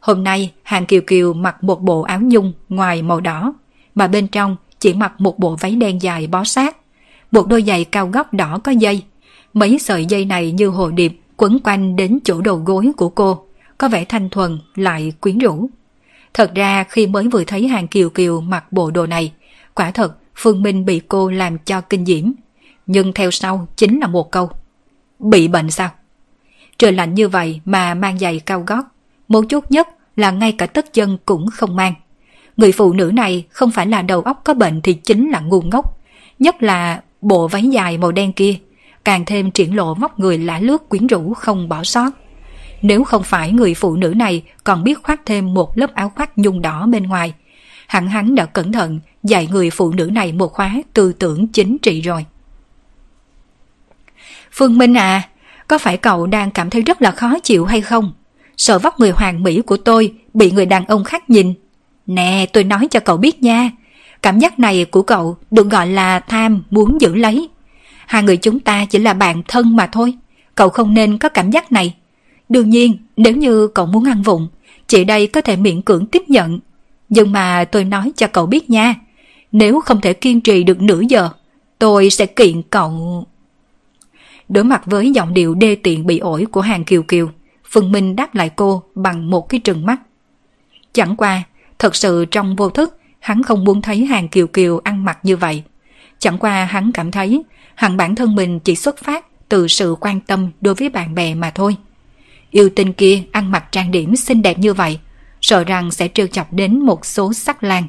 Hôm 0.00 0.24
nay 0.24 0.52
Hàng 0.62 0.86
Kiều 0.86 1.00
Kiều 1.06 1.32
mặc 1.32 1.64
một 1.64 1.82
bộ 1.82 2.02
áo 2.02 2.20
nhung 2.22 2.52
ngoài 2.68 3.02
màu 3.02 3.20
đỏ, 3.20 3.54
mà 3.94 4.06
bên 4.06 4.28
trong 4.28 4.56
chỉ 4.78 4.94
mặc 4.94 5.12
một 5.18 5.38
bộ 5.38 5.56
váy 5.60 5.76
đen 5.76 6.02
dài 6.02 6.26
bó 6.26 6.44
sát, 6.44 6.76
một 7.32 7.46
đôi 7.46 7.62
giày 7.62 7.84
cao 7.84 8.08
gót 8.08 8.32
đỏ 8.32 8.58
có 8.64 8.72
dây. 8.72 9.02
Mấy 9.54 9.78
sợi 9.78 10.06
dây 10.06 10.24
này 10.24 10.52
như 10.52 10.68
hồ 10.68 10.90
điệp 10.90 11.20
quấn 11.36 11.58
quanh 11.64 11.96
đến 11.96 12.18
chỗ 12.24 12.40
đầu 12.40 12.56
gối 12.56 12.90
của 12.96 13.08
cô, 13.08 13.44
có 13.78 13.88
vẻ 13.88 14.04
thanh 14.04 14.28
thuần 14.30 14.58
lại 14.74 15.12
quyến 15.20 15.38
rũ. 15.38 15.70
Thật 16.34 16.54
ra 16.54 16.84
khi 16.84 17.06
mới 17.06 17.28
vừa 17.28 17.44
thấy 17.44 17.68
Hàng 17.68 17.88
Kiều 17.88 18.10
Kiều 18.10 18.40
mặc 18.40 18.72
bộ 18.72 18.90
đồ 18.90 19.06
này, 19.06 19.32
quả 19.78 19.90
thật 19.90 20.16
Phương 20.34 20.62
Minh 20.62 20.84
bị 20.84 21.00
cô 21.08 21.30
làm 21.30 21.58
cho 21.58 21.80
kinh 21.80 22.06
diễm. 22.06 22.32
Nhưng 22.86 23.12
theo 23.12 23.30
sau 23.30 23.68
chính 23.76 24.00
là 24.00 24.06
một 24.06 24.30
câu. 24.30 24.50
Bị 25.18 25.48
bệnh 25.48 25.70
sao? 25.70 25.90
Trời 26.78 26.92
lạnh 26.92 27.14
như 27.14 27.28
vậy 27.28 27.60
mà 27.64 27.94
mang 27.94 28.18
giày 28.18 28.40
cao 28.40 28.64
gót. 28.66 28.82
Một 29.28 29.44
chút 29.48 29.70
nhất 29.70 29.88
là 30.16 30.30
ngay 30.30 30.52
cả 30.52 30.66
tất 30.66 30.94
chân 30.94 31.18
cũng 31.24 31.50
không 31.50 31.76
mang. 31.76 31.94
Người 32.56 32.72
phụ 32.72 32.92
nữ 32.92 33.10
này 33.14 33.44
không 33.50 33.70
phải 33.70 33.86
là 33.86 34.02
đầu 34.02 34.20
óc 34.20 34.40
có 34.44 34.54
bệnh 34.54 34.80
thì 34.80 34.94
chính 34.94 35.30
là 35.30 35.40
ngu 35.40 35.62
ngốc. 35.62 35.98
Nhất 36.38 36.62
là 36.62 37.02
bộ 37.20 37.48
váy 37.48 37.62
dài 37.62 37.98
màu 37.98 38.12
đen 38.12 38.32
kia, 38.32 38.54
càng 39.04 39.24
thêm 39.24 39.50
triển 39.50 39.76
lộ 39.76 39.94
vóc 39.94 40.18
người 40.18 40.38
lã 40.38 40.58
lướt 40.58 40.88
quyến 40.88 41.06
rũ 41.06 41.34
không 41.34 41.68
bỏ 41.68 41.84
sót. 41.84 42.10
Nếu 42.82 43.04
không 43.04 43.22
phải 43.22 43.52
người 43.52 43.74
phụ 43.74 43.96
nữ 43.96 44.14
này 44.16 44.42
còn 44.64 44.84
biết 44.84 45.02
khoác 45.02 45.20
thêm 45.26 45.54
một 45.54 45.78
lớp 45.78 45.94
áo 45.94 46.12
khoác 46.16 46.38
nhung 46.38 46.62
đỏ 46.62 46.86
bên 46.86 47.02
ngoài, 47.02 47.34
hẳn 47.86 48.08
hắn 48.08 48.34
đã 48.34 48.46
cẩn 48.46 48.72
thận 48.72 49.00
dạy 49.22 49.48
người 49.52 49.70
phụ 49.70 49.92
nữ 49.92 50.04
này 50.04 50.32
một 50.32 50.52
khóa 50.52 50.74
tư 50.92 51.12
tưởng 51.12 51.48
chính 51.48 51.78
trị 51.78 52.00
rồi. 52.00 52.24
Phương 54.52 54.78
Minh 54.78 54.94
à, 54.94 55.28
có 55.68 55.78
phải 55.78 55.96
cậu 55.96 56.26
đang 56.26 56.50
cảm 56.50 56.70
thấy 56.70 56.82
rất 56.82 57.02
là 57.02 57.10
khó 57.10 57.38
chịu 57.42 57.64
hay 57.64 57.80
không? 57.80 58.12
Sợ 58.56 58.78
vóc 58.78 59.00
người 59.00 59.10
hoàng 59.10 59.42
mỹ 59.42 59.60
của 59.60 59.76
tôi 59.76 60.14
bị 60.34 60.50
người 60.50 60.66
đàn 60.66 60.86
ông 60.86 61.04
khác 61.04 61.30
nhìn. 61.30 61.54
Nè, 62.06 62.46
tôi 62.52 62.64
nói 62.64 62.88
cho 62.90 63.00
cậu 63.00 63.16
biết 63.16 63.42
nha. 63.42 63.70
Cảm 64.22 64.38
giác 64.38 64.58
này 64.58 64.84
của 64.84 65.02
cậu 65.02 65.36
được 65.50 65.70
gọi 65.70 65.86
là 65.86 66.20
tham 66.20 66.62
muốn 66.70 67.00
giữ 67.00 67.14
lấy. 67.14 67.48
Hai 68.06 68.22
người 68.22 68.36
chúng 68.36 68.60
ta 68.60 68.84
chỉ 68.84 68.98
là 68.98 69.14
bạn 69.14 69.42
thân 69.48 69.76
mà 69.76 69.86
thôi. 69.86 70.14
Cậu 70.54 70.68
không 70.68 70.94
nên 70.94 71.18
có 71.18 71.28
cảm 71.28 71.50
giác 71.50 71.72
này. 71.72 71.94
Đương 72.48 72.70
nhiên, 72.70 72.98
nếu 73.16 73.36
như 73.36 73.68
cậu 73.68 73.86
muốn 73.86 74.04
ăn 74.04 74.22
vụng, 74.22 74.48
chị 74.86 75.04
đây 75.04 75.26
có 75.26 75.40
thể 75.40 75.56
miễn 75.56 75.82
cưỡng 75.82 76.06
tiếp 76.06 76.22
nhận. 76.28 76.60
Nhưng 77.08 77.32
mà 77.32 77.64
tôi 77.64 77.84
nói 77.84 78.12
cho 78.16 78.26
cậu 78.26 78.46
biết 78.46 78.70
nha. 78.70 78.94
Nếu 79.52 79.80
không 79.80 80.00
thể 80.00 80.12
kiên 80.12 80.40
trì 80.40 80.62
được 80.62 80.82
nửa 80.82 81.00
giờ, 81.08 81.30
tôi 81.78 82.10
sẽ 82.10 82.26
kiện 82.26 82.62
cậu... 82.62 83.24
Đối 84.48 84.64
mặt 84.64 84.82
với 84.86 85.10
giọng 85.10 85.34
điệu 85.34 85.54
đê 85.54 85.74
tiện 85.74 86.06
bị 86.06 86.18
ổi 86.18 86.46
của 86.50 86.60
hàng 86.60 86.84
kiều 86.84 87.02
kiều, 87.02 87.30
Phương 87.64 87.92
Minh 87.92 88.16
đáp 88.16 88.34
lại 88.34 88.50
cô 88.56 88.82
bằng 88.94 89.30
một 89.30 89.48
cái 89.48 89.60
trừng 89.60 89.86
mắt. 89.86 90.00
Chẳng 90.92 91.16
qua, 91.16 91.42
thật 91.78 91.96
sự 91.96 92.24
trong 92.30 92.56
vô 92.56 92.70
thức, 92.70 92.98
hắn 93.18 93.42
không 93.42 93.64
muốn 93.64 93.82
thấy 93.82 94.04
hàng 94.04 94.28
kiều 94.28 94.46
kiều 94.46 94.78
ăn 94.78 95.04
mặc 95.04 95.18
như 95.22 95.36
vậy. 95.36 95.62
Chẳng 96.18 96.38
qua 96.38 96.64
hắn 96.64 96.92
cảm 96.92 97.10
thấy 97.10 97.42
hẳn 97.74 97.96
bản 97.96 98.14
thân 98.14 98.34
mình 98.34 98.60
chỉ 98.60 98.76
xuất 98.76 98.98
phát 98.98 99.26
từ 99.48 99.68
sự 99.68 99.96
quan 100.00 100.20
tâm 100.20 100.50
đối 100.60 100.74
với 100.74 100.88
bạn 100.88 101.14
bè 101.14 101.34
mà 101.34 101.50
thôi. 101.50 101.76
Yêu 102.50 102.68
tinh 102.76 102.92
kia 102.92 103.22
ăn 103.32 103.50
mặc 103.50 103.64
trang 103.72 103.90
điểm 103.90 104.16
xinh 104.16 104.42
đẹp 104.42 104.58
như 104.58 104.74
vậy, 104.74 104.98
sợ 105.40 105.64
rằng 105.64 105.90
sẽ 105.90 106.08
trêu 106.14 106.26
chọc 106.26 106.52
đến 106.52 106.78
một 106.78 107.06
số 107.06 107.32
sắc 107.32 107.64
lang. 107.64 107.86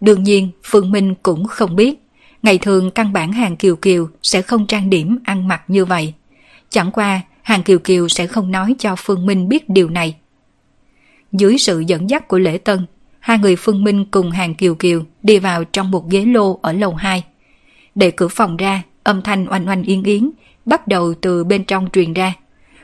Đương 0.00 0.22
nhiên, 0.22 0.50
Phương 0.64 0.92
Minh 0.92 1.14
cũng 1.22 1.46
không 1.46 1.76
biết, 1.76 1.98
ngày 2.42 2.58
thường 2.58 2.90
căn 2.90 3.12
bản 3.12 3.32
hàng 3.32 3.56
kiều 3.56 3.76
kiều 3.76 4.08
sẽ 4.22 4.42
không 4.42 4.66
trang 4.66 4.90
điểm 4.90 5.18
ăn 5.24 5.48
mặc 5.48 5.62
như 5.68 5.84
vậy. 5.84 6.14
Chẳng 6.70 6.90
qua, 6.90 7.20
hàng 7.42 7.62
kiều 7.62 7.78
kiều 7.78 8.08
sẽ 8.08 8.26
không 8.26 8.50
nói 8.50 8.74
cho 8.78 8.96
Phương 8.98 9.26
Minh 9.26 9.48
biết 9.48 9.68
điều 9.68 9.90
này. 9.90 10.16
Dưới 11.32 11.58
sự 11.58 11.80
dẫn 11.80 12.10
dắt 12.10 12.28
của 12.28 12.38
Lễ 12.38 12.58
Tân, 12.58 12.86
hai 13.20 13.38
người 13.38 13.56
Phương 13.56 13.84
Minh 13.84 14.04
cùng 14.10 14.30
hàng 14.30 14.54
kiều 14.54 14.74
kiều 14.74 15.02
đi 15.22 15.38
vào 15.38 15.64
trong 15.64 15.90
một 15.90 16.10
ghế 16.10 16.24
lô 16.24 16.58
ở 16.62 16.72
lầu 16.72 16.94
2. 16.94 17.24
Để 17.94 18.10
cửa 18.10 18.28
phòng 18.28 18.56
ra, 18.56 18.82
âm 19.02 19.22
thanh 19.22 19.46
oanh 19.50 19.68
oanh 19.68 19.82
yên 19.82 20.02
yến, 20.02 20.30
bắt 20.64 20.88
đầu 20.88 21.14
từ 21.14 21.44
bên 21.44 21.64
trong 21.64 21.88
truyền 21.92 22.12
ra. 22.12 22.34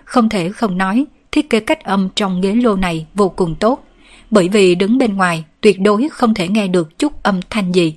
Không 0.05 0.29
thể 0.29 0.53
không 0.53 0.79
nói, 0.79 1.05
thiết 1.33 1.51
kế 1.51 1.61
cách 1.61 1.85
âm 1.85 2.09
trong 2.15 2.41
ghế 2.41 2.55
lô 2.55 2.77
này 2.77 3.07
vô 3.15 3.29
cùng 3.29 3.55
tốt, 3.55 3.85
bởi 4.31 4.49
vì 4.49 4.75
đứng 4.75 4.99
bên 4.99 5.17
ngoài 5.17 5.45
tuyệt 5.67 5.81
đối 5.81 6.09
không 6.09 6.35
thể 6.35 6.49
nghe 6.49 6.69
được 6.69 6.99
chút 6.99 7.23
âm 7.23 7.41
thanh 7.51 7.73
gì. 7.73 7.97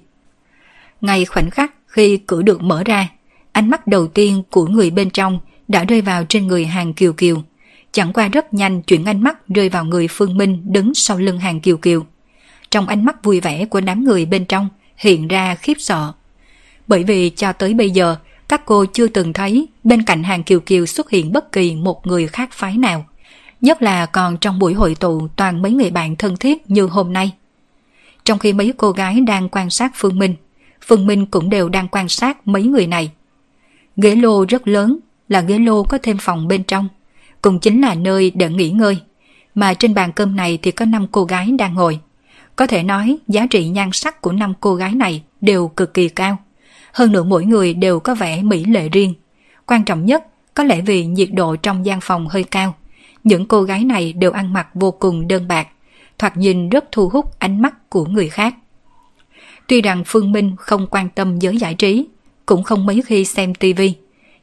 Ngay 1.01 1.25
khoảnh 1.25 1.49
khắc 1.49 1.73
khi 1.87 2.17
cửa 2.17 2.41
được 2.41 2.61
mở 2.61 2.83
ra, 2.83 3.09
ánh 3.51 3.69
mắt 3.69 3.87
đầu 3.87 4.07
tiên 4.07 4.43
của 4.51 4.67
người 4.67 4.91
bên 4.91 5.09
trong 5.09 5.39
đã 5.67 5.83
rơi 5.83 6.01
vào 6.01 6.25
trên 6.29 6.47
người 6.47 6.65
hàng 6.65 6.93
kiều 6.93 7.13
kiều. 7.13 7.43
Chẳng 7.91 8.13
qua 8.13 8.27
rất 8.27 8.53
nhanh 8.53 8.81
chuyển 8.81 9.05
ánh 9.05 9.23
mắt 9.23 9.47
rơi 9.47 9.69
vào 9.69 9.85
người 9.85 10.07
Phương 10.07 10.37
Minh 10.37 10.61
đứng 10.65 10.93
sau 10.93 11.17
lưng 11.17 11.39
hàng 11.39 11.59
kiều 11.59 11.77
kiều. 11.77 12.05
Trong 12.69 12.87
ánh 12.87 13.05
mắt 13.05 13.23
vui 13.23 13.39
vẻ 13.39 13.65
của 13.65 13.81
đám 13.81 14.03
người 14.03 14.25
bên 14.25 14.45
trong 14.45 14.69
hiện 14.97 15.27
ra 15.27 15.55
khiếp 15.55 15.77
sợ. 15.79 16.13
Bởi 16.87 17.03
vì 17.03 17.29
cho 17.29 17.53
tới 17.53 17.73
bây 17.73 17.89
giờ, 17.89 18.15
các 18.47 18.65
cô 18.65 18.85
chưa 18.85 19.07
từng 19.07 19.33
thấy 19.33 19.67
bên 19.83 20.03
cạnh 20.03 20.23
hàng 20.23 20.43
kiều 20.43 20.59
kiều 20.59 20.85
xuất 20.85 21.09
hiện 21.09 21.31
bất 21.31 21.51
kỳ 21.51 21.75
một 21.75 22.07
người 22.07 22.27
khác 22.27 22.49
phái 22.51 22.77
nào. 22.77 23.05
Nhất 23.61 23.81
là 23.81 24.05
còn 24.05 24.37
trong 24.37 24.59
buổi 24.59 24.73
hội 24.73 24.95
tụ 24.95 25.27
toàn 25.35 25.61
mấy 25.61 25.71
người 25.71 25.91
bạn 25.91 26.15
thân 26.15 26.37
thiết 26.37 26.69
như 26.69 26.85
hôm 26.85 27.13
nay. 27.13 27.33
Trong 28.29 28.39
khi 28.39 28.53
mấy 28.53 28.73
cô 28.77 28.91
gái 28.91 29.21
đang 29.21 29.49
quan 29.49 29.69
sát 29.69 29.91
Phương 29.95 30.19
Minh, 30.19 30.35
Phương 30.87 31.07
Minh 31.07 31.25
cũng 31.25 31.49
đều 31.49 31.69
đang 31.69 31.87
quan 31.87 32.09
sát 32.09 32.47
mấy 32.47 32.63
người 32.63 32.87
này. 32.87 33.11
Ghế 33.97 34.15
lô 34.15 34.45
rất 34.45 34.67
lớn, 34.67 34.99
là 35.29 35.41
ghế 35.41 35.59
lô 35.59 35.83
có 35.83 35.97
thêm 36.03 36.17
phòng 36.17 36.47
bên 36.47 36.63
trong, 36.63 36.87
cũng 37.41 37.59
chính 37.59 37.81
là 37.81 37.95
nơi 37.95 38.31
để 38.35 38.49
nghỉ 38.49 38.69
ngơi. 38.69 38.97
Mà 39.55 39.73
trên 39.73 39.93
bàn 39.93 40.11
cơm 40.11 40.35
này 40.35 40.59
thì 40.61 40.71
có 40.71 40.85
5 40.85 41.07
cô 41.11 41.23
gái 41.23 41.51
đang 41.51 41.73
ngồi. 41.73 41.99
Có 42.55 42.67
thể 42.67 42.83
nói 42.83 43.17
giá 43.27 43.45
trị 43.49 43.67
nhan 43.67 43.89
sắc 43.93 44.21
của 44.21 44.31
5 44.31 44.53
cô 44.59 44.75
gái 44.75 44.91
này 44.91 45.23
đều 45.41 45.67
cực 45.67 45.93
kỳ 45.93 46.09
cao. 46.09 46.37
Hơn 46.93 47.11
nữa 47.11 47.23
mỗi 47.23 47.45
người 47.45 47.73
đều 47.73 47.99
có 47.99 48.15
vẻ 48.15 48.41
mỹ 48.41 48.65
lệ 48.65 48.89
riêng. 48.89 49.13
Quan 49.65 49.83
trọng 49.83 50.05
nhất, 50.05 50.23
có 50.53 50.63
lẽ 50.63 50.81
vì 50.81 51.05
nhiệt 51.05 51.29
độ 51.33 51.55
trong 51.55 51.85
gian 51.85 51.99
phòng 52.01 52.27
hơi 52.27 52.43
cao. 52.43 52.75
Những 53.23 53.45
cô 53.45 53.63
gái 53.63 53.83
này 53.83 54.13
đều 54.13 54.31
ăn 54.31 54.53
mặc 54.53 54.67
vô 54.73 54.91
cùng 54.91 55.27
đơn 55.27 55.47
bạc, 55.47 55.67
thoạt 56.19 56.37
nhìn 56.37 56.69
rất 56.69 56.85
thu 56.91 57.09
hút 57.09 57.39
ánh 57.39 57.61
mắt 57.61 57.89
của 57.89 58.05
người 58.05 58.29
khác. 58.29 58.55
Tuy 59.67 59.81
rằng 59.81 60.03
Phương 60.05 60.31
Minh 60.31 60.55
không 60.57 60.87
quan 60.91 61.09
tâm 61.09 61.39
giới 61.39 61.57
giải 61.57 61.75
trí, 61.75 62.07
cũng 62.45 62.63
không 62.63 62.85
mấy 62.85 63.01
khi 63.05 63.25
xem 63.25 63.55
tivi, 63.55 63.93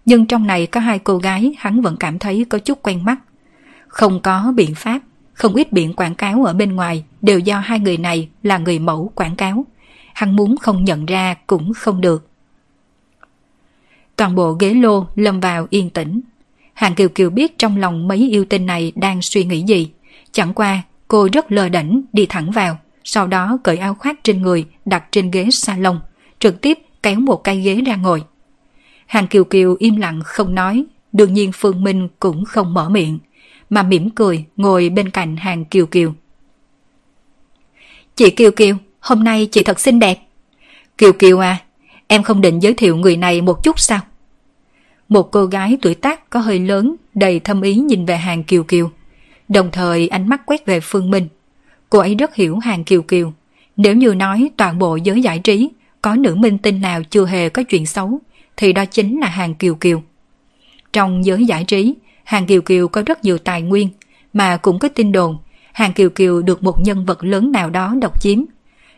nhưng 0.04 0.26
trong 0.26 0.46
này 0.46 0.66
có 0.66 0.80
hai 0.80 0.98
cô 0.98 1.18
gái 1.18 1.54
hắn 1.58 1.82
vẫn 1.82 1.96
cảm 1.96 2.18
thấy 2.18 2.46
có 2.48 2.58
chút 2.58 2.82
quen 2.82 3.04
mắt. 3.04 3.16
Không 3.88 4.20
có 4.20 4.52
biện 4.56 4.74
pháp, 4.74 5.00
không 5.32 5.54
ít 5.54 5.72
biển 5.72 5.92
quảng 5.92 6.14
cáo 6.14 6.44
ở 6.44 6.52
bên 6.52 6.72
ngoài 6.72 7.04
đều 7.22 7.38
do 7.38 7.58
hai 7.58 7.80
người 7.80 7.96
này 7.96 8.28
là 8.42 8.58
người 8.58 8.78
mẫu 8.78 9.12
quảng 9.14 9.36
cáo. 9.36 9.66
Hắn 10.14 10.36
muốn 10.36 10.56
không 10.56 10.84
nhận 10.84 11.06
ra 11.06 11.34
cũng 11.46 11.72
không 11.74 12.00
được. 12.00 12.28
Toàn 14.16 14.34
bộ 14.34 14.52
ghế 14.52 14.74
lô 14.74 15.06
lâm 15.14 15.40
vào 15.40 15.66
yên 15.70 15.90
tĩnh. 15.90 16.20
Hàng 16.74 16.94
Kiều 16.94 17.08
Kiều 17.08 17.30
biết 17.30 17.58
trong 17.58 17.76
lòng 17.76 18.08
mấy 18.08 18.30
yêu 18.30 18.44
tinh 18.44 18.66
này 18.66 18.92
đang 18.94 19.22
suy 19.22 19.44
nghĩ 19.44 19.62
gì. 19.62 19.90
Chẳng 20.32 20.54
qua, 20.54 20.82
cô 21.08 21.28
rất 21.32 21.52
lờ 21.52 21.68
đảnh 21.68 22.02
đi 22.12 22.26
thẳng 22.26 22.50
vào, 22.50 22.78
sau 23.04 23.26
đó 23.26 23.58
cởi 23.64 23.76
áo 23.76 23.94
khoác 23.94 24.24
trên 24.24 24.42
người 24.42 24.64
đặt 24.84 25.04
trên 25.10 25.30
ghế 25.30 25.48
salon, 25.50 26.00
trực 26.38 26.60
tiếp 26.60 26.78
kéo 27.02 27.20
một 27.20 27.44
cái 27.44 27.60
ghế 27.60 27.74
ra 27.74 27.96
ngồi. 27.96 28.22
Hàng 29.06 29.26
Kiều 29.26 29.44
Kiều 29.44 29.76
im 29.78 29.96
lặng 29.96 30.20
không 30.24 30.54
nói, 30.54 30.84
đương 31.12 31.34
nhiên 31.34 31.50
Phương 31.54 31.84
Minh 31.84 32.08
cũng 32.20 32.44
không 32.44 32.74
mở 32.74 32.88
miệng, 32.88 33.18
mà 33.70 33.82
mỉm 33.82 34.10
cười 34.10 34.44
ngồi 34.56 34.88
bên 34.88 35.10
cạnh 35.10 35.36
Hàng 35.36 35.64
Kiều 35.64 35.86
Kiều. 35.86 36.14
Chị 38.16 38.30
Kiều 38.30 38.50
Kiều, 38.50 38.76
hôm 39.00 39.24
nay 39.24 39.48
chị 39.52 39.62
thật 39.62 39.80
xinh 39.80 39.98
đẹp. 39.98 40.18
Kiều 40.98 41.12
Kiều 41.12 41.38
à, 41.38 41.58
em 42.06 42.22
không 42.22 42.40
định 42.40 42.62
giới 42.62 42.74
thiệu 42.74 42.96
người 42.96 43.16
này 43.16 43.40
một 43.40 43.62
chút 43.62 43.80
sao? 43.80 44.00
Một 45.08 45.30
cô 45.32 45.46
gái 45.46 45.78
tuổi 45.82 45.94
tác 45.94 46.30
có 46.30 46.40
hơi 46.40 46.58
lớn, 46.58 46.96
đầy 47.14 47.40
thâm 47.40 47.62
ý 47.62 47.74
nhìn 47.74 48.06
về 48.06 48.16
Hàng 48.16 48.44
Kiều 48.44 48.64
Kiều. 48.64 48.90
Đồng 49.48 49.70
thời 49.72 50.08
ánh 50.08 50.28
mắt 50.28 50.46
quét 50.46 50.66
về 50.66 50.80
Phương 50.80 51.10
Minh. 51.10 51.28
Cô 51.90 51.98
ấy 51.98 52.14
rất 52.14 52.34
hiểu 52.34 52.58
Hàng 52.58 52.84
Kiều 52.84 53.02
Kiều. 53.02 53.32
Nếu 53.76 53.94
như 53.94 54.14
nói 54.14 54.50
toàn 54.56 54.78
bộ 54.78 54.96
giới 54.96 55.22
giải 55.22 55.38
trí 55.38 55.70
có 56.02 56.14
nữ 56.14 56.34
minh 56.34 56.58
tinh 56.58 56.80
nào 56.80 57.02
chưa 57.10 57.26
hề 57.26 57.48
có 57.48 57.62
chuyện 57.62 57.86
xấu, 57.86 58.20
thì 58.56 58.72
đó 58.72 58.84
chính 58.84 59.20
là 59.20 59.28
Hàng 59.28 59.54
Kiều 59.54 59.74
Kiều. 59.74 60.02
Trong 60.92 61.24
giới 61.24 61.46
giải 61.46 61.64
trí, 61.64 61.94
Hàng 62.24 62.46
Kiều 62.46 62.62
Kiều 62.62 62.88
có 62.88 63.02
rất 63.06 63.24
nhiều 63.24 63.38
tài 63.38 63.62
nguyên, 63.62 63.88
mà 64.32 64.56
cũng 64.56 64.78
có 64.78 64.88
tin 64.88 65.12
đồn 65.12 65.38
Hàng 65.72 65.92
Kiều 65.92 66.10
Kiều 66.10 66.42
được 66.42 66.62
một 66.62 66.80
nhân 66.80 67.06
vật 67.06 67.24
lớn 67.24 67.52
nào 67.52 67.70
đó 67.70 67.94
độc 68.00 68.20
chiếm. 68.20 68.38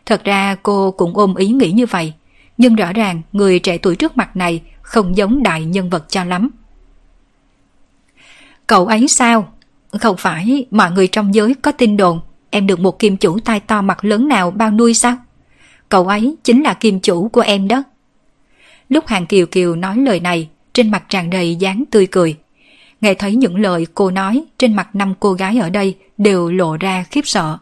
Thật 0.05 0.23
ra 0.23 0.55
cô 0.63 0.91
cũng 0.91 1.17
ôm 1.17 1.35
ý 1.35 1.47
nghĩ 1.47 1.71
như 1.71 1.85
vậy, 1.85 2.13
nhưng 2.57 2.75
rõ 2.75 2.93
ràng 2.93 3.21
người 3.31 3.59
trẻ 3.59 3.77
tuổi 3.77 3.95
trước 3.95 4.17
mặt 4.17 4.35
này 4.35 4.61
không 4.81 5.17
giống 5.17 5.43
đại 5.43 5.65
nhân 5.65 5.89
vật 5.89 6.05
cho 6.09 6.23
lắm. 6.23 6.49
Cậu 8.67 8.87
ấy 8.87 9.07
sao? 9.07 9.53
Không 9.91 10.17
phải 10.17 10.65
mọi 10.71 10.91
người 10.91 11.07
trong 11.07 11.35
giới 11.35 11.53
có 11.61 11.71
tin 11.71 11.97
đồn 11.97 12.19
em 12.49 12.67
được 12.67 12.79
một 12.79 12.99
kim 12.99 13.17
chủ 13.17 13.39
tai 13.39 13.59
to 13.59 13.81
mặt 13.81 14.05
lớn 14.05 14.27
nào 14.27 14.51
bao 14.51 14.71
nuôi 14.71 14.93
sao? 14.93 15.17
Cậu 15.89 16.07
ấy 16.07 16.35
chính 16.43 16.63
là 16.63 16.73
kim 16.73 16.99
chủ 16.99 17.27
của 17.27 17.41
em 17.41 17.67
đó. 17.67 17.83
Lúc 18.89 19.07
Hàng 19.07 19.25
Kiều 19.25 19.45
Kiều 19.45 19.75
nói 19.75 19.97
lời 19.97 20.19
này, 20.19 20.49
trên 20.73 20.91
mặt 20.91 21.03
tràn 21.09 21.29
đầy 21.29 21.55
dáng 21.55 21.83
tươi 21.91 22.07
cười. 22.07 22.35
Nghe 23.01 23.13
thấy 23.13 23.35
những 23.35 23.55
lời 23.55 23.87
cô 23.93 24.11
nói, 24.11 24.43
trên 24.57 24.75
mặt 24.75 24.95
năm 24.95 25.13
cô 25.19 25.33
gái 25.33 25.57
ở 25.57 25.69
đây 25.69 25.95
đều 26.17 26.51
lộ 26.51 26.77
ra 26.77 27.05
khiếp 27.11 27.27
sợ. 27.27 27.57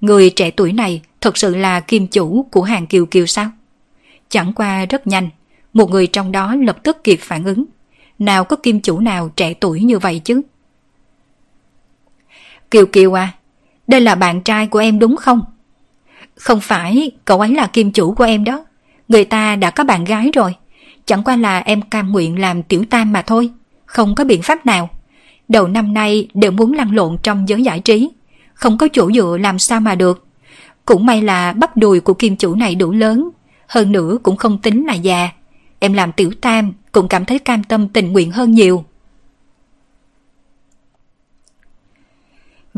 Người 0.00 0.30
trẻ 0.30 0.50
tuổi 0.50 0.72
này 0.72 1.02
thật 1.20 1.36
sự 1.36 1.54
là 1.54 1.80
kim 1.80 2.06
chủ 2.06 2.46
của 2.50 2.62
Hàng 2.62 2.86
Kiều 2.86 3.06
Kiều 3.06 3.26
sao? 3.26 3.50
Chẳng 4.28 4.52
qua 4.52 4.86
rất 4.86 5.06
nhanh, 5.06 5.28
một 5.72 5.90
người 5.90 6.06
trong 6.06 6.32
đó 6.32 6.54
lập 6.54 6.78
tức 6.82 7.04
kịp 7.04 7.18
phản 7.22 7.44
ứng. 7.44 7.64
Nào 8.18 8.44
có 8.44 8.56
kim 8.56 8.80
chủ 8.80 8.98
nào 8.98 9.30
trẻ 9.36 9.54
tuổi 9.54 9.80
như 9.80 9.98
vậy 9.98 10.20
chứ? 10.24 10.40
Kiều 12.70 12.86
Kiều 12.86 13.18
à, 13.18 13.32
đây 13.86 14.00
là 14.00 14.14
bạn 14.14 14.40
trai 14.40 14.66
của 14.66 14.78
em 14.78 14.98
đúng 14.98 15.16
không? 15.16 15.42
Không 16.34 16.60
phải, 16.60 17.10
cậu 17.24 17.40
ấy 17.40 17.54
là 17.54 17.66
kim 17.66 17.92
chủ 17.92 18.14
của 18.14 18.24
em 18.24 18.44
đó. 18.44 18.64
Người 19.08 19.24
ta 19.24 19.56
đã 19.56 19.70
có 19.70 19.84
bạn 19.84 20.04
gái 20.04 20.30
rồi. 20.34 20.54
Chẳng 21.04 21.24
qua 21.24 21.36
là 21.36 21.58
em 21.58 21.82
cam 21.82 22.12
nguyện 22.12 22.38
làm 22.38 22.62
tiểu 22.62 22.84
tam 22.90 23.12
mà 23.12 23.22
thôi. 23.22 23.50
Không 23.86 24.14
có 24.14 24.24
biện 24.24 24.42
pháp 24.42 24.66
nào. 24.66 24.88
Đầu 25.48 25.68
năm 25.68 25.94
nay 25.94 26.28
đều 26.34 26.50
muốn 26.50 26.72
lăn 26.72 26.94
lộn 26.94 27.16
trong 27.22 27.48
giới 27.48 27.62
giải 27.62 27.80
trí. 27.80 28.10
Không 28.54 28.78
có 28.78 28.88
chỗ 28.92 29.10
dựa 29.12 29.36
làm 29.40 29.58
sao 29.58 29.80
mà 29.80 29.94
được. 29.94 30.26
Cũng 30.84 31.06
may 31.06 31.22
là 31.22 31.52
bắp 31.52 31.76
đùi 31.76 32.00
của 32.00 32.14
kim 32.14 32.36
chủ 32.36 32.54
này 32.54 32.74
đủ 32.74 32.90
lớn. 32.92 33.30
Hơn 33.66 33.92
nữa 33.92 34.18
cũng 34.22 34.36
không 34.36 34.58
tính 34.58 34.86
là 34.86 34.94
già. 34.94 35.28
Em 35.78 35.92
làm 35.92 36.12
tiểu 36.12 36.30
tam 36.40 36.72
cũng 36.92 37.08
cảm 37.08 37.24
thấy 37.24 37.38
cam 37.38 37.64
tâm 37.64 37.88
tình 37.88 38.12
nguyện 38.12 38.30
hơn 38.30 38.50
nhiều. 38.50 38.84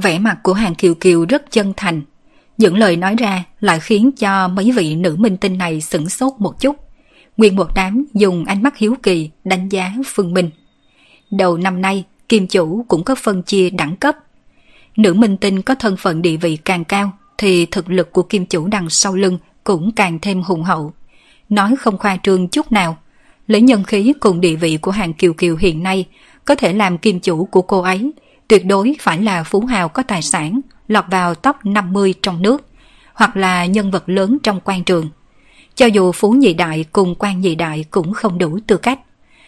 Vẻ 0.02 0.18
mặt 0.18 0.38
của 0.42 0.52
hàng 0.52 0.74
kiều 0.74 0.94
kiều 0.94 1.24
rất 1.24 1.50
chân 1.50 1.72
thành. 1.76 2.02
Những 2.58 2.76
lời 2.76 2.96
nói 2.96 3.14
ra 3.18 3.44
lại 3.60 3.80
khiến 3.80 4.10
cho 4.12 4.48
mấy 4.48 4.72
vị 4.72 4.94
nữ 4.94 5.16
minh 5.18 5.36
tinh 5.36 5.58
này 5.58 5.80
sửng 5.80 6.08
sốt 6.08 6.32
một 6.38 6.60
chút. 6.60 6.76
Nguyên 7.36 7.56
một 7.56 7.68
đám 7.74 8.04
dùng 8.14 8.44
ánh 8.44 8.62
mắt 8.62 8.76
hiếu 8.76 8.94
kỳ 9.02 9.30
đánh 9.44 9.68
giá 9.68 9.92
Phương 10.06 10.34
Minh. 10.34 10.50
Đầu 11.30 11.56
năm 11.56 11.82
nay, 11.82 12.04
kim 12.28 12.46
chủ 12.46 12.84
cũng 12.88 13.04
có 13.04 13.14
phân 13.14 13.42
chia 13.42 13.70
đẳng 13.70 13.96
cấp. 13.96 14.16
Nữ 14.96 15.14
minh 15.14 15.36
tinh 15.36 15.62
có 15.62 15.74
thân 15.74 15.96
phận 15.96 16.22
địa 16.22 16.36
vị 16.36 16.56
càng 16.56 16.84
cao 16.84 17.12
thì 17.38 17.66
thực 17.66 17.90
lực 17.90 18.12
của 18.12 18.22
kim 18.22 18.46
chủ 18.46 18.66
đằng 18.66 18.90
sau 18.90 19.14
lưng 19.14 19.38
cũng 19.64 19.92
càng 19.92 20.18
thêm 20.22 20.42
hùng 20.42 20.62
hậu. 20.62 20.92
Nói 21.48 21.76
không 21.76 21.98
khoa 21.98 22.18
trương 22.22 22.48
chút 22.48 22.72
nào, 22.72 22.98
lấy 23.46 23.60
nhân 23.60 23.84
khí 23.84 24.12
cùng 24.20 24.40
địa 24.40 24.54
vị 24.54 24.76
của 24.76 24.90
hàng 24.90 25.12
kiều 25.12 25.32
kiều 25.32 25.56
hiện 25.56 25.82
nay 25.82 26.06
có 26.44 26.54
thể 26.54 26.72
làm 26.72 26.98
kim 26.98 27.20
chủ 27.20 27.44
của 27.44 27.62
cô 27.62 27.80
ấy 27.80 28.12
tuyệt 28.50 28.66
đối 28.66 28.96
phải 29.00 29.22
là 29.22 29.44
phú 29.44 29.60
hào 29.60 29.88
có 29.88 30.02
tài 30.02 30.22
sản, 30.22 30.60
lọt 30.88 31.04
vào 31.10 31.34
top 31.34 31.56
50 31.64 32.14
trong 32.22 32.42
nước, 32.42 32.66
hoặc 33.14 33.36
là 33.36 33.66
nhân 33.66 33.90
vật 33.90 34.08
lớn 34.08 34.38
trong 34.42 34.60
quan 34.64 34.84
trường. 34.84 35.08
Cho 35.74 35.86
dù 35.86 36.12
phú 36.12 36.30
nhị 36.30 36.54
đại 36.54 36.84
cùng 36.92 37.14
quan 37.18 37.40
nhị 37.40 37.54
đại 37.54 37.84
cũng 37.90 38.12
không 38.12 38.38
đủ 38.38 38.58
tư 38.66 38.76
cách, 38.76 39.00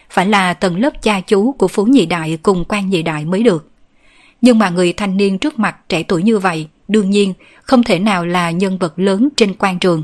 phải 0.09 0.25
là 0.25 0.53
tầng 0.53 0.79
lớp 0.79 1.01
cha 1.01 1.21
chú 1.21 1.51
của 1.51 1.67
phú 1.67 1.85
nhị 1.85 2.05
đại 2.05 2.37
cùng 2.43 2.65
quan 2.69 2.89
nhị 2.89 3.01
đại 3.01 3.25
mới 3.25 3.43
được. 3.43 3.69
Nhưng 4.41 4.59
mà 4.59 4.69
người 4.69 4.93
thanh 4.93 5.17
niên 5.17 5.37
trước 5.37 5.59
mặt 5.59 5.75
trẻ 5.89 6.03
tuổi 6.03 6.23
như 6.23 6.39
vậy, 6.39 6.67
đương 6.87 7.09
nhiên 7.09 7.33
không 7.63 7.83
thể 7.83 7.99
nào 7.99 8.25
là 8.25 8.51
nhân 8.51 8.77
vật 8.77 8.93
lớn 8.99 9.29
trên 9.35 9.53
quan 9.53 9.79
trường. 9.79 10.03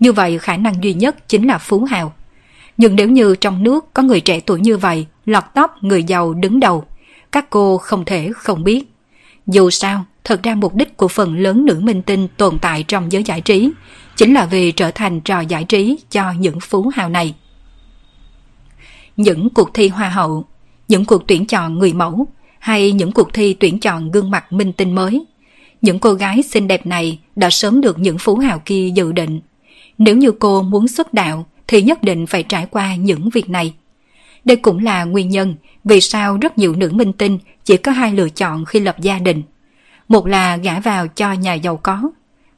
Như 0.00 0.12
vậy 0.12 0.38
khả 0.38 0.56
năng 0.56 0.84
duy 0.84 0.94
nhất 0.94 1.28
chính 1.28 1.46
là 1.46 1.58
phú 1.58 1.84
hào. 1.84 2.12
Nhưng 2.76 2.96
nếu 2.96 3.08
như 3.08 3.34
trong 3.34 3.62
nước 3.62 3.94
có 3.94 4.02
người 4.02 4.20
trẻ 4.20 4.40
tuổi 4.40 4.60
như 4.60 4.76
vậy, 4.76 5.06
lọt 5.26 5.44
top 5.54 5.70
người 5.80 6.02
giàu 6.04 6.34
đứng 6.34 6.60
đầu, 6.60 6.84
các 7.32 7.50
cô 7.50 7.78
không 7.78 8.04
thể 8.04 8.30
không 8.36 8.64
biết. 8.64 8.84
Dù 9.46 9.70
sao, 9.70 10.04
thật 10.24 10.42
ra 10.42 10.54
mục 10.54 10.74
đích 10.74 10.96
của 10.96 11.08
phần 11.08 11.38
lớn 11.38 11.64
nữ 11.64 11.80
minh 11.82 12.02
tinh 12.02 12.28
tồn 12.36 12.58
tại 12.58 12.82
trong 12.82 13.12
giới 13.12 13.22
giải 13.22 13.40
trí 13.40 13.70
chính 14.16 14.34
là 14.34 14.46
vì 14.46 14.72
trở 14.72 14.90
thành 14.90 15.20
trò 15.20 15.40
giải 15.40 15.64
trí 15.64 15.98
cho 16.10 16.32
những 16.32 16.60
phú 16.60 16.90
hào 16.94 17.08
này. 17.08 17.34
Những 19.16 19.50
cuộc 19.50 19.74
thi 19.74 19.88
hoa 19.88 20.08
hậu, 20.08 20.44
những 20.88 21.04
cuộc 21.04 21.26
tuyển 21.26 21.46
chọn 21.46 21.78
người 21.78 21.92
mẫu 21.92 22.26
hay 22.58 22.92
những 22.92 23.12
cuộc 23.12 23.32
thi 23.32 23.54
tuyển 23.54 23.80
chọn 23.80 24.10
gương 24.10 24.30
mặt 24.30 24.52
minh 24.52 24.72
tinh 24.72 24.94
mới. 24.94 25.24
Những 25.82 25.98
cô 25.98 26.12
gái 26.12 26.42
xinh 26.42 26.68
đẹp 26.68 26.86
này 26.86 27.18
đã 27.36 27.50
sớm 27.50 27.80
được 27.80 27.98
những 27.98 28.18
phú 28.18 28.36
hào 28.36 28.58
kia 28.64 28.90
dự 28.94 29.12
định. 29.12 29.40
Nếu 29.98 30.16
như 30.16 30.32
cô 30.32 30.62
muốn 30.62 30.88
xuất 30.88 31.14
đạo 31.14 31.46
thì 31.66 31.82
nhất 31.82 32.02
định 32.02 32.26
phải 32.26 32.42
trải 32.42 32.66
qua 32.70 32.94
những 32.94 33.30
việc 33.30 33.50
này. 33.50 33.74
Đây 34.44 34.56
cũng 34.56 34.84
là 34.84 35.04
nguyên 35.04 35.28
nhân 35.28 35.56
vì 35.88 36.00
sao 36.00 36.38
rất 36.40 36.58
nhiều 36.58 36.76
nữ 36.76 36.92
minh 36.92 37.12
tinh 37.12 37.38
chỉ 37.64 37.76
có 37.76 37.92
hai 37.92 38.12
lựa 38.12 38.28
chọn 38.28 38.64
khi 38.64 38.80
lập 38.80 38.96
gia 39.00 39.18
đình. 39.18 39.42
Một 40.08 40.26
là 40.26 40.56
gả 40.56 40.80
vào 40.80 41.08
cho 41.08 41.32
nhà 41.32 41.54
giàu 41.54 41.76
có, 41.76 42.02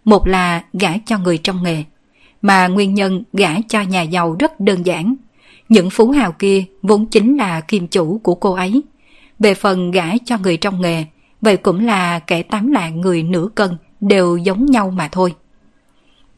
một 0.05 0.27
là 0.27 0.65
gả 0.73 0.93
cho 1.07 1.19
người 1.19 1.39
trong 1.39 1.62
nghề. 1.62 1.85
Mà 2.43 2.66
nguyên 2.66 2.94
nhân 2.94 3.23
gả 3.32 3.51
cho 3.69 3.82
nhà 3.82 4.02
giàu 4.02 4.36
rất 4.39 4.61
đơn 4.61 4.86
giản. 4.86 5.15
Những 5.69 5.90
phú 5.90 6.11
hào 6.11 6.32
kia 6.32 6.65
vốn 6.82 7.07
chính 7.07 7.36
là 7.36 7.61
kim 7.61 7.86
chủ 7.86 8.20
của 8.23 8.35
cô 8.35 8.52
ấy. 8.52 8.82
Về 9.39 9.55
phần 9.55 9.90
gả 9.90 10.12
cho 10.24 10.39
người 10.39 10.57
trong 10.57 10.81
nghề, 10.81 11.05
vậy 11.40 11.57
cũng 11.57 11.86
là 11.86 12.19
kẻ 12.19 12.43
tám 12.43 12.73
lạng 12.73 13.01
người 13.01 13.23
nửa 13.23 13.48
cân 13.55 13.77
đều 14.01 14.36
giống 14.36 14.66
nhau 14.66 14.90
mà 14.90 15.09
thôi. 15.12 15.35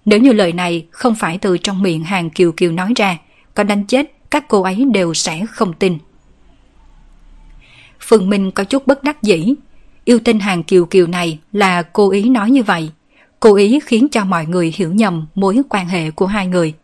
Nếu 0.05 0.19
như 0.21 0.33
lời 0.33 0.53
này 0.53 0.87
không 0.91 1.15
phải 1.15 1.39
từ 1.39 1.59
trong 1.59 1.83
miệng 1.83 2.05
hàng 2.05 2.31
kiều 2.31 2.53
kiều 2.53 2.73
nói 2.73 2.93
ra, 2.97 3.19
có 3.55 3.65
đánh 3.65 3.85
chết 3.87 4.13
các 4.31 4.49
cô 4.49 4.63
ấy 4.63 4.85
đều 4.93 5.15
sẽ 5.15 5.47
không 5.47 5.73
tin. 5.73 5.99
Phương 8.03 8.31
Minh 8.31 8.51
có 8.51 8.65
chút 8.65 8.87
bất 8.87 9.05
đắc 9.05 9.23
dĩ. 9.23 9.55
Yêu 10.05 10.19
tinh 10.25 10.41
hàng 10.41 10.63
kiều 10.63 10.87
kiều 10.87 11.07
này 11.07 11.39
là 11.53 11.83
cô 11.83 12.11
ý 12.11 12.29
nói 12.29 12.51
như 12.51 12.63
vậy. 12.63 12.91
Cô 13.41 13.55
ý 13.55 13.81
khiến 13.87 14.09
cho 14.09 14.25
mọi 14.25 14.47
người 14.47 14.73
hiểu 14.77 14.93
nhầm 14.93 15.27
mối 15.35 15.61
quan 15.69 15.87
hệ 15.87 16.11
của 16.11 16.27
hai 16.27 16.47
người. 16.47 16.75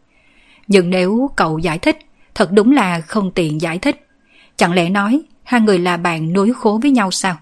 Nhưng 0.69 0.91
nếu 0.91 1.31
cậu 1.37 1.59
giải 1.59 1.79
thích, 1.79 1.99
thật 2.35 2.53
đúng 2.53 2.73
là 2.73 3.01
không 3.01 3.31
tiện 3.31 3.61
giải 3.61 3.79
thích. 3.79 4.07
Chẳng 4.57 4.73
lẽ 4.73 4.89
nói 4.89 5.23
hai 5.43 5.61
người 5.61 5.79
là 5.79 5.97
bạn 5.97 6.33
nối 6.33 6.53
khố 6.53 6.79
với 6.83 6.91
nhau 6.91 7.11
sao? 7.11 7.37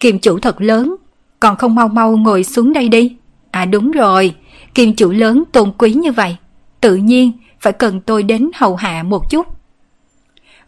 Kim 0.00 0.18
chủ 0.18 0.38
thật 0.38 0.60
lớn, 0.60 0.96
còn 1.40 1.56
không 1.56 1.74
mau 1.74 1.88
mau 1.88 2.16
ngồi 2.16 2.44
xuống 2.44 2.72
đây 2.72 2.88
đi. 2.88 3.16
À 3.50 3.64
đúng 3.64 3.90
rồi, 3.90 4.34
kim 4.74 4.94
chủ 4.96 5.10
lớn 5.10 5.44
tôn 5.52 5.72
quý 5.78 5.92
như 5.92 6.12
vậy. 6.12 6.36
Tự 6.80 6.96
nhiên 6.96 7.32
phải 7.60 7.72
cần 7.72 8.00
tôi 8.00 8.22
đến 8.22 8.50
hầu 8.54 8.76
hạ 8.76 9.02
một 9.02 9.30
chút. 9.30 9.57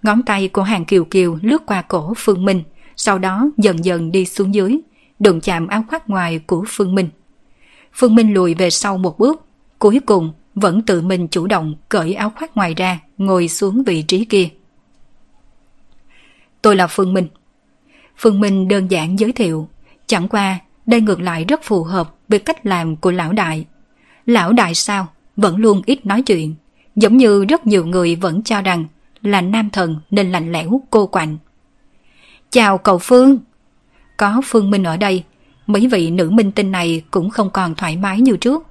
Ngón 0.03 0.23
tay 0.23 0.49
của 0.49 0.63
hàng 0.63 0.85
kiều 0.85 1.05
kiều 1.05 1.39
lướt 1.43 1.67
qua 1.67 1.83
cổ 1.83 2.13
Phương 2.17 2.45
Minh, 2.45 2.63
sau 2.97 3.19
đó 3.19 3.51
dần 3.57 3.85
dần 3.85 4.13
đi 4.13 4.25
xuống 4.25 4.55
dưới, 4.55 4.79
đụng 5.19 5.41
chạm 5.41 5.67
áo 5.67 5.85
khoác 5.89 6.11
ngoài 6.11 6.39
của 6.39 6.65
Phương 6.69 6.95
Minh. 6.95 7.09
Phương 7.93 8.15
Minh 8.15 8.35
lùi 8.35 8.55
về 8.55 8.71
sau 8.71 8.99
một 8.99 9.19
bước, 9.19 9.45
cuối 9.79 10.01
cùng 10.07 10.33
vẫn 10.55 10.83
tự 10.83 11.03
mình 11.03 11.29
chủ 11.29 11.47
động 11.47 11.75
cởi 11.89 12.15
áo 12.15 12.33
khoác 12.37 12.57
ngoài 12.57 12.75
ra, 12.75 12.99
ngồi 13.19 13.49
xuống 13.49 13.85
vị 13.85 14.03
trí 14.03 14.25
kia. 14.25 14.49
Tôi 16.63 16.77
là 16.77 16.87
Phương 16.87 17.15
Minh. 17.15 17.29
Phương 18.17 18.41
Minh 18.41 18.69
đơn 18.69 18.91
giản 18.91 19.19
giới 19.19 19.33
thiệu, 19.33 19.69
chẳng 20.07 20.29
qua 20.29 20.59
đây 20.87 21.01
ngược 21.01 21.21
lại 21.21 21.45
rất 21.45 21.61
phù 21.63 21.85
hợp 21.85 22.15
với 22.29 22.39
cách 22.39 22.67
làm 22.67 22.97
của 22.97 23.11
lão 23.11 23.33
đại. 23.33 23.67
Lão 24.27 24.53
đại 24.53 24.75
sao, 24.75 25.07
vẫn 25.37 25.57
luôn 25.57 25.83
ít 25.87 26.07
nói 26.07 26.23
chuyện, 26.23 26.55
giống 26.97 27.17
như 27.17 27.45
rất 27.45 27.67
nhiều 27.67 27.87
người 27.87 28.17
vẫn 28.17 28.43
cho 28.43 28.63
rằng 28.63 28.85
là 29.23 29.41
nam 29.41 29.71
thần 29.71 30.01
nên 30.11 30.33
lạnh 30.33 30.53
lẽo 30.53 30.81
cô 30.91 31.07
quạnh. 31.07 31.37
Chào 32.51 32.79
cậu 32.79 32.99
Phương! 32.99 33.39
Có 34.17 34.41
Phương 34.45 34.71
Minh 34.71 34.85
ở 34.85 34.97
đây, 34.97 35.25
mấy 35.67 35.87
vị 35.87 36.11
nữ 36.11 36.31
minh 36.31 36.53
tinh 36.53 36.73
này 36.73 37.03
cũng 37.11 37.31
không 37.31 37.51
còn 37.51 37.75
thoải 37.75 37.97
mái 37.97 38.21
như 38.21 38.37
trước. 38.37 38.67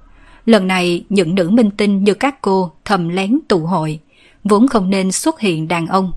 Lần 0.46 0.66
này 0.66 1.04
những 1.08 1.34
nữ 1.34 1.50
minh 1.50 1.70
tinh 1.70 2.04
như 2.04 2.14
các 2.14 2.40
cô 2.42 2.72
thầm 2.84 3.08
lén 3.08 3.38
tụ 3.48 3.58
hội, 3.58 3.98
vốn 4.44 4.68
không 4.68 4.90
nên 4.90 5.12
xuất 5.12 5.40
hiện 5.40 5.68
đàn 5.68 5.86
ông. 5.86 6.12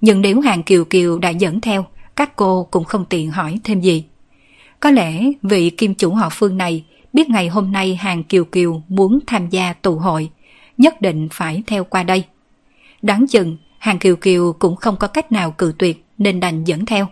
Nhưng 0.00 0.20
nếu 0.20 0.40
hàng 0.40 0.62
kiều 0.62 0.84
kiều 0.84 1.18
đã 1.18 1.28
dẫn 1.28 1.60
theo, 1.60 1.86
các 2.16 2.36
cô 2.36 2.68
cũng 2.70 2.84
không 2.84 3.04
tiện 3.04 3.30
hỏi 3.30 3.60
thêm 3.64 3.80
gì. 3.80 4.04
Có 4.80 4.90
lẽ 4.90 5.22
vị 5.42 5.70
kim 5.70 5.94
chủ 5.94 6.14
họ 6.14 6.28
Phương 6.32 6.56
này 6.56 6.84
biết 7.12 7.30
ngày 7.30 7.48
hôm 7.48 7.72
nay 7.72 7.96
hàng 7.96 8.24
kiều 8.24 8.44
kiều 8.44 8.82
muốn 8.88 9.18
tham 9.26 9.48
gia 9.48 9.72
tụ 9.72 9.98
hội, 9.98 10.30
nhất 10.78 11.00
định 11.00 11.28
phải 11.32 11.62
theo 11.66 11.84
qua 11.84 12.02
đây. 12.02 12.24
Đáng 13.02 13.26
chừng 13.26 13.56
Hàng 13.82 13.98
Kiều 13.98 14.16
Kiều 14.16 14.52
cũng 14.58 14.76
không 14.76 14.96
có 14.96 15.06
cách 15.06 15.32
nào 15.32 15.50
cự 15.50 15.72
tuyệt 15.78 16.04
nên 16.18 16.40
đành 16.40 16.64
dẫn 16.64 16.86
theo. 16.86 17.08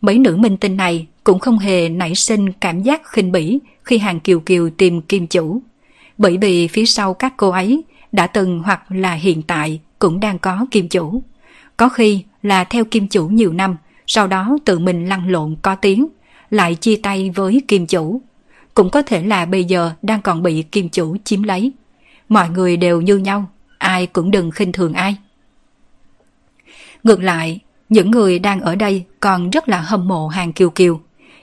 Mấy 0.00 0.18
nữ 0.18 0.36
minh 0.36 0.56
tinh 0.56 0.76
này 0.76 1.06
cũng 1.24 1.38
không 1.38 1.58
hề 1.58 1.88
nảy 1.88 2.14
sinh 2.14 2.52
cảm 2.52 2.82
giác 2.82 3.02
khinh 3.04 3.32
bỉ 3.32 3.58
khi 3.84 3.98
Hàng 3.98 4.20
Kiều 4.20 4.40
Kiều 4.40 4.70
tìm 4.70 5.02
kim 5.02 5.26
chủ. 5.26 5.60
Bởi 6.18 6.36
vì 6.36 6.68
phía 6.68 6.86
sau 6.86 7.14
các 7.14 7.34
cô 7.36 7.50
ấy 7.50 7.84
đã 8.12 8.26
từng 8.26 8.62
hoặc 8.64 8.82
là 8.88 9.12
hiện 9.12 9.42
tại 9.42 9.80
cũng 9.98 10.20
đang 10.20 10.38
có 10.38 10.66
kim 10.70 10.88
chủ. 10.88 11.22
Có 11.76 11.88
khi 11.88 12.24
là 12.42 12.64
theo 12.64 12.84
kim 12.84 13.08
chủ 13.08 13.28
nhiều 13.28 13.52
năm, 13.52 13.76
sau 14.06 14.26
đó 14.26 14.58
tự 14.64 14.78
mình 14.78 15.08
lăn 15.08 15.28
lộn 15.28 15.56
có 15.62 15.74
tiếng, 15.74 16.06
lại 16.50 16.74
chia 16.74 16.96
tay 17.02 17.30
với 17.34 17.62
kim 17.68 17.86
chủ. 17.86 18.20
cũng 18.74 18.90
có 18.90 19.02
thể 19.02 19.22
là 19.22 19.44
bây 19.44 19.64
giờ 19.64 19.92
đang 20.02 20.22
còn 20.22 20.42
bị 20.42 20.62
kim 20.62 20.88
chủ 20.88 21.16
chiếm 21.24 21.42
lấy. 21.42 21.72
Mọi 22.28 22.48
người 22.50 22.76
đều 22.76 23.00
như 23.00 23.16
nhau, 23.16 23.44
ai 23.78 24.06
cũng 24.06 24.30
đừng 24.30 24.50
khinh 24.50 24.72
thường 24.72 24.92
ai. 24.92 25.16
Ngược 27.06 27.22
lại, 27.22 27.60
những 27.88 28.10
người 28.10 28.38
đang 28.38 28.60
ở 28.60 28.74
đây 28.74 29.04
còn 29.20 29.50
rất 29.50 29.68
là 29.68 29.80
hâm 29.80 30.08
mộ 30.08 30.28
hàng 30.28 30.52
kiều 30.52 30.70
kiều. 30.70 31.00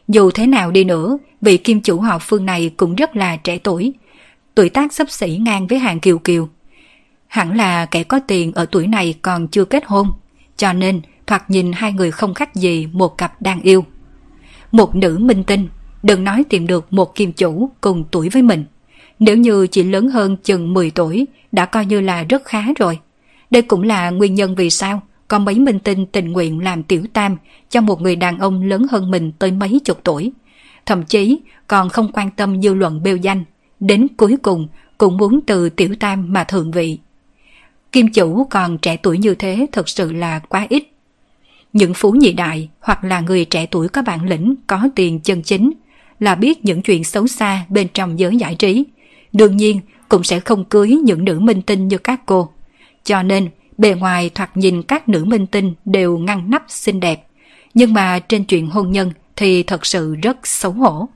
Dù 0.07 0.31
thế 0.31 0.47
nào 0.47 0.71
đi 0.71 0.83
nữa, 0.83 1.17
vị 1.41 1.57
kim 1.57 1.81
chủ 1.81 1.99
họ 1.99 2.19
phương 2.19 2.45
này 2.45 2.71
cũng 2.77 2.95
rất 2.95 3.15
là 3.15 3.37
trẻ 3.37 3.57
tuổi. 3.57 3.93
Tuổi 4.55 4.69
tác 4.69 4.93
sắp 4.93 5.09
xỉ 5.09 5.37
ngang 5.41 5.67
với 5.67 5.79
hàng 5.79 5.99
kiều 5.99 6.17
kiều. 6.17 6.49
Hẳn 7.27 7.57
là 7.57 7.85
kẻ 7.85 8.03
có 8.03 8.19
tiền 8.19 8.51
ở 8.53 8.65
tuổi 8.65 8.87
này 8.87 9.15
còn 9.21 9.47
chưa 9.47 9.65
kết 9.65 9.83
hôn, 9.85 10.07
cho 10.57 10.73
nên 10.73 11.01
thoạt 11.27 11.49
nhìn 11.49 11.71
hai 11.71 11.93
người 11.93 12.11
không 12.11 12.33
khác 12.33 12.55
gì 12.55 12.87
một 12.91 13.17
cặp 13.17 13.41
đang 13.41 13.61
yêu. 13.61 13.85
Một 14.71 14.95
nữ 14.95 15.17
minh 15.21 15.43
tinh, 15.43 15.67
đừng 16.03 16.23
nói 16.23 16.43
tìm 16.49 16.67
được 16.67 16.93
một 16.93 17.15
kim 17.15 17.31
chủ 17.31 17.69
cùng 17.81 18.03
tuổi 18.11 18.29
với 18.29 18.41
mình. 18.41 18.65
Nếu 19.19 19.37
như 19.37 19.67
chỉ 19.67 19.83
lớn 19.83 20.07
hơn 20.09 20.37
chừng 20.43 20.73
10 20.73 20.91
tuổi 20.91 21.27
đã 21.51 21.65
coi 21.65 21.85
như 21.85 22.01
là 22.01 22.23
rất 22.23 22.45
khá 22.45 22.63
rồi. 22.79 22.99
Đây 23.51 23.61
cũng 23.61 23.83
là 23.83 24.09
nguyên 24.09 24.35
nhân 24.35 24.55
vì 24.55 24.69
sao 24.69 25.01
có 25.27 25.39
mấy 25.39 25.59
minh 25.59 25.79
tinh 25.79 26.05
tình 26.05 26.31
nguyện 26.31 26.59
làm 26.59 26.83
tiểu 26.83 27.03
tam 27.13 27.37
cho 27.69 27.81
một 27.81 28.01
người 28.01 28.15
đàn 28.15 28.37
ông 28.37 28.63
lớn 28.63 28.85
hơn 28.91 29.11
mình 29.11 29.31
tới 29.39 29.51
mấy 29.51 29.79
chục 29.85 29.99
tuổi. 30.03 30.31
Thậm 30.85 31.03
chí 31.03 31.39
còn 31.67 31.89
không 31.89 32.11
quan 32.13 32.31
tâm 32.31 32.61
dư 32.61 32.73
luận 32.73 33.03
bêu 33.03 33.17
danh, 33.17 33.43
đến 33.79 34.07
cuối 34.17 34.37
cùng 34.41 34.67
cũng 34.97 35.17
muốn 35.17 35.39
từ 35.41 35.69
tiểu 35.69 35.95
tam 35.99 36.33
mà 36.33 36.43
thượng 36.43 36.71
vị. 36.71 36.97
Kim 37.91 38.07
chủ 38.13 38.47
còn 38.49 38.77
trẻ 38.77 38.97
tuổi 38.97 39.17
như 39.17 39.35
thế 39.35 39.67
thật 39.71 39.89
sự 39.89 40.11
là 40.11 40.39
quá 40.39 40.67
ít. 40.69 40.83
Những 41.73 41.93
phú 41.93 42.11
nhị 42.11 42.33
đại 42.33 42.69
hoặc 42.79 43.03
là 43.03 43.19
người 43.19 43.45
trẻ 43.45 43.65
tuổi 43.65 43.87
có 43.87 44.01
bản 44.01 44.29
lĩnh, 44.29 44.55
có 44.67 44.89
tiền 44.95 45.19
chân 45.19 45.41
chính 45.41 45.71
là 46.19 46.35
biết 46.35 46.65
những 46.65 46.81
chuyện 46.81 47.03
xấu 47.03 47.27
xa 47.27 47.65
bên 47.69 47.87
trong 47.93 48.19
giới 48.19 48.37
giải 48.37 48.55
trí. 48.55 48.85
Đương 49.33 49.57
nhiên 49.57 49.79
cũng 50.09 50.23
sẽ 50.23 50.39
không 50.39 50.65
cưới 50.65 50.89
những 50.89 51.25
nữ 51.25 51.39
minh 51.39 51.61
tinh 51.61 51.87
như 51.87 51.97
các 51.97 52.21
cô. 52.25 52.49
Cho 53.03 53.23
nên 53.23 53.49
bề 53.77 53.93
ngoài 53.93 54.29
thoạt 54.29 54.57
nhìn 54.57 54.83
các 54.83 55.09
nữ 55.09 55.25
minh 55.25 55.47
tinh 55.47 55.73
đều 55.85 56.17
ngăn 56.17 56.49
nắp 56.49 56.63
xinh 56.67 56.99
đẹp. 56.99 57.27
Nhưng 57.73 57.93
mà 57.93 58.19
trên 58.19 58.45
chuyện 58.45 58.67
hôn 58.67 58.91
nhân 58.91 59.11
thì 59.35 59.63
thật 59.63 59.85
sự 59.85 60.15
rất 60.15 60.47
xấu 60.47 60.71
hổ. 60.71 61.09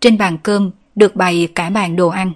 Trên 0.00 0.18
bàn 0.18 0.38
cơm 0.42 0.70
được 0.94 1.16
bày 1.16 1.48
cả 1.54 1.70
bàn 1.70 1.96
đồ 1.96 2.08
ăn. 2.08 2.32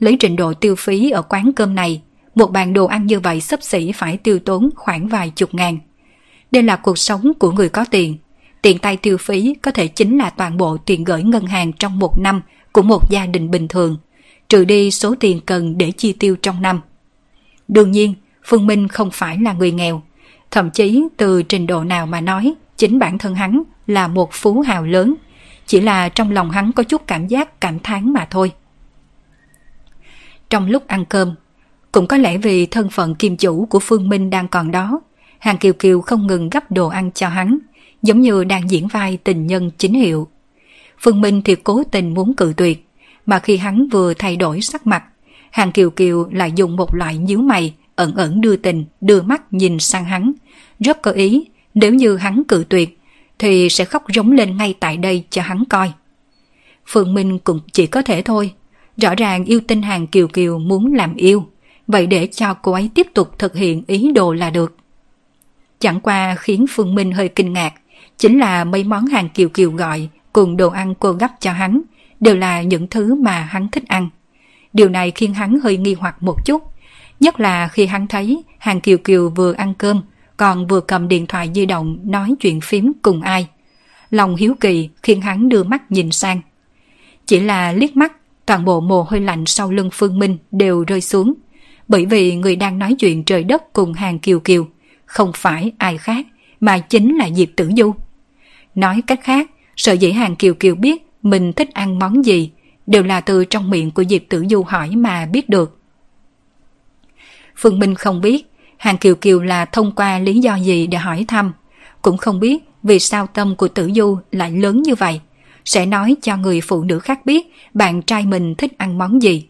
Lấy 0.00 0.16
trình 0.20 0.36
độ 0.36 0.54
tiêu 0.54 0.76
phí 0.76 1.10
ở 1.10 1.22
quán 1.22 1.52
cơm 1.52 1.74
này, 1.74 2.02
một 2.34 2.46
bàn 2.46 2.72
đồ 2.72 2.86
ăn 2.86 3.06
như 3.06 3.20
vậy 3.20 3.40
sấp 3.40 3.62
xỉ 3.62 3.92
phải 3.92 4.16
tiêu 4.16 4.38
tốn 4.38 4.70
khoảng 4.76 5.08
vài 5.08 5.30
chục 5.30 5.54
ngàn. 5.54 5.78
Đây 6.50 6.62
là 6.62 6.76
cuộc 6.76 6.98
sống 6.98 7.32
của 7.38 7.52
người 7.52 7.68
có 7.68 7.84
tiền. 7.90 8.16
Tiền 8.62 8.78
tay 8.78 8.96
tiêu 8.96 9.16
phí 9.18 9.54
có 9.62 9.70
thể 9.70 9.88
chính 9.88 10.18
là 10.18 10.30
toàn 10.30 10.56
bộ 10.56 10.76
tiền 10.76 11.04
gửi 11.04 11.22
ngân 11.22 11.46
hàng 11.46 11.72
trong 11.72 11.98
một 11.98 12.18
năm 12.18 12.42
của 12.72 12.82
một 12.82 13.10
gia 13.10 13.26
đình 13.26 13.50
bình 13.50 13.68
thường, 13.68 13.96
trừ 14.48 14.64
đi 14.64 14.90
số 14.90 15.14
tiền 15.20 15.40
cần 15.46 15.78
để 15.78 15.90
chi 15.90 16.12
tiêu 16.12 16.36
trong 16.36 16.62
năm. 16.62 16.80
Đương 17.72 17.90
nhiên, 17.90 18.14
Phương 18.44 18.66
Minh 18.66 18.88
không 18.88 19.10
phải 19.12 19.38
là 19.38 19.52
người 19.52 19.72
nghèo. 19.72 20.02
Thậm 20.50 20.70
chí 20.70 21.04
từ 21.16 21.42
trình 21.42 21.66
độ 21.66 21.84
nào 21.84 22.06
mà 22.06 22.20
nói, 22.20 22.54
chính 22.76 22.98
bản 22.98 23.18
thân 23.18 23.34
hắn 23.34 23.62
là 23.86 24.08
một 24.08 24.28
phú 24.32 24.60
hào 24.60 24.84
lớn. 24.84 25.14
Chỉ 25.66 25.80
là 25.80 26.08
trong 26.08 26.30
lòng 26.30 26.50
hắn 26.50 26.72
có 26.72 26.82
chút 26.82 27.02
cảm 27.06 27.26
giác 27.26 27.60
cảm 27.60 27.78
thán 27.78 28.12
mà 28.12 28.26
thôi. 28.30 28.52
Trong 30.50 30.66
lúc 30.70 30.86
ăn 30.86 31.04
cơm, 31.04 31.34
cũng 31.92 32.06
có 32.06 32.16
lẽ 32.16 32.38
vì 32.38 32.66
thân 32.66 32.88
phận 32.90 33.14
kim 33.14 33.36
chủ 33.36 33.66
của 33.70 33.78
Phương 33.78 34.08
Minh 34.08 34.30
đang 34.30 34.48
còn 34.48 34.70
đó, 34.70 35.00
Hàng 35.38 35.58
Kiều 35.58 35.72
Kiều 35.72 36.00
không 36.00 36.26
ngừng 36.26 36.50
gấp 36.50 36.70
đồ 36.70 36.88
ăn 36.88 37.10
cho 37.14 37.28
hắn, 37.28 37.58
giống 38.02 38.20
như 38.20 38.44
đang 38.44 38.70
diễn 38.70 38.88
vai 38.88 39.16
tình 39.16 39.46
nhân 39.46 39.70
chính 39.78 39.94
hiệu. 39.94 40.28
Phương 40.98 41.20
Minh 41.20 41.42
thì 41.44 41.54
cố 41.54 41.82
tình 41.90 42.14
muốn 42.14 42.34
cự 42.34 42.52
tuyệt, 42.56 42.88
mà 43.26 43.38
khi 43.38 43.56
hắn 43.56 43.88
vừa 43.88 44.14
thay 44.14 44.36
đổi 44.36 44.60
sắc 44.60 44.86
mặt, 44.86 45.04
Hàng 45.52 45.72
Kiều 45.72 45.90
Kiều 45.90 46.28
lại 46.32 46.52
dùng 46.56 46.76
một 46.76 46.94
loại 46.94 47.16
nhíu 47.16 47.38
mày, 47.38 47.74
ẩn 47.96 48.14
ẩn 48.14 48.40
đưa 48.40 48.56
tình, 48.56 48.84
đưa 49.00 49.22
mắt 49.22 49.52
nhìn 49.52 49.78
sang 49.78 50.04
hắn. 50.04 50.32
Rất 50.80 51.02
cơ 51.02 51.10
ý, 51.10 51.44
nếu 51.74 51.94
như 51.94 52.16
hắn 52.16 52.42
cự 52.48 52.64
tuyệt, 52.68 52.98
thì 53.38 53.68
sẽ 53.68 53.84
khóc 53.84 54.04
rống 54.14 54.32
lên 54.32 54.56
ngay 54.56 54.74
tại 54.80 54.96
đây 54.96 55.24
cho 55.30 55.42
hắn 55.42 55.64
coi. 55.64 55.92
Phương 56.86 57.14
Minh 57.14 57.38
cũng 57.38 57.60
chỉ 57.72 57.86
có 57.86 58.02
thể 58.02 58.22
thôi. 58.22 58.52
Rõ 58.96 59.14
ràng 59.14 59.44
yêu 59.44 59.60
tinh 59.68 59.82
Hàng 59.82 60.06
Kiều 60.06 60.28
Kiều 60.28 60.58
muốn 60.58 60.94
làm 60.94 61.14
yêu, 61.14 61.46
vậy 61.86 62.06
để 62.06 62.26
cho 62.26 62.54
cô 62.54 62.72
ấy 62.72 62.90
tiếp 62.94 63.06
tục 63.14 63.38
thực 63.38 63.54
hiện 63.54 63.82
ý 63.86 64.12
đồ 64.12 64.32
là 64.32 64.50
được. 64.50 64.76
Chẳng 65.78 66.00
qua 66.00 66.34
khiến 66.34 66.66
Phương 66.70 66.94
Minh 66.94 67.12
hơi 67.12 67.28
kinh 67.28 67.52
ngạc, 67.52 67.74
chính 68.18 68.38
là 68.38 68.64
mấy 68.64 68.84
món 68.84 69.06
Hàng 69.06 69.28
Kiều 69.28 69.48
Kiều 69.48 69.70
gọi 69.70 70.08
cùng 70.32 70.56
đồ 70.56 70.68
ăn 70.68 70.94
cô 70.94 71.12
gấp 71.12 71.30
cho 71.40 71.52
hắn, 71.52 71.82
đều 72.20 72.36
là 72.36 72.62
những 72.62 72.88
thứ 72.88 73.14
mà 73.14 73.40
hắn 73.40 73.68
thích 73.68 73.84
ăn. 73.88 74.08
Điều 74.72 74.88
này 74.88 75.10
khiến 75.10 75.34
hắn 75.34 75.60
hơi 75.60 75.76
nghi 75.76 75.94
hoặc 75.94 76.22
một 76.22 76.44
chút. 76.44 76.62
Nhất 77.20 77.40
là 77.40 77.68
khi 77.68 77.86
hắn 77.86 78.06
thấy 78.06 78.42
Hàng 78.58 78.80
Kiều 78.80 78.98
Kiều 78.98 79.30
vừa 79.30 79.52
ăn 79.52 79.74
cơm, 79.74 80.02
còn 80.36 80.66
vừa 80.66 80.80
cầm 80.80 81.08
điện 81.08 81.26
thoại 81.26 81.50
di 81.54 81.66
động 81.66 81.98
nói 82.04 82.34
chuyện 82.40 82.60
phím 82.60 82.92
cùng 83.02 83.22
ai. 83.22 83.48
Lòng 84.10 84.36
hiếu 84.36 84.54
kỳ 84.60 84.88
khiến 85.02 85.20
hắn 85.20 85.48
đưa 85.48 85.62
mắt 85.62 85.92
nhìn 85.92 86.10
sang. 86.10 86.40
Chỉ 87.26 87.40
là 87.40 87.72
liếc 87.72 87.96
mắt, 87.96 88.12
toàn 88.46 88.64
bộ 88.64 88.80
mồ 88.80 89.02
hôi 89.02 89.20
lạnh 89.20 89.46
sau 89.46 89.70
lưng 89.70 89.90
Phương 89.92 90.18
Minh 90.18 90.38
đều 90.50 90.84
rơi 90.84 91.00
xuống. 91.00 91.34
Bởi 91.88 92.06
vì 92.06 92.36
người 92.36 92.56
đang 92.56 92.78
nói 92.78 92.94
chuyện 92.98 93.24
trời 93.24 93.44
đất 93.44 93.72
cùng 93.72 93.92
Hàng 93.92 94.18
Kiều 94.18 94.40
Kiều 94.40 94.66
không 95.04 95.32
phải 95.34 95.72
ai 95.78 95.98
khác 95.98 96.26
mà 96.60 96.78
chính 96.78 97.16
là 97.16 97.30
Diệp 97.30 97.48
Tử 97.56 97.70
Du. 97.76 97.94
Nói 98.74 99.02
cách 99.06 99.20
khác, 99.22 99.50
sợ 99.76 99.92
dĩ 99.92 100.12
Hàng 100.12 100.36
Kiều 100.36 100.54
Kiều 100.54 100.74
biết 100.74 101.06
mình 101.22 101.52
thích 101.52 101.74
ăn 101.74 101.98
món 101.98 102.24
gì 102.24 102.50
đều 102.86 103.02
là 103.02 103.20
từ 103.20 103.44
trong 103.44 103.70
miệng 103.70 103.90
của 103.90 104.04
Diệp 104.04 104.22
Tử 104.28 104.44
Du 104.50 104.62
hỏi 104.62 104.90
mà 104.96 105.26
biết 105.26 105.48
được. 105.48 105.78
Phương 107.56 107.78
Minh 107.78 107.94
không 107.94 108.20
biết 108.20 108.52
Hàng 108.76 108.98
Kiều 108.98 109.14
Kiều 109.14 109.42
là 109.42 109.64
thông 109.64 109.92
qua 109.92 110.18
lý 110.18 110.38
do 110.40 110.56
gì 110.56 110.86
để 110.86 110.98
hỏi 110.98 111.24
thăm, 111.28 111.52
cũng 112.02 112.16
không 112.16 112.40
biết 112.40 112.64
vì 112.82 112.98
sao 112.98 113.26
tâm 113.26 113.56
của 113.56 113.68
Tử 113.68 113.90
Du 113.94 114.18
lại 114.32 114.50
lớn 114.50 114.82
như 114.82 114.94
vậy, 114.94 115.20
sẽ 115.64 115.86
nói 115.86 116.16
cho 116.22 116.36
người 116.36 116.60
phụ 116.60 116.82
nữ 116.82 116.98
khác 116.98 117.26
biết 117.26 117.46
bạn 117.74 118.02
trai 118.02 118.26
mình 118.26 118.54
thích 118.54 118.72
ăn 118.78 118.98
món 118.98 119.22
gì. 119.22 119.46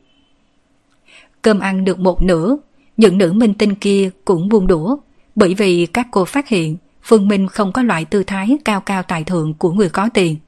Cơm 1.42 1.60
ăn 1.60 1.84
được 1.84 1.98
một 1.98 2.22
nửa, 2.22 2.56
những 2.96 3.18
nữ 3.18 3.32
minh 3.32 3.54
tinh 3.54 3.74
kia 3.74 4.10
cũng 4.24 4.48
buông 4.48 4.66
đũa, 4.66 4.96
bởi 5.34 5.54
vì 5.54 5.86
các 5.86 6.06
cô 6.10 6.24
phát 6.24 6.48
hiện 6.48 6.76
Phương 7.02 7.28
Minh 7.28 7.48
không 7.48 7.72
có 7.72 7.82
loại 7.82 8.04
tư 8.04 8.22
thái 8.22 8.56
cao 8.64 8.80
cao 8.80 9.02
tài 9.02 9.24
thượng 9.24 9.54
của 9.54 9.72
người 9.72 9.88
có 9.88 10.08
tiền– 10.14 10.36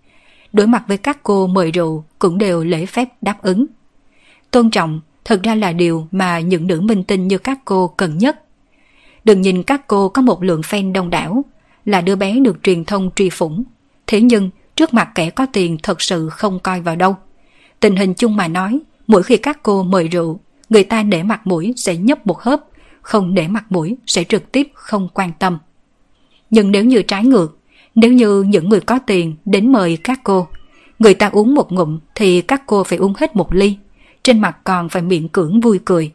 đối 0.55 0.67
mặt 0.67 0.85
với 0.89 0.97
các 0.97 1.23
cô 1.23 1.47
mời 1.47 1.71
rượu 1.71 2.05
cũng 2.19 2.39
đều 2.39 2.65
lễ 2.65 2.87
phép 2.87 3.09
đáp 3.23 3.43
ứng. 3.43 3.67
Tôn 4.51 4.71
trọng 4.71 5.01
thật 5.25 5.43
ra 5.43 5.55
là 5.55 5.73
điều 5.73 6.07
mà 6.11 6.41
những 6.41 6.67
nữ 6.67 6.81
minh 6.81 7.05
tinh 7.05 7.29
như 7.29 7.39
các 7.39 7.59
cô 7.65 7.89
cần 7.89 8.19
nhất. 8.19 8.45
Đừng 9.25 9.41
nhìn 9.41 9.63
các 9.63 9.87
cô 9.87 10.09
có 10.09 10.23
một 10.23 10.43
lượng 10.43 10.61
fan 10.61 10.93
đông 10.93 11.11
đảo, 11.11 11.45
là 11.85 12.01
đứa 12.01 12.17
bé 12.17 12.41
được 12.41 12.63
truyền 12.63 12.85
thông 12.85 13.11
truy 13.17 13.31
phủng. 13.31 13.65
Thế 14.07 14.21
nhưng, 14.21 14.51
trước 14.77 14.95
mặt 14.95 15.11
kẻ 15.15 15.31
có 15.31 15.47
tiền 15.53 15.79
thật 15.83 16.03
sự 16.03 16.29
không 16.29 16.59
coi 16.59 16.81
vào 16.81 16.97
đâu. 16.97 17.17
Tình 17.81 17.97
hình 17.97 18.15
chung 18.15 18.37
mà 18.37 18.49
nói, 18.49 18.81
mỗi 19.07 19.23
khi 19.23 19.37
các 19.37 19.63
cô 19.63 19.83
mời 19.83 20.09
rượu, 20.09 20.41
người 20.69 20.85
ta 20.85 21.03
để 21.03 21.23
mặt 21.23 21.47
mũi 21.47 21.75
sẽ 21.77 21.97
nhấp 21.97 22.27
một 22.27 22.41
hớp, 22.41 22.61
không 23.03 23.35
để 23.35 23.49
mặt 23.49 23.65
mũi 23.71 23.97
sẽ 24.07 24.25
trực 24.25 24.53
tiếp 24.53 24.69
không 24.75 25.09
quan 25.15 25.33
tâm. 25.39 25.59
Nhưng 26.51 26.71
nếu 26.71 26.85
như 26.85 27.03
trái 27.03 27.25
ngược, 27.25 27.59
nếu 27.95 28.13
như 28.13 28.43
những 28.43 28.69
người 28.69 28.81
có 28.81 28.99
tiền 28.99 29.37
đến 29.45 29.73
mời 29.73 29.99
các 30.05 30.21
cô, 30.25 30.49
người 30.99 31.15
ta 31.15 31.29
uống 31.33 31.55
một 31.55 31.73
ngụm 31.73 31.99
thì 32.15 32.41
các 32.41 32.63
cô 32.67 32.85
phải 32.85 32.99
uống 32.99 33.15
hết 33.17 33.37
một 33.37 33.55
ly, 33.55 33.77
trên 34.23 34.41
mặt 34.41 34.59
còn 34.65 34.89
phải 34.89 35.03
miệng 35.03 35.29
cưỡng 35.29 35.61
vui 35.61 35.81
cười. 35.85 36.13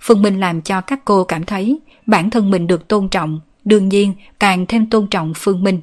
Phương 0.00 0.22
Minh 0.22 0.40
làm 0.40 0.62
cho 0.62 0.80
các 0.80 1.04
cô 1.04 1.24
cảm 1.24 1.44
thấy 1.44 1.80
bản 2.06 2.30
thân 2.30 2.50
mình 2.50 2.66
được 2.66 2.88
tôn 2.88 3.08
trọng, 3.08 3.40
đương 3.64 3.88
nhiên 3.88 4.14
càng 4.40 4.66
thêm 4.66 4.86
tôn 4.86 5.06
trọng 5.06 5.32
Phương 5.36 5.64
Minh, 5.64 5.80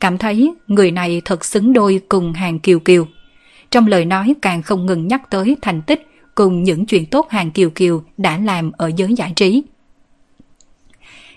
cảm 0.00 0.18
thấy 0.18 0.54
người 0.66 0.90
này 0.90 1.22
thật 1.24 1.44
xứng 1.44 1.72
đôi 1.72 2.00
cùng 2.08 2.32
hàng 2.32 2.58
kiều 2.58 2.80
kiều. 2.80 3.06
Trong 3.70 3.86
lời 3.86 4.04
nói 4.04 4.34
càng 4.42 4.62
không 4.62 4.86
ngừng 4.86 5.08
nhắc 5.08 5.30
tới 5.30 5.56
thành 5.62 5.82
tích 5.82 6.06
cùng 6.34 6.62
những 6.62 6.86
chuyện 6.86 7.06
tốt 7.06 7.30
hàng 7.30 7.50
kiều 7.50 7.70
kiều 7.70 8.02
đã 8.16 8.38
làm 8.38 8.72
ở 8.72 8.90
giới 8.96 9.14
giải 9.14 9.32
trí. 9.36 9.62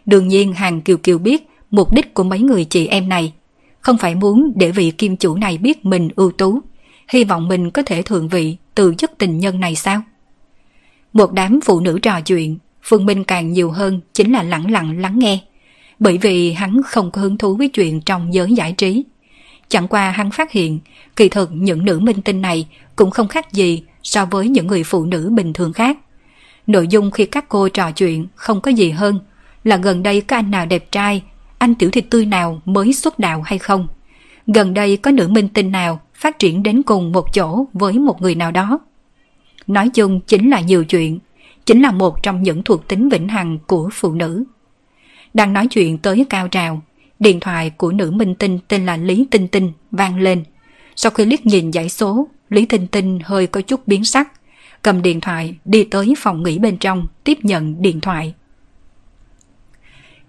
Đương 0.05 0.27
nhiên 0.27 0.53
hàng 0.53 0.81
kiều 0.81 0.97
kiều 0.97 1.17
biết 1.17 1.47
Mục 1.73 1.93
đích 1.93 2.13
của 2.13 2.23
mấy 2.23 2.39
người 2.39 2.65
chị 2.65 2.87
em 2.87 3.09
này 3.09 3.33
không 3.79 3.97
phải 3.97 4.15
muốn 4.15 4.51
để 4.55 4.71
vị 4.71 4.91
kim 4.91 5.17
chủ 5.17 5.35
này 5.35 5.57
biết 5.57 5.85
mình 5.85 6.09
ưu 6.15 6.31
tú, 6.31 6.59
hy 7.09 7.23
vọng 7.23 7.47
mình 7.47 7.71
có 7.71 7.81
thể 7.85 8.01
thượng 8.01 8.27
vị 8.27 8.57
từ 8.75 8.95
chức 8.97 9.11
tình 9.17 9.37
nhân 9.37 9.59
này 9.59 9.75
sao? 9.75 10.01
Một 11.13 11.33
đám 11.33 11.59
phụ 11.65 11.79
nữ 11.79 11.99
trò 12.01 12.21
chuyện, 12.21 12.57
Phương 12.83 13.05
Minh 13.05 13.23
càng 13.23 13.51
nhiều 13.51 13.71
hơn 13.71 14.01
chính 14.13 14.31
là 14.31 14.43
lặng 14.43 14.71
lặng 14.71 14.99
lắng 15.01 15.19
nghe, 15.19 15.39
bởi 15.99 16.17
vì 16.17 16.53
hắn 16.53 16.81
không 16.85 17.11
có 17.11 17.21
hứng 17.21 17.37
thú 17.37 17.55
với 17.55 17.67
chuyện 17.67 18.01
trong 18.01 18.33
giới 18.33 18.53
giải 18.53 18.73
trí. 18.73 19.03
Chẳng 19.67 19.87
qua 19.87 20.11
hắn 20.11 20.31
phát 20.31 20.51
hiện, 20.51 20.79
kỳ 21.15 21.29
thực 21.29 21.49
những 21.53 21.85
nữ 21.85 21.99
minh 21.99 22.21
tinh 22.21 22.41
này 22.41 22.67
cũng 22.95 23.11
không 23.11 23.27
khác 23.27 23.53
gì 23.53 23.83
so 24.03 24.25
với 24.25 24.47
những 24.47 24.67
người 24.67 24.83
phụ 24.83 25.05
nữ 25.05 25.29
bình 25.35 25.53
thường 25.53 25.73
khác. 25.73 25.97
Nội 26.67 26.87
dung 26.87 27.11
khi 27.11 27.25
các 27.25 27.49
cô 27.49 27.69
trò 27.69 27.91
chuyện 27.91 28.27
không 28.35 28.61
có 28.61 28.71
gì 28.71 28.91
hơn 28.91 29.19
là 29.63 29.77
gần 29.77 30.03
đây 30.03 30.21
có 30.21 30.35
anh 30.35 30.51
nào 30.51 30.65
đẹp 30.65 30.91
trai 30.91 31.23
anh 31.63 31.75
tiểu 31.75 31.91
thịt 31.91 32.05
tươi 32.09 32.25
nào 32.25 32.61
mới 32.65 32.93
xuất 32.93 33.19
đạo 33.19 33.41
hay 33.41 33.59
không. 33.59 33.87
Gần 34.47 34.73
đây 34.73 34.97
có 34.97 35.11
nữ 35.11 35.27
minh 35.27 35.49
tinh 35.49 35.71
nào 35.71 36.01
phát 36.15 36.39
triển 36.39 36.63
đến 36.63 36.83
cùng 36.83 37.11
một 37.11 37.33
chỗ 37.33 37.65
với 37.73 37.93
một 37.93 38.21
người 38.21 38.35
nào 38.35 38.51
đó. 38.51 38.79
Nói 39.67 39.89
chung 39.89 40.19
chính 40.19 40.49
là 40.49 40.59
nhiều 40.59 40.85
chuyện, 40.85 41.19
chính 41.65 41.81
là 41.81 41.91
một 41.91 42.23
trong 42.23 42.43
những 42.43 42.63
thuộc 42.63 42.87
tính 42.87 43.09
vĩnh 43.09 43.27
hằng 43.27 43.57
của 43.67 43.89
phụ 43.93 44.13
nữ. 44.13 44.43
Đang 45.33 45.53
nói 45.53 45.67
chuyện 45.67 45.97
tới 45.97 46.25
cao 46.29 46.47
trào, 46.47 46.81
điện 47.19 47.39
thoại 47.39 47.69
của 47.69 47.91
nữ 47.91 48.11
minh 48.11 48.35
tinh 48.35 48.59
tên 48.67 48.85
là 48.85 48.97
Lý 48.97 49.25
Tinh 49.31 49.47
Tinh 49.47 49.71
vang 49.91 50.19
lên. 50.19 50.43
Sau 50.95 51.11
khi 51.11 51.25
liếc 51.25 51.45
nhìn 51.45 51.71
dãy 51.71 51.89
số, 51.89 52.27
Lý 52.49 52.65
Tinh 52.65 52.87
Tinh 52.87 53.19
hơi 53.23 53.47
có 53.47 53.61
chút 53.61 53.87
biến 53.87 54.05
sắc, 54.05 54.31
cầm 54.81 55.01
điện 55.01 55.21
thoại 55.21 55.55
đi 55.65 55.83
tới 55.83 56.13
phòng 56.17 56.43
nghỉ 56.43 56.59
bên 56.59 56.77
trong 56.77 57.07
tiếp 57.23 57.37
nhận 57.41 57.81
điện 57.81 58.01
thoại. 58.01 58.33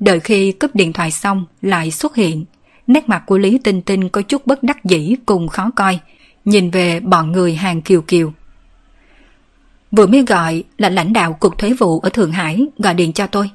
Đợi 0.04 0.20
khi 0.20 0.52
cúp 0.52 0.74
điện 0.74 0.92
thoại 0.92 1.10
xong 1.10 1.44
lại 1.62 1.90
xuất 1.90 2.16
hiện, 2.16 2.44
nét 2.86 3.08
mặt 3.08 3.22
của 3.26 3.38
Lý 3.38 3.58
Tinh 3.58 3.82
Tinh 3.82 4.08
có 4.08 4.22
chút 4.22 4.46
bất 4.46 4.62
đắc 4.62 4.84
dĩ 4.84 5.14
cùng 5.26 5.48
khó 5.48 5.70
coi, 5.76 5.98
nhìn 6.44 6.70
về 6.70 7.00
bọn 7.00 7.32
người 7.32 7.54
hàng 7.54 7.82
kiều 7.82 8.02
kiều. 8.02 8.32
Vừa 9.90 10.06
mới 10.06 10.22
gọi 10.22 10.64
là 10.78 10.88
lãnh 10.88 11.12
đạo 11.12 11.32
cục 11.40 11.58
thuế 11.58 11.72
vụ 11.72 12.00
ở 12.00 12.08
Thượng 12.08 12.32
Hải 12.32 12.66
gọi 12.78 12.94
điện 12.94 13.12
cho 13.12 13.26
tôi. 13.26 13.50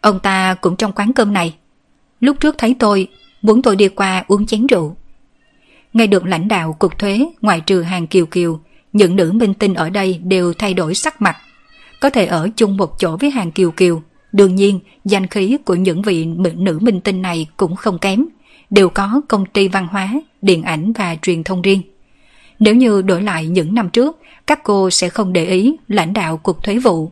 Ông 0.00 0.20
ta 0.20 0.54
cũng 0.54 0.76
trong 0.76 0.92
quán 0.92 1.12
cơm 1.12 1.32
này. 1.32 1.54
Lúc 2.20 2.36
trước 2.40 2.54
thấy 2.58 2.76
tôi, 2.78 3.08
muốn 3.42 3.62
tôi 3.62 3.76
đi 3.76 3.88
qua 3.88 4.24
uống 4.28 4.46
chén 4.46 4.66
rượu. 4.66 4.96
Nghe 5.92 6.06
được 6.06 6.26
lãnh 6.26 6.48
đạo 6.48 6.76
cục 6.78 6.98
thuế 6.98 7.26
ngoài 7.40 7.60
trừ 7.60 7.82
hàng 7.82 8.06
kiều 8.06 8.26
kiều, 8.26 8.60
những 8.92 9.16
nữ 9.16 9.32
minh 9.32 9.54
tinh 9.54 9.74
ở 9.74 9.90
đây 9.90 10.20
đều 10.24 10.54
thay 10.54 10.74
đổi 10.74 10.94
sắc 10.94 11.22
mặt. 11.22 11.36
Có 12.00 12.10
thể 12.10 12.26
ở 12.26 12.48
chung 12.56 12.76
một 12.76 12.98
chỗ 12.98 13.16
với 13.16 13.30
hàng 13.30 13.52
kiều 13.52 13.70
kiều, 13.70 14.02
đương 14.32 14.54
nhiên 14.54 14.80
danh 15.04 15.26
khí 15.26 15.56
của 15.64 15.74
những 15.74 16.02
vị 16.02 16.24
nữ 16.56 16.78
minh 16.82 17.00
tinh 17.00 17.22
này 17.22 17.46
cũng 17.56 17.76
không 17.76 17.98
kém, 17.98 18.26
đều 18.70 18.88
có 18.88 19.20
công 19.28 19.46
ty 19.46 19.68
văn 19.68 19.86
hóa, 19.90 20.12
điện 20.42 20.62
ảnh 20.62 20.92
và 20.92 21.16
truyền 21.22 21.44
thông 21.44 21.62
riêng. 21.62 21.82
Nếu 22.58 22.74
như 22.74 23.02
đổi 23.02 23.22
lại 23.22 23.46
những 23.46 23.74
năm 23.74 23.90
trước, 23.90 24.18
các 24.46 24.62
cô 24.62 24.90
sẽ 24.90 25.08
không 25.08 25.32
để 25.32 25.44
ý 25.46 25.76
lãnh 25.88 26.12
đạo 26.12 26.36
cục 26.36 26.64
thuế 26.64 26.78
vụ. 26.78 27.10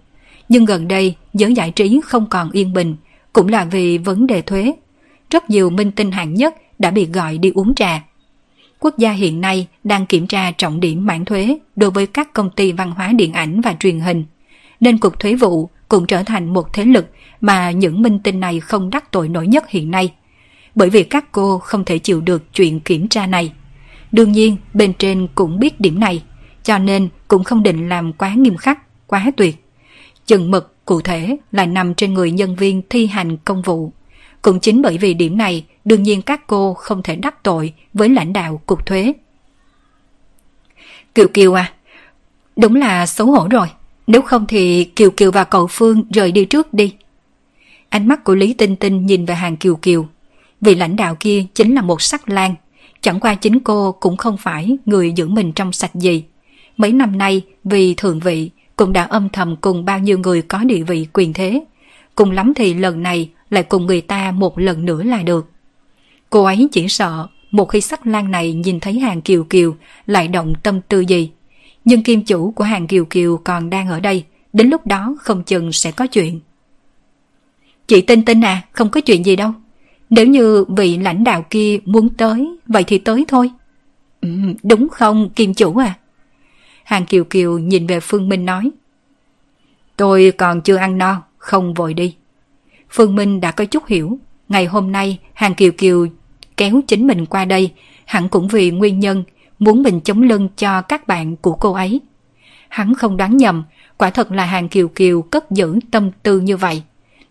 Nhưng 0.49 0.65
gần 0.65 0.89
đây, 0.89 1.15
giới 1.35 1.55
giải 1.55 1.71
trí 1.71 2.01
không 2.05 2.27
còn 2.27 2.51
yên 2.51 2.73
bình, 2.73 2.97
cũng 3.33 3.49
là 3.49 3.65
vì 3.65 3.99
vấn 3.99 4.27
đề 4.27 4.43
thuế. 4.43 4.73
Rất 5.31 5.51
nhiều 5.51 5.71
minh 5.71 5.93
tinh 5.93 6.11
hạng 6.11 6.35
nhất 6.35 6.55
đã 6.79 6.91
bị 6.91 7.07
gọi 7.07 7.39
đi 7.39 7.53
uống 7.55 7.75
trà. 7.75 8.03
Quốc 8.81 8.99
gia 8.99 9.13
hiện 9.13 9.41
nay 9.41 9.67
đang 9.85 10.07
kiểm 10.07 10.27
tra 10.27 10.51
trọng 10.51 10.81
điểm 10.81 11.07
mãn 11.07 11.25
thuế 11.25 11.59
đối 11.77 11.91
với 11.91 12.07
các 12.07 12.33
công 12.33 12.51
ty 12.51 12.73
văn 12.73 12.91
hóa 12.91 13.13
điện 13.13 13.33
ảnh 13.33 13.61
và 13.61 13.75
truyền 13.81 14.01
hình. 14.01 14.25
Nên 14.81 14.99
cục 14.99 15.21
thuế 15.21 15.35
vụ 15.35 15.71
cũng 15.89 16.07
trở 16.07 16.23
thành 16.23 16.53
một 16.53 16.73
thế 16.73 16.85
lực 16.85 17.07
mà 17.41 17.71
những 17.71 18.03
minh 18.03 18.19
tinh 18.19 18.41
này 18.41 18.61
không 18.61 18.91
đắc 18.91 19.13
tội 19.13 19.29
nổi 19.29 19.47
nhất 19.47 19.69
hiện 19.69 19.91
nay. 19.91 20.13
Bởi 20.75 20.91
vì 20.91 21.03
các 21.03 21.33
cô 21.33 21.59
không 21.59 21.85
thể 21.85 21.99
chịu 21.99 22.21
được 22.21 22.55
chuyện 22.55 22.81
kiểm 22.81 23.09
tra 23.09 23.27
này. 23.27 23.53
Đương 24.13 24.33
nhiên, 24.33 24.57
bên 24.75 24.93
trên 24.99 25.29
cũng 25.35 25.59
biết 25.59 25.81
điểm 25.81 26.01
này, 26.01 26.23
cho 26.63 26.79
nên 26.79 27.09
cũng 27.29 27.45
không 27.45 27.63
định 27.63 27.89
làm 27.89 28.13
quá 28.13 28.35
nghiêm 28.35 28.57
khắc, 28.57 28.79
quá 29.07 29.31
tuyệt. 29.37 29.65
Chừng 30.27 30.51
mực 30.51 30.75
cụ 30.85 31.01
thể 31.01 31.37
là 31.53 31.67
nằm 31.67 31.95
trên 31.95 32.15
người 32.15 32.31
nhân 32.31 32.57
viên 32.57 32.83
thi 32.91 33.07
hành 33.07 33.37
công 33.37 33.63
vụ. 33.63 33.93
Cũng 34.43 34.61
chính 34.61 34.83
bởi 34.83 34.99
vì 34.99 35.15
điểm 35.15 35.39
này, 35.39 35.65
đương 35.85 36.03
nhiên 36.03 36.23
các 36.23 36.47
cô 36.47 36.75
không 36.75 37.03
thể 37.03 37.17
đắc 37.17 37.43
tội 37.43 37.73
với 37.95 38.09
lãnh 38.09 38.33
đạo 38.33 38.61
cục 38.67 38.87
thuế. 38.87 39.13
Kiều 41.15 41.29
Kiều 41.29 41.55
à, 41.55 41.73
đúng 42.57 42.75
là 42.75 43.07
xấu 43.07 43.27
hổ 43.27 43.49
rồi. 43.51 43.69
Nếu 44.09 44.23
không 44.23 44.47
thì 44.47 44.85
Kiều 44.85 45.11
Kiều 45.11 45.31
và 45.31 45.45
cậu 45.45 45.67
Phương 45.67 46.05
rời 46.11 46.33
đi 46.33 46.45
trước 46.45 46.75
đi. 46.75 46.95
Ánh 47.89 48.09
mắt 48.09 48.25
của 48.25 48.35
Lý 48.35 48.53
Tinh 48.53 48.77
Tinh 48.77 49.07
nhìn 49.07 49.25
về 49.25 49.35
hàng 49.35 49.57
Kiều 49.57 49.77
Kiều. 49.77 50.07
Vị 50.61 50.75
lãnh 50.75 50.97
đạo 50.97 51.17
kia 51.21 51.45
chính 51.55 51.75
là 51.75 51.83
một 51.83 52.03
sắc 52.03 52.29
lan. 52.29 52.55
Chẳng 53.01 53.21
qua 53.21 53.35
chính 53.35 53.61
cô 53.61 53.93
cũng 53.93 54.17
không 54.17 54.37
phải 54.37 54.77
người 54.87 55.13
giữ 55.13 55.29
mình 55.29 55.53
trong 55.53 55.73
sạch 55.73 55.95
gì. 55.95 56.25
Mấy 56.77 56.93
năm 56.93 57.19
nay, 57.19 57.43
vì 57.65 57.95
thượng 57.95 58.21
vị, 58.21 58.51
cũng 58.77 58.93
đã 58.93 59.03
âm 59.03 59.29
thầm 59.29 59.57
cùng 59.61 59.85
bao 59.85 59.99
nhiêu 59.99 60.19
người 60.19 60.43
có 60.43 60.59
địa 60.59 60.83
vị 60.83 61.07
quyền 61.13 61.33
thế. 61.33 61.65
Cùng 62.15 62.31
lắm 62.31 62.53
thì 62.57 62.75
lần 62.75 63.03
này 63.03 63.31
lại 63.51 63.63
cùng 63.63 63.87
người 63.87 64.01
ta 64.01 64.31
một 64.31 64.59
lần 64.59 64.85
nữa 64.85 65.03
là 65.03 65.23
được. 65.23 65.51
Cô 66.31 66.45
ấy 66.45 66.69
chỉ 66.73 66.89
sợ 66.89 67.27
một 67.51 67.65
khi 67.65 67.81
sắc 67.81 68.07
lan 68.07 68.31
này 68.31 68.53
nhìn 68.53 68.81
thấy 68.81 68.99
hàng 68.99 69.21
kiều 69.21 69.45
kiều 69.45 69.77
lại 70.07 70.29
động 70.29 70.53
tâm 70.63 70.81
tư 70.81 71.01
gì. 71.01 71.31
Nhưng 71.85 72.03
kim 72.03 72.23
chủ 72.23 72.51
của 72.51 72.65
hàng 72.65 72.87
kiều 72.87 73.05
kiều 73.05 73.41
còn 73.45 73.71
đang 73.71 73.89
ở 73.89 74.01
đây, 74.01 74.25
đến 74.53 74.69
lúc 74.69 74.87
đó 74.87 75.17
không 75.21 75.43
chừng 75.43 75.73
sẽ 75.73 75.91
có 75.91 76.07
chuyện. 76.07 76.41
Chị 77.87 78.01
tin 78.01 78.25
tin 78.25 78.45
à, 78.45 78.63
không 78.73 78.91
có 78.91 79.01
chuyện 79.01 79.27
gì 79.27 79.37
đâu. 79.37 79.53
Nếu 80.11 80.27
như 80.27 80.65
vị 80.77 80.97
lãnh 80.97 81.25
đạo 81.25 81.45
kia 81.51 81.79
muốn 81.85 82.09
tới, 82.09 82.49
vậy 82.67 82.85
thì 82.87 82.99
tới 82.99 83.25
thôi. 83.29 83.51
Ừ, 84.21 84.29
đúng 84.63 84.89
không, 84.89 85.31
kim 85.31 85.55
chủ 85.55 85.77
à? 85.77 85.95
Hàng 86.85 87.07
Kiều 87.07 87.25
Kiều 87.25 87.59
nhìn 87.59 87.87
về 87.87 88.01
Phương 88.01 88.29
Minh 88.29 88.45
nói. 88.45 88.71
Tôi 89.97 90.33
còn 90.39 90.61
chưa 90.61 90.77
ăn 90.77 90.99
no, 90.99 91.23
không 91.39 91.75
vội 91.75 91.95
đi. 91.95 92.17
Phương 92.91 93.15
Minh 93.15 93.41
đã 93.41 93.51
có 93.51 93.65
chút 93.65 93.87
hiểu. 93.87 94.19
Ngày 94.49 94.67
hôm 94.67 94.93
nay, 94.93 95.19
Hàng 95.33 95.55
Kiều 95.55 95.73
Kiều 95.73 96.07
kéo 96.57 96.81
chính 96.87 97.07
mình 97.07 97.27
qua 97.27 97.45
đây, 97.45 97.73
hẳn 98.05 98.29
cũng 98.29 98.49
vì 98.49 98.71
nguyên 98.71 99.01
nhân 99.01 99.25
muốn 99.59 99.83
mình 99.83 100.01
chống 100.01 100.23
lưng 100.23 100.49
cho 100.57 100.83
các 100.83 101.07
bạn 101.07 101.37
của 101.37 101.55
cô 101.55 101.73
ấy. 101.73 102.01
Hắn 102.69 102.95
không 102.95 103.17
đoán 103.17 103.37
nhầm, 103.37 103.65
quả 103.97 104.11
thật 104.11 104.33
là 104.33 104.45
Hàng 104.45 104.69
Kiều 104.69 104.89
Kiều 104.89 105.23
cất 105.23 105.51
giữ 105.51 105.79
tâm 105.91 106.11
tư 106.23 106.41
như 106.41 106.57
vậy. 106.57 106.83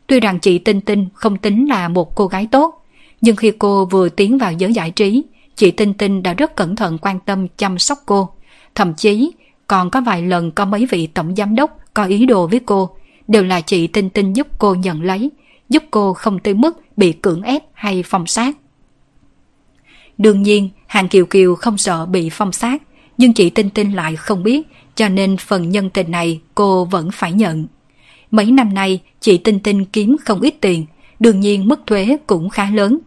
Tuy 0.07 0.19
rằng 0.19 0.39
chị 0.39 0.59
Tinh 0.59 0.81
Tinh 0.81 1.07
không 1.13 1.37
tính 1.37 1.69
là 1.69 1.87
một 1.87 2.15
cô 2.15 2.27
gái 2.27 2.47
tốt, 2.51 2.85
nhưng 3.21 3.35
khi 3.35 3.51
cô 3.59 3.85
vừa 3.85 4.09
tiến 4.09 4.37
vào 4.37 4.53
giới 4.53 4.73
giải 4.73 4.91
trí, 4.91 5.23
chị 5.55 5.71
Tinh 5.71 5.93
Tinh 5.93 6.23
đã 6.23 6.33
rất 6.33 6.55
cẩn 6.55 6.75
thận 6.75 6.97
quan 7.01 7.19
tâm 7.19 7.47
chăm 7.57 7.79
sóc 7.79 7.99
cô. 8.05 8.29
Thậm 8.75 8.93
chí, 8.93 9.31
còn 9.67 9.89
có 9.89 10.01
vài 10.01 10.21
lần 10.21 10.51
có 10.51 10.65
mấy 10.65 10.85
vị 10.85 11.07
tổng 11.07 11.35
giám 11.35 11.55
đốc 11.55 11.77
có 11.93 12.05
ý 12.05 12.25
đồ 12.25 12.47
với 12.47 12.59
cô, 12.59 12.89
đều 13.27 13.43
là 13.43 13.61
chị 13.61 13.87
Tinh 13.87 14.09
Tinh 14.09 14.33
giúp 14.33 14.47
cô 14.57 14.75
nhận 14.75 15.01
lấy, 15.01 15.31
giúp 15.69 15.83
cô 15.91 16.13
không 16.13 16.39
tới 16.39 16.53
mức 16.53 16.81
bị 16.97 17.11
cưỡng 17.11 17.41
ép 17.41 17.63
hay 17.73 18.03
phong 18.05 18.27
sát. 18.27 18.57
Đương 20.17 20.41
nhiên, 20.41 20.69
Hàng 20.87 21.07
Kiều 21.07 21.25
Kiều 21.25 21.55
không 21.55 21.77
sợ 21.77 22.05
bị 22.05 22.29
phong 22.29 22.51
sát, 22.51 22.83
nhưng 23.17 23.33
chị 23.33 23.49
Tinh 23.49 23.69
Tinh 23.69 23.95
lại 23.95 24.15
không 24.15 24.43
biết, 24.43 24.67
cho 24.95 25.09
nên 25.09 25.37
phần 25.37 25.69
nhân 25.69 25.89
tình 25.89 26.11
này 26.11 26.39
cô 26.55 26.85
vẫn 26.85 27.09
phải 27.13 27.31
nhận. 27.31 27.67
Mấy 28.31 28.51
năm 28.51 28.73
nay, 28.73 29.01
chị 29.19 29.37
Tinh 29.37 29.59
Tinh 29.59 29.85
kiếm 29.85 30.15
không 30.25 30.41
ít 30.41 30.55
tiền, 30.61 30.85
đương 31.19 31.39
nhiên 31.39 31.67
mức 31.67 31.79
thuế 31.85 32.17
cũng 32.27 32.49
khá 32.49 32.69
lớn. 32.71 32.99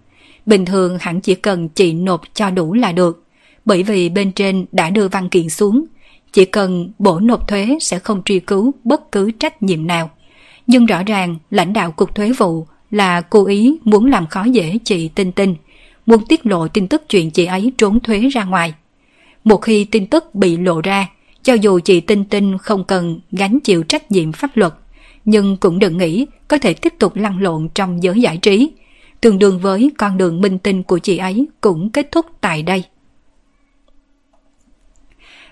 Bình 0.46 0.64
thường 0.64 0.98
hẳn 1.00 1.20
chỉ 1.20 1.34
cần 1.34 1.68
chị 1.68 1.92
nộp 1.92 2.20
cho 2.34 2.50
đủ 2.50 2.74
là 2.74 2.92
được, 2.92 3.24
bởi 3.64 3.82
vì 3.82 4.08
bên 4.08 4.32
trên 4.32 4.66
đã 4.72 4.90
đưa 4.90 5.08
văn 5.08 5.28
kiện 5.28 5.48
xuống, 5.48 5.84
chỉ 6.32 6.44
cần 6.44 6.92
bổ 6.98 7.20
nộp 7.20 7.48
thuế 7.48 7.78
sẽ 7.80 7.98
không 7.98 8.22
truy 8.24 8.40
cứu 8.40 8.74
bất 8.84 9.12
cứ 9.12 9.30
trách 9.30 9.62
nhiệm 9.62 9.86
nào. 9.86 10.10
Nhưng 10.66 10.86
rõ 10.86 11.02
ràng 11.02 11.36
lãnh 11.50 11.72
đạo 11.72 11.92
cục 11.92 12.14
thuế 12.14 12.32
vụ 12.32 12.66
là 12.90 13.20
cố 13.20 13.46
ý 13.46 13.78
muốn 13.84 14.06
làm 14.06 14.26
khó 14.26 14.44
dễ 14.44 14.78
chị 14.84 15.08
Tinh 15.08 15.32
Tinh, 15.32 15.54
muốn 16.10 16.26
tiết 16.26 16.46
lộ 16.46 16.68
tin 16.68 16.88
tức 16.88 17.02
chuyện 17.08 17.30
chị 17.30 17.44
ấy 17.44 17.72
trốn 17.78 18.00
thuế 18.00 18.28
ra 18.28 18.44
ngoài. 18.44 18.74
Một 19.44 19.56
khi 19.56 19.84
tin 19.84 20.06
tức 20.06 20.34
bị 20.34 20.56
lộ 20.56 20.80
ra, 20.80 21.06
cho 21.42 21.54
dù 21.54 21.80
chị 21.84 22.00
Tinh 22.00 22.24
Tinh 22.24 22.58
không 22.58 22.84
cần 22.84 23.20
gánh 23.32 23.60
chịu 23.60 23.82
trách 23.82 24.10
nhiệm 24.10 24.32
pháp 24.32 24.56
luật, 24.56 24.74
nhưng 25.24 25.56
cũng 25.56 25.78
đừng 25.78 25.98
nghĩ 25.98 26.26
có 26.48 26.58
thể 26.58 26.74
tiếp 26.74 26.94
tục 26.98 27.16
lăn 27.16 27.42
lộn 27.42 27.68
trong 27.74 28.02
giới 28.02 28.20
giải 28.20 28.36
trí, 28.36 28.72
tương 29.20 29.38
đương 29.38 29.58
với 29.58 29.90
con 29.98 30.16
đường 30.16 30.40
minh 30.40 30.58
tinh 30.58 30.82
của 30.82 30.98
chị 30.98 31.16
ấy 31.16 31.46
cũng 31.60 31.90
kết 31.90 32.12
thúc 32.12 32.26
tại 32.40 32.62
đây. 32.62 32.84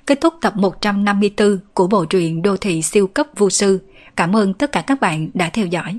Kết 0.07 0.21
thúc 0.21 0.35
tập 0.41 0.53
154 0.57 1.59
của 1.75 1.87
bộ 1.87 2.05
truyện 2.05 2.43
Đô 2.43 2.57
thị 2.57 2.83
siêu 2.83 3.07
cấp 3.07 3.27
vô 3.37 3.51
sư. 3.51 3.81
Cảm 4.17 4.37
ơn 4.37 4.55
tất 4.55 4.73
cả 4.73 4.83
các 4.83 5.01
bạn 5.01 5.29
đã 5.35 5.51
theo 5.51 5.67
dõi. 5.67 5.99